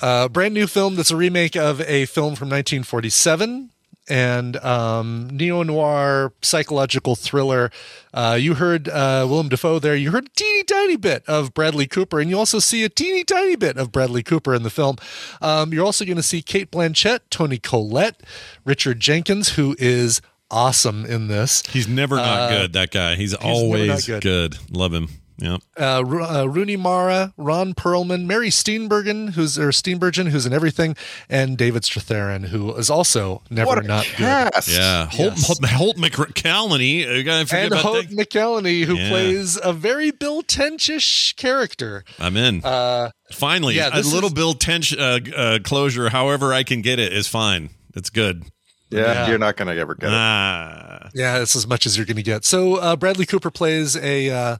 uh, 0.00 0.28
brand 0.28 0.54
new 0.54 0.66
film 0.66 0.94
that's 0.94 1.10
a 1.10 1.16
remake 1.16 1.56
of 1.56 1.80
a 1.80 2.06
film 2.06 2.36
from 2.36 2.48
1947 2.48 3.71
and 4.08 4.56
um, 4.58 5.28
neo 5.32 5.62
noir 5.62 6.32
psychological 6.42 7.14
thriller. 7.14 7.70
Uh, 8.12 8.36
you 8.40 8.54
heard 8.54 8.88
uh, 8.88 9.26
Willem 9.28 9.48
Dafoe 9.48 9.78
there. 9.78 9.94
You 9.96 10.10
heard 10.10 10.26
a 10.26 10.30
teeny 10.36 10.64
tiny 10.64 10.96
bit 10.96 11.22
of 11.26 11.54
Bradley 11.54 11.86
Cooper, 11.86 12.20
and 12.20 12.28
you 12.28 12.38
also 12.38 12.58
see 12.58 12.84
a 12.84 12.88
teeny 12.88 13.24
tiny 13.24 13.56
bit 13.56 13.76
of 13.76 13.92
Bradley 13.92 14.22
Cooper 14.22 14.54
in 14.54 14.62
the 14.62 14.70
film. 14.70 14.96
Um, 15.40 15.72
you're 15.72 15.84
also 15.86 16.04
going 16.04 16.16
to 16.16 16.22
see 16.22 16.42
Cate 16.42 16.70
Blanchett, 16.70 17.20
Toni 17.30 17.58
Collette, 17.58 18.22
Richard 18.64 19.00
Jenkins, 19.00 19.50
who 19.50 19.76
is 19.78 20.20
awesome 20.50 21.06
in 21.06 21.28
this. 21.28 21.62
He's 21.66 21.88
never 21.88 22.16
not 22.16 22.40
Uh, 22.40 22.48
good. 22.50 22.72
That 22.74 22.90
guy. 22.90 23.14
He's, 23.14 23.32
never 23.32 23.44
always 23.44 24.06
good. 24.06 24.22
good. 24.22 24.58
Love 24.70 24.92
him. 24.92 25.08
Yeah. 25.38 25.56
uh, 25.80 25.98
uh, 26.00 26.44
Rooney 26.48 26.76
Mara, 26.76 27.32
Ron 27.36 27.74
Perlman, 27.74 28.26
Mary 28.26 28.48
Steenburgen, 28.50 29.30
who's 29.30 29.58
or 29.58 29.68
Steenburgen, 29.70 30.28
who's 30.28 30.46
in 30.46 30.52
everything, 30.52 30.94
and 31.28 31.56
David 31.58 31.82
Strathairn, 31.82 32.46
who 32.48 32.74
is 32.74 32.90
also 32.90 33.42
never 33.50 33.66
What 33.68 33.78
a 33.78 33.82
not 33.88 34.04
cast. 34.04 34.68
Yeah. 34.68 35.06
Holt, 35.06 35.32
Yes. 35.32 35.46
Holt, 35.46 35.64
Holt 35.66 35.96
McCallany. 35.96 36.98
You 37.16 37.22
gotta 37.24 37.42
good. 37.44 37.48
forget 37.48 37.62
And 37.64 37.72
about 37.72 37.82
Hope 37.84 38.06
that. 38.08 38.10
McCallany, 38.16 38.84
who 38.84 38.96
Yeah. 38.96 39.08
plays 39.08 39.58
a 39.62 39.72
very 39.72 40.10
Bill 40.10 40.42
Tenchish 40.42 41.34
character. 41.36 42.04
I'm 42.18 42.36
in. 42.36 42.62
Uh, 42.64 43.10
Finally, 43.32 43.76
yeah, 43.76 43.88
a 43.92 44.00
little 44.02 44.28
is- 44.28 44.34
Bill 44.34 44.54
Tench 44.54 44.96
uh, 44.96 45.18
uh, 45.34 45.58
closure, 45.64 46.10
however 46.10 46.52
I 46.52 46.62
can 46.62 46.82
get 46.82 46.98
it, 46.98 47.12
is 47.12 47.26
fine. 47.26 47.70
It's 47.94 48.10
good. 48.10 48.44
Yeah, 48.90 49.00
Yeah. 49.00 49.28
you're 49.30 49.38
not 49.38 49.56
going 49.56 49.74
to 49.74 49.80
ever 49.80 49.94
get 49.94 50.08
it. 50.10 50.14
Ah. 50.14 51.08
Yeah, 51.14 51.40
it's 51.40 51.56
as 51.56 51.66
much 51.66 51.86
as 51.86 51.96
you're 51.96 52.04
going 52.06 52.16
to 52.18 52.22
get. 52.22 52.44
So 52.44 52.76
uh, 52.76 52.94
Bradley 52.96 53.24
Cooper 53.24 53.50
plays 53.50 53.96
a 53.96 54.28
uh, 54.30 54.56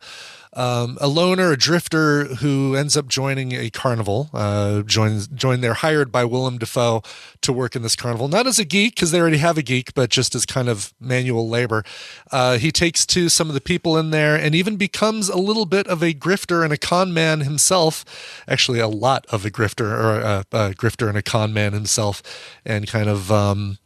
um, 0.54 0.98
a 1.00 1.08
loner, 1.08 1.52
a 1.52 1.56
drifter 1.56 2.24
who 2.36 2.76
ends 2.76 2.96
up 2.96 3.08
joining 3.08 3.52
a 3.52 3.70
carnival. 3.70 4.28
Uh, 4.34 4.82
joins 4.82 5.26
join. 5.28 5.60
They're 5.60 5.74
hired 5.74 6.12
by 6.12 6.24
Willem 6.24 6.58
Dafoe 6.58 7.02
to 7.40 7.52
work 7.52 7.74
in 7.74 7.82
this 7.82 7.96
carnival, 7.96 8.28
not 8.28 8.46
as 8.46 8.58
a 8.58 8.64
geek 8.64 8.94
because 8.94 9.10
they 9.10 9.20
already 9.20 9.38
have 9.38 9.56
a 9.56 9.62
geek, 9.62 9.94
but 9.94 10.10
just 10.10 10.34
as 10.34 10.44
kind 10.44 10.68
of 10.68 10.92
manual 11.00 11.48
labor. 11.48 11.84
Uh, 12.30 12.58
he 12.58 12.70
takes 12.70 13.06
to 13.06 13.28
some 13.28 13.48
of 13.48 13.54
the 13.54 13.60
people 13.60 13.96
in 13.96 14.10
there 14.10 14.36
and 14.36 14.54
even 14.54 14.76
becomes 14.76 15.28
a 15.28 15.38
little 15.38 15.66
bit 15.66 15.86
of 15.86 16.02
a 16.02 16.12
grifter 16.12 16.62
and 16.62 16.72
a 16.72 16.78
con 16.78 17.14
man 17.14 17.40
himself. 17.40 18.04
Actually, 18.46 18.80
a 18.80 18.88
lot 18.88 19.24
of 19.30 19.46
a 19.46 19.50
grifter 19.50 19.90
or 19.90 20.20
a, 20.20 20.44
a 20.52 20.74
grifter 20.74 21.08
and 21.08 21.16
a 21.16 21.22
con 21.22 21.52
man 21.52 21.72
himself, 21.72 22.22
and 22.64 22.86
kind 22.86 23.08
of. 23.08 23.32
Um, 23.32 23.78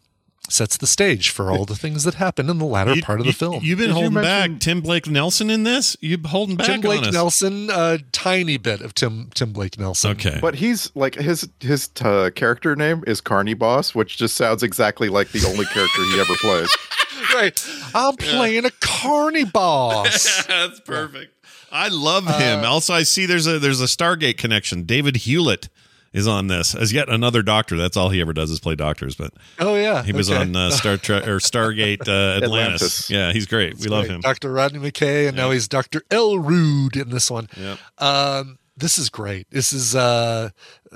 sets 0.49 0.77
the 0.77 0.87
stage 0.87 1.31
for 1.31 1.51
all 1.51 1.65
the 1.65 1.75
things 1.75 2.05
that 2.05 2.15
happen 2.15 2.49
in 2.49 2.59
the 2.59 2.65
latter 2.65 2.95
You- 2.95 3.03
part 3.03 3.21
of 3.21 3.27
you- 3.27 3.33
the 3.33 3.39
film. 3.39 3.65
You've 3.65 3.79
been 3.79 3.89
Did 3.89 3.95
holding 3.95 4.15
mention- 4.15 4.53
back 4.55 4.61
Tim 4.61 4.81
Blake 4.81 5.07
Nelson 5.09 5.51
in 5.51 5.63
this. 5.65 5.97
You 6.01 6.19
holding 6.25 6.57
back 6.57 6.67
Tim 6.67 6.81
Blake 6.81 7.03
on 7.03 7.09
us. 7.09 7.13
Nelson, 7.15 7.71
a 7.71 7.99
tiny 8.13 8.57
bit 8.57 8.81
of 8.81 8.95
Tim 8.95 9.31
Tim 9.35 9.53
Blake 9.53 9.79
Nelson. 9.79 10.13
Okay. 10.13 10.39
But 10.41 10.57
he's 10.57 10.91
like 10.95 11.15
his 11.17 11.49
his 11.61 11.89
uh, 12.03 12.31
character 12.35 12.75
name 12.77 13.03
is 13.07 13.21
Carney 13.21 13.55
Boss, 13.55 13.95
which 13.95 14.17
just 14.17 14.37
sounds 14.37 14.63
exactly 14.63 15.09
like 15.09 15.31
the 15.33 15.45
only 15.47 15.67
character 15.67 16.03
he 16.05 16.21
ever 16.21 16.35
plays. 16.37 16.69
right. 17.35 17.67
I'm 17.95 18.17
playing 18.17 18.65
a 18.65 18.71
Carney 18.81 19.45
boss. 19.45 20.45
That's 20.49 20.81
perfect. 20.81 21.33
I 21.73 21.89
love 21.89 22.27
him. 22.27 22.65
also, 22.65 22.95
I 22.95 23.03
see 23.03 23.27
there's 23.27 23.47
a 23.47 23.59
there's 23.59 23.81
a 23.81 23.87
Stargate 23.87 24.39
connection. 24.39 24.85
David 24.85 25.17
Hewlett 25.17 25.69
is 26.17 26.27
on 26.27 26.47
this 26.47 26.75
as 26.75 26.93
yet 26.93 27.11
another 27.11 27.43
doctor. 27.43 27.77
That's 27.77 27.97
all 27.97 28.09
he 28.09 28.23
ever 28.23 28.33
does 28.33 28.51
is 28.51 28.59
play 28.59 28.75
doctors. 28.75 29.15
But 29.15 29.35
oh 29.61 29.77
yeah, 29.77 30.03
he 30.03 30.13
was 30.13 30.31
okay. 30.31 30.41
on 30.41 30.57
uh, 30.57 30.71
Star 30.71 30.97
Trek 30.97 31.29
or 31.29 31.37
Stargate 31.37 32.09
uh, 32.09 32.43
Atlantis. 32.43 32.51
Atlantis. 32.51 33.11
Yeah, 33.11 33.33
he's 33.33 33.47
great. 33.47 33.79
We 33.79 33.89
love 33.89 34.07
him. 34.07 34.23
Dr. 34.23 34.51
Rodney 34.51 34.79
McKay, 34.79 35.29
and 35.29 35.37
now 35.37 35.51
he's 35.51 35.69
Dr. 35.69 36.03
Elrude 36.11 36.97
in 36.97 37.11
this 37.11 37.31
one. 37.31 37.49
Yep. 37.57 37.79
Um, 37.99 38.59
this 38.79 38.99
is 38.99 39.11
great. 39.11 39.47
This 39.51 39.73
is 39.75 39.95
uh, 39.95 40.51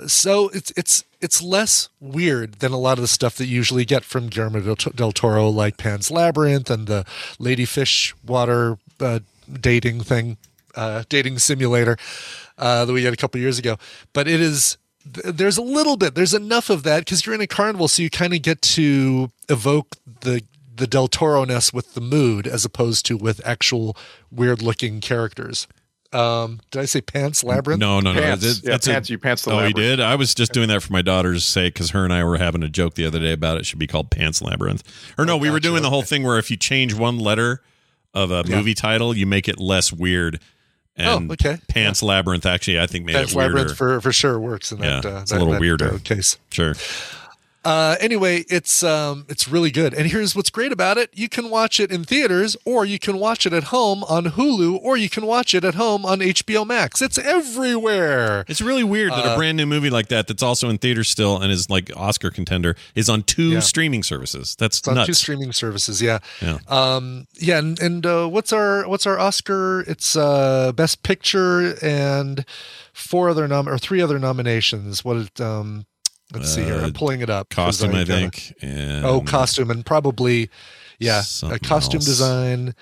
so 0.07 0.49
it's 0.49 0.73
it's 0.75 1.03
it's 1.19 1.41
less 1.41 1.89
weird 1.99 2.55
than 2.55 2.71
a 2.71 2.77
lot 2.77 2.97
of 2.97 3.03
the 3.03 3.07
stuff 3.07 3.35
that 3.35 3.45
you 3.45 3.55
usually 3.55 3.85
get 3.85 4.03
from 4.03 4.27
Guillermo 4.27 4.75
del, 4.75 5.11
Toro, 5.11 5.49
like 5.49 5.77
Pan's 5.77 6.09
Labyrinth 6.09 6.71
and 6.71 6.87
the 6.87 7.05
Ladyfish 7.39 8.13
water 8.25 8.79
uh, 8.99 9.19
dating 9.51 10.01
thing, 10.01 10.37
uh, 10.75 11.03
dating 11.09 11.37
simulator 11.37 11.95
uh, 12.57 12.85
that 12.85 12.93
we 12.93 13.03
had 13.03 13.13
a 13.13 13.17
couple 13.17 13.39
years 13.39 13.59
ago. 13.59 13.77
But 14.13 14.27
it 14.27 14.41
is 14.41 14.77
there's 15.05 15.57
a 15.57 15.61
little 15.61 15.97
bit, 15.97 16.15
there's 16.15 16.33
enough 16.33 16.69
of 16.69 16.83
that 16.83 16.99
because 16.99 17.25
you're 17.25 17.35
in 17.35 17.41
a 17.41 17.47
carnival, 17.47 17.87
so 17.87 18.01
you 18.03 18.09
kind 18.09 18.33
of 18.33 18.41
get 18.41 18.61
to 18.63 19.31
evoke 19.49 19.95
the 20.21 20.43
the 20.73 20.87
Del 20.87 21.07
Toro 21.07 21.43
ness 21.43 21.71
with 21.73 21.93
the 21.93 22.01
mood 22.01 22.47
as 22.47 22.65
opposed 22.65 23.05
to 23.07 23.17
with 23.17 23.39
actual 23.45 23.95
weird 24.31 24.61
looking 24.63 24.99
characters. 25.01 25.67
Um, 26.13 26.59
did 26.71 26.81
I 26.81 26.85
say 26.85 27.01
Pants 27.01 27.43
Labyrinth? 27.43 27.79
No, 27.79 27.99
no, 27.99 28.13
no. 28.13 28.19
Pants. 28.21 28.43
It's- 28.43 28.61
Yeah, 28.63 28.75
it's 28.75 29.09
a- 29.09 29.11
You 29.13 29.17
pants 29.19 29.43
the 29.43 29.51
Oh, 29.51 29.57
he 29.59 29.65
labyrinth. 29.67 29.75
did. 29.75 29.99
I 30.01 30.15
was 30.15 30.33
just 30.33 30.51
doing 30.53 30.67
that 30.69 30.81
for 30.81 30.91
my 30.91 31.01
daughter's 31.01 31.45
sake 31.45 31.73
because 31.75 31.91
her 31.91 32.03
and 32.03 32.11
I 32.11 32.23
were 32.23 32.37
having 32.37 32.63
a 32.63 32.69
joke 32.69 32.95
the 32.95 33.05
other 33.05 33.19
day 33.19 33.31
about 33.31 33.57
it 33.59 33.65
should 33.65 33.79
be 33.79 33.87
called 33.87 34.09
Pants 34.11 34.41
Labyrinth. 34.41 34.83
Or 35.17 35.25
no, 35.25 35.37
we 35.37 35.49
were 35.49 35.57
gotcha, 35.59 35.69
doing 35.69 35.83
the 35.83 35.89
whole 35.89 35.99
okay. 35.99 36.07
thing 36.07 36.23
where 36.23 36.37
if 36.37 36.49
you 36.51 36.57
change 36.57 36.93
one 36.93 37.17
letter 37.19 37.61
of 38.13 38.31
a 38.31 38.43
Yeah. 38.45 38.57
movie 38.57 38.73
title, 38.73 39.15
you 39.15 39.25
make 39.25 39.47
it 39.47 39.57
less 39.59 39.93
weird. 39.93 40.39
And 41.01 41.29
Oh, 41.29 41.33
okay. 41.33 41.57
Pants 41.67 42.01
Labyrinth 42.03 42.45
actually, 42.45 42.79
I 42.79 42.87
think 42.87 43.05
made 43.05 43.15
Pants 43.15 43.33
it 43.33 43.35
weirder. 43.37 43.55
Labyrinth 43.55 43.77
for, 43.77 44.01
for 44.01 44.11
sure 44.11 44.39
works 44.39 44.71
in 44.71 44.79
that. 44.79 45.03
Yeah, 45.03 45.17
uh, 45.17 45.21
it's 45.21 45.31
a 45.31 45.35
little 45.37 45.53
that, 45.53 45.61
weirder. 45.61 45.93
uh, 45.95 45.97
case. 46.03 46.37
sure. 46.51 46.75
Uh, 47.63 47.95
anyway, 47.99 48.43
it's 48.49 48.81
um, 48.83 49.25
it's 49.29 49.47
really 49.47 49.69
good. 49.69 49.93
And 49.93 50.07
here's 50.09 50.35
what's 50.35 50.49
great 50.49 50.71
about 50.71 50.97
it: 50.97 51.11
you 51.13 51.29
can 51.29 51.49
watch 51.49 51.79
it 51.79 51.91
in 51.91 52.03
theaters, 52.03 52.57
or 52.65 52.85
you 52.85 52.97
can 52.97 53.17
watch 53.19 53.45
it 53.45 53.53
at 53.53 53.65
home 53.65 54.03
on 54.05 54.25
Hulu, 54.31 54.79
or 54.81 54.97
you 54.97 55.09
can 55.09 55.25
watch 55.27 55.53
it 55.53 55.63
at 55.63 55.75
home 55.75 56.03
on 56.05 56.19
HBO 56.21 56.65
Max. 56.65 57.01
It's 57.03 57.19
everywhere. 57.19 58.45
It's 58.47 58.61
really 58.61 58.83
weird 58.83 59.11
that 59.11 59.25
a 59.25 59.31
Uh, 59.31 59.37
brand 59.37 59.57
new 59.57 59.65
movie 59.65 59.89
like 59.89 60.07
that, 60.07 60.27
that's 60.27 60.41
also 60.43 60.69
in 60.69 60.77
theaters 60.79 61.07
still 61.09 61.37
and 61.39 61.51
is 61.51 61.69
like 61.69 61.91
Oscar 61.95 62.31
contender, 62.31 62.75
is 62.95 63.09
on 63.09 63.23
two 63.23 63.51
Yeah. 63.51 63.59
streaming 63.59 64.03
services. 64.03 64.55
That's 64.57 64.79
It's 64.79 64.87
on 64.87 64.95
nuts. 64.95 65.07
two 65.07 65.13
streaming 65.13 65.51
services. 65.53 66.01
Yeah, 66.01 66.19
Yeah. 66.41 66.57
um, 66.67 67.27
yeah. 67.35 67.59
And, 67.59 67.79
and 67.79 68.05
uh, 68.05 68.27
what's 68.27 68.51
our 68.51 68.87
what's 68.87 69.05
our 69.05 69.19
Oscar? 69.19 69.81
It's 69.87 70.15
uh, 70.15 70.71
Best 70.73 71.03
Picture 71.03 71.77
and 71.85 72.43
four 72.93 73.29
other 73.29 73.47
nom 73.47 73.69
or 73.69 73.77
three 73.77 74.01
other 74.01 74.17
nominations. 74.19 75.05
What 75.05 75.17
it 75.17 75.39
um, 75.41 75.85
let's 76.33 76.53
see 76.53 76.63
here. 76.63 76.75
Uh, 76.75 76.83
I'm 76.85 76.93
pulling 76.93 77.21
it 77.21 77.29
up. 77.29 77.49
Costume, 77.49 77.91
I 77.95 78.03
gotta- 78.03 78.05
think. 78.05 78.53
And 78.61 79.05
Oh, 79.05 79.21
costume 79.21 79.69
and 79.71 79.85
probably 79.85 80.49
yeah, 80.99 81.23
a 81.43 81.59
costume 81.59 81.97
else. 81.99 82.05
design, 82.05 82.75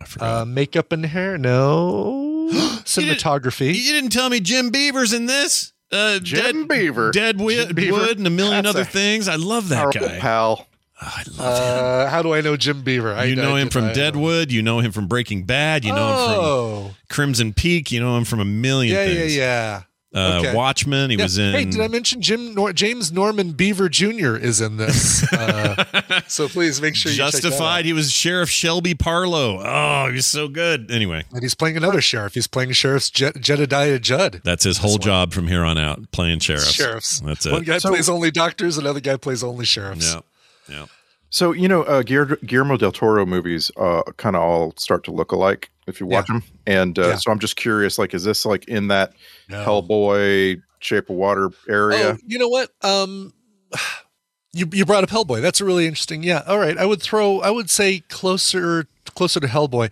I 0.00 0.04
forgot. 0.04 0.42
uh, 0.42 0.44
makeup 0.44 0.92
and 0.92 1.06
hair. 1.06 1.36
No, 1.38 2.48
cinematography. 2.84 3.74
You 3.74 3.92
didn't 3.92 4.10
tell 4.10 4.28
me 4.30 4.40
Jim 4.40 4.70
Beaver's 4.70 5.12
in 5.12 5.26
this. 5.26 5.72
Uh, 5.92 6.18
Jim 6.18 6.66
Dead, 6.66 6.68
Beaver. 6.68 7.10
Dead 7.12 7.40
Wood, 7.40 7.68
Jim 7.68 7.74
Beaver. 7.76 7.92
Wood 7.92 8.18
and 8.18 8.26
a 8.26 8.30
million 8.30 8.64
That's 8.64 8.74
other 8.74 8.82
a 8.82 8.84
things. 8.84 9.28
I 9.28 9.36
love 9.36 9.68
that 9.68 9.92
guy. 9.94 10.18
pal. 10.18 10.66
Oh, 11.00 11.06
I 11.14 11.22
love 11.28 11.36
him. 11.36 11.44
Uh, 11.84 12.06
how 12.10 12.22
do 12.22 12.34
I 12.34 12.40
know 12.40 12.56
Jim 12.56 12.82
Beaver? 12.82 13.14
I, 13.14 13.24
You 13.24 13.36
know 13.36 13.54
I 13.54 13.60
him 13.60 13.66
did- 13.68 13.72
from 13.72 13.84
I- 13.86 13.92
Deadwood. 13.92 14.50
You 14.50 14.62
know 14.62 14.80
him 14.80 14.90
from 14.92 15.06
Breaking 15.06 15.44
Bad. 15.44 15.84
You 15.84 15.92
know 15.92 16.08
him 16.08 16.14
Oh, 16.16 16.82
from 16.86 16.94
Crimson 17.08 17.52
Peak. 17.52 17.92
You 17.92 18.00
know 18.00 18.16
him 18.16 18.24
from 18.24 18.40
a 18.40 18.44
million 18.44 18.94
yeah, 18.96 19.04
yeah, 19.04 19.24
yeah. 19.24 19.82
Uh, 20.14 20.38
Okay. 20.40 20.54
Watchmen. 20.54 21.10
He 21.10 21.16
Yeah. 21.16 21.24
was 21.24 21.36
in. 21.36 21.52
Hey, 21.52 21.64
did 21.64 21.80
I 21.80 21.88
mention 21.88 22.22
Jim 22.22 22.54
Nor- 22.54 22.72
James 22.72 23.12
Norman 23.12 23.52
Beaver 23.52 23.88
Jr. 23.88 24.36
is 24.36 24.60
in 24.60 24.76
this? 24.78 25.30
Uh, 25.32 26.20
so 26.28 26.48
please 26.48 26.80
make 26.80 26.94
sure 26.94 27.10
you 27.12 27.18
check 27.18 27.32
that 27.32 27.42
Justified. 27.42 27.80
out. 27.80 27.84
He 27.84 27.92
was 27.92 28.12
Sheriff 28.12 28.48
Shelby 28.48 28.94
Parlow. 28.94 29.60
Oh, 29.62 30.08
he 30.08 30.14
was 30.16 30.26
so 30.26 30.48
good. 30.48 30.90
Anyway, 30.90 31.24
And 31.32 31.42
he's 31.42 31.54
playing 31.54 31.76
another 31.76 32.00
sheriff. 32.00 32.34
He's 32.34 32.46
playing 32.46 32.72
Sheriff 32.72 33.12
Je- 33.12 33.32
Jedediah 33.38 33.98
Judd. 33.98 34.40
that's 34.44 34.64
his 34.64 34.78
whole 34.78 34.98
job 34.98 35.32
from 35.34 35.48
here 35.48 35.64
on 35.64 35.76
out, 35.76 36.10
playing 36.12 36.38
sheriffs. 36.38 36.72
Sheriffs. 36.72 37.20
That's 37.20 37.44
it. 37.44 37.52
One 37.52 37.64
guy 37.64 37.78
So- 37.78 37.90
plays 37.90 38.08
only 38.08 38.30
doctors, 38.30 38.78
another 38.78 39.00
guy 39.00 39.16
plays 39.16 39.42
only 39.42 39.64
sheriffs. 39.66 40.14
Yeah. 40.14 40.20
Yeah. 40.68 40.86
So 41.30 41.52
you 41.52 41.68
know, 41.68 41.82
uh, 41.82 42.02
Guillermo 42.02 42.36
Guillermo 42.46 42.76
del 42.76 42.92
Toro 42.92 43.26
movies 43.26 43.70
uh, 43.76 44.02
kind 44.16 44.36
of 44.36 44.42
all 44.42 44.72
start 44.76 45.04
to 45.04 45.10
look 45.10 45.32
alike 45.32 45.70
if 45.86 46.00
you 46.00 46.06
watch 46.06 46.26
Yeah. 46.28 46.34
them, 46.40 46.42
and 46.66 46.98
uh, 46.98 47.08
Yeah. 47.08 47.16
so 47.16 47.30
I'm 47.30 47.38
just 47.38 47.56
curious, 47.56 47.98
like, 47.98 48.14
is 48.14 48.24
this 48.24 48.44
like 48.46 48.66
in 48.68 48.88
that 48.88 49.12
No. 49.48 49.64
Hellboy, 49.64 50.60
Shape 50.80 51.10
of 51.10 51.16
Water 51.16 51.50
area? 51.68 52.12
Oh, 52.12 52.16
you 52.26 52.38
know 52.38 52.48
what? 52.48 52.70
Um, 52.82 53.32
you 54.52 54.66
you 54.72 54.84
brought 54.86 55.04
up 55.04 55.10
Hellboy. 55.10 55.42
That's 55.42 55.60
a 55.60 55.64
really 55.64 55.86
interesting. 55.86 56.22
Yeah. 56.22 56.42
All 56.46 56.58
right. 56.58 56.78
I 56.78 56.86
would 56.86 57.02
throw. 57.02 57.40
I 57.40 57.50
would 57.50 57.70
say 57.70 58.00
closer 58.08 58.86
closer 59.14 59.40
to 59.40 59.46
Hellboy. 59.46 59.90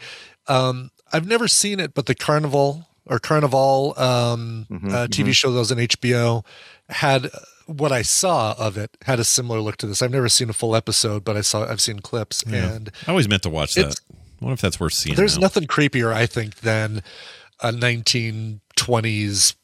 Um, 0.48 0.90
I've 1.12 1.27
never 1.27 1.48
seen 1.48 1.81
it, 1.81 1.94
but 1.94 2.06
the 2.06 2.15
Carnival 2.15 2.89
or 3.06 3.19
Carnival 3.19 3.94
um, 3.98 4.66
Mhm, 4.70 4.93
uh, 4.93 5.06
TV 5.09 5.28
mhm. 5.28 5.35
show 5.35 5.52
that 5.52 5.59
was 5.59 5.70
on 5.73 5.78
HBO 5.78 6.44
had 6.89 7.31
what 7.66 7.93
I 7.93 8.03
saw 8.03 8.55
of 8.59 8.77
it 8.77 8.97
had 9.03 9.19
a 9.20 9.24
similar 9.24 9.61
look 9.61 9.77
to 9.78 9.86
this. 9.86 10.03
I've 10.03 10.11
never 10.11 10.28
seen 10.28 10.51
a 10.51 10.53
full 10.53 10.74
episode, 10.77 11.24
but 11.24 11.36
I 11.36 11.41
saw 11.41 11.65
I've 11.69 11.81
seen 11.81 12.01
clips 12.01 12.45
Yeah. 12.47 12.73
and 12.73 12.91
I 13.07 13.11
always 13.11 13.28
meant 13.28 13.43
to 13.45 13.51
watch 13.51 13.74
that. 13.74 13.86
I 14.11 14.45
wonder 14.45 14.55
if 14.55 14.61
that's 14.61 14.78
worth 14.78 14.93
seeing. 14.93 15.16
there's 15.16 15.36
now. 15.39 15.43
nothing 15.43 15.65
creepier, 15.66 16.12
I 16.12 16.27
think, 16.27 16.57
than 16.57 17.03
a 17.61 17.73
1920s 17.73 19.55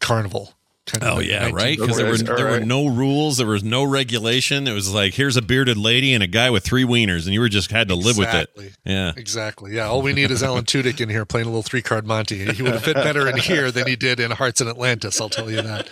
carnival. 0.00 0.54
Kind 0.84 1.04
Oh 1.04 1.18
of 1.20 1.24
yeah, 1.24 1.48
right. 1.52 1.78
Because 1.78 1.96
there 1.96 2.06
were 2.06 2.14
1940s. 2.14 2.36
there 2.36 2.50
were 2.50 2.60
no 2.60 2.86
rules, 2.88 3.36
there 3.36 3.46
was 3.46 3.62
no 3.62 3.84
regulation. 3.84 4.66
It 4.66 4.72
was 4.72 4.92
like 4.92 5.14
here's 5.14 5.36
a 5.36 5.42
bearded 5.42 5.76
lady 5.76 6.12
and 6.12 6.24
a 6.24 6.26
guy 6.26 6.50
with 6.50 6.64
three 6.64 6.82
wieners, 6.82 7.24
and 7.24 7.32
you 7.32 7.40
were 7.40 7.48
just 7.48 7.70
had 7.70 7.86
to 7.88 7.94
live 7.94 8.18
with 8.18 8.34
it. 8.34 8.50
Yeah, 8.84 9.12
Exactly. 9.16 9.76
Yeah. 9.76 9.86
All 9.86 10.02
we 10.02 10.12
need 10.12 10.32
is 10.32 10.42
Alan 10.42 10.64
Tudyk 10.64 11.00
in 11.00 11.08
here 11.08 11.24
playing 11.24 11.46
a 11.46 11.50
little 11.50 11.62
three 11.62 11.82
card 11.82 12.04
Monty. 12.04 12.52
He 12.52 12.62
would 12.64 12.72
have 12.72 12.82
fit 12.82 12.94
better 12.96 13.28
in 13.28 13.36
here 13.36 13.70
than 13.70 13.86
he 13.86 13.94
did 13.94 14.18
in 14.18 14.32
Hearts 14.32 14.60
in 14.60 14.66
Atlantis. 14.66 15.20
I'll 15.20 15.28
tell 15.28 15.48
you 15.50 15.62
that. 15.62 15.88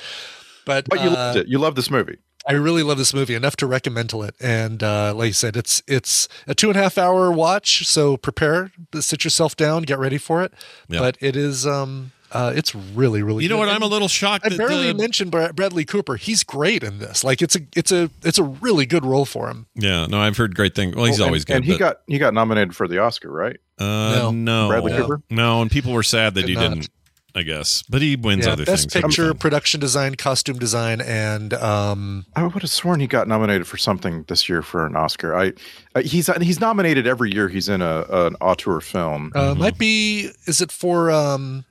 But, 0.70 0.88
but 0.88 1.02
you 1.02 1.10
uh, 1.10 1.14
loved 1.14 1.36
it. 1.38 1.48
You 1.48 1.58
love 1.58 1.74
this 1.74 1.90
movie. 1.90 2.18
I 2.46 2.52
really 2.52 2.82
love 2.82 2.96
this 2.96 3.12
movie 3.12 3.34
enough 3.34 3.54
to 3.56 3.66
recommend 3.66 4.12
it. 4.14 4.34
And 4.40 4.82
uh, 4.82 5.12
like 5.14 5.26
you 5.28 5.32
said, 5.34 5.56
it's 5.56 5.82
it's 5.86 6.26
a 6.46 6.54
two 6.54 6.68
and 6.70 6.78
a 6.78 6.82
half 6.82 6.96
hour 6.96 7.30
watch. 7.30 7.86
So 7.86 8.16
prepare, 8.16 8.72
sit 8.98 9.24
yourself 9.24 9.56
down, 9.56 9.82
get 9.82 9.98
ready 9.98 10.16
for 10.18 10.42
it. 10.42 10.52
Yeah. 10.88 11.00
But 11.00 11.18
it 11.20 11.36
is 11.36 11.66
um 11.66 12.12
uh, 12.32 12.52
it's 12.54 12.74
really 12.74 13.22
really. 13.22 13.42
You 13.42 13.50
know 13.50 13.56
good. 13.56 13.66
what? 13.66 13.74
I'm 13.74 13.82
a 13.82 13.86
little 13.86 14.08
shocked 14.08 14.46
I 14.46 14.50
that 14.50 14.58
barely 14.58 14.86
the- 14.92 14.94
mentioned 14.94 15.30
Bra- 15.32 15.52
Bradley 15.52 15.84
Cooper. 15.84 16.16
He's 16.16 16.42
great 16.44 16.82
in 16.82 16.98
this. 16.98 17.24
Like 17.24 17.42
it's 17.42 17.56
a 17.56 17.60
it's 17.76 17.92
a 17.92 18.08
it's 18.22 18.38
a 18.38 18.44
really 18.44 18.86
good 18.86 19.04
role 19.04 19.26
for 19.26 19.48
him. 19.50 19.66
yeah. 19.74 20.06
No, 20.06 20.18
I've 20.20 20.36
heard 20.38 20.54
great 20.54 20.74
things. 20.74 20.94
Well, 20.96 21.04
he's 21.06 21.18
Well, 21.18 21.26
always 21.28 21.42
and, 21.42 21.46
good. 21.48 21.56
and 21.56 21.64
he 21.66 21.72
but- 21.72 21.78
got 21.78 21.96
he 22.06 22.18
got 22.18 22.32
nominated 22.32 22.74
for 22.74 22.88
the 22.88 22.98
Oscar, 22.98 23.30
right? 23.30 23.58
uh, 23.78 23.84
No. 23.84 24.30
no, 24.30 24.68
Bradley 24.68 24.92
no. 24.92 24.98
Cooper? 25.02 25.22
No, 25.28 25.60
and 25.60 25.70
people 25.70 25.92
were 25.92 26.02
sad 26.04 26.34
that 26.34 26.42
Did 26.42 26.48
he 26.50 26.54
not. 26.54 26.68
didn't. 26.70 26.88
I 27.34 27.42
guess, 27.42 27.82
but 27.82 28.02
he 28.02 28.16
wins 28.16 28.46
Yeah, 28.46 28.52
other 28.54 28.64
best 28.64 28.90
things. 28.90 29.04
picture, 29.04 29.34
production 29.34 29.80
design, 29.80 30.14
costume 30.16 30.58
design, 30.58 31.00
and 31.00 31.54
um, 31.54 32.26
I 32.34 32.42
would 32.44 32.62
have 32.62 32.70
sworn 32.70 33.00
he 33.00 33.06
got 33.06 33.28
nominated 33.28 33.66
for 33.66 33.76
something 33.76 34.24
this 34.28 34.48
year 34.48 34.62
for 34.62 34.84
an 34.86 34.96
Oscar. 34.96 35.34
I 35.36 35.52
uh, 35.94 36.02
he's 36.02 36.26
he's 36.42 36.60
nominated 36.60 37.06
every 37.06 37.32
year 37.32 37.48
he's 37.48 37.68
in 37.68 37.82
a 37.82 38.04
an 38.08 38.34
auteur 38.40 38.80
film. 38.80 39.30
Uh, 39.34 39.54
Might 39.54 39.78
be. 39.78 40.30
Is 40.46 40.60
it 40.60 40.72
for? 40.72 41.10
um 41.10 41.64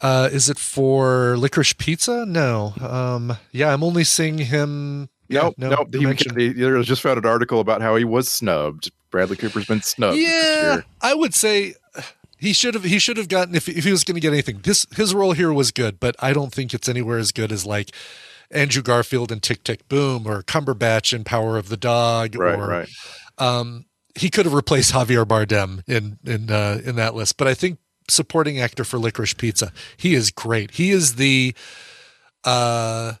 uh 0.00 0.28
Is 0.32 0.48
it 0.48 0.58
for 0.58 1.36
Licorice 1.36 1.76
Pizza? 1.76 2.24
No. 2.26 2.72
Um 2.80 3.36
Yeah, 3.52 3.72
I'm 3.72 3.82
only 3.82 4.04
seeing 4.04 4.38
him. 4.38 5.08
yeah, 5.28 5.42
Nope, 5.42 5.54
no, 5.58 5.68
nope. 5.70 5.88
no 5.92 5.98
He, 5.98 6.04
mention. 6.06 6.38
he, 6.38 6.52
was 6.64 6.86
just 6.86 7.02
found 7.02 7.18
an 7.18 7.26
article 7.26 7.60
about 7.60 7.80
how 7.82 7.96
he 7.96 8.04
was 8.04 8.28
snubbed. 8.28 8.90
Bradley 9.10 9.36
Cooper's 9.36 9.66
been 9.66 9.82
snubbed. 9.82 10.16
this 10.18 10.28
Yeah, 10.28 10.74
year. 10.74 10.84
I 11.00 11.14
would 11.14 11.34
say 11.34 11.74
he 12.38 12.52
should 12.52 12.74
have. 12.74 12.84
He 12.84 12.98
should 12.98 13.16
have 13.16 13.28
gotten 13.28 13.54
if 13.54 13.68
if 13.68 13.84
he 13.84 13.90
was 13.90 14.04
going 14.04 14.14
to 14.14 14.20
get 14.20 14.32
anything. 14.32 14.60
This 14.62 14.86
his 14.96 15.14
role 15.14 15.32
here 15.32 15.52
was 15.52 15.70
good, 15.70 16.00
but 16.00 16.16
I 16.20 16.32
don't 16.32 16.52
think 16.52 16.72
it's 16.74 16.88
anywhere 16.88 17.18
as 17.18 17.32
good 17.32 17.52
as 17.52 17.66
like. 17.66 17.90
Andrew 18.50 18.80
Garfield 18.80 19.30
in 19.30 19.40
Tick 19.40 19.62
Tick 19.62 19.86
Boom, 19.90 20.26
or 20.26 20.42
Cumberbatch 20.42 21.12
in 21.12 21.22
Power 21.22 21.58
of 21.58 21.68
the 21.68 21.76
Dog, 21.76 22.34
Right, 22.34 22.58
or 22.58 22.66
right. 22.66 22.88
um, 23.36 23.84
he 24.14 24.30
could 24.30 24.46
have 24.46 24.54
replaced 24.54 24.94
Javier 24.94 25.26
Bardem 25.26 25.82
in 25.86 26.18
in 26.24 26.50
uh, 26.50 26.80
in 26.82 26.96
that 26.96 27.14
list. 27.14 27.36
But 27.36 27.46
I 27.46 27.52
think 27.52 27.78
supporting 28.08 28.58
actor 28.58 28.84
for 28.84 28.98
Licorice 28.98 29.34
Pizza, 29.36 29.70
he 29.98 30.14
is 30.14 30.30
great. 30.30 30.72
He 30.72 30.90
is 30.90 31.16
the, 31.16 31.54
uh, 32.44 33.14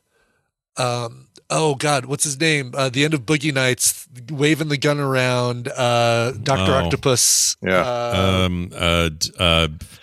um, 0.78 1.27
oh 1.50 1.74
God, 1.74 2.06
what's 2.06 2.24
his 2.24 2.38
name? 2.40 2.72
Uh, 2.74 2.88
the 2.88 3.04
end 3.04 3.14
of 3.14 3.22
Boogie 3.22 3.52
Nights, 3.54 4.06
waving 4.30 4.68
the 4.68 4.76
gun 4.78 4.98
around. 5.00 5.68
Uh, 5.68 6.32
Doctor 6.42 6.72
Oh. 6.72 6.84
Octopus. 6.84 7.56
Yeah. 7.62 7.80
Uh, 7.80 8.42
um, 8.46 8.70
uh, 8.74 9.10
uh, 9.38 9.42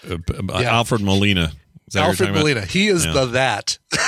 uh, 0.09 0.17
Yeah. 0.59 0.76
Alfred 0.76 1.01
Molina. 1.01 1.51
Is 1.88 1.93
that 1.93 2.01
what 2.01 2.01
you're 2.01 2.03
Alfred 2.03 2.17
talking 2.17 2.30
about? 2.31 2.39
Molina. 2.41 2.61
He 2.65 2.88
is 2.88 3.05
Yeah. 3.05 3.11
the 3.13 3.26
that 3.27 3.77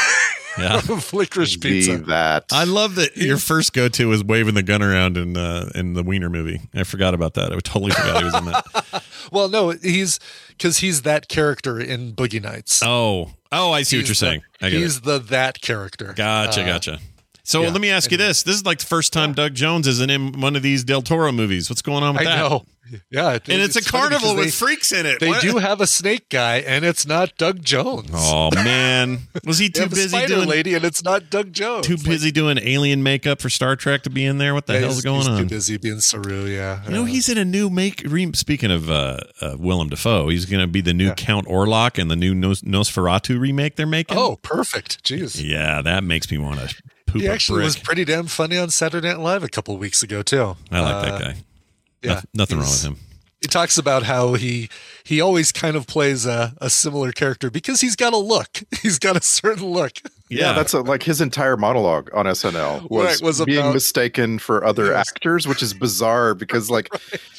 Yeah. 0.57 0.77
of 0.89 1.13
Licorice 1.13 1.53
The 1.53 1.69
Pizza. 1.69 1.97
that 2.07 2.45
I 2.51 2.63
love 2.63 2.95
that 2.95 3.15
your 3.15 3.37
first 3.37 3.73
go 3.73 3.87
to 3.89 4.07
was 4.07 4.23
waving 4.23 4.55
the 4.55 4.63
gun 4.63 4.81
around 4.81 5.15
in 5.15 5.37
uh, 5.37 5.69
in 5.75 5.93
the 5.93 6.01
Wiener 6.01 6.29
movie. 6.31 6.61
I 6.73 6.83
forgot 6.83 7.13
about 7.13 7.35
that. 7.35 7.51
I 7.53 7.59
totally 7.59 7.91
forgot 7.91 8.17
he 8.17 8.23
was 8.25 8.33
in 8.35 8.45
that. 8.45 9.03
Well, 9.29 9.49
no, 9.49 9.71
he's 9.71 10.21
because 10.47 10.77
he's 10.77 11.01
that 11.01 11.27
character 11.27 11.77
in 11.81 12.13
Boogie 12.13 12.41
Nights. 12.41 12.81
Oh, 12.81 13.31
oh, 13.51 13.73
I 13.73 13.83
see 13.83 13.97
what 13.97 14.03
you're 14.05 14.07
the- 14.11 14.15
saying. 14.15 14.41
I 14.61 14.69
he's 14.69 14.97
it. 14.99 15.03
the 15.03 15.19
that 15.19 15.59
character. 15.59 16.13
Gotcha, 16.15 16.61
Uh, 16.61 16.65
gotcha. 16.65 16.99
So 17.47 17.61
yeah, 17.61 17.69
let 17.69 17.79
me 17.79 17.89
ask 17.89 18.11
you 18.11 18.17
this: 18.17 18.43
This 18.43 18.55
is 18.57 18.65
like 18.65 18.79
the 18.79 18.85
first 18.85 19.13
time 19.13 19.31
Doug 19.31 19.53
Jones 19.53 19.87
isn't 19.87 20.09
in 20.09 20.41
one 20.41 20.57
of 20.57 20.63
these 20.63 20.83
Del 20.83 21.01
Toro 21.01 21.31
movies. 21.31 21.69
What's 21.69 21.81
going 21.81 22.03
on 22.03 22.13
with 22.15 22.23
I 22.23 22.25
that? 22.25 22.35
know. 22.37 22.65
Yeah, 23.09 23.33
it- 23.33 23.49
And 23.49 23.61
it's, 23.61 23.75
a 23.75 23.81
carnival 23.83 24.33
with 24.35 24.45
they- 24.45 24.51
freaks 24.51 24.91
in 24.93 25.05
it. 25.05 25.19
They 25.19 25.27
What? 25.27 25.41
do 25.41 25.57
have 25.57 25.81
a 25.81 25.87
snake 25.87 26.29
guy, 26.29 26.57
and 26.59 26.83
it's 26.85 27.05
not 27.05 27.35
Doug 27.37 27.63
Jones. 27.63 28.09
Oh 28.13 28.49
man, 28.55 29.19
was 29.45 29.59
he 29.59 29.69
too 29.69 29.87
busy 29.87 30.25
doing 30.25 30.47
lady, 30.47 30.73
and 30.73 30.83
it's 30.85 31.03
not 31.03 31.29
Doug 31.29 31.51
Jones. 31.53 31.85
too 31.87 31.97
busy 31.97 32.31
doing 32.31 32.57
alien 32.61 33.01
makeup 33.03 33.41
for 33.41 33.49
Star 33.49 33.75
Trek 33.77 34.03
to 34.03 34.09
be 34.09 34.25
in 34.25 34.37
there? 34.39 34.53
What 34.53 34.67
the 34.67 34.73
Yeah, 34.73 34.79
hell's 34.79 34.93
he's- 34.95 35.03
going 35.05 35.17
he's 35.19 35.27
on? 35.29 35.37
Too 35.39 35.45
busy 35.49 35.77
being 35.77 35.99
Saru. 36.01 36.45
Yeah, 36.45 36.83
You 36.85 36.91
know, 36.91 37.05
he's 37.05 37.27
in 37.29 37.37
a 37.37 37.45
new 37.45 37.69
make. 37.69 38.03
Re, 38.05 38.29
speaking 38.33 38.71
of 38.71 38.89
uh, 38.89 39.19
uh, 39.41 39.55
Willem 39.57 39.87
Dafoe, 39.89 40.27
he's 40.29 40.45
going 40.45 40.61
to 40.61 40.67
be 40.67 40.81
the 40.81 40.93
new 40.93 41.13
Count 41.13 41.47
Orlok 41.47 41.97
in 41.99 42.07
the 42.09 42.15
new 42.17 42.33
Nos- 42.35 42.61
Nosferatu 42.61 43.39
remake 43.39 43.75
they're 43.77 43.85
making. 43.85 44.17
oh, 44.17 44.37
perfect. 44.41 45.01
Jeez. 45.05 45.41
yeah, 45.41 45.81
that 45.81 46.03
makes 46.03 46.29
me 46.29 46.37
want 46.37 46.59
to 46.59 46.75
poop 47.07 47.21
He 47.21 47.27
actually 47.27 47.57
brick. 47.59 47.65
was 47.65 47.77
pretty 47.79 48.05
damn 48.05 48.27
funny 48.27 48.57
on 48.57 48.69
Saturday 48.69 49.07
Night 49.07 49.19
Live 49.19 49.43
a 49.43 49.49
couple 49.49 49.73
of 49.73 49.79
weeks 49.79 50.03
ago 50.03 50.21
too. 50.21 50.55
I 50.71 50.79
like 50.81 50.95
Uh, 50.95 51.01
that 51.01 51.21
guy. 51.21 51.35
yeah, 52.03 52.13
Noth- 52.13 52.25
nothing 52.33 52.57
wrong 52.59 52.67
with 52.69 52.83
him. 52.83 52.97
He 53.41 53.47
talks 53.47 53.77
about 53.77 54.03
how 54.03 54.33
he 54.33 54.67
he 55.03 55.21
always 55.21 55.51
kind 55.51 55.75
of 55.75 55.85
plays 55.85 56.25
a, 56.25 56.53
a 56.59 56.69
similar 56.71 57.11
character 57.11 57.51
because 57.51 57.81
he's 57.81 57.95
got 57.95 58.13
a 58.13 58.17
look. 58.17 58.49
He's 58.81 58.97
got 58.99 59.15
a 59.15 59.21
certain 59.21 59.67
look. 59.67 59.91
Yeah, 60.29 60.53
that's 60.53 60.73
a, 60.73 60.81
like 60.81 61.03
his 61.03 61.21
entire 61.21 61.55
monologue 61.55 62.09
on 62.13 62.25
SNL 62.25 62.89
was, 62.89 63.05
Right, 63.05 63.21
was 63.21 63.45
being 63.45 63.59
about- 63.59 63.73
mistaken 63.75 64.39
for 64.39 64.65
other 64.65 64.87
Yes. 64.87 65.05
actors, 65.09 65.47
which 65.47 65.61
is 65.63 65.73
bizarre 65.75 66.33
because 66.33 66.69
like 66.77 66.89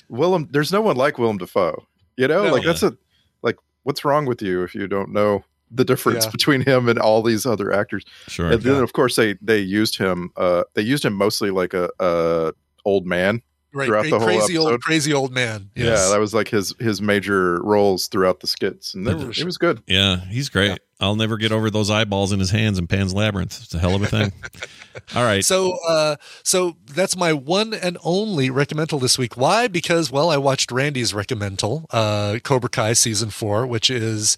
Willem, 0.08 0.48
there's 0.52 0.72
no 0.72 0.80
one 0.80 0.96
like 0.96 1.18
Willem 1.18 1.36
Dafoe. 1.38 1.84
You 2.16 2.28
know, 2.28 2.44
No. 2.44 2.52
like 2.52 2.64
that's 2.64 2.82
a 2.84 2.96
like 3.42 3.56
what's 3.82 4.04
wrong 4.04 4.24
with 4.24 4.40
you 4.40 4.62
if 4.62 4.74
you 4.76 4.86
don't 4.86 5.12
know 5.12 5.44
the 5.70 5.84
difference 5.84 6.24
Yeah. 6.24 6.30
between 6.30 6.60
him 6.62 6.88
and 6.88 6.98
all 6.98 7.22
these 7.22 7.44
other 7.46 7.72
actors? 7.72 8.04
Sure. 8.26 8.50
And 8.52 8.62
then 8.62 8.76
Yeah. 8.76 8.82
of 8.82 8.92
course 8.92 9.16
they 9.16 9.34
they 9.42 9.58
used 9.58 9.96
him. 9.98 10.30
Uh, 10.36 10.64
they 10.74 10.82
used 10.82 11.04
him 11.04 11.14
mostly 11.14 11.50
like 11.50 11.74
a, 11.74 11.88
a 12.00 12.52
old 12.84 13.06
man 13.06 13.42
Right, 13.74 13.86
throughout 13.86 14.06
a 14.06 14.10
the 14.10 14.18
whole 14.18 14.26
crazy 14.26 14.54
episode. 14.54 14.70
old 14.72 14.80
crazy 14.82 15.12
old 15.12 15.30
man. 15.32 15.70
Yeah, 15.76 15.90
that 16.10 16.18
was 16.18 16.32
like 16.32 16.48
his 16.48 16.74
his 16.80 17.02
major 17.02 17.62
roles 17.62 18.06
throughout 18.08 18.40
the 18.40 18.46
skits, 18.46 18.94
and 18.94 19.04
were, 19.06 19.30
it 19.30 19.44
was 19.44 19.58
good. 19.58 19.82
Yeah, 19.86 20.20
he's 20.30 20.48
great. 20.48 20.78
I'll 21.00 21.16
never 21.16 21.36
get 21.36 21.52
over 21.52 21.70
those 21.70 21.90
eyeballs 21.90 22.32
in 22.32 22.40
his 22.40 22.50
hands 22.50 22.78
in 22.78 22.86
Pan's 22.88 23.12
Labyrinth. 23.14 23.60
It's 23.62 23.74
a 23.74 23.78
hell 23.78 23.94
of 23.94 24.02
a 24.02 24.06
thing. 24.06 24.32
All 25.14 25.22
right. 25.22 25.44
So, 25.44 25.76
uh, 25.86 26.16
so 26.42 26.76
that's 26.86 27.16
my 27.16 27.32
one 27.32 27.72
and 27.72 27.98
only 28.02 28.50
recommental 28.50 28.98
this 28.98 29.16
week. 29.16 29.36
Why? 29.36 29.68
Because 29.68 30.10
well, 30.10 30.28
I 30.30 30.38
watched 30.38 30.72
Randy's 30.72 31.12
recommental, 31.14 31.86
uh, 31.90 32.38
Cobra 32.42 32.70
Kai 32.70 32.94
season 32.94 33.30
four, 33.30 33.64
which 33.66 33.90
is 33.90 34.36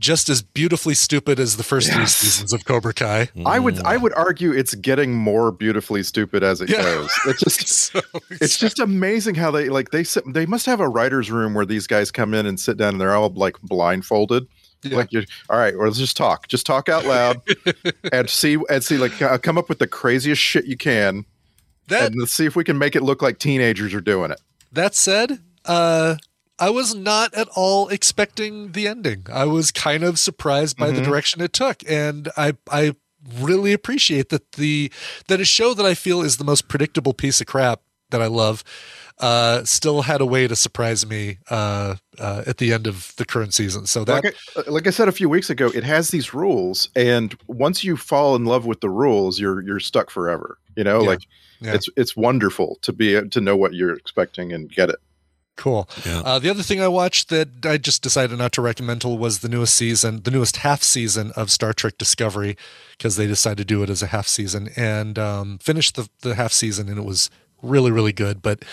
just 0.00 0.28
as 0.28 0.42
beautifully 0.42 0.94
stupid 0.94 1.38
as 1.38 1.56
the 1.58 1.62
first 1.62 1.92
three 1.92 2.06
seasons 2.06 2.52
of 2.52 2.64
Cobra 2.64 2.92
Kai. 2.92 3.28
I 3.46 3.58
would 3.60 3.78
I 3.84 3.96
would 3.96 4.12
argue 4.14 4.50
it's 4.50 4.74
getting 4.74 5.14
more 5.14 5.52
beautifully 5.52 6.02
stupid 6.02 6.42
as 6.42 6.60
it 6.60 6.70
Yeah. 6.70 6.82
goes. 6.82 7.10
It's 7.26 7.40
just 7.44 7.68
So 7.68 8.00
it's 8.30 8.58
just 8.58 8.78
amazing 8.80 9.34
how 9.36 9.50
they 9.50 9.68
like 9.68 9.90
they 9.90 10.02
sit, 10.02 10.24
they 10.32 10.46
must 10.46 10.66
have 10.66 10.80
a 10.80 10.88
writers 10.88 11.30
room 11.30 11.54
where 11.54 11.66
these 11.66 11.86
guys 11.86 12.10
come 12.10 12.34
in 12.34 12.46
and 12.46 12.58
sit 12.58 12.76
down 12.78 12.94
and 12.94 13.00
they're 13.00 13.14
all 13.14 13.28
like 13.30 13.60
blindfolded. 13.62 14.46
Yeah. 14.82 14.96
Like 14.96 15.12
you 15.12 15.22
all 15.50 15.58
right, 15.58 15.76
well 15.76 15.86
let's 15.86 15.98
just 15.98 16.16
talk. 16.16 16.48
Just 16.48 16.64
talk 16.64 16.88
out 16.88 17.04
loud 17.04 17.42
and 18.12 18.28
see 18.30 18.56
and 18.70 18.82
see 18.82 18.96
like 18.96 19.20
uh, 19.20 19.36
come 19.36 19.58
up 19.58 19.68
with 19.68 19.78
the 19.78 19.86
craziest 19.86 20.40
shit 20.40 20.64
you 20.64 20.76
can 20.78 21.26
that 21.88 22.12
and 22.12 22.20
let's 22.20 22.32
see 22.32 22.46
if 22.46 22.56
we 22.56 22.64
can 22.64 22.78
make 22.78 22.96
it 22.96 23.02
look 23.02 23.20
like 23.20 23.38
teenagers 23.38 23.92
are 23.92 24.00
doing 24.00 24.30
it. 24.30 24.40
that 24.72 24.94
said, 24.94 25.40
uh, 25.66 26.16
I 26.60 26.70
was 26.70 26.94
not 26.94 27.32
at 27.34 27.48
all 27.56 27.88
expecting 27.88 28.72
the 28.72 28.86
ending. 28.86 29.26
I 29.32 29.46
was 29.46 29.70
kind 29.70 30.04
of 30.04 30.18
surprised 30.18 30.76
by 30.76 30.90
the 30.90 31.00
Mhm. 31.00 31.04
direction 31.04 31.40
it 31.40 31.52
took, 31.52 31.82
and 31.88 32.30
I 32.36 32.54
I 32.70 32.94
really 33.40 33.72
appreciate 33.72 34.28
that 34.28 34.52
the 34.52 34.90
that 35.28 35.40
a 35.40 35.44
show 35.44 35.74
that 35.74 35.86
I 35.86 35.94
feel 35.94 36.22
is 36.22 36.36
the 36.36 36.44
most 36.44 36.68
predictable 36.68 37.14
piece 37.14 37.40
of 37.40 37.46
crap 37.46 37.80
that 38.10 38.20
I 38.22 38.26
love 38.26 38.64
uh, 39.18 39.62
still 39.64 40.02
had 40.02 40.20
a 40.20 40.26
way 40.26 40.48
to 40.48 40.56
surprise 40.56 41.06
me 41.06 41.38
uh, 41.50 41.96
uh, 42.18 42.42
at 42.46 42.56
the 42.56 42.72
end 42.72 42.86
of 42.86 43.12
the 43.16 43.24
current 43.26 43.52
season. 43.52 43.86
So 43.86 44.04
that 44.04 44.24
like 44.24 44.34
I, 44.66 44.70
like 44.70 44.86
I 44.86 44.90
said 44.90 45.08
a 45.08 45.12
few 45.12 45.28
weeks 45.28 45.50
ago, 45.50 45.70
it 45.74 45.84
has 45.84 46.10
these 46.10 46.32
rules, 46.34 46.88
and 46.96 47.36
once 47.46 47.84
you 47.84 47.96
fall 47.96 48.34
in 48.36 48.44
love 48.46 48.64
with 48.66 48.80
the 48.80 48.88
rules, 48.90 49.38
you're 49.38 49.62
you're 49.62 49.80
stuck 49.80 50.10
forever. 50.10 50.58
You 50.76 50.84
know, 50.84 51.02
Yeah. 51.02 51.08
like 51.08 51.20
Yeah. 51.60 51.74
it's 51.74 51.88
it's 51.96 52.16
wonderful 52.16 52.78
to 52.82 52.92
be 52.92 53.20
to 53.28 53.40
know 53.40 53.56
what 53.56 53.74
you're 53.74 53.94
expecting 53.94 54.52
and 54.52 54.70
get 54.70 54.88
it. 54.88 54.96
Cool. 55.60 55.86
Uh, 56.06 56.38
the 56.38 56.48
other 56.48 56.62
thing 56.62 56.80
I 56.80 56.88
watched 56.88 57.28
that 57.28 57.66
I 57.66 57.76
just 57.76 58.02
decided 58.02 58.38
not 58.38 58.50
to 58.52 58.62
recommend 58.62 59.04
was 59.04 59.40
the 59.40 59.48
newest 59.50 59.74
season, 59.74 60.22
the 60.22 60.30
newest 60.30 60.56
half 60.56 60.82
season 60.82 61.32
of 61.36 61.50
Star 61.50 61.74
Trek 61.74 61.98
Discovery, 61.98 62.56
because 62.96 63.16
they 63.16 63.26
decided 63.26 63.58
to 63.58 63.64
do 63.66 63.82
it 63.82 63.90
as 63.90 64.02
a 64.02 64.06
half 64.06 64.26
season 64.26 64.70
and 64.74 65.18
um, 65.18 65.58
finished 65.58 65.96
the, 65.96 66.08
the 66.22 66.34
half 66.34 66.54
season, 66.54 66.88
and 66.88 66.96
it 66.98 67.04
was 67.04 67.28
really, 67.60 67.90
really 67.90 68.14
good. 68.14 68.40
But 68.40 68.64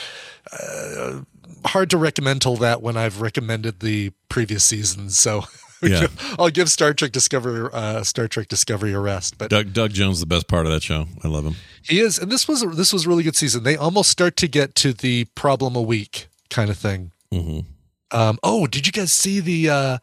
uh, 0.54 1.24
hard 1.66 1.90
to 1.90 1.98
recommend 1.98 2.42
till 2.42 2.56
that 2.56 2.82
when 2.82 2.96
I've 2.96 3.20
recommended 3.20 3.82
the 3.82 4.12
previous 4.30 4.64
seasons. 4.64 5.20
So 5.20 5.44
Yeah. 5.84 6.08
I'll 6.40 6.50
give 6.50 6.70
Star 6.70 6.94
Trek 6.94 7.12
Discovery 7.12 7.70
uh, 7.74 8.02
Star 8.04 8.30
Trek 8.30 8.48
Discovery 8.48 8.94
a 8.94 9.00
rest. 9.00 9.38
But 9.38 9.50
Doug 9.50 9.74
Doug 9.74 9.92
Jones 9.92 10.16
is 10.16 10.20
the 10.22 10.26
best 10.26 10.48
part 10.48 10.66
of 10.66 10.72
that 10.72 10.84
show. 10.84 11.06
I 11.22 11.28
love 11.28 11.46
him. 11.46 11.56
he 11.84 12.00
is, 12.00 12.18
and 12.18 12.32
this 12.32 12.48
was 12.48 12.62
this 12.78 12.94
was 12.94 13.06
a 13.06 13.10
really 13.10 13.24
good 13.24 13.36
season. 13.36 13.64
They 13.64 13.76
almost 13.76 14.10
start 14.10 14.38
to 14.38 14.48
get 14.48 14.74
to 14.76 14.94
the 14.94 15.26
problem 15.36 15.76
a 15.76 15.82
week 15.82 16.30
kind 16.50 16.70
of 16.70 16.78
thing. 16.78 17.12
Mm-hmm. 17.32 17.60
Um, 18.18 18.40
oh, 18.44 18.68
did 18.68 18.86
you 18.86 18.92
guys 18.92 19.12
see 19.12 19.40
the? 19.40 19.70
Uh, 19.70 19.98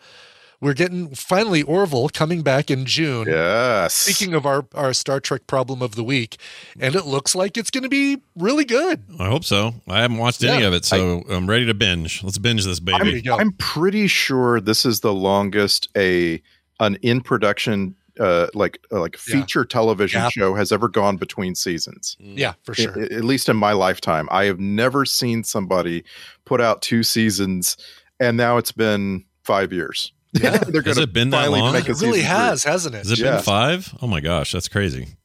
we're 0.61 0.75
getting 0.75 1.15
finally 1.15 1.63
Orville 1.63 2.09
coming 2.09 2.43
back 2.43 2.71
in 2.71 2.87
June. 2.87 3.27
Yes. 3.29 3.93
Speaking 3.93 4.35
of 4.35 4.47
our 4.47 4.67
our 4.75 4.95
Star 4.95 5.21
Trek 5.21 5.47
problem 5.47 5.83
of 5.83 5.95
the 5.95 6.03
week, 6.03 6.39
and 6.81 6.95
it 6.95 7.05
looks 7.05 7.35
like 7.35 7.59
it's 7.59 7.71
going 7.71 7.83
to 7.83 7.89
be 7.89 8.23
really 8.35 8.65
good. 8.65 9.03
I 9.19 9.27
hope 9.27 9.45
so. 9.45 9.75
I 9.87 10.01
haven't 10.01 10.19
watched 10.19 10.43
any 10.43 10.65
of 10.65 10.73
it, 10.73 10.85
so 10.85 11.23
I, 11.29 11.35
am 11.35 11.49
ready 11.49 11.67
to 11.67 11.75
binge. 11.75 12.23
Let's 12.23 12.39
binge 12.39 12.65
this 12.65 12.81
baby. 12.81 13.29
I'm, 13.29 13.41
I'm 13.41 13.53
pretty 13.53 14.07
sure 14.07 14.61
this 14.61 14.87
is 14.87 15.01
the 15.01 15.13
longest 15.13 15.89
a 15.97 16.43
an 16.81 16.97
in 17.03 17.21
production 17.21 17.95
uh 18.21 18.47
like 18.55 18.79
uh, 18.93 19.01
like 19.01 19.17
Yeah. 19.29 19.41
feature 19.41 19.65
television 19.65 20.21
Gap. 20.23 20.33
show 20.33 20.55
has 20.55 20.71
ever 20.73 20.89
gone 20.89 21.17
between 21.17 21.55
seasons. 21.55 22.17
Yeah, 22.21 22.55
for 22.63 22.75
sure. 22.75 22.99
I- 22.99 23.05
at 23.15 23.25
least 23.25 23.49
in 23.49 23.57
my 23.57 23.73
lifetime, 23.73 24.29
I 24.31 24.45
have 24.45 24.59
never 24.61 25.05
seen 25.05 25.45
somebody 25.45 26.05
put 26.45 26.61
out 26.61 26.83
two 26.83 27.03
seasons, 27.03 27.77
and 28.21 28.37
now 28.37 28.57
it's 28.57 28.73
been 28.73 29.25
five 29.43 29.73
years. 29.73 30.13
Yeah. 30.35 30.57
They're 30.59 30.83
Has 30.83 30.95
gonna 30.97 31.03
it 31.03 31.13
been 31.13 31.31
that 31.31 31.43
finally 31.43 31.61
long? 31.61 31.73
make 31.75 31.87
a 31.89 31.93
It 31.93 32.01
really 32.01 32.19
season 32.19 32.31
three. 32.31 32.37
has, 32.37 32.65
hasn't 32.65 32.95
it? 32.97 32.99
Has 32.99 33.13
it 33.13 33.19
Yeah. 33.21 33.35
been 33.37 33.43
five? 33.45 33.95
Oh 34.03 34.09
my 34.09 34.19
gosh, 34.21 34.51
that's 34.51 34.67
crazy. 34.67 35.17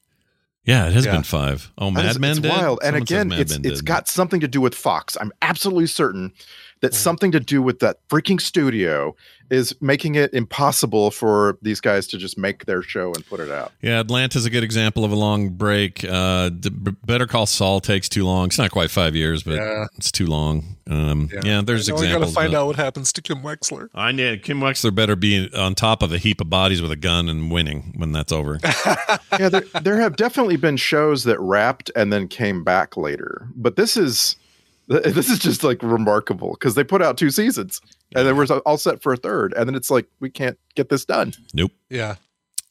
Yeah, 0.66 0.86
it 0.88 0.94
has 0.94 1.06
Yeah. 1.06 1.14
been 1.14 1.24
five. 1.24 1.72
Oh, 1.80 1.90
Mad 1.90 2.06
is- 2.12 2.20
Men 2.20 2.32
it's 2.32 2.40
did. 2.42 2.50
wild. 2.52 2.80
And 2.84 2.90
Someone 2.94 3.08
says 3.08 3.16
again, 3.18 3.28
Mad 3.30 3.40
it's 3.40 3.52
Men 3.54 3.62
it's 3.72 3.80
did. 3.80 3.86
got 3.88 4.08
something 4.08 4.40
to 4.40 4.48
do 4.48 4.62
with 4.62 4.76
Fox. 4.76 5.18
I'm 5.20 5.32
absolutely 5.42 5.88
certain 5.88 6.32
that 6.82 6.94
something 6.94 7.32
to 7.32 7.40
do 7.40 7.60
with 7.64 7.80
that 7.80 7.98
freaking 8.08 8.40
studio 8.40 9.16
is 9.50 9.76
making 9.82 10.16
it 10.16 10.34
impossible 10.34 11.12
for 11.12 11.58
these 11.62 11.80
guys 11.82 12.08
to 12.08 12.18
just 12.18 12.38
make 12.38 12.66
their 12.66 12.82
show 12.82 13.14
and 13.14 13.26
put 13.28 13.40
it 13.40 13.50
out. 13.52 13.72
Yeah, 13.82 14.00
Atlanta's 14.00 14.46
a 14.46 14.50
good 14.50 14.64
example 14.64 15.04
of 15.06 15.12
a 15.12 15.16
long 15.16 15.50
break. 15.50 16.04
Uh, 16.04 16.50
D- 16.50 16.70
B- 16.70 16.92
Better 17.06 17.28
Call 17.28 17.46
Saul 17.46 17.80
takes 17.80 18.08
too 18.10 18.26
long. 18.26 18.48
It's 18.48 18.58
not 18.58 18.72
quite 18.72 18.92
five 18.92 19.16
years, 19.16 19.44
but 19.44 19.56
Yeah. 19.56 19.86
it's 19.98 20.12
too 20.12 20.26
long. 20.28 20.76
Um, 20.90 21.30
yeah. 21.44 21.62
there's 21.64 21.88
I 21.90 21.94
know, 21.94 22.02
we 22.02 22.08
gotta 22.08 22.26
find 22.28 22.54
out 22.56 22.66
what 22.68 22.76
happens 22.76 23.14
to 23.14 23.22
Kim 23.22 23.44
Wexler. 23.44 23.90
I 23.94 24.12
need 24.12 24.42
Kim 24.44 24.60
Wexler 24.60 24.94
better 24.94 25.16
be 25.16 25.50
on 25.56 25.76
top 25.76 26.02
of 26.02 26.12
a 26.12 26.18
heap 26.18 26.42
of 26.42 26.50
bodies 26.50 26.82
with 26.82 26.92
a 26.92 26.96
gun 26.96 27.30
and 27.30 27.52
winning 27.52 27.94
when 27.96 28.12
that's 28.12 28.32
over. 28.32 28.60
yeah, 29.40 29.50
there, 29.50 29.64
there 29.82 29.98
have 30.02 30.16
definitely 30.16 30.58
been 30.58 30.78
shows 30.78 31.26
that 31.26 31.40
wrapped 31.40 31.92
and 31.96 32.12
then 32.12 32.28
came 32.28 32.64
back 32.64 32.98
later, 32.98 33.48
but 33.56 33.76
this 33.76 33.96
is 33.98 34.36
this 34.90 35.30
is 35.30 35.40
just 35.40 35.64
like 35.64 35.82
remarkable 35.84 36.52
because 36.52 36.76
they 36.76 36.84
put 36.84 37.02
out 37.02 37.18
two 37.18 37.30
seasons 37.30 37.80
and 38.16 38.26
then 38.28 38.36
we're 38.36 38.48
all 38.66 38.78
set 38.78 39.02
for 39.02 39.14
a 39.14 39.18
third, 39.18 39.54
and 39.56 39.68
then 39.70 39.76
it's 39.76 39.92
like 39.92 40.08
we 40.20 40.30
can't 40.30 40.58
get 40.76 40.90
this 40.90 41.06
done. 41.06 41.34
Nope. 41.54 41.72
Yeah. 41.90 42.16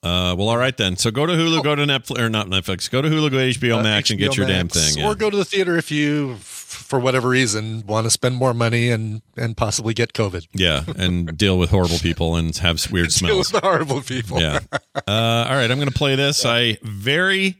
Uh, 0.00 0.32
well, 0.38 0.48
all 0.48 0.56
right 0.56 0.76
then. 0.76 0.96
So 0.96 1.10
go 1.10 1.26
to 1.26 1.32
Hulu, 1.32 1.62
go 1.64 1.74
to 1.74 1.82
Netflix, 1.84 2.18
or 2.20 2.28
not 2.28 2.46
Netflix. 2.46 2.88
Go 2.88 3.02
to 3.02 3.08
Hulu, 3.08 3.30
go 3.32 3.38
to 3.38 3.58
HBO 3.58 3.78
Uh, 3.78 3.82
Max, 3.82 4.10
and 4.10 4.18
get 4.18 4.30
HBO 4.30 4.36
your 4.36 4.46
damn 4.46 4.68
thing. 4.68 5.02
Or 5.04 5.08
Yeah. 5.08 5.14
go 5.14 5.28
to 5.28 5.36
the 5.36 5.44
theater 5.44 5.76
if 5.76 5.90
you, 5.90 6.34
f- 6.34 6.38
for 6.40 7.00
whatever 7.00 7.28
reason, 7.28 7.84
want 7.84 8.04
to 8.04 8.10
spend 8.10 8.36
more 8.36 8.54
money 8.54 8.90
and 8.90 9.22
and 9.36 9.56
possibly 9.56 9.94
get 9.94 10.12
COVID. 10.12 10.46
yeah, 10.54 10.84
and 10.96 11.36
deal 11.36 11.58
with 11.58 11.70
horrible 11.70 11.98
people 11.98 12.36
and 12.36 12.56
have 12.58 12.80
weird 12.92 13.06
Deal 13.08 13.10
smells. 13.10 13.52
with 13.52 13.60
the 13.60 13.66
horrible 13.68 14.00
people. 14.00 14.40
yeah. 14.40 14.60
Uh, 14.94 15.00
all 15.48 15.56
right, 15.56 15.68
I'm 15.70 15.78
going 15.78 15.88
to 15.88 15.94
play 15.98 16.14
this. 16.14 16.44
I 16.46 16.78
very 16.82 17.56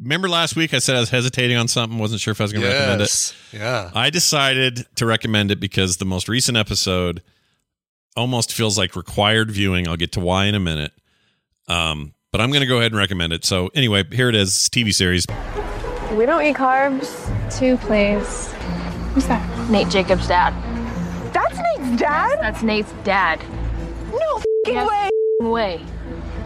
remember 0.00 0.28
last 0.28 0.56
week 0.56 0.74
I 0.74 0.78
said 0.78 0.96
I 0.96 1.00
was 1.00 1.10
hesitating 1.10 1.56
on 1.56 1.68
something, 1.68 1.98
wasn't 1.98 2.20
sure 2.20 2.32
if 2.32 2.40
I 2.40 2.44
was 2.44 2.52
going 2.52 2.64
to 2.64 2.72
recommend 2.72 3.02
it. 3.02 3.34
Yeah. 3.52 3.90
I 3.94 4.10
decided 4.10 4.86
to 4.96 5.06
recommend 5.06 5.50
it 5.50 5.60
because 5.60 5.98
the 5.98 6.04
most 6.04 6.28
recent 6.28 6.56
episode 6.56 7.22
almost 8.16 8.52
feels 8.52 8.76
like 8.78 8.96
required 8.96 9.50
viewing. 9.50 9.88
I'll 9.88 9.96
get 9.96 10.12
to 10.12 10.20
why 10.20 10.46
in 10.46 10.54
a 10.54 10.60
minute. 10.60 10.92
Um, 11.68 12.14
but 12.32 12.40
I'm 12.40 12.50
going 12.50 12.60
to 12.62 12.66
go 12.66 12.78
ahead 12.78 12.92
and 12.92 12.98
recommend 12.98 13.32
it. 13.32 13.44
So 13.44 13.70
anyway, 13.74 14.04
here 14.12 14.28
it 14.28 14.34
is. 14.34 14.48
It's 14.48 14.66
a 14.66 14.70
TV 14.70 14.94
series. 14.94 15.26
We 16.16 16.26
don't 16.26 16.42
eat 16.42 16.56
carbs. 16.56 17.08
Two, 17.56 17.76
please. 17.78 18.52
Who's 19.14 19.26
that? 19.26 19.70
Nate 19.70 19.88
Jacobs' 19.88 20.28
dad. 20.28 20.52
That's 21.32 21.56
Nate's 21.56 22.00
dad? 22.00 22.38
That's 22.40 22.62
Nate's 22.62 22.92
dad. 23.04 23.40
No 24.10 24.36
f***ing 24.36 24.74
way. 24.86 25.10
way. 25.40 25.84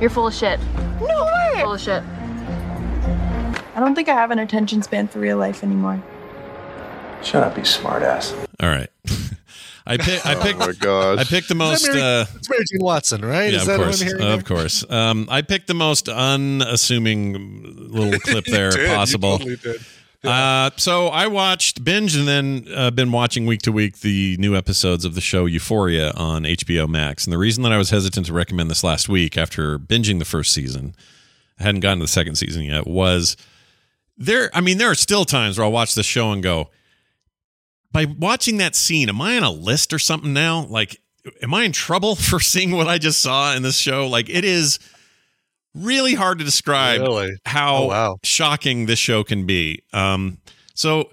You're 0.01 0.11
full 0.11 0.27
of 0.27 0.35
shit. 0.35 0.61
No 1.01 1.25
way. 1.25 1.61
Full 1.63 1.75
of 1.75 1.81
shit. 1.81 2.03
I 3.75 3.81
don't 3.81 3.95
think 3.95 4.09
I 4.09 4.15
have 4.15 4.31
an 4.31 4.39
attention 4.39 4.83
span 4.83 5.09
for 5.09 5.19
real 5.19 5.37
life 5.37 5.63
anymore. 5.65 6.03
Shut 7.23 7.43
up, 7.43 7.57
you 7.57 7.63
smartass. 7.65 8.33
All 8.61 8.69
right. 8.69 8.89
I 9.87 9.97
pick. 9.99 10.25
I 10.25 10.35
Oh 10.35 10.41
picked. 10.43 10.59
my 10.59 10.73
gosh. 10.73 11.19
I 11.19 11.25
picked 11.25 11.49
the 11.49 11.55
most. 11.55 11.87
Mary, 11.87 12.01
uh, 12.01 12.25
it's 12.37 12.49
Mary 12.49 12.65
Jane 12.73 12.81
Watson, 12.85 13.23
right? 13.23 13.51
yeah, 13.53 13.57
Is 13.57 13.63
of 13.63 13.67
that 13.69 13.77
course, 13.81 14.03
what 14.05 14.21
of 14.23 14.45
course. 14.47 14.91
Um, 14.91 15.29
I 15.31 15.43
picked 15.43 15.67
the 15.67 15.75
most 15.75 16.09
unassuming 16.09 17.63
little 17.93 18.19
clip 18.21 18.45
there 18.47 18.71
did, 18.71 18.81
you 18.89 18.95
possible. 18.95 19.39
totally 19.39 19.57
did. 19.57 19.81
Uh, 20.23 20.71
so 20.77 21.09
I 21.09 21.27
watched 21.27 21.85
binge 21.85 22.17
and 22.17 22.27
then 22.27 22.67
uh, 22.75 22.91
been 22.91 23.13
watching 23.13 23.45
week 23.45 23.61
to 23.63 23.73
week 23.73 23.99
the 23.99 24.37
new 24.39 24.57
episodes 24.57 25.05
of 25.05 25.15
the 25.15 25.21
show 25.21 25.45
Euphoria 25.45 26.13
on 26.13 26.45
HBO 26.45 26.89
Max. 26.89 27.27
And 27.27 27.33
the 27.33 27.37
reason 27.37 27.63
that 27.65 27.73
I 27.73 27.77
was 27.77 27.91
hesitant 27.91 28.25
to 28.27 28.33
recommend 28.33 28.71
this 28.71 28.83
last 28.83 29.07
week 29.07 29.37
after 29.37 29.79
binging 29.79 30.19
the 30.21 30.25
first 30.25 30.53
season, 30.55 30.95
I 31.61 31.65
hadn't 31.65 31.81
gotten 31.81 31.99
to 31.99 32.05
the 32.05 32.09
second 32.09 32.37
season 32.37 32.63
yet, 32.63 32.87
was 32.87 33.37
there. 34.17 34.51
I 34.55 34.61
mean, 34.61 34.79
there 34.79 34.91
are 34.91 34.95
still 34.95 35.25
times 35.25 35.59
where 35.59 35.65
I'll 35.65 35.73
watch 35.73 35.95
the 35.95 36.03
show 36.03 36.33
and 36.33 36.43
go, 36.43 36.71
by 37.93 38.07
watching 38.07 38.57
that 38.59 38.75
scene, 38.75 39.09
am 39.09 39.21
I 39.21 39.37
on 39.37 39.43
a 39.45 39.51
list 39.51 39.93
or 39.93 39.99
something 39.99 40.33
now? 40.33 40.65
Like, 40.67 41.01
am 41.43 41.55
I 41.55 41.65
in 41.65 41.73
trouble 41.73 42.15
for 42.17 42.41
seeing 42.41 42.73
what 42.73 42.89
I 42.89 42.99
just 42.99 43.21
saw 43.21 43.55
in 43.55 43.63
this 43.63 43.77
show? 43.77 44.07
Like, 44.09 44.29
it 44.29 44.45
is 44.45 44.79
really 45.75 46.15
hard 46.15 46.39
to 46.39 46.45
describe 46.45 47.01
Really? 47.01 47.37
how 47.47 47.77
Oh, 47.77 47.87
wow. 47.87 48.19
shocking 48.23 48.87
this 48.87 48.99
show 48.99 49.25
can 49.25 49.47
be. 49.47 49.83
Um, 49.93 50.39
so, 50.75 51.11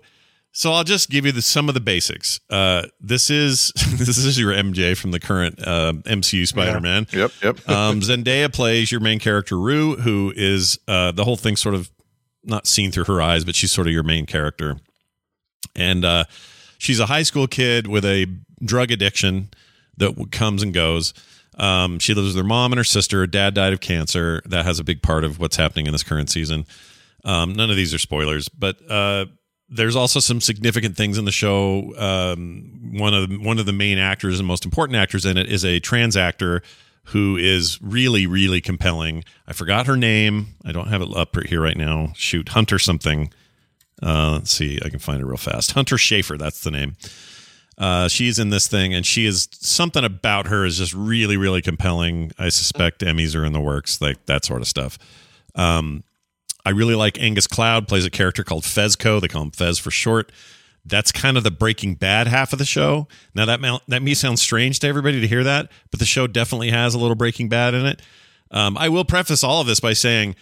so 0.53 0.73
I'll 0.73 0.83
just 0.83 1.09
give 1.09 1.25
you 1.25 1.31
the, 1.31 1.41
some 1.41 1.67
of 1.69 1.73
the 1.75 1.79
basics. 1.79 2.39
Uh, 2.49 2.83
this 2.99 3.29
is 3.29 3.71
this 3.97 4.17
is 4.17 4.37
your 4.39 4.51
MJ 4.51 4.97
from 4.97 5.11
the 5.11 5.19
current 5.19 5.59
uh, 5.65 5.93
MCU 6.05 6.47
Spider-Man. 6.47 7.07
Yep, 7.13 7.31
yep. 7.41 7.69
um, 7.69 8.01
Zendaya 8.01 8.51
plays 8.51 8.91
your 8.91 9.01
main 9.01 9.17
character 9.19 9.57
Rue, 9.57 9.95
who 9.95 10.33
is 10.35 10.77
uh, 10.87 11.11
the 11.11 11.23
whole 11.23 11.37
thing 11.37 11.55
sort 11.55 11.73
of 11.73 11.89
not 12.43 12.67
seen 12.67 12.91
through 12.91 13.05
her 13.05 13.21
eyes, 13.21 13.45
but 13.45 13.55
she's 13.55 13.71
sort 13.71 13.87
of 13.87 13.93
your 13.93 14.03
main 14.03 14.25
character, 14.25 14.77
and 15.75 16.03
uh, 16.03 16.25
she's 16.77 16.99
a 16.99 17.05
high 17.05 17.23
school 17.23 17.47
kid 17.47 17.87
with 17.87 18.05
a 18.05 18.27
drug 18.63 18.91
addiction 18.91 19.49
that 19.97 20.31
comes 20.31 20.63
and 20.63 20.73
goes. 20.73 21.13
Um, 21.57 21.99
she 21.99 22.13
lives 22.13 22.29
with 22.29 22.37
her 22.37 22.47
mom 22.47 22.71
and 22.71 22.77
her 22.77 22.83
sister. 22.83 23.19
Her 23.19 23.27
dad 23.27 23.53
died 23.53 23.73
of 23.73 23.81
cancer. 23.81 24.41
That 24.45 24.65
has 24.65 24.79
a 24.79 24.83
big 24.83 25.01
part 25.01 25.23
of 25.23 25.39
what's 25.39 25.57
happening 25.57 25.85
in 25.85 25.91
this 25.91 26.03
current 26.03 26.29
season. 26.29 26.65
Um, 27.23 27.53
none 27.53 27.69
of 27.69 27.75
these 27.75 27.93
are 27.93 27.99
spoilers, 27.99 28.49
but 28.49 28.77
uh, 28.89 29.25
there's 29.69 29.95
also 29.95 30.19
some 30.19 30.41
significant 30.41 30.97
things 30.97 31.17
in 31.17 31.25
the 31.25 31.31
show. 31.31 31.95
Um, 31.97 32.93
one 32.97 33.13
of 33.13 33.29
the, 33.29 33.37
one 33.37 33.59
of 33.59 33.65
the 33.65 33.73
main 33.73 33.99
actors 33.99 34.39
and 34.39 34.47
most 34.47 34.65
important 34.65 34.97
actors 34.97 35.25
in 35.25 35.37
it 35.37 35.47
is 35.47 35.63
a 35.63 35.79
trans 35.79 36.17
actor 36.17 36.63
who 37.11 37.37
is 37.37 37.79
really 37.81 38.27
really 38.27 38.61
compelling. 38.61 39.23
I 39.47 39.53
forgot 39.53 39.87
her 39.87 39.97
name. 39.97 40.55
I 40.65 40.71
don't 40.71 40.87
have 40.87 41.01
it 41.01 41.15
up 41.15 41.35
here 41.45 41.61
right 41.61 41.77
now. 41.77 42.13
Shoot, 42.15 42.49
Hunter 42.49 42.79
something. 42.79 43.31
Uh, 44.03 44.31
let's 44.33 44.51
see, 44.51 44.79
I 44.83 44.89
can 44.89 44.99
find 44.99 45.21
it 45.21 45.25
real 45.25 45.37
fast. 45.37 45.73
Hunter 45.73 45.95
Schafer, 45.95 46.37
that's 46.37 46.63
the 46.63 46.71
name. 46.71 46.95
Uh, 47.77 48.07
she's 48.07 48.39
in 48.39 48.49
this 48.49 48.67
thing, 48.67 48.93
and 48.93 49.05
she 49.05 49.25
is 49.25 49.47
something 49.51 50.03
about 50.03 50.47
her 50.47 50.65
is 50.65 50.77
just 50.77 50.93
really, 50.93 51.37
really 51.37 51.61
compelling. 51.61 52.31
I 52.37 52.49
suspect 52.49 53.01
Emmys 53.01 53.35
are 53.35 53.45
in 53.45 53.53
the 53.53 53.59
works, 53.59 54.01
like 54.01 54.25
that 54.25 54.45
sort 54.45 54.61
of 54.61 54.67
stuff. 54.67 54.97
Um, 55.55 56.03
I 56.65 56.71
really 56.71 56.95
like 56.95 57.19
Angus 57.19 57.47
Cloud 57.47 57.87
plays 57.87 58.05
a 58.05 58.09
character 58.11 58.43
called 58.43 58.63
Fezco. 58.63 59.19
They 59.19 59.27
call 59.27 59.43
him 59.43 59.51
Fez 59.51 59.79
for 59.79 59.91
short. 59.91 60.31
That's 60.85 61.11
kind 61.11 61.37
of 61.37 61.43
the 61.43 61.51
Breaking 61.51 61.93
Bad 61.95 62.27
half 62.27 62.53
of 62.53 62.59
the 62.59 62.65
show. 62.65 63.07
Now 63.35 63.45
that 63.45 63.61
may, 63.61 63.77
that 63.87 64.01
may 64.01 64.13
sound 64.15 64.39
strange 64.39 64.79
to 64.79 64.87
everybody 64.87 65.21
to 65.21 65.27
hear 65.27 65.43
that, 65.43 65.71
but 65.91 65.99
the 65.99 66.05
show 66.05 66.25
definitely 66.27 66.71
has 66.71 66.93
a 66.95 66.99
little 66.99 67.15
Breaking 67.15 67.49
Bad 67.49 67.73
in 67.73 67.85
it. 67.85 68.01
Um, 68.49 68.77
I 68.77 68.89
will 68.89 69.05
preface 69.05 69.43
all 69.43 69.61
of 69.61 69.67
this 69.67 69.79
by 69.79 69.93
saying 69.93 70.35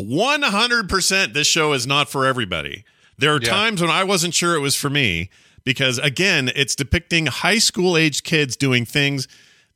100% 0.00 1.32
this 1.34 1.46
show 1.46 1.72
is 1.72 1.86
not 1.86 2.08
for 2.08 2.26
everybody. 2.26 2.84
There 3.18 3.34
are 3.34 3.40
Yeah. 3.42 3.50
times 3.50 3.80
when 3.80 3.90
I 3.90 4.04
wasn't 4.04 4.34
sure 4.34 4.54
it 4.56 4.60
was 4.60 4.74
for 4.74 4.90
me 4.90 5.30
because 5.64 5.98
again, 5.98 6.50
it's 6.56 6.74
depicting 6.74 7.26
high 7.26 7.58
school 7.58 7.96
age 7.96 8.22
kids 8.22 8.56
doing 8.56 8.84
things 8.84 9.28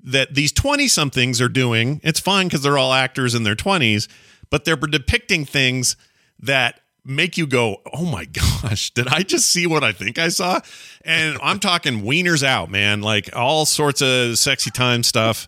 that 0.02 0.34
these 0.34 0.52
20 0.52 0.88
somethings 0.88 1.40
are 1.40 1.48
doing. 1.48 2.00
It's 2.02 2.20
fine 2.20 2.46
because 2.48 2.62
they're 2.62 2.78
all 2.78 2.92
actors 2.92 3.34
in 3.34 3.42
their 3.42 3.54
20s, 3.56 4.08
but 4.50 4.64
they're 4.64 4.76
depicting 4.76 5.44
things 5.44 5.96
that 6.40 6.80
make 7.06 7.36
you 7.38 7.46
go, 7.46 7.82
oh 7.92 8.04
my 8.04 8.24
gosh, 8.62 8.90
did 8.90 9.08
I 9.08 9.22
just 9.22 9.48
see 9.48 9.66
what 9.66 9.84
I 9.84 9.92
think 9.92 10.18
I 10.18 10.28
saw? 10.28 10.60
And 11.04 11.38
I'm 11.42 11.58
talking 11.58 12.02
wieners 12.02 12.42
out, 12.42 12.70
man, 12.70 13.00
like 13.00 13.34
all 13.34 13.66
sorts 13.66 14.02
of 14.02 14.38
sexy 14.38 14.70
time 14.70 15.02
stuff. 15.02 15.46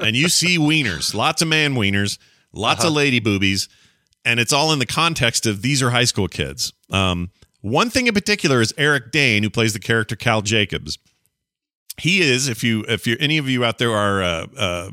And 0.00 0.16
you 0.16 0.28
see 0.28 0.58
wieners, 0.58 1.14
lots 1.14 1.40
of 1.40 1.48
man 1.48 1.74
wieners, 1.74 2.18
lots 2.52 2.84
of 2.84 2.92
lady 2.92 3.20
boobies, 3.20 3.68
and 4.24 4.40
it's 4.40 4.52
all 4.52 4.72
in 4.72 4.80
the 4.80 4.86
context 4.86 5.46
of 5.46 5.62
these 5.62 5.82
are 5.82 5.90
high 5.90 6.04
school 6.04 6.26
kids. 6.26 6.72
Um, 6.90 7.30
one 7.60 7.88
thing 7.88 8.08
in 8.08 8.14
particular 8.14 8.60
is 8.60 8.74
Eric 8.76 9.12
Dane, 9.12 9.44
who 9.44 9.50
plays 9.50 9.72
the 9.72 9.78
character 9.78 10.16
Cal 10.16 10.42
Jacobs 10.42 10.98
he 11.98 12.20
is 12.20 12.48
if 12.48 12.62
you 12.62 12.84
if 12.88 13.06
you 13.06 13.16
any 13.20 13.38
of 13.38 13.48
you 13.48 13.64
out 13.64 13.78
there 13.78 13.92
are 13.92 14.22
uh, 14.22 14.46
uh, 14.56 14.90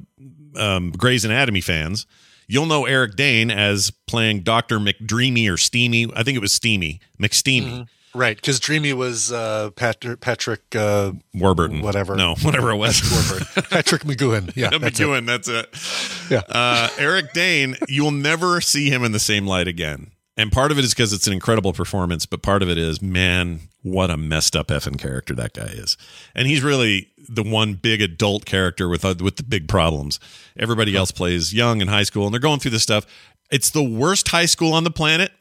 um, 0.58 0.92
Grey's 0.92 1.24
Anatomy 1.24 1.62
fans, 1.62 2.06
you'll 2.48 2.66
know 2.66 2.86
Eric 2.86 3.16
Dane 3.16 3.52
as 3.52 3.92
playing 4.08 4.42
Doctor 4.42 4.80
McDreamy 4.80 5.52
or 5.52 5.58
Steamy. 5.58 6.08
I 6.16 6.24
think 6.24 6.36
it 6.36 6.42
was 6.42 6.54
Steamy 6.54 7.00
McSteamy. 7.20 7.88
Right, 8.16 8.38
because 8.38 8.62
Dreamy 8.62 8.94
was 8.94 9.34
uh, 9.34 9.72
Patrick, 9.72 10.22
Patrick 10.22 10.62
uh, 10.74 11.12
Warburton, 11.34 11.82
whatever. 11.82 12.16
No, 12.16 12.36
whatever 12.44 12.72
it 12.72 12.78
was. 12.78 13.02
Warburton. 13.12 13.64
Patrick 13.70 14.04
McGowan. 14.04 14.56
Yeah, 14.56 14.70
that's 14.78 15.00
it. 15.00 15.26
That's 15.26 15.48
it. 15.50 16.32
Yeah. 16.32 16.42
Uh, 16.48 16.88
Eric 16.98 17.34
Dane, 17.34 17.76
you'll 17.90 18.12
never 18.12 18.62
see 18.62 18.90
him 18.90 19.04
in 19.04 19.12
the 19.12 19.20
same 19.20 19.46
light 19.46 19.68
again. 19.68 20.12
And 20.38 20.52
part 20.52 20.72
of 20.72 20.78
it 20.78 20.84
is 20.84 20.94
because 20.94 21.14
it's 21.14 21.28
an 21.28 21.34
incredible 21.34 21.72
performance, 21.72 22.26
but 22.26 22.42
part 22.42 22.62
of 22.62 22.70
it 22.70 22.78
is, 22.78 23.02
man, 23.02 23.62
what 23.84 24.10
a 24.10 24.18
messed 24.18 24.56
up 24.56 24.68
effing 24.68 25.00
character 25.00 25.34
that 25.36 25.54
guy 25.54 25.68
is. 25.68 25.96
And 26.34 26.48
he's 26.48 26.62
really 26.62 27.10
the 27.30 27.44
one 27.44 27.76
big 27.76 28.02
adult 28.02 28.46
character 28.46 28.90
with 28.90 29.06
uh, 29.06 29.16
with 29.22 29.38
the 29.38 29.44
big 29.44 29.68
problems. 29.68 30.20
Everybody 30.58 30.96
else 30.96 31.12
plays 31.12 31.54
young 31.54 31.80
in 31.82 31.88
high 31.88 32.04
school, 32.04 32.26
and 32.26 32.34
they're 32.34 32.42
going 32.42 32.60
through 32.60 32.72
this 32.72 32.84
stuff. 32.84 33.06
It's 33.50 33.70
the 33.70 33.84
worst 33.84 34.28
high 34.28 34.46
school 34.46 34.74
on 34.74 34.84
the 34.84 34.92
planet. 34.92 35.32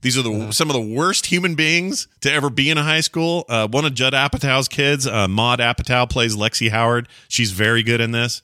These 0.00 0.16
are 0.16 0.22
the 0.22 0.52
some 0.52 0.70
of 0.70 0.74
the 0.74 0.80
worst 0.80 1.26
human 1.26 1.54
beings 1.54 2.08
to 2.20 2.32
ever 2.32 2.48
be 2.48 2.70
in 2.70 2.78
a 2.78 2.84
high 2.84 3.00
school. 3.00 3.44
Uh, 3.48 3.68
one 3.68 3.84
of 3.84 3.94
Judd 3.94 4.12
Apatow's 4.12 4.68
kids, 4.68 5.06
uh, 5.06 5.28
Maud 5.28 5.58
Apatow, 5.58 6.08
plays 6.08 6.36
Lexi 6.36 6.70
Howard. 6.70 7.08
She's 7.28 7.50
very 7.50 7.82
good 7.82 8.00
in 8.00 8.12
this. 8.12 8.40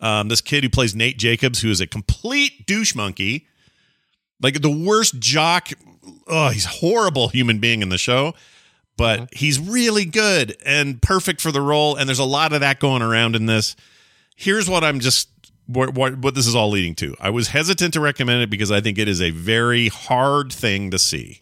Um, 0.00 0.28
this 0.28 0.40
kid 0.40 0.62
who 0.62 0.70
plays 0.70 0.94
Nate 0.94 1.18
Jacobs, 1.18 1.62
who 1.62 1.70
is 1.70 1.80
a 1.80 1.86
complete 1.86 2.66
douche 2.66 2.94
monkey, 2.94 3.48
like 4.40 4.60
the 4.60 4.70
worst 4.70 5.18
jock. 5.18 5.70
Oh, 6.26 6.48
he's 6.48 6.66
horrible 6.66 7.28
human 7.28 7.58
being 7.58 7.82
in 7.82 7.88
the 7.88 7.98
show, 7.98 8.34
but 8.96 9.18
uh-huh. 9.18 9.26
he's 9.32 9.58
really 9.58 10.04
good 10.04 10.56
and 10.64 11.00
perfect 11.00 11.40
for 11.40 11.52
the 11.52 11.60
role. 11.60 11.96
And 11.96 12.08
there's 12.08 12.18
a 12.18 12.24
lot 12.24 12.52
of 12.52 12.60
that 12.60 12.80
going 12.80 13.02
around 13.02 13.36
in 13.36 13.46
this. 13.46 13.76
Here's 14.36 14.68
what 14.68 14.84
I'm 14.84 15.00
just 15.00 15.28
what, 15.66 15.94
what 15.94 16.18
what 16.18 16.34
this 16.34 16.46
is 16.46 16.54
all 16.54 16.70
leading 16.70 16.94
to. 16.96 17.14
I 17.20 17.30
was 17.30 17.48
hesitant 17.48 17.92
to 17.94 18.00
recommend 18.00 18.42
it 18.42 18.50
because 18.50 18.70
I 18.70 18.80
think 18.80 18.98
it 18.98 19.08
is 19.08 19.20
a 19.20 19.30
very 19.30 19.88
hard 19.88 20.52
thing 20.52 20.90
to 20.90 20.98
see. 20.98 21.40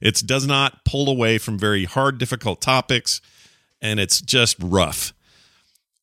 It 0.00 0.22
does 0.26 0.46
not 0.46 0.84
pull 0.84 1.08
away 1.08 1.38
from 1.38 1.58
very 1.58 1.84
hard, 1.84 2.18
difficult 2.18 2.60
topics, 2.60 3.20
and 3.80 3.98
it's 3.98 4.20
just 4.20 4.56
rough. 4.60 5.12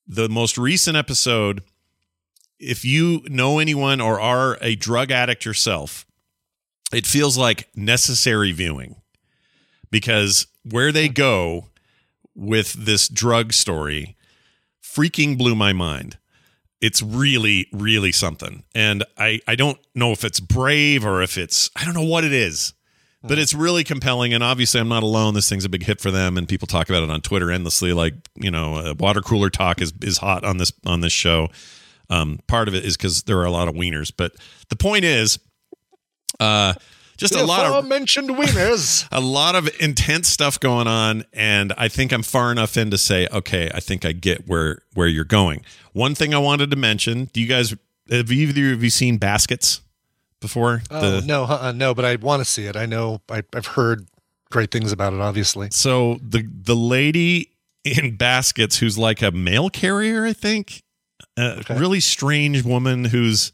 The 0.07 0.29
most 0.29 0.57
recent 0.57 0.97
episode, 0.97 1.63
if 2.59 2.85
you 2.85 3.21
know 3.25 3.59
anyone 3.59 4.01
or 4.01 4.19
are 4.19 4.57
a 4.61 4.75
drug 4.75 5.11
addict 5.11 5.45
yourself, 5.45 6.05
it 6.95 7.05
feels 7.05 7.37
like 7.37 7.67
necessary 7.75 8.51
viewing 8.51 8.95
because 9.91 10.47
where 10.63 10.91
they 10.91 11.09
go 11.09 11.67
with 12.33 12.73
this 12.73 13.07
drug 13.07 13.53
story 13.53 14.15
freaking 14.81 15.37
blew 15.37 15.55
my 15.55 15.73
mind. 15.73 16.17
It's 16.79 17.01
really, 17.01 17.67
really 17.73 18.11
something. 18.11 18.63
And 18.73 19.03
I, 19.17 19.41
I 19.47 19.55
don't 19.55 19.77
know 19.93 20.11
if 20.11 20.23
it's 20.23 20.39
brave 20.39 21.05
or 21.05 21.21
if 21.21 21.37
it's, 21.37 21.69
I 21.75 21.83
don't 21.83 21.93
know 21.93 22.03
what 22.03 22.23
it 22.23 22.33
is, 22.33 22.73
but 23.21 23.39
it's 23.39 23.55
really 23.55 23.83
compelling. 23.83 24.33
And 24.33 24.43
obviously, 24.43 24.79
I'm 24.79 24.87
not 24.87 25.01
alone. 25.01 25.33
This 25.33 25.49
thing's 25.49 25.65
a 25.65 25.69
big 25.69 25.83
hit 25.83 25.99
for 25.99 26.11
them. 26.11 26.37
And 26.37 26.47
people 26.47 26.67
talk 26.67 26.89
about 26.89 27.01
it 27.01 27.09
on 27.09 27.21
Twitter 27.21 27.51
endlessly. 27.51 27.91
Like, 27.91 28.13
you 28.35 28.51
know, 28.51 28.75
uh, 28.75 28.93
water 28.99 29.21
cooler 29.21 29.49
talk 29.49 29.81
is, 29.81 29.93
is 30.01 30.19
hot 30.19 30.43
on 30.43 30.57
this, 30.57 30.71
on 30.85 31.01
this 31.01 31.13
show. 31.13 31.49
Um, 32.09 32.39
part 32.47 32.67
of 32.67 32.75
it 32.75 32.85
is 32.85 32.95
because 32.95 33.23
there 33.23 33.39
are 33.39 33.45
a 33.45 33.51
lot 33.51 33.67
of 33.67 33.73
wieners. 33.73 34.13
But 34.15 34.33
the 34.69 34.75
point 34.75 35.05
is, 35.05 35.39
uh, 36.39 36.73
just 37.17 37.33
a 37.33 37.45
lot 37.45 37.65
of 37.65 37.87
mentioned 37.87 38.29
wieners. 38.29 39.07
a 39.11 39.21
lot 39.21 39.55
of 39.55 39.69
intense 39.79 40.27
stuff 40.27 40.59
going 40.59 40.87
on 40.87 41.23
and 41.33 41.73
i 41.77 41.87
think 41.87 42.11
i'm 42.11 42.23
far 42.23 42.51
enough 42.51 42.75
in 42.75 42.91
to 42.91 42.97
say 42.97 43.27
okay 43.31 43.69
i 43.73 43.79
think 43.79 44.03
i 44.03 44.11
get 44.11 44.47
where 44.47 44.79
where 44.93 45.07
you're 45.07 45.23
going 45.23 45.63
one 45.93 46.13
thing 46.13 46.33
i 46.33 46.37
wanted 46.37 46.69
to 46.69 46.75
mention 46.75 47.25
do 47.31 47.39
you 47.39 47.47
guys 47.47 47.73
have 48.09 48.31
either 48.31 48.73
of 48.73 48.83
you 48.83 48.89
seen 48.89 49.17
baskets 49.17 49.81
before 50.41 50.83
Oh 50.91 51.21
no, 51.25 51.45
uh, 51.45 51.71
no, 51.75 51.95
but 51.95 52.05
I 52.05 52.17
want 52.17 52.41
to 52.41 52.45
see 52.45 52.65
it. 52.65 52.75
I 52.75 52.85
know 52.85 53.21
I, 53.31 53.41
I've 53.55 53.65
heard 53.65 54.05
great 54.51 54.69
things 54.69 54.91
about 54.91 55.13
it. 55.13 55.19
Obviously, 55.19 55.69
so 55.71 56.19
the 56.21 56.47
the 56.47 56.75
lady 56.75 57.49
in 57.83 58.15
baskets 58.15 58.77
who's 58.77 58.97
like 58.97 59.21
a 59.21 59.31
mail 59.31 59.69
carrier 59.69 60.25
i 60.25 60.33
think 60.33 60.81
a 61.37 61.63
really 61.69 61.99
strange 61.99 62.63
woman 62.63 63.05
who's 63.05 63.51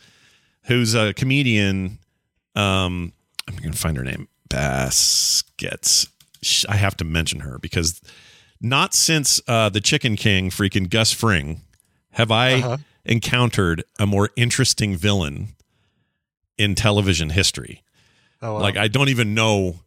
who's 0.65 0.95
a 0.95 1.13
comedian 1.13 1.99
um 2.55 3.13
i'm 3.47 3.55
gonna 3.57 3.73
find 3.73 3.97
her 3.97 4.03
name 4.03 4.27
baskets 4.49 6.07
i 6.67 6.75
have 6.75 6.95
to 6.97 7.03
mention 7.05 7.41
her 7.41 7.57
because 7.59 8.01
not 8.59 8.93
since 8.93 9.41
uh 9.47 9.69
the 9.69 9.81
chicken 9.81 10.15
king 10.15 10.49
freaking 10.49 10.89
gus 10.89 11.11
fring 11.11 11.61
have 12.11 12.31
i 12.31 12.53
Uh-huh. 12.55 12.77
encountered 13.05 13.83
a 13.99 14.05
more 14.05 14.29
interesting 14.35 14.95
villain 14.95 15.49
in 16.57 16.75
television 16.75 17.29
history 17.31 17.83
Oh, 18.41 18.53
wow. 18.55 18.59
like 18.59 18.77
i 18.77 18.87
don't 18.87 19.09
even 19.09 19.33
know 19.33 19.79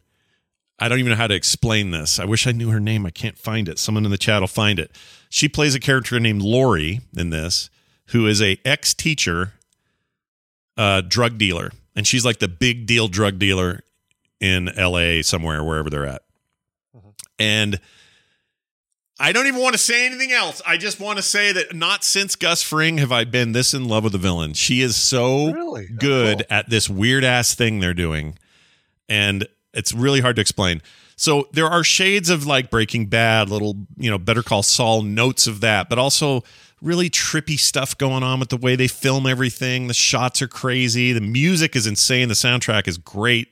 I 0.77 0.89
don't 0.89 0.99
even 0.99 1.11
know 1.11 1.15
how 1.15 1.27
to 1.27 1.33
explain 1.33 1.91
this. 1.91 2.19
I 2.19 2.25
wish 2.25 2.45
I 2.45 2.51
knew 2.51 2.69
her 2.69 2.81
name. 2.81 3.05
I 3.05 3.09
can't 3.09 3.37
find 3.37 3.69
it. 3.69 3.79
Someone 3.79 4.03
in 4.03 4.11
the 4.11 4.17
chat 4.17 4.41
will 4.41 4.47
find 4.49 4.77
it. 4.77 4.91
She 5.29 5.47
plays 5.47 5.73
a 5.73 5.79
character 5.79 6.19
named 6.19 6.41
Lori 6.41 6.99
in 7.15 7.29
this, 7.29 7.69
who 8.07 8.27
is 8.27 8.41
a 8.41 8.57
ex 8.65 8.93
teacher, 8.93 9.53
uh, 10.75 10.99
drug 10.99 11.37
dealer, 11.37 11.71
and 11.95 12.05
she's 12.05 12.25
like 12.25 12.39
the 12.39 12.47
big 12.47 12.85
deal 12.85 13.07
drug 13.07 13.39
dealer 13.39 13.81
in 14.39 14.69
L.A. 14.69 15.21
somewhere, 15.21 15.63
wherever 15.63 15.89
they're 15.89 16.05
at. 16.05 16.23
Mm-hmm. 16.95 17.09
And 17.39 17.79
I 19.19 19.31
don't 19.31 19.47
even 19.47 19.61
want 19.61 19.73
to 19.73 19.79
say 19.79 20.05
anything 20.05 20.31
else. 20.31 20.61
I 20.67 20.77
just 20.77 20.99
want 20.99 21.17
to 21.17 21.23
say 21.23 21.53
that 21.53 21.73
not 21.73 22.03
since 22.03 22.35
Gus 22.35 22.61
Fring 22.61 22.97
have 22.97 23.11
I 23.11 23.23
been 23.23 23.53
this 23.53 23.73
in 23.73 23.87
love 23.87 24.03
with 24.03 24.11
the 24.11 24.19
villain. 24.19 24.53
She 24.53 24.81
is 24.81 24.97
so 24.97 25.51
Really? 25.51 25.87
Good 25.87 26.45
at 26.49 26.69
this 26.69 26.89
weird 26.89 27.23
ass 27.23 27.55
thing 27.55 27.79
they're 27.79 27.93
doing 27.93 28.37
and 29.09 29.47
it's 29.73 29.93
really 29.93 30.21
hard 30.21 30.35
to 30.37 30.41
explain. 30.41 30.81
So 31.15 31.47
there 31.53 31.67
are 31.67 31.83
shades 31.83 32.29
of 32.29 32.45
like 32.45 32.69
Breaking 32.69 33.05
Bad, 33.05 33.49
little 33.49 33.75
you 33.97 34.09
know 34.09 34.17
Better 34.17 34.43
Call 34.43 34.63
Saul 34.63 35.01
notes 35.01 35.47
of 35.47 35.61
that, 35.61 35.89
but 35.89 35.97
also 35.97 36.43
really 36.81 37.09
trippy 37.09 37.59
stuff 37.59 37.97
going 37.97 38.23
on 38.23 38.39
with 38.39 38.49
the 38.49 38.57
way 38.57 38.75
they 38.75 38.87
film 38.87 39.25
everything. 39.25 39.87
The 39.87 39.93
shots 39.93 40.41
are 40.41 40.47
crazy, 40.47 41.13
the 41.13 41.21
music 41.21 41.75
is 41.75 41.87
insane, 41.87 42.27
the 42.27 42.33
soundtrack 42.33 42.87
is 42.87 42.97
great. 42.97 43.49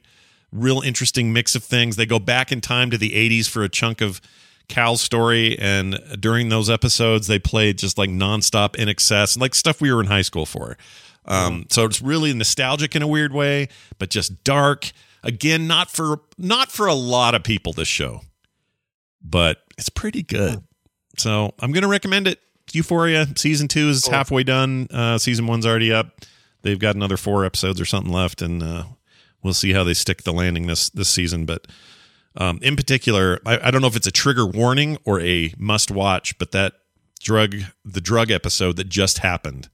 Real 0.51 0.81
interesting 0.81 1.33
mix 1.33 1.55
of 1.55 1.63
things. 1.63 1.95
They 1.95 2.05
go 2.05 2.19
back 2.19 2.51
in 2.51 2.61
time 2.61 2.91
to 2.91 2.97
the 2.97 3.09
80s 3.11 3.49
for 3.49 3.63
a 3.63 3.69
chunk 3.69 4.01
of 4.01 4.21
Cal's 4.67 5.01
story, 5.01 5.57
and 5.59 5.99
during 6.19 6.49
those 6.49 6.69
episodes, 6.69 7.27
they 7.27 7.39
played 7.39 7.77
just 7.77 7.97
like 7.97 8.09
nonstop 8.09 8.75
INXS, 8.75 9.39
like 9.39 9.55
stuff 9.55 9.81
we 9.81 9.91
were 9.91 9.99
in 9.99 10.07
high 10.07 10.21
school 10.21 10.45
for. 10.45 10.77
Um, 11.25 11.65
so 11.69 11.85
it's 11.85 12.01
really 12.01 12.33
nostalgic 12.33 12.95
in 12.95 13.01
a 13.01 13.07
weird 13.07 13.33
way, 13.33 13.69
but 13.97 14.09
just 14.09 14.43
dark. 14.43 14.91
Again, 15.23 15.67
not 15.67 15.89
for 15.89 16.21
not 16.37 16.71
for 16.71 16.87
a 16.87 16.93
lot 16.93 17.33
of 17.33 17.43
people. 17.43 17.71
This 17.71 17.87
show, 17.87 18.21
but 19.21 19.63
it's 19.77 19.89
pretty 19.89 20.21
good. 20.21 20.63
So 21.17 21.53
I'm 21.59 21.71
going 21.71 21.83
to 21.83 21.87
recommend 21.87 22.27
it. 22.27 22.39
Euphoria 22.71 23.27
season 23.35 23.67
two 23.67 23.89
is 23.89 24.03
Cool. 24.03 24.13
halfway 24.13 24.43
done. 24.43 24.87
Uh, 24.89 25.17
season 25.17 25.45
one's 25.47 25.65
already 25.65 25.91
up. 25.91 26.21
They've 26.61 26.79
got 26.79 26.95
another 26.95 27.17
four 27.17 27.45
episodes 27.45 27.79
or 27.81 27.85
something 27.85 28.11
left, 28.11 28.41
and 28.41 28.63
uh, 28.63 28.83
we'll 29.43 29.53
see 29.53 29.73
how 29.73 29.83
they 29.83 29.93
stick 29.93 30.23
the 30.23 30.31
landing 30.33 30.67
this 30.67 30.89
this 30.89 31.09
season. 31.09 31.45
But 31.45 31.67
um, 32.37 32.59
in 32.61 32.75
particular, 32.75 33.39
I, 33.45 33.67
I 33.67 33.71
don't 33.71 33.81
know 33.81 33.87
if 33.87 33.95
it's 33.95 34.07
a 34.07 34.11
trigger 34.11 34.45
warning 34.47 34.97
or 35.05 35.19
a 35.19 35.53
must 35.57 35.91
watch, 35.91 36.37
but 36.39 36.51
that 36.51 36.73
drug 37.19 37.55
the 37.85 38.01
drug 38.01 38.31
episode 38.31 38.77
that 38.77 38.89
just 38.89 39.19
happened, 39.19 39.69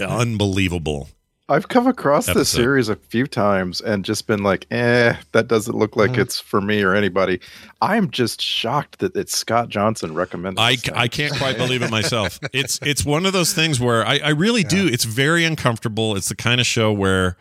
unbelievable. 0.00 1.08
I've 1.48 1.68
come 1.68 1.86
across 1.86 2.26
this 2.26 2.48
series 2.48 2.88
a 2.88 2.96
few 2.96 3.28
times 3.28 3.80
and 3.80 4.04
just 4.04 4.26
been 4.26 4.42
like, 4.42 4.66
eh, 4.72 5.14
that 5.30 5.46
doesn't 5.46 5.76
look 5.76 5.94
like 5.94 6.12
Mhm. 6.12 6.18
it's 6.18 6.40
for 6.40 6.60
me 6.60 6.82
or 6.82 6.92
anybody. 6.94 7.38
I'm 7.80 8.10
just 8.10 8.42
shocked 8.42 8.98
that 8.98 9.14
it's 9.14 9.36
Scott 9.36 9.68
Johnson 9.68 10.12
recommended. 10.14 10.60
I. 10.60 10.76
I 10.94 11.06
can't 11.06 11.32
quite 11.36 11.56
believe 11.56 11.82
it 11.82 11.90
myself. 11.90 12.40
It's 12.52 12.80
it's 12.82 13.04
one 13.04 13.26
of 13.26 13.32
those 13.32 13.52
things 13.52 13.78
where 13.78 14.04
I, 14.04 14.18
I 14.18 14.28
really 14.30 14.64
do. 14.64 14.88
It's 14.88 15.04
very 15.04 15.44
uncomfortable. 15.44 16.16
It's 16.16 16.28
the 16.28 16.34
kind 16.34 16.60
of 16.60 16.66
show 16.66 16.92
where 16.92 17.36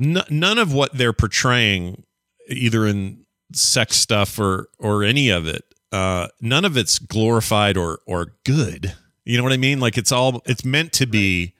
n- 0.00 0.22
none 0.30 0.58
of 0.58 0.72
what 0.72 0.96
they're 0.96 1.12
portraying, 1.12 2.04
either 2.48 2.86
in 2.86 3.24
sex 3.52 3.96
stuff 3.96 4.38
or 4.38 4.68
or 4.78 5.02
any 5.02 5.30
of 5.30 5.48
it. 5.48 5.64
Uh, 5.90 6.28
none 6.40 6.64
of 6.64 6.76
it's 6.76 6.98
glorified 7.00 7.76
or 7.76 7.98
or 8.06 8.34
good. 8.44 8.94
You 9.24 9.36
know 9.36 9.42
what 9.42 9.52
I 9.52 9.56
mean? 9.56 9.80
Like 9.80 9.96
it's 9.98 10.12
all 10.12 10.42
it's 10.46 10.64
meant 10.64 10.92
to 10.94 11.06
be 11.06 11.53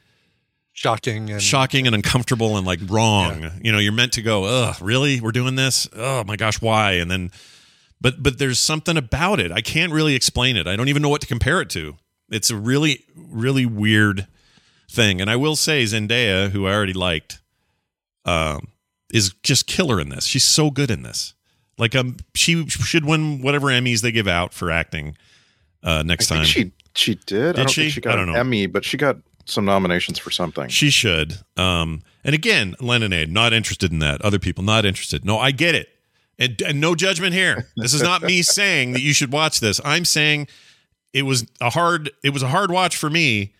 shocking 0.75 1.31
and 1.31 1.41
shocking 1.41 1.87
and 1.87 1.95
uncomfortable 1.95 2.59
and 2.59 2.67
like 2.67 2.81
wrong. 2.89 3.51
You 3.63 3.73
know, 3.73 3.79
you're 3.79 3.93
meant 3.93 4.13
to 4.15 4.23
go, 4.23 4.45
"Ugh, 4.45 4.77
really? 4.83 5.21
We're 5.21 5.33
doing 5.33 5.55
this? 5.55 5.89
Oh 5.97 6.23
my 6.25 6.37
gosh, 6.37 6.61
why?" 6.61 6.93
And 6.93 7.11
then 7.11 7.31
but 8.01 8.23
but 8.23 8.39
there's 8.39 8.59
something 8.59 8.97
about 8.99 9.41
it. 9.41 9.51
I 9.51 9.63
can't 9.63 9.93
really 9.93 10.15
explain 10.15 10.57
it. 10.57 10.67
I 10.67 10.77
don't 10.77 10.89
even 10.89 11.01
know 11.01 11.09
what 11.09 11.23
to 11.23 11.27
compare 11.27 11.63
it 11.63 11.71
to. 11.71 11.97
It's 12.31 12.51
a 12.51 12.57
really 12.57 13.05
really 13.17 13.65
weird 13.65 14.27
thing. 14.91 15.21
And 15.21 15.31
I 15.31 15.37
will 15.37 15.57
say 15.57 15.83
Zendaya, 15.85 16.51
who 16.51 16.67
I 16.67 16.75
already 16.75 16.93
liked, 16.93 17.41
um, 18.27 18.69
is 19.13 19.33
just 19.43 19.67
killer 19.67 20.01
in 20.01 20.09
this. 20.11 20.27
She's 20.27 20.45
so 20.45 20.71
good 20.71 20.91
in 20.91 21.03
this. 21.03 21.35
Like 21.79 21.95
um, 21.95 22.17
she 22.35 22.67
should 22.69 23.05
win 23.05 23.43
whatever 23.43 23.67
Emmys 23.69 24.01
they 24.03 24.13
give 24.13 24.29
out 24.29 24.53
for 24.55 24.71
acting 24.71 25.17
uh, 25.83 26.03
next 26.05 26.31
I 26.31 26.37
time. 26.37 26.45
think 26.45 26.53
she 26.53 26.73
she 26.95 27.15
did. 27.27 27.43
I 27.43 27.47
Did 27.47 27.57
don't 27.57 27.71
she? 27.71 27.81
think 27.83 27.93
she 27.95 28.01
got 28.01 28.13
I 28.13 28.17
don't 28.17 28.29
an 28.29 28.35
know. 28.35 28.41
Emmy, 28.41 28.67
but 28.67 28.85
she 28.85 28.97
got 28.97 29.17
some 29.45 29.65
nominations 29.65 30.19
for 30.19 30.31
something. 30.31 30.69
She 30.69 30.91
should. 30.91 31.39
Um, 31.57 32.03
and 32.25 32.35
again, 32.35 32.75
Leninade, 32.81 33.29
not 33.29 33.53
interested 33.53 33.93
in 33.93 33.99
that. 34.01 34.23
Other 34.23 34.39
people, 34.39 34.65
not 34.65 34.85
interested. 34.85 35.25
No, 35.25 35.39
I 35.39 35.51
get 35.51 35.75
it. 35.75 35.89
And, 36.39 36.61
and 36.63 36.81
no 36.81 36.95
judgment 36.95 37.35
here. 37.35 37.69
This 37.77 37.95
is 37.95 38.03
not 38.03 38.23
me 38.23 38.43
saying 38.43 38.93
that 38.93 39.03
you 39.03 39.13
should 39.13 39.33
watch 39.33 39.61
this. 39.61 39.81
I'm 39.85 40.05
saying 40.05 40.49
it 41.13 41.23
was 41.23 41.47
a 41.61 41.71
hard 41.71 42.11
it 42.23 42.31
was 42.31 42.43
a 42.43 42.49
hard 42.49 42.71
watch 42.71 42.97
for 42.97 43.09
me, 43.09 43.55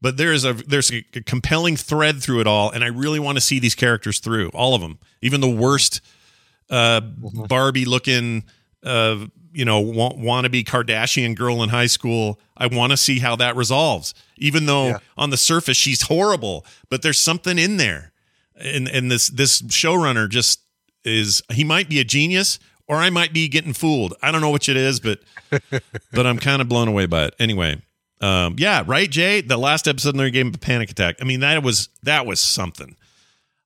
but 0.00 0.16
there 0.16 0.32
is 0.32 0.44
a 0.44 0.54
there's 0.54 0.90
a 0.90 1.02
compelling 1.26 1.76
thread 1.76 2.22
through 2.22 2.40
it 2.40 2.46
all, 2.46 2.70
and 2.70 2.82
I 2.82 2.88
really 2.88 3.20
want 3.20 3.36
to 3.36 3.42
see 3.42 3.58
these 3.58 3.74
characters 3.74 4.20
through 4.20 4.48
all 4.48 4.74
of 4.74 4.80
them, 4.80 4.98
even 5.20 5.40
the 5.40 5.50
worst 5.50 6.00
uh, 6.70 7.00
Barbie 7.48 7.84
looking 7.84 8.44
uh, 8.82 9.26
you 9.52 9.66
know 9.66 9.80
wa- 9.80 10.14
wannabe 10.14 10.64
Kardashian 10.64 11.36
girl 11.36 11.62
in 11.62 11.68
high 11.68 11.86
school. 11.86 12.40
I 12.56 12.66
want 12.68 12.92
to 12.92 12.96
see 12.96 13.18
how 13.18 13.36
that 13.36 13.56
resolves, 13.56 14.14
even 14.36 14.66
though 14.66 14.98
on 15.16 15.30
the 15.30 15.36
surface 15.36 15.76
she's 15.76 16.02
horrible, 16.02 16.64
but 16.88 17.02
there's 17.02 17.18
something 17.18 17.58
in 17.58 17.76
there, 17.76 18.12
and 18.56 18.88
and 18.88 19.10
this 19.10 19.28
this 19.28 19.62
showrunner 19.62 20.28
just 20.28 20.60
is 21.04 21.42
he 21.52 21.64
might 21.64 21.88
be 21.88 22.00
a 22.00 22.04
genius 22.04 22.58
or 22.86 22.96
I 22.96 23.10
might 23.10 23.32
be 23.32 23.48
getting 23.48 23.72
fooled. 23.72 24.14
I 24.22 24.30
don't 24.30 24.40
know 24.40 24.50
which 24.50 24.68
it 24.68 24.76
is, 24.76 25.00
but 25.00 25.20
but 26.12 26.26
I'm 26.26 26.38
kind 26.38 26.60
of 26.60 26.68
blown 26.68 26.88
away 26.88 27.06
by 27.06 27.26
it. 27.26 27.34
Anyway, 27.38 27.80
um, 28.20 28.56
yeah, 28.58 28.82
right, 28.86 29.10
Jay. 29.10 29.40
The 29.40 29.56
last 29.56 29.88
episode, 29.88 30.16
they 30.16 30.30
gave 30.30 30.46
him 30.46 30.54
a 30.54 30.58
panic 30.58 30.90
attack. 30.90 31.16
I 31.20 31.24
mean, 31.24 31.40
that 31.40 31.62
was 31.62 31.88
that 32.02 32.26
was 32.26 32.40
something. 32.40 32.96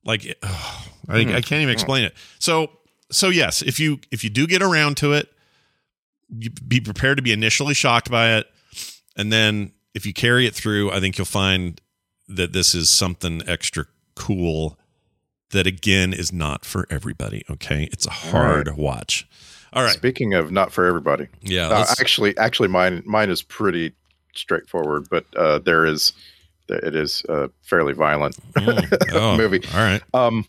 Like, 0.05 0.39
oh, 0.43 0.86
I, 1.09 1.19
I 1.20 1.40
can't 1.43 1.62
even 1.62 1.70
explain 1.70 2.05
it. 2.05 2.15
So 2.39 2.70
so 3.10 3.28
yes, 3.28 3.62
if 3.62 3.81
you 3.81 4.01
if 4.10 4.24
you 4.24 4.31
do 4.31 4.47
get 4.47 4.62
around 4.62 4.97
to 4.98 5.12
it, 5.12 5.28
you 6.28 6.51
be 6.51 6.81
prepared 6.81 7.19
to 7.19 7.23
be 7.23 7.32
initially 7.32 7.74
shocked 7.74 8.10
by 8.10 8.36
it, 8.36 8.47
and 9.19 9.31
then 9.32 9.73
if 9.95 10.07
you 10.07 10.15
carry 10.15 10.47
it 10.47 10.55
through, 10.55 10.90
I 10.93 11.01
think 11.01 11.19
you'll 11.19 11.24
find 11.27 11.78
that 12.28 12.53
this 12.53 12.74
is 12.74 12.89
something 12.89 13.43
extra 13.47 13.85
cool 14.15 14.78
that 15.51 15.66
again 15.66 16.12
is 16.12 16.32
not 16.32 16.65
for 16.65 16.86
everybody. 16.90 17.45
Okay, 17.51 17.89
it's 17.93 18.07
a 18.07 18.11
hard 18.11 18.77
watch. 18.77 19.27
All 19.73 19.82
right. 19.82 19.93
Speaking 19.93 20.32
of 20.35 20.51
not 20.51 20.73
for 20.73 20.86
everybody, 20.86 21.27
Yeah, 21.43 21.69
Uh, 21.69 21.86
actually, 22.01 22.36
actually, 22.39 22.69
mine 22.69 23.03
mine 23.05 23.28
is 23.31 23.43
pretty 23.43 23.93
straightforward, 24.35 25.09
but 25.11 25.24
uh, 25.36 25.59
there 25.59 25.85
is 25.85 26.12
it 26.69 26.95
is 26.95 27.23
a 27.31 27.51
fairly 27.62 27.95
violent 27.95 28.36
Oh, 29.12 29.36
movie. 29.39 29.62
All 29.74 29.81
right. 29.81 30.03
Um, 30.15 30.45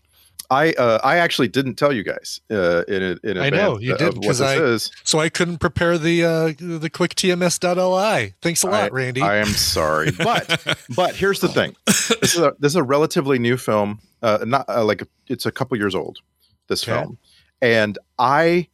I 0.51 0.73
uh, 0.73 0.99
I 1.03 1.17
actually 1.17 1.47
didn't 1.47 1.75
tell 1.75 1.93
you 1.93 2.03
guys 2.03 2.41
uh, 2.49 2.83
in 2.87 3.19
in 3.23 3.37
I 3.37 3.49
know 3.51 3.77
you 3.79 3.95
did 3.97 4.19
because 4.19 4.41
I 4.41 4.55
is. 4.55 4.91
so 5.03 5.19
I 5.19 5.29
couldn't 5.29 5.59
prepare 5.59 5.97
the 5.97 6.23
uh 6.25 6.53
the 6.57 6.89
quick 6.89 7.13
TMS.li. 7.15 8.33
Thanks 8.41 8.63
a 8.63 8.67
lot, 8.67 8.83
I, 8.85 8.87
Randy. 8.89 9.21
I 9.21 9.37
am 9.37 9.47
sorry, 9.47 10.11
but 10.17 10.77
but 10.95 11.15
here's 11.15 11.39
the 11.39 11.49
thing. 11.49 11.75
This 11.85 12.35
is 12.35 12.37
a 12.37 12.55
this 12.59 12.71
is 12.71 12.75
a 12.77 12.83
relatively 12.83 13.37
new 13.39 13.57
film. 13.57 13.99
Uh, 14.21 14.39
not 14.45 14.67
uh, 14.67 14.83
like 14.83 15.03
it's 15.27 15.45
a 15.45 15.51
couple 15.51 15.77
years 15.77 15.93
old. 15.95 16.19
This 16.67 16.83
Okay. 16.87 16.99
film, 16.99 17.17
and 17.61 17.97
I 18.17 18.67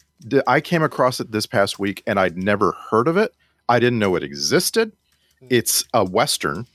I 0.48 0.62
came 0.62 0.82
across 0.84 1.20
it 1.20 1.32
this 1.32 1.46
past 1.46 1.78
week, 1.80 2.02
and 2.08 2.20
I'd 2.20 2.38
never 2.38 2.72
heard 2.90 3.08
of 3.08 3.18
it. 3.18 3.34
I 3.68 3.80
didn't 3.80 4.00
know 4.00 4.16
it 4.16 4.24
existed. 4.24 4.92
It's 5.50 5.84
a 5.94 6.04
western, 6.06 6.66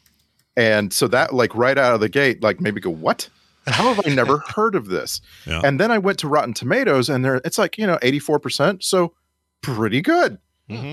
and 0.57 0.93
so 0.93 1.09
that 1.09 1.35
like 1.35 1.55
right 1.55 1.77
out 1.79 1.95
of 1.95 2.01
the 2.01 2.09
gate, 2.09 2.43
like 2.43 2.61
maybe 2.61 2.81
go 2.81 2.91
what? 2.91 3.29
How 3.66 3.93
have 3.93 4.07
I 4.07 4.15
never 4.15 4.39
heard 4.55 4.74
of 4.74 4.89
this? 4.89 5.20
Yeah. 5.47 5.61
And 5.65 5.78
then 5.78 5.91
I 5.91 5.99
went 5.99 6.19
to 6.20 6.28
Rotten 6.28 6.55
Tomatoes, 6.55 7.09
and 7.09 7.24
there 7.24 7.41
it's 7.45 7.59
like 7.59 7.78
you 7.78 7.87
know 7.87 7.99
eighty 8.03 8.19
four 8.19 8.39
percent, 8.39 8.85
so 8.85 9.15
pretty 9.61 10.01
good. 10.01 10.39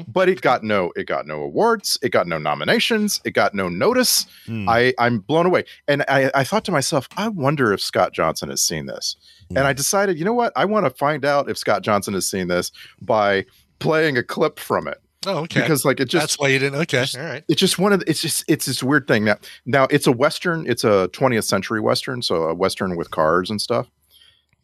But 0.07 0.27
it 0.27 0.41
got 0.41 0.63
no, 0.63 0.91
it 0.95 1.05
got 1.05 1.27
no 1.27 1.41
awards, 1.41 1.99
it 2.01 2.09
got 2.09 2.25
no 2.27 2.39
nominations, 2.39 3.21
it 3.25 3.31
got 3.31 3.53
no 3.53 3.69
notice. 3.69 4.25
Hmm. 4.47 4.67
I 4.67 4.93
I'm 4.97 5.19
blown 5.19 5.45
away, 5.45 5.65
and 5.87 6.03
I 6.07 6.31
I 6.33 6.43
thought 6.43 6.65
to 6.65 6.71
myself, 6.71 7.07
I 7.15 7.27
wonder 7.27 7.71
if 7.73 7.81
Scott 7.81 8.11
Johnson 8.11 8.49
has 8.49 8.61
seen 8.61 8.87
this, 8.87 9.15
and 9.49 9.59
I 9.59 9.73
decided, 9.73 10.17
you 10.17 10.25
know 10.25 10.33
what, 10.33 10.51
I 10.55 10.65
want 10.65 10.85
to 10.85 10.89
find 10.89 11.23
out 11.23 11.49
if 11.49 11.57
Scott 11.57 11.83
Johnson 11.83 12.15
has 12.15 12.27
seen 12.27 12.47
this 12.47 12.71
by 13.01 13.45
playing 13.79 14.17
a 14.17 14.23
clip 14.23 14.59
from 14.59 14.87
it. 14.87 14.99
Oh, 15.25 15.39
okay. 15.39 15.61
Because 15.61 15.83
like 15.85 15.99
it 15.99 16.05
just 16.09 16.21
that's 16.23 16.39
why 16.39 16.49
you 16.49 16.59
didn't. 16.59 16.79
Okay, 16.81 17.05
all 17.17 17.23
right. 17.25 17.43
it's 17.47 17.59
just 17.59 17.79
one 17.79 17.93
of 17.93 17.99
the, 18.01 18.09
it's 18.09 18.21
just 18.21 18.43
it's 18.47 18.65
this 18.65 18.83
weird 18.83 19.07
thing 19.07 19.25
now 19.25 19.37
now 19.65 19.87
it's 19.89 20.07
a 20.07 20.11
western 20.11 20.65
it's 20.69 20.83
a 20.83 21.09
20th 21.13 21.43
century 21.45 21.79
western 21.81 22.21
so 22.21 22.43
a 22.43 22.53
western 22.53 22.95
with 22.95 23.09
cars 23.11 23.49
and 23.49 23.61
stuff 23.61 23.87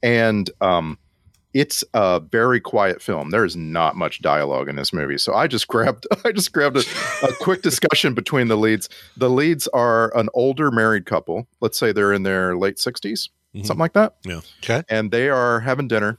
and 0.02 0.50
um 0.62 0.98
it's 1.54 1.84
a 1.94 2.20
very 2.20 2.60
quiet 2.60 3.02
film 3.02 3.30
there's 3.30 3.56
not 3.56 3.96
much 3.96 4.22
dialogue 4.22 4.68
in 4.68 4.76
this 4.76 4.92
movie 4.94 5.18
so 5.18 5.34
i 5.34 5.48
just 5.48 5.68
grabbed 5.74 6.08
i 6.26 6.32
just 6.32 6.52
grabbed 6.52 6.78
a, 6.78 6.84
a 7.24 7.34
quick 7.42 7.62
discussion 7.62 8.14
between 8.14 8.48
the 8.48 8.58
leads 8.58 8.90
the 9.18 9.30
leads 9.30 9.68
are 9.70 10.16
an 10.18 10.30
older 10.34 10.72
married 10.72 11.06
couple 11.06 11.48
let's 11.62 11.78
say 11.78 11.92
they're 11.92 12.14
in 12.14 12.24
their 12.24 12.56
late 12.58 12.78
60s 12.78 13.30
something 13.58 13.78
like 13.78 13.94
that 13.94 14.16
Yeah. 14.26 14.42
Okay. 14.64 14.82
and 14.90 15.12
they 15.12 15.30
are 15.30 15.60
having 15.60 15.88
dinner 15.88 16.18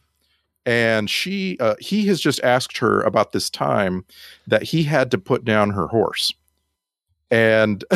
and 0.67 1.11
she 1.11 1.59
uh, 1.61 1.75
he 1.79 2.07
has 2.07 2.21
just 2.21 2.43
asked 2.43 2.79
her 2.79 3.03
about 3.03 3.33
this 3.33 3.51
time 3.51 4.05
that 4.47 4.63
he 4.65 4.85
had 4.85 5.11
to 5.11 5.19
put 5.19 5.45
down 5.45 5.71
her 5.71 5.89
horse. 5.89 6.33
And 7.31 7.85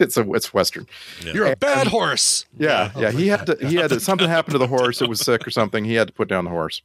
it's 0.00 0.16
a 0.16 0.30
it's 0.32 0.52
western. 0.52 0.86
You're 1.20 1.46
a 1.52 1.56
bad 1.56 1.86
horse. 1.86 2.44
yeah 2.56 2.90
yeah. 2.96 3.10
he 3.10 3.28
had 3.28 3.46
to 3.46 3.56
he 3.66 3.76
had 3.76 3.90
to 3.90 4.00
something 4.00 4.28
happened 4.28 4.52
to 4.52 4.58
the 4.58 4.66
horse 4.66 5.00
it 5.00 5.08
was 5.08 5.20
sick 5.20 5.46
or 5.46 5.50
something 5.50 5.84
he 5.84 5.94
had 5.94 6.08
to 6.08 6.12
put 6.12 6.28
down 6.28 6.44
the 6.44 6.50
horse. 6.50 6.82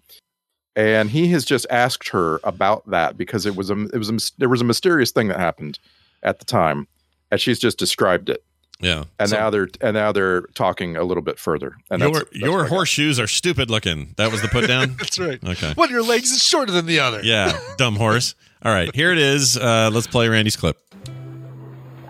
And 0.75 1.09
he 1.09 1.27
has 1.29 1.43
just 1.43 1.67
asked 1.69 2.07
her 2.09 2.39
about 2.45 2.89
that 2.89 3.17
because 3.17 3.45
it 3.45 3.55
was 3.55 3.69
a 3.69 3.81
it 3.93 3.97
was 3.97 4.09
a, 4.09 4.17
there 4.37 4.49
was 4.49 4.61
a 4.61 4.65
mysterious 4.65 5.11
thing 5.11 5.27
that 5.27 5.39
happened 5.39 5.79
at 6.23 6.39
the 6.39 6.45
time 6.45 6.87
and 7.29 7.41
she's 7.41 7.59
just 7.59 7.77
described 7.77 8.29
it 8.29 8.43
Yeah. 8.81 9.03
and 9.19 9.29
So- 9.29 9.37
now 9.37 9.49
they're 9.49 9.69
and 9.81 9.93
now 9.93 10.11
they're 10.11 10.41
talking 10.53 10.97
a 10.97 11.03
little 11.03 11.23
bit 11.23 11.37
further 11.39 11.75
and 11.89 12.01
your 12.01 12.11
that's, 12.11 12.25
that's 12.25 12.35
your 12.41 12.51
what 12.51 12.59
I 12.59 12.63
got. 12.63 12.69
horseshoes 12.69 13.19
are 13.19 13.27
stupid 13.27 13.69
looking. 13.69 14.13
That 14.17 14.31
was 14.31 14.41
the 14.41 14.47
put 14.47 14.67
down. 14.67 14.95
That's 14.99 15.19
right. 15.19 15.39
Okay. 15.43 15.73
One 15.75 15.85
of 15.87 15.91
your 15.91 16.03
legs 16.03 16.31
is 16.31 16.41
shorter 16.43 16.71
than 16.71 16.85
the 16.85 16.99
other. 16.99 17.21
Yeah, 17.23 17.57
dumb 17.77 17.95
horse. 17.95 18.35
All 18.63 18.71
right, 18.71 18.93
here 18.95 19.11
it 19.11 19.17
is. 19.17 19.57
Uh, 19.57 19.89
let's 19.91 20.07
play 20.07 20.27
Randy's 20.29 20.55
clip. 20.55 20.77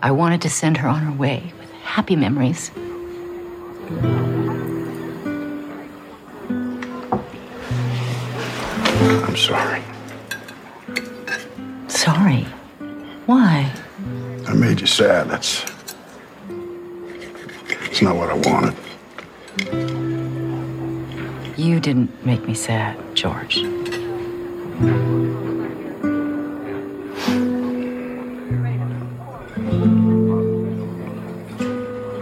I 0.02 0.10
wanted 0.10 0.42
to 0.42 0.50
send 0.50 0.76
her 0.78 0.88
on 0.88 1.00
her 1.00 1.12
way 1.12 1.52
with 1.60 1.70
happy 1.70 2.16
memories. 2.16 2.70
I'm 8.04 9.36
sorry. 9.36 9.82
Sorry. 11.88 12.42
Why? 13.26 13.72
I 14.46 14.54
made 14.54 14.80
you 14.80 14.86
sad. 14.86 15.28
That's. 15.28 15.64
It's 17.92 18.00
not 18.00 18.16
what 18.16 18.30
I 18.30 18.34
wanted. 18.48 18.74
You 21.58 21.78
didn't 21.78 22.24
make 22.24 22.42
me 22.48 22.54
sad, 22.54 22.96
George. 23.14 23.58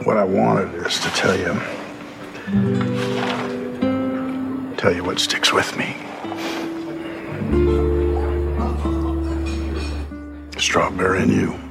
What 0.05 0.17
I 0.17 0.25
wanted 0.25 0.75
is 0.85 0.99
to 0.99 1.09
tell 1.11 1.39
you. 1.39 1.55
Tell 4.77 4.93
you 4.93 5.05
what 5.05 5.21
sticks 5.21 5.53
with 5.53 5.77
me. 5.77 5.95
Strawberry 10.59 11.23
and 11.23 11.31
you. 11.31 11.70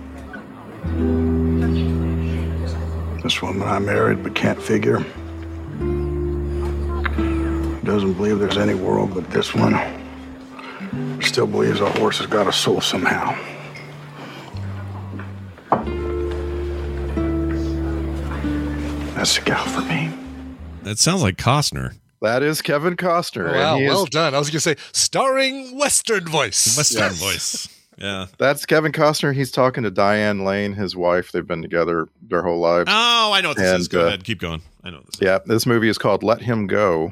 This 3.29 3.43
woman 3.43 3.61
I 3.67 3.77
married 3.77 4.23
but 4.23 4.33
can't 4.33 4.59
figure. 4.59 4.97
Doesn't 7.83 8.13
believe 8.13 8.39
there's 8.39 8.57
any 8.57 8.73
world 8.73 9.13
but 9.13 9.29
this 9.29 9.53
one. 9.53 9.77
Still 11.21 11.45
believes 11.45 11.79
a 11.79 11.91
horse 11.99 12.17
has 12.17 12.25
got 12.25 12.47
a 12.47 12.51
soul 12.51 12.81
somehow. 12.81 13.37
That's 19.15 19.35
the 19.37 19.41
gal 19.45 19.65
for 19.65 19.81
me. 19.81 20.11
That 20.83 20.97
sounds 20.97 21.21
like 21.21 21.37
Costner. 21.37 21.95
That 22.21 22.41
is 22.41 22.61
Kevin 22.61 22.95
Costner. 22.95 23.47
and 23.47 23.55
Wow, 23.55 23.77
he 23.77 23.85
is- 23.85 23.89
well 23.93 24.05
done. 24.05 24.33
I 24.33 24.39
was 24.39 24.47
going 24.49 24.57
to 24.57 24.61
say 24.61 24.75
starring 24.91 25.77
Western 25.77 26.25
voice. 26.25 26.75
Western 26.77 26.99
Yes. 27.01 27.19
voice. 27.19 27.67
Yeah. 27.99 28.27
That's 28.37 28.65
Kevin 28.65 28.91
Costner. 28.91 29.33
He's 29.33 29.51
talking 29.51 29.83
to 29.83 29.91
Diane 29.91 30.45
Lane, 30.45 30.73
his 30.73 30.95
wife. 30.95 31.31
They've 31.31 31.45
been 31.45 31.61
together 31.61 32.07
their 32.21 32.41
whole 32.41 32.59
lives. 32.59 32.89
Oh, 32.91 33.31
I 33.33 33.41
know 33.41 33.49
what 33.49 33.57
this 33.57 33.67
is. 33.67 33.85
And, 33.87 33.89
Go 33.89 34.03
uh, 34.03 34.07
ahead. 34.07 34.23
Keep 34.23 34.39
going. 34.39 34.61
I 34.83 34.89
know 34.89 35.01
this. 35.05 35.19
Yeah, 35.21 35.39
this 35.45 35.65
movie 35.65 35.89
is 35.89 35.97
called 35.97 36.23
Let 36.23 36.41
Him 36.41 36.65
Go, 36.67 37.11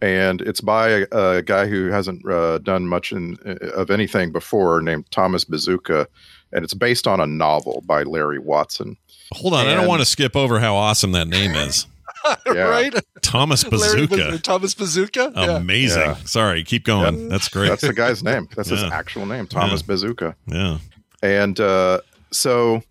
and 0.00 0.40
it's 0.40 0.62
by 0.62 0.88
a, 0.88 1.06
a 1.12 1.42
guy 1.42 1.66
who 1.66 1.88
hasn't 1.90 2.26
uh, 2.26 2.58
done 2.58 2.86
much 2.88 3.12
in, 3.12 3.36
of 3.74 3.90
anything 3.90 4.32
before, 4.32 4.80
named 4.80 5.10
Thomas 5.10 5.44
Bezucha, 5.44 6.06
and 6.52 6.64
it's 6.64 6.72
based 6.72 7.06
on 7.06 7.20
a 7.20 7.26
novel 7.26 7.82
by 7.84 8.02
Larry 8.04 8.38
Watson. 8.38 8.96
Hold 9.34 9.52
on. 9.54 9.66
I 9.66 9.74
don't 9.74 9.86
want 9.86 10.00
to 10.00 10.06
skip 10.06 10.34
over 10.34 10.58
how 10.58 10.74
awesome 10.74 11.12
that 11.12 11.28
name 11.28 11.54
is. 11.54 11.86
Yeah. 12.46 12.52
right? 12.62 12.94
Thomas 13.22 13.64
Bezucha. 13.64 14.08
Baz- 14.08 14.42
Thomas 14.42 14.74
Bezucha. 14.74 15.32
Amazing. 15.56 16.00
Yeah. 16.02 16.14
Sorry. 16.24 16.62
Keep 16.64 16.84
going. 16.84 17.28
That's 17.28 17.48
great. 17.48 17.68
That's 17.68 17.82
the 17.82 17.92
guy's 17.92 18.22
name. 18.24 18.48
That's 18.56 18.68
his 18.70 18.82
actual 18.82 19.26
name, 19.26 19.46
Thomas 19.46 19.82
Yeah. 19.86 19.94
Bezucha. 19.94 20.34
Yeah. 20.46 20.78
And 21.22 21.58
uh, 21.60 22.00
so 22.30 22.82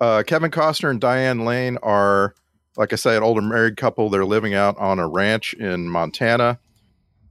uh, 0.00 0.22
Kevin 0.26 0.50
Costner 0.50 0.90
and 0.90 1.00
Diane 1.00 1.44
Lane 1.44 1.78
are, 1.82 2.34
like 2.76 2.92
I 2.92 2.96
say, 2.96 3.16
an 3.16 3.22
older 3.22 3.42
married 3.42 3.76
couple. 3.76 4.10
They're 4.10 4.24
living 4.24 4.54
out 4.54 4.76
on 4.78 4.98
a 4.98 5.08
ranch 5.08 5.54
in 5.54 5.88
Montana. 5.88 6.58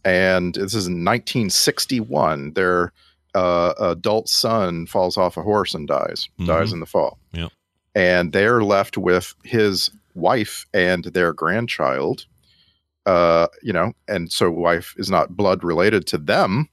And 0.03 0.55
this 0.55 0.73
is 0.73 0.87
in 0.87 1.03
1961. 1.05 2.53
Their 2.53 2.91
uh, 3.35 3.73
adult 3.79 4.27
son 4.29 4.85
falls 4.87 5.17
off 5.17 5.37
a 5.37 5.41
horse 5.41 5.73
and 5.73 5.87
dies, 5.87 6.27
dies 6.45 6.69
Mhm. 6.69 6.73
in 6.73 6.79
the 6.79 6.85
fall. 6.85 7.17
Yeah. 7.33 7.47
And 7.95 8.31
they're 8.33 8.63
left 8.63 8.97
with 8.97 9.35
his 9.43 9.91
wife 10.13 10.65
and 10.73 11.05
their 11.05 11.33
grandchild. 11.33 12.25
Uh, 13.05 13.47
you 13.63 13.73
know, 13.73 13.93
and 14.07 14.31
so 14.31 14.51
wife 14.51 14.93
is 14.97 15.09
not 15.09 15.35
blood 15.35 15.63
related 15.63 16.05
to 16.07 16.17
them. 16.17 16.69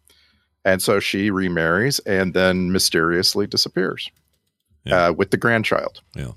And 0.65 0.83
so 0.83 1.01
she 1.01 1.31
remarries 1.31 1.99
and 2.01 2.35
then 2.35 2.71
mysteriously 2.71 3.47
disappears 3.47 4.11
uh, 4.91 5.15
with 5.17 5.31
the 5.31 5.37
grandchild. 5.39 6.03
Yeah. 6.15 6.33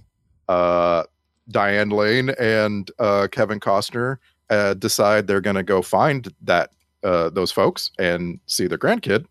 Uh, 0.48 1.04
Diane 1.50 1.90
Lane 1.90 2.30
and 2.40 2.90
uh, 3.00 3.28
Kevin 3.32 3.60
Costner 3.60 4.18
uh, 4.50 4.74
decide 4.76 5.28
they're 5.28 5.42
going 5.42 5.56
to 5.56 5.64
go 5.64 5.82
find 5.82 6.34
that 6.42 6.72
uh, 7.04 7.30
those 7.30 7.52
folks 7.52 7.92
and 8.00 8.40
see 8.46 8.68
their 8.68 8.78
grandkid. 8.78 9.26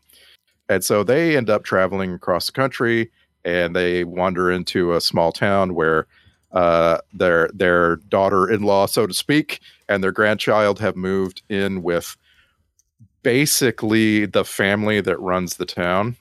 And 0.68 0.84
so 0.84 1.02
they 1.02 1.36
end 1.36 1.50
up 1.50 1.64
traveling 1.64 2.12
across 2.12 2.46
the 2.46 2.52
country 2.52 3.10
and 3.44 3.74
they 3.74 4.04
wander 4.04 4.50
into 4.50 4.94
a 4.94 5.00
small 5.00 5.32
town 5.32 5.74
where 5.74 6.06
uh, 6.52 6.98
their 7.12 7.48
their 7.54 7.96
daughter-in-law, 7.96 8.86
so 8.86 9.06
to 9.06 9.14
speak, 9.14 9.60
and 9.88 10.02
their 10.02 10.12
grandchild 10.12 10.78
have 10.80 10.96
moved 10.96 11.42
in 11.48 11.82
with 11.82 12.16
basically 13.22 14.26
the 14.26 14.44
family 14.44 15.00
that 15.00 15.20
runs 15.20 15.56
the 15.56 15.66
town 15.66 16.16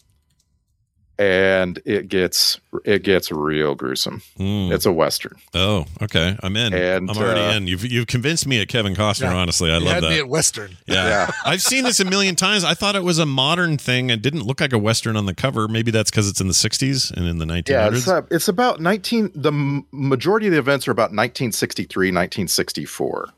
and 1.20 1.82
it 1.86 2.08
gets 2.08 2.60
it 2.86 3.04
gets 3.04 3.30
real 3.32 3.76
gruesome 3.76 4.22
Hmm. 4.38 4.72
it's 4.72 4.86
a 4.86 4.91
western 4.91 5.36
Oh, 5.54 5.86
okay. 6.02 6.38
I'm 6.41 6.56
in. 6.56 6.74
And, 6.74 7.10
I'm 7.10 7.18
already 7.18 7.41
uh, 7.41 7.54
in. 7.58 7.68
You've 7.68 7.84
you've 7.86 8.08
convinced 8.08 8.48
me 8.48 8.62
at 8.62 8.68
Kevin 8.70 8.96
Costner. 8.96 9.24
Yeah. 9.24 9.36
Honestly, 9.36 9.70
I 9.72 9.78
You 9.80 9.86
love 9.86 9.94
had 9.96 10.04
that. 10.04 10.10
me 10.12 10.20
at 10.20 10.30
Western. 10.30 10.78
Yeah. 10.86 11.08
Yeah. 11.08 11.32
I've 11.46 11.62
seen 11.62 11.84
this 11.84 12.00
a 12.00 12.06
million 12.06 12.36
times. 12.36 12.64
I 12.64 12.74
thought 12.76 12.96
it 12.96 13.04
was 13.04 13.18
a 13.20 13.26
modern 13.26 13.78
thing. 13.78 14.10
It 14.12 14.22
didn't 14.22 14.44
look 14.44 14.62
like 14.62 14.72
a 14.74 14.78
Western 14.78 15.18
on 15.18 15.26
the 15.26 15.34
cover. 15.34 15.68
Maybe 15.68 15.91
that's 15.91 16.10
because 16.12 16.30
it's 16.30 16.40
in 16.40 16.48
the 16.48 16.54
60s 16.54 17.12
and 17.12 17.28
in 17.28 17.40
the 17.40 17.46
1900s. 17.46 17.70
yeah 17.70 17.88
it's, 17.90 18.08
uh, 18.08 18.22
it's 18.32 18.48
about 18.48 18.80
19 18.80 19.32
the 19.36 19.52
m- 19.52 19.86
majority 19.91 20.48
of 20.48 20.54
the 20.54 20.60
events 20.60 20.88
are 20.88 20.91
about 20.91 21.12
1963 21.12 22.08
1964 22.10 23.30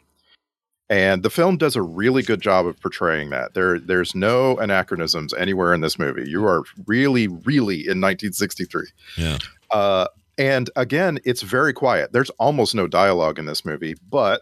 and 0.91 1.23
the 1.23 1.31
film 1.31 1.57
does 1.57 1.75
a 1.75 1.81
really 1.81 2.21
good 2.21 2.41
job 2.41 2.67
of 2.67 2.79
portraying 2.79 3.31
that 3.31 3.55
there 3.55 3.79
there's 3.79 4.13
no 4.13 4.57
anachronisms 4.57 5.33
anywhere 5.33 5.73
in 5.73 5.81
this 5.81 5.97
movie 5.97 6.29
you 6.29 6.45
are 6.45 6.63
really 6.85 7.27
really 7.27 7.77
in 7.77 7.99
1963 7.99 8.83
yeah. 9.17 9.37
Uh, 9.71 10.05
and 10.37 10.69
again, 10.75 11.19
it's 11.23 11.43
very 11.43 11.71
quiet. 11.71 12.13
There's 12.13 12.31
almost 12.31 12.73
no 12.73 12.87
dialogue 12.87 13.37
in 13.37 13.45
this 13.45 13.63
movie, 13.63 13.95
but 14.09 14.41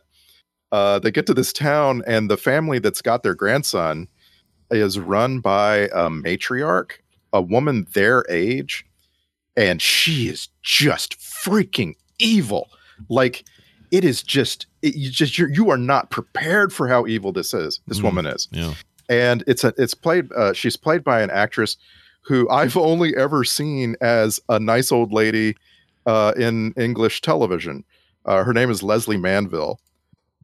uh, 0.72 1.00
they 1.00 1.12
get 1.12 1.26
to 1.26 1.34
this 1.34 1.52
town, 1.52 2.04
and 2.08 2.30
the 2.30 2.38
family 2.38 2.80
that's 2.80 3.02
got 3.02 3.22
their 3.22 3.36
grandson 3.36 4.08
is 4.72 5.00
run 5.00 5.40
by 5.40 5.90
a 5.92 6.10
matriarch, 6.10 6.92
a 7.34 7.42
woman 7.42 7.88
their 7.94 8.24
age, 8.30 8.86
and 9.58 9.82
she 9.82 10.30
is 10.30 10.48
just 10.62 11.20
freaking 11.20 11.96
evil. 12.20 12.70
Like 13.10 13.44
it 13.92 14.06
is 14.06 14.22
just, 14.22 14.68
it, 14.82 14.96
you 14.96 15.10
just 15.10 15.38
you're, 15.38 15.50
you 15.52 15.70
are 15.70 15.78
not 15.78 16.10
prepared 16.10 16.72
for 16.74 16.88
how 16.88 17.06
evil 17.08 17.32
this 17.32 17.54
is. 17.54 17.80
This 17.88 18.00
Mm. 18.00 18.04
woman 18.04 18.26
is 18.28 18.48
Yeah. 18.52 18.74
and 19.10 19.44
it's 19.48 19.64
a 19.64 19.74
it's 19.78 19.94
played 19.94 20.32
uh, 20.34 20.54
she's 20.54 20.78
played 20.78 21.04
by 21.04 21.22
an 21.22 21.30
actress 21.32 21.78
who 22.22 22.50
I've 22.50 22.78
only 22.78 23.16
ever 23.16 23.44
seen 23.44 23.96
as 24.02 24.40
a 24.50 24.60
nice 24.60 24.92
old 24.92 25.12
lady 25.14 25.56
uh, 26.06 26.34
in 26.38 26.74
English 26.78 27.22
television. 27.22 27.84
Uh, 28.26 28.44
her 28.44 28.54
name 28.54 28.70
is 28.70 28.84
Lesley 28.84 29.18
Manville, 29.18 29.80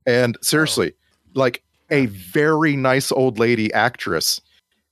and 0.07 0.37
seriously, 0.41 0.93
like 1.33 1.61
a 1.91 2.05
very 2.07 2.75
nice 2.75 3.11
old 3.11 3.37
lady 3.37 3.71
actress, 3.73 4.41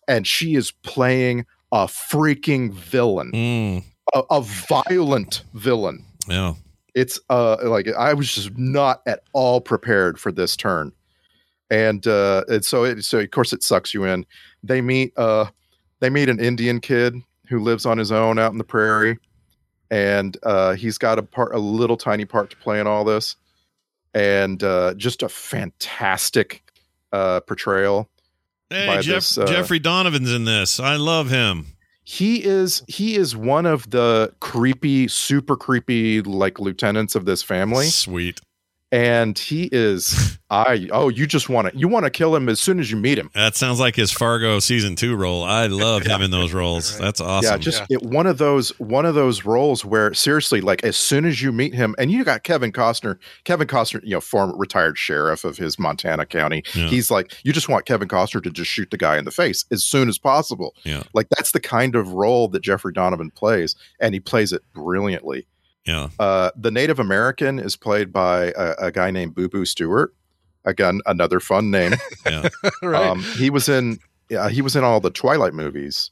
and 0.07 0.27
she 0.27 0.55
is 0.55 0.71
playing 0.83 1.45
a 1.71 1.85
freaking 1.87 2.71
villain, 2.71 3.31
Mm, 3.31 3.83
a, 4.13 4.19
a 4.29 4.41
violent 4.41 5.43
villain. 5.53 6.05
yeah. 6.27 6.53
It's 6.95 7.19
uh 7.29 7.57
like 7.63 7.87
I 7.87 8.13
was 8.13 8.33
just 8.33 8.57
not 8.57 9.01
at 9.07 9.21
all 9.33 9.61
prepared 9.61 10.19
for 10.19 10.31
this 10.31 10.55
turn. 10.55 10.91
And 11.69 12.05
uh 12.07 12.43
and 12.47 12.63
so 12.63 12.83
it 12.83 13.03
so 13.03 13.19
of 13.19 13.31
course 13.31 13.53
it 13.53 13.63
sucks 13.63 13.93
you 13.93 14.05
in. 14.05 14.25
They 14.63 14.81
meet 14.81 15.17
uh 15.17 15.45
they 15.99 16.09
meet 16.09 16.29
an 16.29 16.39
Indian 16.39 16.79
kid 16.79 17.15
who 17.47 17.59
lives 17.59 17.85
on 17.85 17.97
his 17.97 18.11
own 18.11 18.39
out 18.39 18.51
in 18.51 18.57
the 18.57 18.63
prairie 18.63 19.17
and 19.91 20.37
uh 20.43 20.73
he's 20.73 20.97
got 20.97 21.19
a 21.19 21.23
part 21.23 21.53
a 21.53 21.59
little 21.59 21.97
tiny 21.97 22.25
part 22.25 22.49
to 22.49 22.57
play 22.57 22.79
in 22.79 22.87
all 22.87 23.03
this 23.03 23.35
and 24.13 24.63
uh 24.63 24.93
just 24.95 25.23
a 25.23 25.29
fantastic 25.29 26.63
uh 27.11 27.41
portrayal 27.41 28.09
Hey, 28.73 29.01
Jeff, 29.01 29.15
this, 29.17 29.37
uh, 29.37 29.45
Jeffrey 29.45 29.77
Donovan's 29.77 30.31
in 30.31 30.45
this. 30.45 30.79
I 30.79 30.95
love 30.95 31.29
him. 31.29 31.72
He 32.03 32.43
is 32.43 32.83
he 32.87 33.15
is 33.15 33.35
one 33.35 33.65
of 33.65 33.89
the 33.91 34.33
creepy 34.39 35.07
super 35.07 35.55
creepy 35.55 36.21
like 36.21 36.59
lieutenants 36.59 37.15
of 37.15 37.25
this 37.25 37.41
family 37.41 37.85
Sweet. 37.85 38.41
And 38.93 39.39
he 39.39 39.67
is 39.71 40.37
i 40.51 40.87
oh 40.91 41.09
you 41.09 41.25
just 41.25 41.49
want 41.49 41.67
to 41.71 41.75
you 41.77 41.87
want 41.87 42.05
to 42.05 42.11
kill 42.11 42.35
him 42.35 42.47
as 42.47 42.59
soon 42.59 42.79
as 42.79 42.91
you 42.91 42.95
meet 42.97 43.17
him 43.17 43.31
That 43.33 43.55
sounds 43.55 43.79
like 43.79 43.95
his 43.95 44.11
Fargo 44.11 44.59
season 44.59 44.95
two 44.95 45.15
role. 45.15 45.43
I 45.43 45.65
love 45.65 46.03
him 46.03 46.21
in 46.21 46.29
those 46.29 46.53
roles. 46.53 46.95
That's 46.99 47.19
awesome. 47.19 47.51
yeah 47.51 47.57
just 47.57 47.81
It, 47.89 48.03
one 48.03 48.27
of 48.27 48.37
those 48.37 48.69
one 48.79 49.05
of 49.07 49.15
those 49.15 49.45
roles 49.45 49.83
where 49.83 50.13
seriously 50.13 50.61
like 50.61 50.83
as 50.83 50.95
soon 50.95 51.25
as 51.25 51.41
you 51.41 51.51
meet 51.51 51.73
him 51.73 51.95
and 51.97 52.11
you 52.11 52.23
got 52.23 52.43
kevin 52.43 52.71
costner 52.71 53.17
kevin 53.45 53.67
costner 53.67 53.99
you 54.03 54.11
know 54.11 54.21
former 54.21 54.55
retired 54.55 54.95
sheriff 54.97 55.43
of 55.43 55.57
his 55.57 55.79
montana 55.79 56.25
county 56.27 56.61
Yeah. 56.75 56.87
he's 56.87 57.09
like 57.09 57.33
you 57.43 57.51
just 57.51 57.67
want 57.67 57.85
kevin 57.87 58.07
costner 58.07 58.43
to 58.43 58.51
just 58.51 58.69
shoot 58.69 58.91
the 58.91 58.97
guy 58.97 59.17
in 59.17 59.25
the 59.25 59.31
face 59.31 59.65
as 59.71 59.83
soon 59.83 60.07
as 60.07 60.19
possible 60.19 60.75
Yeah. 60.83 61.01
like 61.15 61.29
that's 61.29 61.51
the 61.51 61.59
kind 61.59 61.95
of 61.95 62.09
role 62.11 62.47
that 62.49 62.61
jeffrey 62.61 62.93
donovan 62.93 63.31
plays 63.31 63.75
and 63.99 64.13
he 64.13 64.19
plays 64.19 64.53
it 64.53 64.61
brilliantly 64.73 65.47
Yeah. 65.85 66.09
Uh, 66.19 66.51
the 66.55 66.71
Native 66.71 66.99
American 66.99 67.59
is 67.59 67.75
played 67.75 68.11
by 68.13 68.53
a, 68.57 68.75
a 68.87 68.91
guy 68.91 69.11
named 69.11 69.35
Booboo 69.35 69.67
Stewart. 69.67 70.13
Again, 70.65 71.01
another 71.05 71.39
fun 71.39 71.71
name. 71.71 71.93
Yeah. 72.25 72.47
Right. 72.81 73.05
um, 73.07 73.21
he 73.37 73.49
was 73.49 73.67
in 73.67 73.99
yeah, 74.29 74.49
he 74.49 74.61
was 74.61 74.75
in 74.75 74.83
all 74.83 74.99
the 75.01 75.09
Twilight 75.11 75.53
movies. 75.53 76.09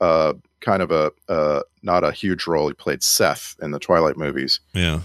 Uh, 0.00 0.34
kind 0.60 0.82
of 0.82 0.90
a 0.90 1.10
uh, 1.28 1.60
not 1.82 2.04
a 2.04 2.12
huge 2.12 2.46
role. 2.46 2.68
He 2.68 2.74
played 2.74 3.02
Seth 3.02 3.56
in 3.62 3.70
the 3.70 3.78
Twilight 3.78 4.16
movies, 4.18 4.60
Yeah. 4.74 5.00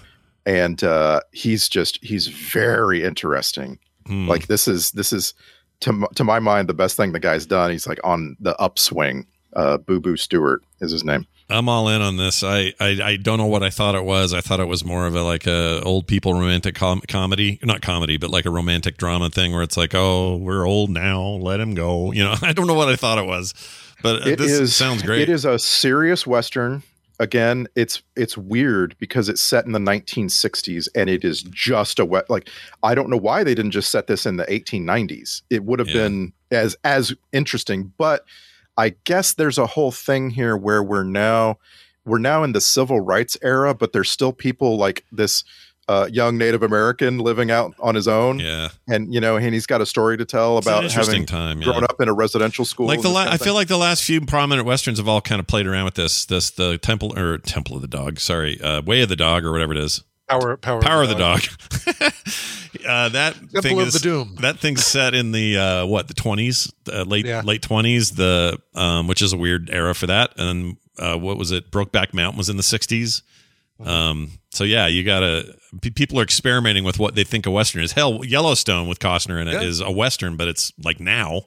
and 0.46 0.84
uh, 0.84 1.22
he's 1.32 1.70
just 1.70 2.04
he's 2.04 2.28
very 2.28 3.04
interesting. 3.04 3.80
Hmm. 4.08 4.28
Like 4.28 4.48
this 4.48 4.68
is 4.68 4.92
this 4.92 5.14
is 5.14 5.34
to 5.82 6.08
to 6.16 6.24
my 6.26 6.40
mind 6.40 6.68
the 6.68 6.74
best 6.74 6.98
thing 6.98 7.14
the 7.14 7.20
guy's 7.20 7.46
done. 7.46 7.72
He's 7.72 7.88
like 7.88 8.00
on 8.04 8.36
the 8.42 8.58
upswing. 8.60 9.26
Uh, 9.54 9.78
Booboo 9.78 10.20
Stewart 10.20 10.62
is 10.82 10.92
his 10.92 11.04
name. 11.06 11.26
I'm 11.50 11.68
all 11.68 11.90
in 11.90 12.02
on 12.02 12.18
this. 12.18 12.44
I, 12.44 12.74
I 12.80 13.00
I 13.04 13.16
don't 13.18 13.38
know 13.38 13.46
what 13.48 13.64
I 13.64 13.70
thought 13.70 13.96
it 13.96 14.04
was. 14.06 14.34
I 14.34 14.42
thought 14.42 14.60
it 14.60 14.68
was 14.68 14.86
more 14.86 15.08
of 15.08 15.16
a 15.16 15.24
like 15.24 15.48
a 15.48 15.82
old 15.84 16.08
people 16.08 16.34
romantic 16.34 16.76
com- 16.76 17.02
comedy, 17.08 17.60
not 17.64 17.82
comedy, 17.82 18.18
but 18.18 18.30
like 18.30 18.46
a 18.46 18.52
romantic 18.52 18.98
drama 18.98 19.30
thing 19.30 19.52
where 19.54 19.64
it's 19.64 19.78
like, 19.78 19.94
oh, 19.96 20.36
we're 20.38 20.66
old 20.68 20.90
now, 20.90 21.22
let 21.22 21.60
him 21.60 21.74
go. 21.76 22.12
You 22.12 22.24
know, 22.24 22.36
I 22.42 22.54
don't 22.54 22.68
know 22.68 22.74
what 22.76 22.90
I 22.90 22.96
thought 22.96 23.18
it 23.18 23.26
was, 23.26 23.54
but 24.04 24.28
It 24.28 24.38
this 24.40 24.52
is- 24.52 24.76
sounds 24.76 25.02
great. 25.04 25.22
It 25.24 25.30
is 25.30 25.46
a 25.46 25.58
serious 25.60 26.28
western. 26.28 26.84
Again, 27.22 27.68
it's 27.76 28.02
it's 28.16 28.38
weird 28.38 28.96
because 28.98 29.28
it's 29.28 29.42
set 29.42 29.66
in 29.66 29.74
the 29.74 29.80
1960s 29.80 30.88
and 30.96 31.10
it 31.10 31.26
is 31.26 31.42
just 31.44 32.00
a 32.00 32.06
wet 32.06 32.30
like 32.30 32.48
I 32.82 32.96
don't 32.96 33.10
know 33.10 33.18
why 33.18 33.44
they 33.44 33.54
didn't 33.56 33.72
just 33.72 33.92
set 33.92 34.08
this 34.08 34.26
in 34.26 34.38
the 34.38 34.46
1890s. 34.46 35.42
It 35.50 35.66
would 35.66 35.80
have 35.80 35.90
Yeah. 35.90 35.96
been 36.04 36.34
as 36.52 36.78
as 36.86 37.14
interesting, 37.34 37.92
but 37.98 38.24
I 38.80 38.96
guess 39.04 39.34
there's 39.34 39.58
a 39.58 39.66
whole 39.66 39.92
thing 39.92 40.30
here 40.30 40.56
where 40.56 40.82
we're 40.82 41.04
now 41.04 41.58
we're 42.06 42.18
now 42.18 42.44
in 42.44 42.54
the 42.54 42.62
civil 42.62 43.02
rights 43.02 43.38
era, 43.44 43.76
but 43.76 43.92
there's 43.92 44.10
still 44.10 44.32
people 44.32 44.78
like 44.78 45.04
this 45.12 45.44
uh, 45.90 46.08
young 46.10 46.38
Native 46.38 46.64
American 46.64 47.18
living 47.18 47.52
out 47.52 47.76
on 47.80 47.96
his 47.96 48.08
own. 48.08 48.40
Yeah. 48.40 48.70
And 48.88 49.14
you 49.14 49.20
know, 49.20 49.36
and 49.36 49.54
he's 49.54 49.66
got 49.66 49.82
a 49.82 49.86
story 49.86 50.18
to 50.18 50.24
tell 50.24 50.58
It's 50.58 50.66
about 50.66 50.90
having 50.92 51.26
time, 51.26 51.60
yeah. 51.60 51.66
grown 51.66 51.84
up 51.84 52.00
in 52.00 52.08
a 52.08 52.14
residential 52.14 52.64
school. 52.64 52.88
like 52.88 53.02
the 53.02 53.10
la- 53.10 53.26
kind 53.26 53.34
I 53.34 53.38
feel 53.38 53.54
like 53.54 53.68
the 53.68 53.78
last 53.78 54.06
few 54.06 54.22
prominent 54.22 54.66
westerns 54.66 54.98
have 54.98 55.10
all 55.10 55.20
kind 55.20 55.42
of 55.42 55.48
played 55.48 55.68
around 55.68 55.84
with 55.84 55.96
this. 55.96 56.26
This 56.26 56.50
the 56.50 56.78
Temple 56.78 57.20
or 57.20 57.38
Temple 57.40 57.76
of 57.76 57.82
the 57.82 57.88
Dog. 57.88 58.22
Sorry, 58.22 58.62
uh, 58.62 58.82
Way 58.82 59.02
of 59.02 59.10
the 59.10 59.18
Dog 59.18 59.44
or 59.44 59.52
whatever 59.52 59.74
it 59.74 59.80
is. 59.80 60.04
Power, 60.30 60.58
power, 60.58 60.82
Power 60.82 61.04
of 61.04 61.10
the 61.10 61.16
Dog. 61.16 61.42
uh, 62.88 63.10
that 63.10 63.34
Temple 63.36 63.62
thing 63.62 63.80
of 63.82 63.88
is 63.88 63.94
the 63.94 64.00
Doom. 64.00 64.36
that 64.42 64.60
thing's 64.60 64.86
set 64.86 65.14
in 65.14 65.32
the 65.32 65.58
uh, 65.58 65.86
what 65.86 66.08
the 66.08 66.14
twenties, 66.14 66.72
uh, 66.92 67.04
late 67.04 67.26
Yeah. 67.26 67.42
late 67.44 67.62
twenties. 67.62 68.12
The 68.12 68.60
um, 68.76 69.08
which 69.08 69.22
is 69.22 69.34
a 69.34 69.38
weird 69.38 69.70
era 69.72 69.94
for 69.96 70.08
that. 70.08 70.34
And 70.38 70.78
uh, 70.98 71.18
what 71.18 71.38
was 71.38 71.52
it? 71.52 71.72
Brokeback 71.72 72.14
Mountain 72.14 72.38
was 72.38 72.50
in 72.50 72.58
the 72.58 72.64
60s 72.64 73.22
Uh-huh. 73.80 73.90
Um, 73.92 74.32
so 74.52 74.64
yeah, 74.64 74.88
you 74.88 75.04
gotta. 75.04 75.56
pe- 75.82 75.90
People 75.92 76.20
are 76.20 76.24
experimenting 76.24 76.84
with 76.84 77.00
what 77.00 77.16
they 77.16 77.24
think 77.24 77.46
a 77.46 77.52
western 77.52 77.82
is. 77.84 77.94
Hell, 77.94 78.24
Yellowstone 78.26 78.88
with 78.88 79.00
Costner 79.00 79.42
in 79.42 79.48
it 79.48 79.64
is 79.64 79.80
Yeah. 79.80 79.88
a 79.88 79.92
western, 79.92 80.36
but 80.38 80.48
it's 80.48 80.72
like 80.84 81.00
now. 81.00 81.44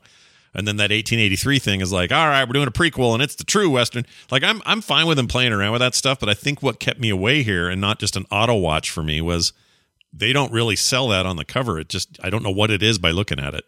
And 0.55 0.69
then 0.69 0.77
that 0.77 0.91
1883 0.91 1.59
thing 1.59 1.81
is 1.81 1.93
like, 1.93 2.13
all 2.13 2.29
right, 2.29 2.47
we're 2.47 2.53
doing 2.53 2.69
a 2.69 2.73
prequel, 2.73 3.15
and 3.15 3.23
it's 3.23 3.37
the 3.37 3.45
true 3.45 3.71
western. 3.71 4.05
Like, 4.31 4.43
I'm 4.43 4.61
I'm 4.67 4.83
fine 4.83 5.07
with 5.07 5.17
them 5.17 5.29
playing 5.29 5.53
around 5.53 5.73
with 5.73 5.81
that 5.81 5.95
stuff, 5.95 6.21
but 6.21 6.29
I 6.29 6.35
think 6.35 6.63
what 6.63 6.79
kept 6.79 7.01
me 7.01 7.09
away 7.09 7.43
here, 7.43 7.69
and 7.69 7.81
not 7.81 7.99
just 7.99 8.17
an 8.17 8.27
auto 8.31 8.55
watch 8.55 8.91
for 8.91 9.03
me, 9.03 9.21
was 9.21 9.53
they 10.13 10.33
don't 10.33 10.53
really 10.53 10.77
sell 10.77 11.09
that 11.09 11.25
on 11.25 11.37
the 11.37 11.45
cover. 11.45 11.79
It 11.79 11.89
just 11.89 12.19
I 12.23 12.29
don't 12.29 12.43
know 12.43 12.51
what 12.51 12.71
it 12.71 12.83
is 12.83 12.99
by 12.99 13.11
looking 13.11 13.41
at 13.41 13.55
it. 13.55 13.65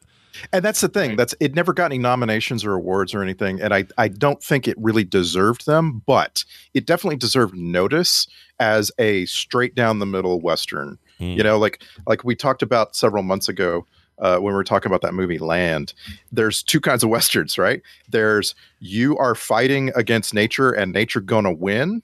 And 0.53 0.65
that's 0.65 0.81
the 0.81 0.89
thing. 0.89 1.17
That's 1.17 1.35
it 1.41 1.55
never 1.55 1.73
got 1.73 1.87
any 1.87 1.99
nominations 1.99 2.65
or 2.65 2.75
awards 2.75 3.15
or 3.15 3.23
anything. 3.23 3.61
And 3.61 3.73
I, 3.73 3.85
I 3.99 4.09
don't 4.09 4.43
think 4.43 4.67
it 4.67 4.77
really 4.79 5.05
deserved 5.05 5.67
them, 5.67 6.03
but 6.07 6.45
it 6.75 6.87
definitely 6.87 7.17
deserved 7.17 7.57
notice 7.57 8.27
as 8.59 8.91
a 8.99 9.27
straight 9.27 9.75
down 9.75 9.99
the 9.99 10.07
middle 10.07 10.41
Western. 10.41 10.99
Hmm. 11.19 11.25
You 11.25 11.43
know, 11.45 11.59
like 11.59 11.83
like 12.07 12.25
we 12.25 12.35
talked 12.35 12.63
about 12.63 12.97
several 12.97 13.23
months 13.23 13.49
ago 13.49 13.87
uh, 14.19 14.39
when 14.39 14.55
we 14.55 14.61
are 14.61 14.65
talking 14.65 14.91
about 14.91 15.03
that 15.03 15.15
movie 15.15 15.39
Land. 15.39 15.95
There's 16.33 16.63
two 16.63 16.81
kinds 16.81 17.03
of 17.03 17.11
westerns, 17.11 17.59
right? 17.59 17.83
There's 18.09 18.55
you 18.81 19.17
are 19.19 19.35
fighting 19.35 19.91
against 19.95 20.35
nature 20.35 20.71
and 20.71 20.93
nature 20.93 21.21
gonna 21.21 21.53
win, 21.53 22.03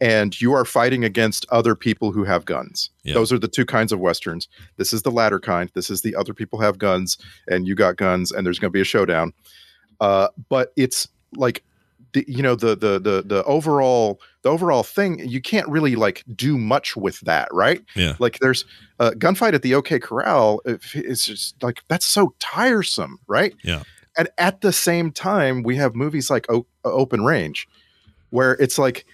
and 0.00 0.38
you 0.40 0.52
are 0.52 0.64
fighting 0.64 1.04
against 1.04 1.46
other 1.50 1.74
people 1.74 2.12
who 2.12 2.24
have 2.24 2.44
guns. 2.44 2.90
Those 3.14 3.32
are 3.32 3.38
the 3.38 3.48
two 3.48 3.64
kinds 3.64 3.92
of 3.92 4.00
westerns. 4.00 4.48
This 4.76 4.92
is 4.92 5.02
the 5.02 5.10
latter 5.10 5.40
kind. 5.40 5.70
This 5.74 5.90
is 5.90 6.02
the 6.02 6.14
other 6.16 6.34
people 6.34 6.60
have 6.60 6.78
guns 6.78 7.16
and 7.48 7.66
you 7.66 7.74
got 7.74 7.96
guns 7.96 8.30
and 8.30 8.44
there's 8.44 8.58
going 8.58 8.70
to 8.70 8.76
be 8.76 8.80
a 8.80 8.84
showdown. 8.84 9.32
Uh, 10.00 10.28
but 10.48 10.72
it's 10.76 11.08
like 11.34 11.62
the 12.16 12.24
you 12.26 12.42
know 12.42 12.54
the 12.54 12.68
the 12.68 12.98
the 12.98 13.22
the 13.24 13.44
overall 13.44 14.20
the 14.42 14.48
overall 14.48 14.82
thing 14.82 15.18
you 15.28 15.40
can't 15.40 15.68
really 15.68 15.96
like 15.96 16.24
do 16.34 16.56
much 16.56 16.96
with 16.96 17.20
that, 17.20 17.48
right? 17.52 17.82
Yeah. 17.94 18.16
Like 18.18 18.38
there's 18.40 18.64
a 18.98 19.10
gunfight 19.10 19.52
at 19.52 19.60
the 19.62 19.74
OK 19.74 19.98
Corral. 19.98 20.62
It's 20.64 21.26
just 21.26 21.62
like 21.62 21.82
that's 21.88 22.06
so 22.06 22.34
tiresome, 22.38 23.18
right? 23.26 23.54
Yeah. 23.62 23.82
And 24.16 24.28
at 24.38 24.62
the 24.62 24.72
same 24.72 25.12
time, 25.12 25.62
we 25.62 25.76
have 25.76 25.94
movies 25.94 26.30
like 26.30 26.50
o- 26.50 26.66
uh, 26.86 26.90
Open 26.90 27.22
Range, 27.22 27.68
where 28.30 28.52
it's 28.54 28.78
like 28.78 29.04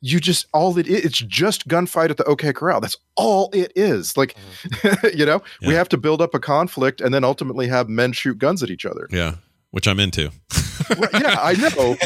you 0.00 0.18
just 0.18 0.46
all 0.54 0.78
it 0.78 0.86
is, 0.86 1.04
it's 1.04 1.18
just 1.18 1.68
gunfight 1.68 2.08
at 2.08 2.16
the 2.16 2.24
OK 2.24 2.54
Corral. 2.54 2.80
That's 2.80 2.96
all 3.16 3.50
it 3.52 3.70
is. 3.76 4.16
Like, 4.16 4.34
mm-hmm. 4.34 5.08
you 5.18 5.26
know, 5.26 5.42
we 5.60 5.74
have 5.74 5.90
to 5.90 5.98
build 5.98 6.22
up 6.22 6.34
a 6.34 6.40
conflict 6.40 7.02
and 7.02 7.12
then 7.12 7.22
ultimately 7.22 7.68
have 7.68 7.90
men 7.90 8.12
shoot 8.12 8.38
guns 8.38 8.62
at 8.62 8.70
each 8.70 8.86
other. 8.86 9.08
Yeah, 9.10 9.34
which 9.70 9.86
I'm 9.88 10.00
into. 10.00 10.30
Well, 10.98 11.10
yeah, 11.12 11.36
I 11.38 11.52
know, 11.76 11.96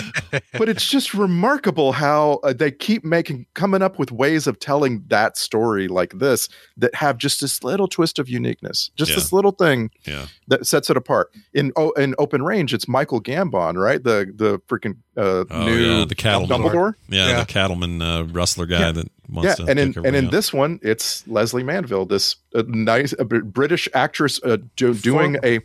but 0.58 0.68
it's 0.68 0.84
just 0.90 1.14
remarkable 1.14 1.92
how 1.92 2.40
uh, 2.42 2.52
they 2.52 2.72
keep 2.72 3.04
making 3.04 3.46
coming 3.54 3.82
up 3.82 4.00
with 4.00 4.10
ways 4.10 4.48
of 4.48 4.58
telling 4.58 5.04
that 5.08 5.38
story 5.38 5.86
like 5.86 6.12
this 6.18 6.48
that 6.76 6.92
have 6.96 7.16
just 7.16 7.40
this 7.40 7.62
little 7.62 7.86
twist 7.86 8.18
of 8.18 8.28
uniqueness, 8.28 8.90
just 8.96 9.10
Yeah. 9.12 9.14
this 9.16 9.32
little 9.32 9.52
thing 9.52 9.90
Yeah. 10.04 10.26
that 10.48 10.66
sets 10.66 10.90
it 10.90 10.96
apart. 10.96 11.30
In 11.54 11.72
oh, 11.76 11.90
in 11.92 12.16
Open 12.18 12.42
Range, 12.42 12.74
it's 12.74 12.88
Michael 12.88 13.22
Gambon, 13.22 13.76
right? 13.76 14.02
The 14.02 14.30
the 14.34 14.58
freaking 14.68 14.96
uh, 15.16 15.44
Oh 15.48 15.64
new 15.64 15.76
yeah, 15.76 16.04
the 16.04 16.14
cattleman. 16.16 16.60
Dumbledore. 16.62 16.94
Yeah, 17.08 17.28
Yeah. 17.28 17.40
the 17.40 17.46
cattleman 17.46 18.02
uh, 18.02 18.24
rustler 18.24 18.66
guy 18.66 18.80
Yeah. 18.80 18.92
that 18.92 19.08
wants 19.30 19.46
yeah, 19.60 19.64
to. 19.66 19.70
and 19.70 19.78
in 19.78 19.94
and 20.04 20.16
in 20.16 20.24
out. 20.26 20.30
this 20.32 20.52
one, 20.52 20.80
it's 20.82 21.26
Lesley 21.28 21.62
Manville, 21.62 22.06
this 22.06 22.36
uh, 22.56 22.64
nice 22.66 23.14
uh, 23.18 23.24
British 23.24 23.88
actress 23.94 24.40
uh, 24.44 24.56
do, 24.76 24.94
doing 24.94 25.36
a. 25.44 25.60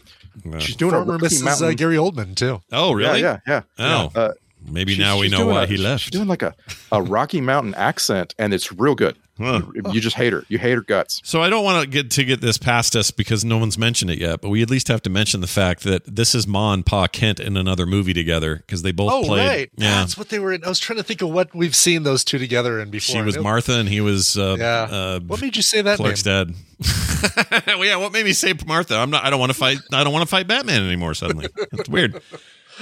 She's 0.60 0.76
doing 0.76 0.92
Former 0.94 1.16
a 1.16 1.18
Rocky 1.18 1.36
Mrs. 1.36 1.62
Uh, 1.62 1.74
Gary 1.74 1.96
Oldman 1.98 2.36
too. 2.36 2.62
Oh, 2.72 2.92
really? 2.94 3.22
Yeah, 3.22 3.40
yeah, 3.48 3.62
yeah. 3.78 4.10
Oh, 4.16 4.20
Uh, 4.20 4.32
maybe 4.68 4.94
she's- 4.96 5.06
now 5.06 5.18
we 5.20 5.30
know 5.30 5.46
why 5.48 5.64
a- 5.64 5.68
he 5.68 5.78
left. 5.78 6.04
She's 6.04 6.12
doing 6.12 6.28
like 6.28 6.42
a, 6.42 6.54
a 6.92 7.02
Rocky 7.02 7.42
Mountain 7.42 7.76
accent, 7.76 8.34
and 8.40 8.54
it's 8.54 8.72
real 8.72 8.96
good. 8.96 9.18
You, 9.42 9.72
you 9.94 10.02
just 10.02 10.18
hate 10.18 10.34
her. 10.34 10.44
You 10.50 10.58
hate 10.58 10.74
her 10.74 10.82
guts. 10.82 11.22
So 11.24 11.42
I 11.42 11.50
don't 11.50 11.64
want 11.64 11.82
to 11.82 11.90
get 11.90 12.12
to 12.12 12.26
get 12.26 12.42
this 12.42 12.58
past 12.58 12.94
us 12.94 13.10
because 13.10 13.46
no 13.46 13.58
one's 13.58 13.78
mentioned 13.78 14.12
it 14.12 14.20
yet, 14.20 14.42
but 14.42 14.50
we 14.50 14.62
at 14.62 14.70
least 14.70 14.90
have 14.90 15.02
to 15.04 15.10
mention 15.10 15.40
the 15.40 15.48
fact 15.48 15.84
that 15.84 16.04
this 16.14 16.36
is 16.36 16.46
Ma 16.46 16.74
and 16.74 16.86
Pa 16.86 17.08
Kent 17.08 17.40
in 17.40 17.56
another 17.56 17.86
movie 17.86 18.14
together 18.14 18.58
because 18.58 18.82
they 18.82 18.92
both 18.92 19.14
Oh, 19.14 19.24
played. 19.24 19.48
right. 19.48 19.70
Yeah, 19.78 20.02
That's 20.02 20.18
what 20.18 20.28
they 20.28 20.40
were 20.40 20.52
in. 20.52 20.66
I 20.66 20.68
was 20.68 20.78
trying 20.78 20.98
to 20.98 21.04
think 21.04 21.22
of 21.22 21.30
what 21.30 21.56
we've 21.56 21.74
seen 21.74 22.04
those 22.04 22.26
two 22.26 22.38
together 22.38 22.82
in 22.82 22.90
before. 22.90 23.16
she 23.16 23.22
was 23.22 23.38
I 23.38 23.40
Martha 23.40 23.80
and 23.80 23.88
he 23.88 24.02
was. 24.02 24.38
Uh, 24.38 24.58
Yeah. 24.60 24.88
Uh, 24.92 25.20
What 25.22 25.40
made 25.40 25.56
you 25.56 25.64
say 25.64 25.82
that 25.84 25.96
Clark's 26.00 26.22
dad. 26.24 26.54
well, 27.66 27.86
yeah. 27.86 27.96
What 27.96 28.12
made 28.12 28.26
me 28.26 28.34
say 28.34 28.54
Martha? 28.68 28.96
I'm 28.98 29.10
not. 29.10 29.24
I 29.24 29.30
don't 29.30 29.40
want 29.40 29.54
to 29.54 29.58
fight. 29.58 29.78
I 29.94 30.04
don't 30.04 30.12
want 30.12 30.24
to 30.24 30.30
fight 30.30 30.48
Batman 30.48 30.84
anymore. 30.86 31.14
Suddenly, 31.14 31.48
it's 31.72 31.88
weird. 31.88 32.22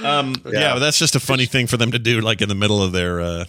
Um, 0.02 0.34
yeah. 0.46 0.74
but 0.74 0.78
that's 0.80 0.98
just 0.98 1.16
a 1.16 1.20
funny 1.20 1.46
thing 1.46 1.66
for 1.66 1.76
them 1.76 1.90
to 1.92 1.98
do, 1.98 2.20
like 2.20 2.40
in 2.40 2.48
the 2.48 2.54
middle 2.54 2.82
of 2.82 2.92
their. 2.92 3.20
Uh, 3.20 3.44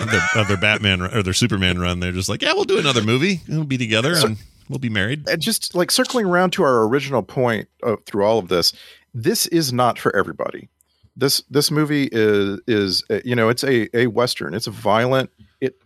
of 0.00 0.10
their, 0.10 0.22
of 0.34 0.48
their 0.48 0.56
Batman 0.56 1.00
or 1.00 1.22
their 1.22 1.34
Superman 1.34 1.78
run, 1.78 2.00
they're 2.00 2.10
just 2.10 2.28
like, 2.28 2.42
yeah, 2.42 2.52
we'll 2.54 2.64
do 2.64 2.78
another 2.78 3.02
movie. 3.02 3.42
We'll 3.48 3.62
be 3.62 3.78
together 3.78 4.14
and 4.16 4.36
we'll 4.68 4.80
be 4.80 4.88
married. 4.88 5.28
And 5.28 5.40
just 5.40 5.76
like 5.76 5.92
circling 5.92 6.26
around 6.26 6.52
to 6.54 6.64
our 6.64 6.88
original 6.88 7.22
point 7.22 7.68
of, 7.84 8.04
through 8.04 8.24
all 8.24 8.38
of 8.38 8.48
this, 8.48 8.72
this 9.14 9.46
is 9.46 9.72
not 9.72 9.96
for 9.96 10.16
everybody. 10.16 10.68
This 11.14 11.40
this 11.50 11.70
movie 11.70 12.08
is 12.10 12.58
is 12.66 13.04
uh, 13.10 13.20
you 13.24 13.36
know 13.36 13.48
it's 13.48 13.62
a 13.62 13.96
a 13.96 14.08
western. 14.08 14.54
It's 14.54 14.66
a 14.66 14.72
violent. 14.72 15.30
It 15.60 15.76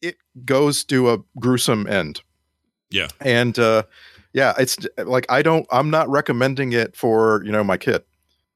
it 0.00 0.16
goes 0.44 0.82
to 0.84 1.10
a 1.12 1.18
gruesome 1.38 1.86
end. 1.86 2.22
Yeah. 2.90 3.08
and 3.20 3.58
uh 3.58 3.84
yeah 4.34 4.52
it's 4.58 4.76
like 4.98 5.24
i 5.30 5.40
don't 5.40 5.66
i'm 5.72 5.88
not 5.88 6.10
recommending 6.10 6.72
it 6.74 6.94
for 6.94 7.42
you 7.42 7.50
know 7.50 7.64
my 7.64 7.78
kid 7.78 8.02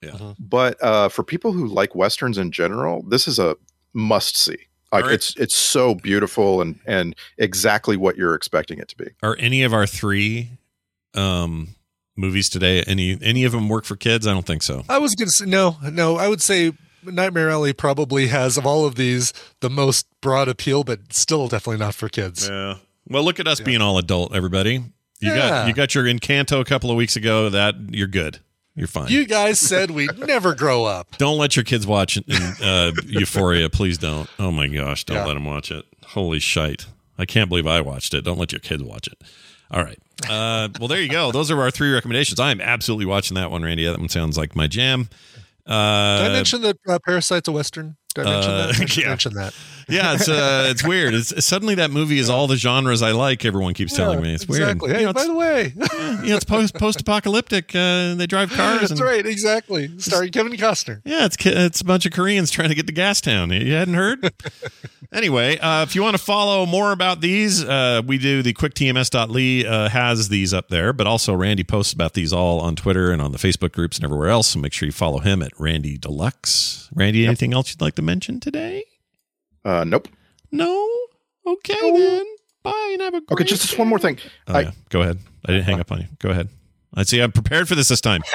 yeah 0.02 0.34
but 0.38 0.82
uh 0.82 1.08
for 1.08 1.22
people 1.22 1.52
who 1.52 1.66
like 1.66 1.94
westerns 1.94 2.38
in 2.38 2.50
general 2.50 3.02
this 3.08 3.26
is 3.26 3.38
a 3.38 3.56
must 3.94 4.36
see 4.36 4.56
like 4.92 5.02
All 5.04 5.08
right. 5.10 5.14
it's 5.14 5.34
it's 5.36 5.56
so 5.56 5.94
beautiful 5.94 6.60
and 6.60 6.78
and 6.86 7.14
exactly 7.38 7.96
what 7.96 8.16
you're 8.16 8.34
expecting 8.34 8.78
it 8.78 8.88
to 8.88 8.96
be 8.96 9.06
Are 9.22 9.36
any 9.38 9.62
of 9.62 9.72
our 9.72 9.86
three 9.86 10.50
um, 11.14 11.68
movies 12.16 12.48
today 12.48 12.82
any 12.86 13.18
any 13.22 13.44
of 13.44 13.52
them 13.52 13.68
work 13.68 13.84
for 13.84 13.96
kids? 13.96 14.26
I 14.26 14.32
don't 14.32 14.46
think 14.46 14.62
so. 14.62 14.84
I 14.88 14.98
was 14.98 15.14
gonna 15.14 15.30
say 15.30 15.46
no, 15.46 15.76
no. 15.82 16.16
I 16.16 16.28
would 16.28 16.42
say 16.42 16.72
Nightmare 17.02 17.50
Alley 17.50 17.72
probably 17.72 18.26
has 18.28 18.56
of 18.58 18.66
all 18.66 18.84
of 18.84 18.96
these 18.96 19.32
the 19.60 19.70
most 19.70 20.06
broad 20.20 20.48
appeal, 20.48 20.84
but 20.84 21.12
still 21.12 21.48
definitely 21.48 21.78
not 21.78 21.94
for 21.94 22.08
kids. 22.08 22.48
Yeah. 22.48 22.76
Well, 23.08 23.22
look 23.24 23.38
at 23.40 23.46
us 23.46 23.60
being 23.60 23.80
all 23.80 23.96
adult, 23.98 24.34
everybody. 24.34 24.74
You 25.20 25.32
Yeah. 25.32 25.36
got 25.36 25.68
you 25.68 25.74
got 25.74 25.94
your 25.94 26.04
Encanto 26.04 26.60
a 26.60 26.64
couple 26.64 26.90
of 26.90 26.96
weeks 26.96 27.16
ago. 27.16 27.48
That 27.48 27.74
you're 27.90 28.08
good. 28.08 28.40
You're 28.76 28.86
fine. 28.86 29.08
You 29.08 29.26
guys 29.26 29.58
said 29.58 29.90
we'd 29.90 30.18
never 30.26 30.54
grow 30.54 30.84
up. 30.84 31.16
don't 31.18 31.38
let 31.38 31.56
your 31.56 31.64
kids 31.64 31.86
watch 31.86 32.18
in, 32.18 32.24
uh, 32.62 32.92
Euphoria. 33.06 33.68
Please 33.70 33.96
don't. 33.98 34.28
Oh 34.38 34.50
my 34.50 34.66
gosh, 34.68 35.04
don't 35.04 35.16
Yeah. 35.16 35.24
let 35.24 35.34
them 35.34 35.44
watch 35.46 35.70
it. 35.70 35.84
Holy 36.08 36.38
shite! 36.38 36.86
I 37.18 37.24
can't 37.24 37.48
believe 37.48 37.66
I 37.66 37.80
watched 37.80 38.12
it. 38.14 38.22
Don't 38.22 38.38
let 38.38 38.52
your 38.52 38.60
kids 38.60 38.82
watch 38.82 39.06
it. 39.08 39.20
All 39.70 39.82
right. 39.82 39.98
Uh, 40.28 40.68
well, 40.78 40.88
there 40.88 41.00
you 41.00 41.08
go. 41.08 41.32
Those 41.32 41.50
are 41.50 41.60
our 41.60 41.70
three 41.70 41.92
recommendations. 41.92 42.38
I 42.38 42.50
am 42.50 42.60
absolutely 42.60 43.06
watching 43.06 43.34
that 43.34 43.50
one, 43.50 43.62
Randy. 43.62 43.84
That 43.86 43.98
one 43.98 44.08
sounds 44.08 44.36
like 44.38 44.54
my 44.54 44.66
jam. 44.66 45.08
Uh, 45.66 46.18
Did 46.22 46.30
I 46.30 46.32
mention 46.32 46.62
that 46.62 46.76
uh, 46.88 46.98
Parasite's 47.04 47.48
a 47.48 47.52
Western? 47.52 47.96
Did 48.14 48.26
I 48.26 48.30
mention 48.30 48.52
uh, 48.52 48.56
that? 48.58 48.68
I 48.68 48.84
should 48.84 48.96
yeah. 49.02 49.08
mention 49.08 49.34
that. 49.34 49.54
Yeah, 49.88 50.14
it's 50.14 50.28
uh, 50.28 50.66
it's 50.68 50.84
weird. 50.84 51.14
It's 51.14 51.44
suddenly 51.44 51.76
that 51.76 51.90
movie 51.90 52.18
is 52.18 52.28
all 52.28 52.46
the 52.46 52.56
genres 52.56 53.02
I 53.02 53.12
like. 53.12 53.44
Everyone 53.44 53.72
keeps 53.72 53.94
telling 53.94 54.20
me 54.20 54.34
it's 54.34 54.44
exactly. 54.44 54.88
weird. 54.88 54.96
Hey, 54.96 55.00
You 55.02 55.06
know, 55.06 55.12
by 55.12 55.24
the 55.24 55.34
way, 55.34 55.72
you 55.76 56.30
know, 56.30 56.36
it's 56.36 56.44
post 56.44 56.74
post 56.74 57.00
apocalyptic. 57.00 57.74
Uh, 57.74 58.14
they 58.14 58.26
drive 58.26 58.50
cars. 58.50 58.80
that's 58.80 58.92
and, 58.92 59.00
right. 59.00 59.24
Exactly. 59.24 59.96
Starring 59.98 60.32
Kevin 60.32 60.52
Costner. 60.52 61.02
Yeah, 61.04 61.24
it's 61.24 61.36
it's 61.46 61.80
a 61.80 61.84
bunch 61.84 62.04
of 62.04 62.12
Koreans 62.12 62.50
trying 62.50 62.70
to 62.70 62.74
get 62.74 62.88
to 62.88 62.92
Gastown. 62.92 63.58
You 63.64 63.74
hadn't 63.74 63.94
heard? 63.94 64.32
anyway, 65.12 65.58
uh, 65.58 65.84
if 65.84 65.94
you 65.94 66.02
want 66.02 66.16
to 66.16 66.22
follow 66.22 66.66
more 66.66 66.90
about 66.90 67.20
these, 67.20 67.62
uh, 67.62 68.02
we 68.04 68.18
do 68.18 68.42
the 68.42 68.54
quicktms.ly 68.54 69.68
uh, 69.68 69.88
has 69.88 70.28
these 70.28 70.52
up 70.52 70.68
there, 70.68 70.92
but 70.92 71.06
also 71.06 71.32
Randy 71.32 71.64
posts 71.64 71.92
about 71.92 72.14
these 72.14 72.32
all 72.32 72.60
on 72.60 72.74
Twitter 72.74 73.12
and 73.12 73.22
on 73.22 73.30
the 73.30 73.38
Facebook 73.38 73.72
groups 73.72 73.98
and 73.98 74.04
everywhere 74.04 74.30
else. 74.30 74.48
So 74.48 74.58
make 74.58 74.72
sure 74.72 74.86
you 74.86 74.92
follow 74.92 75.20
him 75.20 75.42
at 75.42 75.52
Randy 75.60 75.96
Deluxe. 75.96 76.90
Randy, 76.92 77.24
anything 77.24 77.54
else 77.54 77.70
you'd 77.70 77.80
like 77.80 77.94
to 77.94 78.02
mention 78.02 78.40
today? 78.40 78.84
Uh 79.66 79.84
nope 79.84 80.08
No. 80.50 80.88
Okay 81.46 81.90
then. 81.92 82.24
Bye 82.62 82.90
and 82.92 83.02
have 83.02 83.14
a 83.14 83.20
great 83.20 83.32
okay 83.32 83.44
just, 83.44 83.62
just 83.62 83.78
one 83.78 83.88
more 83.88 83.98
thing 83.98 84.18
Oh, 84.48 84.54
I, 84.54 84.60
yeah. 84.62 84.70
Go 84.88 85.02
ahead. 85.02 85.18
I 85.44 85.52
didn't 85.52 85.64
hang 85.64 85.80
up 85.80 85.92
on 85.92 86.00
you. 86.00 86.06
Go 86.18 86.30
ahead. 86.30 86.48
I 86.94 87.02
see. 87.02 87.20
I'm 87.20 87.32
prepared 87.32 87.68
for 87.68 87.74
this 87.74 87.88
this 87.88 88.00
time. 88.00 88.22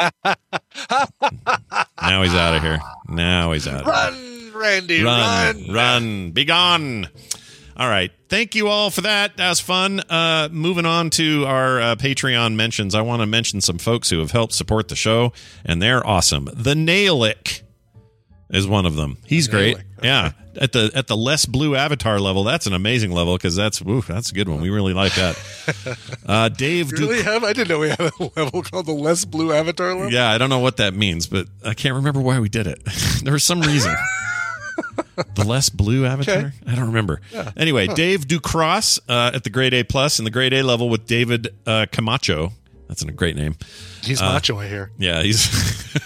now 0.00 2.22
he's 2.22 2.34
out 2.34 2.56
of 2.56 2.62
here. 2.62 2.80
Now 3.08 3.52
he's 3.52 3.68
out. 3.68 3.86
Of 3.86 3.94
here. 4.14 4.52
Run, 4.52 4.60
Randy, 4.60 5.02
run, 5.02 5.56
run. 5.66 5.74
run, 5.74 6.30
be 6.32 6.44
gone. 6.44 7.08
All 7.76 7.88
right. 7.88 8.10
Thank 8.28 8.54
you 8.54 8.68
all 8.68 8.90
for 8.90 9.00
that. 9.02 9.36
That 9.38 9.48
was 9.48 9.60
fun. 9.60 10.00
Uh, 10.00 10.48
moving 10.52 10.84
on 10.86 11.10
to 11.10 11.44
our 11.46 11.80
uh, 11.80 11.96
Patreon 11.96 12.54
mentions, 12.54 12.94
I 12.94 13.00
want 13.00 13.22
to 13.22 13.26
mention 13.26 13.60
some 13.60 13.78
folks 13.78 14.10
who 14.10 14.18
have 14.18 14.32
helped 14.32 14.52
support 14.52 14.88
the 14.88 14.96
show, 14.96 15.32
and 15.64 15.80
they're 15.80 16.06
awesome. 16.06 16.46
The 16.52 16.74
Nailick 16.74 17.62
is 18.50 18.66
one 18.66 18.86
of 18.86 18.96
them. 18.96 19.18
He's 19.24 19.48
great. 19.48 19.78
Yeah. 20.02 20.32
At 20.60 20.72
the 20.72 20.90
at 20.94 21.06
the 21.06 21.16
less 21.16 21.46
blue 21.46 21.76
avatar 21.76 22.18
level, 22.18 22.42
that's 22.42 22.66
an 22.66 22.72
amazing 22.72 23.12
level 23.12 23.36
because 23.36 23.54
that's 23.54 23.80
oof, 23.82 24.06
that's 24.08 24.30
a 24.30 24.34
good 24.34 24.48
one. 24.48 24.60
We 24.60 24.70
really 24.70 24.94
like 24.94 25.14
that. 25.14 25.38
Uh, 26.26 26.48
Dave 26.48 26.90
You 26.92 27.08
really 27.08 27.22
have? 27.22 27.42
I 27.44 27.52
didn't 27.52 27.68
know 27.68 27.78
we 27.80 27.88
had 27.88 28.00
a 28.00 28.10
level 28.36 28.62
called 28.62 28.86
the 28.86 28.92
less 28.92 29.24
blue 29.24 29.52
avatar 29.52 29.94
level. 29.94 30.12
Yeah, 30.12 30.30
I 30.30 30.38
don't 30.38 30.48
know 30.50 30.58
what 30.60 30.76
that 30.78 30.94
means, 30.94 31.26
but 31.26 31.46
I 31.64 31.74
can't 31.74 31.94
remember 31.94 32.20
why 32.20 32.38
we 32.40 32.48
did 32.48 32.66
it. 32.66 32.80
there 33.24 33.32
was 33.32 33.42
some 33.44 33.60
reason. 33.62 33.94
the 35.34 35.44
less 35.44 35.68
blue 35.70 36.06
avatar? 36.06 36.36
Okay. 36.36 36.50
I 36.66 36.74
don't 36.74 36.86
remember. 36.86 37.20
Yeah. 37.32 37.50
Anyway, 37.56 37.86
Huh. 37.86 37.94
Dave 37.94 38.26
Ducross 38.26 38.98
uh, 39.08 39.32
at 39.34 39.44
the 39.44 39.50
grade 39.50 39.74
A 39.74 39.78
and 39.78 40.26
the 40.26 40.30
grade 40.30 40.52
A 40.52 40.62
level 40.62 40.88
with 40.88 41.06
David 41.06 41.48
uh, 41.66 41.86
Camacho. 41.90 42.52
That's 42.90 43.02
a 43.02 43.12
great 43.12 43.36
name. 43.36 43.54
He's 44.02 44.20
Uh, 44.20 44.32
macho, 44.32 44.58
I 44.58 44.66
hear. 44.66 44.90
Yeah, 44.98 45.22
he's 45.22 45.46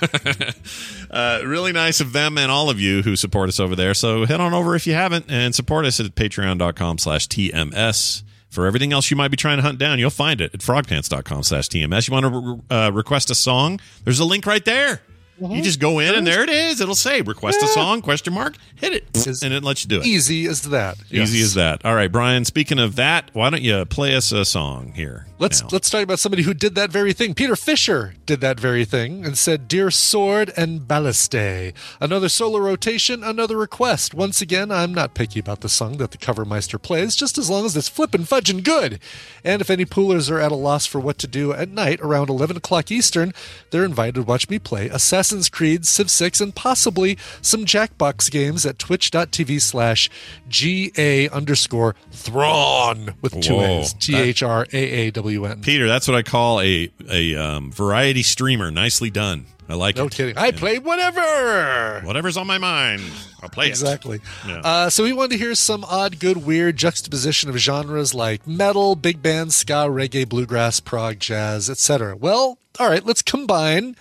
uh, 1.10 1.40
really 1.42 1.72
nice 1.72 2.00
of 2.00 2.12
them 2.12 2.36
and 2.36 2.50
all 2.52 2.68
of 2.68 2.78
you 2.78 3.00
who 3.00 3.16
support 3.16 3.48
us 3.48 3.58
over 3.58 3.74
there. 3.74 3.94
So 3.94 4.26
head 4.26 4.38
on 4.38 4.52
over 4.52 4.76
if 4.76 4.86
you 4.86 4.92
haven't 4.92 5.24
and 5.30 5.54
support 5.54 5.86
us 5.86 5.98
at 5.98 6.14
patreon.com 6.14 6.98
slash 6.98 7.26
TMS. 7.28 8.22
For 8.50 8.66
everything 8.66 8.92
else 8.92 9.10
you 9.10 9.16
might 9.16 9.28
be 9.30 9.36
trying 9.38 9.56
to 9.56 9.62
hunt 9.62 9.78
down, 9.78 9.98
you'll 9.98 10.10
find 10.10 10.42
it 10.42 10.52
at 10.52 10.60
frogpants.com 10.60 11.42
slash 11.42 11.68
TMS. 11.70 12.06
You 12.06 12.12
want 12.12 12.26
to 12.70 12.74
uh, 12.76 12.90
request 12.92 13.30
a 13.30 13.34
song? 13.34 13.80
There's 14.04 14.20
a 14.20 14.26
link 14.26 14.44
right 14.44 14.64
there. 14.64 15.00
You 15.40 15.62
just 15.62 15.80
go 15.80 15.98
in 15.98 16.14
and 16.14 16.26
there 16.26 16.42
it 16.42 16.48
is. 16.50 16.80
It'll 16.80 16.94
say 16.94 17.20
request 17.20 17.62
a 17.62 17.66
song 17.66 18.02
question 18.02 18.32
mark. 18.32 18.54
Hit 18.76 18.92
it 18.92 19.42
and 19.42 19.52
it 19.52 19.64
lets 19.64 19.84
you 19.84 19.88
do 19.88 20.00
it. 20.00 20.06
Easy 20.06 20.46
as 20.46 20.62
that. 20.62 20.96
Easy 21.10 21.38
Yes. 21.38 21.46
as 21.46 21.54
that. 21.54 21.84
All 21.84 21.94
right, 21.94 22.10
Brian. 22.10 22.44
Speaking 22.44 22.78
of 22.78 22.96
that, 22.96 23.30
why 23.32 23.50
don't 23.50 23.62
you 23.62 23.84
play 23.84 24.14
us 24.14 24.30
a 24.32 24.44
song 24.44 24.92
here? 24.94 25.26
Let's 25.40 25.62
let's 25.72 25.90
talk 25.90 26.02
about 26.02 26.20
somebody 26.20 26.44
who 26.44 26.54
did 26.54 26.74
that 26.76 26.90
very 26.90 27.12
thing. 27.12 27.34
Peter 27.34 27.56
Fisher 27.56 28.14
did 28.24 28.40
that 28.40 28.58
very 28.60 28.84
thing 28.84 29.24
and 29.26 29.36
said, 29.36 29.66
"Dear 29.66 29.90
Sword 29.90 30.52
and 30.56 30.82
Balliste." 30.82 31.72
Another 32.00 32.28
solo 32.28 32.58
rotation, 32.60 33.24
another 33.24 33.56
request. 33.56 34.14
Once 34.14 34.40
again, 34.40 34.70
I'm 34.70 34.94
not 34.94 35.14
picky 35.14 35.40
about 35.40 35.60
the 35.60 35.68
song 35.68 35.96
that 35.98 36.12
the 36.12 36.18
Covermeister 36.18 36.80
plays, 36.80 37.16
just 37.16 37.36
as 37.36 37.50
long 37.50 37.66
as 37.66 37.76
it's 37.76 37.88
flippin' 37.88 38.24
fudgin' 38.24 38.62
good. 38.62 39.00
And 39.42 39.60
if 39.60 39.70
any 39.70 39.84
poolers 39.84 40.30
are 40.30 40.40
at 40.40 40.52
a 40.52 40.56
loss 40.56 40.86
for 40.86 41.00
what 41.00 41.18
to 41.18 41.26
do 41.26 41.52
at 41.52 41.68
night 41.68 42.00
around 42.00 42.30
11 42.30 42.56
o'clock 42.56 42.90
Eastern, 42.92 43.34
they're 43.70 43.84
invited 43.84 44.14
to 44.14 44.22
watch 44.22 44.48
me 44.48 44.58
play 44.60 44.88
Assassin's 45.24 45.48
Creed, 45.48 45.86
Civ 45.86 46.10
6, 46.10 46.42
and 46.42 46.54
possibly 46.54 47.16
some 47.40 47.64
Jackbox 47.64 48.30
games 48.30 48.66
at 48.66 48.78
twitch.tv 48.78 49.58
slash 49.58 50.10
GA 50.48 51.30
underscore 51.30 51.94
Thrawn 52.10 53.14
with 53.22 53.40
two 53.40 53.54
Whoa. 53.54 53.80
A's. 53.80 53.94
T 53.94 54.14
H 54.14 54.42
R 54.42 54.66
A 54.70 54.76
A 54.76 55.10
W 55.12 55.46
N. 55.46 55.62
Peter, 55.62 55.86
that's 55.88 56.06
what 56.06 56.14
I 56.14 56.22
call 56.22 56.60
a 56.60 56.90
a 57.10 57.34
um, 57.36 57.72
variety 57.72 58.22
streamer. 58.22 58.70
Nicely 58.70 59.08
done. 59.08 59.46
I 59.66 59.74
like 59.76 59.96
No 59.96 60.06
it. 60.08 60.12
kidding. 60.12 60.36
I 60.36 60.50
play 60.50 60.78
whatever. 60.78 62.02
Whatever's 62.04 62.36
on 62.36 62.46
my 62.46 62.58
mind, 62.58 63.00
I'll 63.42 63.48
play 63.48 63.68
Exactly. 63.68 64.16
it. 64.16 64.22
Yeah. 64.46 64.60
Uh, 64.62 64.90
so 64.90 65.04
we 65.04 65.14
wanted 65.14 65.30
to 65.30 65.38
hear 65.38 65.54
some 65.54 65.84
odd, 65.84 66.18
good, 66.20 66.44
weird 66.44 66.76
juxtaposition 66.76 67.48
of 67.48 67.56
genres 67.56 68.12
like 68.12 68.46
metal, 68.46 68.94
big 68.94 69.22
band, 69.22 69.54
ska, 69.54 69.86
reggae, 69.88 70.28
bluegrass, 70.28 70.80
prog, 70.80 71.18
jazz, 71.18 71.70
etc. 71.70 72.14
Well, 72.14 72.58
all 72.78 72.90
right, 72.90 73.06
let's 73.06 73.22
combine 73.22 73.96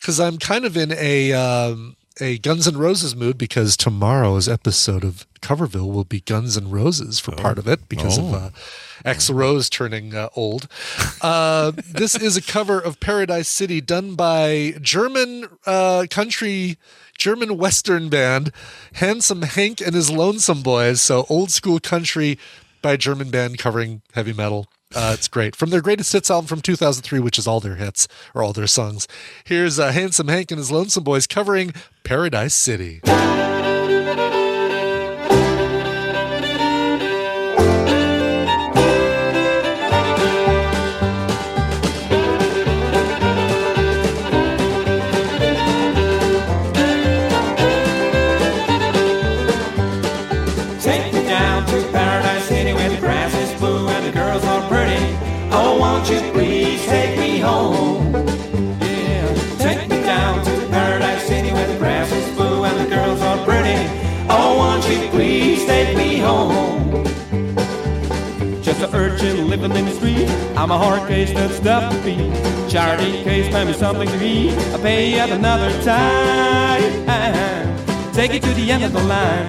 because 0.00 0.18
I'm 0.18 0.38
kind 0.38 0.64
of 0.64 0.76
in 0.76 0.92
a 0.92 1.32
um, 1.32 1.96
a 2.20 2.38
Guns 2.38 2.66
N' 2.68 2.76
Roses 2.76 3.14
mood 3.16 3.38
because 3.38 3.76
tomorrow's 3.76 4.48
episode 4.48 5.04
of 5.04 5.26
Coverville 5.40 5.90
will 5.90 6.04
be 6.04 6.20
Guns 6.20 6.56
N' 6.56 6.70
Roses 6.70 7.18
for 7.18 7.32
part 7.32 7.58
of 7.58 7.66
it 7.68 7.88
because 7.88 8.18
of 8.18 8.24
Oh. 8.32 8.36
uh, 8.36 8.50
Axl 9.04 9.34
Rose 9.34 9.70
turning 9.70 10.14
uh, 10.14 10.28
old. 10.36 10.68
Uh, 11.22 11.72
this 11.90 12.14
is 12.14 12.36
a 12.36 12.42
cover 12.42 12.78
of 12.78 13.00
Paradise 13.00 13.48
City 13.48 13.80
done 13.80 14.14
by 14.14 14.74
German 14.82 15.46
uh, 15.66 16.06
country, 16.10 16.76
German 17.16 17.56
Western 17.56 18.08
band, 18.10 18.52
Handsome 18.94 19.42
Hank 19.42 19.80
and 19.80 19.94
his 19.94 20.10
Lonesome 20.10 20.62
Boys. 20.62 21.00
So 21.00 21.24
old 21.30 21.50
school 21.50 21.80
country 21.80 22.38
by 22.82 22.96
German 22.98 23.30
band 23.30 23.58
covering 23.58 24.02
heavy 24.12 24.32
metal. 24.34 24.66
Uh, 24.94 25.12
it's 25.14 25.28
great. 25.28 25.54
From 25.54 25.70
their 25.70 25.80
greatest 25.80 26.12
hits 26.12 26.30
album 26.30 26.46
from 26.46 26.60
2003, 26.60 27.20
which 27.20 27.38
is 27.38 27.46
all 27.46 27.60
their 27.60 27.76
hits 27.76 28.08
or 28.34 28.42
all 28.42 28.52
their 28.52 28.66
songs. 28.66 29.06
Here's 29.44 29.78
uh, 29.78 29.92
Handsome 29.92 30.28
Hank 30.28 30.50
and 30.50 30.58
his 30.58 30.72
Lonesome 30.72 31.04
Boys 31.04 31.26
covering 31.28 31.72
Paradise 32.02 32.54
City. 32.54 33.00
The 69.68 69.90
street. 69.90 70.28
I'm 70.56 70.70
a 70.70 70.78
hard 70.78 71.06
case 71.08 71.32
that's 71.32 71.56
stuff 71.56 71.92
to 71.92 72.02
beat. 72.02 72.32
Charity 72.70 73.22
case, 73.22 73.52
buy 73.52 73.64
me 73.64 73.72
something 73.72 74.08
to 74.08 74.24
eat. 74.24 74.52
I'll 74.72 74.78
pay 74.80 75.18
at 75.18 75.30
another 75.30 75.70
time. 75.82 76.82
Take 78.14 78.32
it 78.34 78.42
to 78.42 78.54
the 78.54 78.70
end 78.70 78.84
of 78.84 78.92
the 78.92 79.02
line. 79.02 79.48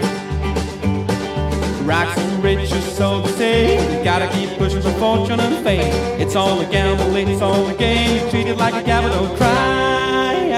Rocks 1.86 2.18
and 2.18 2.44
riches, 2.44 2.84
so 2.98 3.22
they 3.22 3.32
say. 3.32 3.98
You 3.98 4.04
gotta 4.04 4.28
keep 4.28 4.58
pushing 4.58 4.82
for 4.82 4.92
fortune 4.94 5.40
and 5.40 5.64
fame. 5.64 5.94
It's 6.20 6.36
all 6.36 6.60
a 6.60 6.66
gamble, 6.66 7.16
it's 7.16 7.42
all 7.42 7.68
a 7.68 7.74
game. 7.76 8.24
You 8.24 8.30
treat 8.30 8.48
it 8.48 8.58
like 8.58 8.74
a 8.74 8.84
capital 8.84 9.28
crime. 9.38 10.52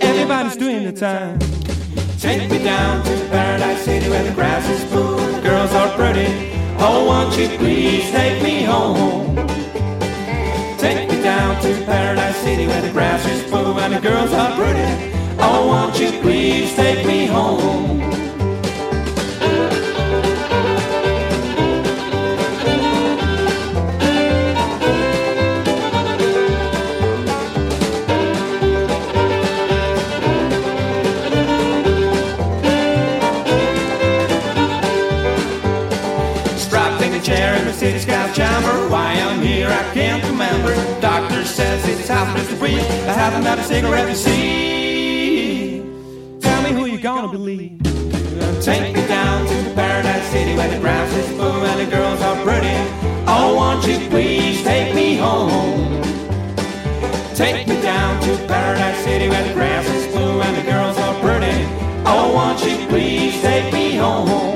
Everybody's 0.00 0.56
doing 0.56 0.84
the 0.84 0.92
time. 0.92 1.38
Take 2.18 2.50
me 2.50 2.62
down 2.62 3.02
to 3.04 3.28
Paradise 3.30 3.82
City 3.84 4.10
where 4.10 4.22
the 4.22 4.32
grass 4.32 4.68
is 4.68 4.84
blue 4.90 5.16
the 5.32 5.40
girls 5.40 5.72
are 5.72 5.96
pretty. 5.96 6.49
Oh, 6.82 7.04
won't 7.06 7.36
you 7.36 7.48
please 7.58 8.10
take 8.10 8.42
me 8.42 8.62
home? 8.62 9.36
Take 10.78 11.10
me 11.10 11.22
down 11.22 11.60
to 11.62 11.84
Paradise 11.84 12.36
City 12.36 12.66
where 12.66 12.80
the 12.80 12.90
grass 12.90 13.24
is 13.26 13.42
blue 13.50 13.78
and 13.78 13.92
the 13.92 14.00
girls 14.00 14.32
are 14.32 14.56
pretty. 14.56 15.12
Oh, 15.38 15.66
won't 15.66 16.00
you 16.00 16.10
please 16.22 16.74
take 16.74 17.06
me 17.06 17.26
home? 17.26 18.09
I 42.12 43.12
haven't 43.12 43.44
had 43.44 43.58
a 43.58 43.62
cigarette 43.62 44.08
to 44.08 44.16
see. 44.16 45.78
Tell 46.40 46.62
me 46.62 46.70
who 46.70 46.86
you're 46.86 47.00
gonna 47.00 47.28
believe. 47.28 47.80
Take 48.60 48.94
me 48.94 49.06
down 49.06 49.46
to 49.46 49.54
the 49.54 49.72
Paradise 49.74 50.26
City 50.30 50.56
where 50.56 50.68
the 50.68 50.80
grass 50.80 51.12
is 51.14 51.28
blue 51.36 51.64
and 51.64 51.80
the 51.80 51.86
girls 51.96 52.20
are 52.20 52.42
pretty. 52.42 52.74
Oh, 53.28 53.54
won't 53.54 53.86
you 53.86 53.98
please 54.08 54.62
take 54.64 54.92
me 54.92 55.16
home? 55.16 56.02
Take 57.34 57.68
me 57.68 57.80
down 57.80 58.20
to 58.22 58.36
Paradise 58.48 59.04
City 59.04 59.28
where 59.28 59.46
the 59.46 59.54
grass 59.54 59.88
is 59.88 60.06
blue 60.12 60.40
and 60.42 60.56
the 60.56 60.68
girls 60.68 60.98
are 60.98 61.14
pretty. 61.20 61.64
Oh, 62.06 62.32
won't 62.34 62.60
you 62.64 62.88
please 62.88 63.40
take 63.40 63.72
me 63.72 63.94
home? 63.94 64.49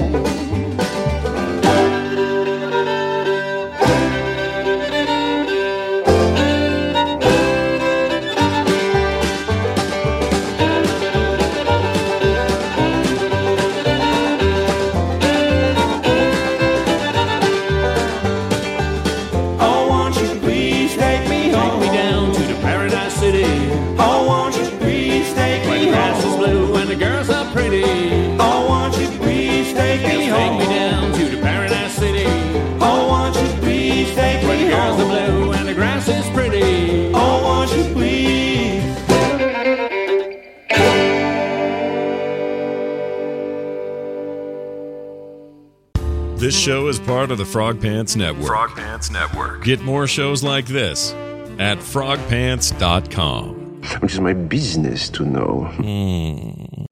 Of 47.34 47.38
the 47.38 47.44
Frog 47.44 47.80
Pants 47.80 48.14
Network. 48.14 48.46
Frog 48.46 48.76
Pants 48.76 49.10
Network. 49.10 49.64
Get 49.64 49.80
more 49.80 50.06
shows 50.06 50.44
like 50.44 50.66
this 50.66 51.12
at 51.58 51.78
frogpants.com. 51.78 53.82
Which 53.98 54.12
is 54.12 54.20
my 54.20 54.32
business 54.32 55.08
to 55.10 55.24
know. 55.24 55.64
Hmm. 55.74 56.84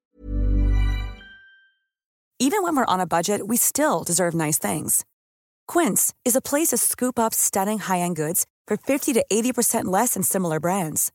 Even 2.40 2.64
when 2.64 2.77
we're 2.77 2.85
on 2.86 2.98
a 2.98 3.06
budget, 3.06 3.47
we 3.47 3.56
still 3.56 4.02
deserve 4.02 4.35
nice 4.35 4.59
things. 4.59 5.05
Quince 5.69 6.12
is 6.24 6.35
a 6.35 6.40
place 6.40 6.69
to 6.69 6.77
scoop 6.77 7.19
up 7.19 7.32
stunning 7.32 7.78
high-end 7.78 8.16
goods 8.16 8.47
for 8.66 8.77
50 8.77 9.12
to 9.12 9.24
80% 9.32 9.85
less 9.85 10.14
than 10.14 10.24
similar 10.24 10.59
brands. 10.59 11.12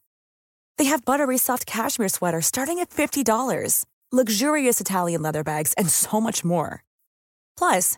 They 0.78 0.86
have 0.86 1.04
buttery 1.04 1.38
soft 1.38 1.66
cashmere 1.66 2.10
sweaters 2.10 2.46
starting 2.46 2.80
at 2.80 2.92
$50, 2.92 3.86
luxurious 4.12 4.80
Italian 4.80 5.22
leather 5.22 5.44
bags, 5.44 5.74
and 5.74 5.90
so 5.90 6.22
much 6.22 6.46
more. 6.46 6.84
Plus, 7.58 7.98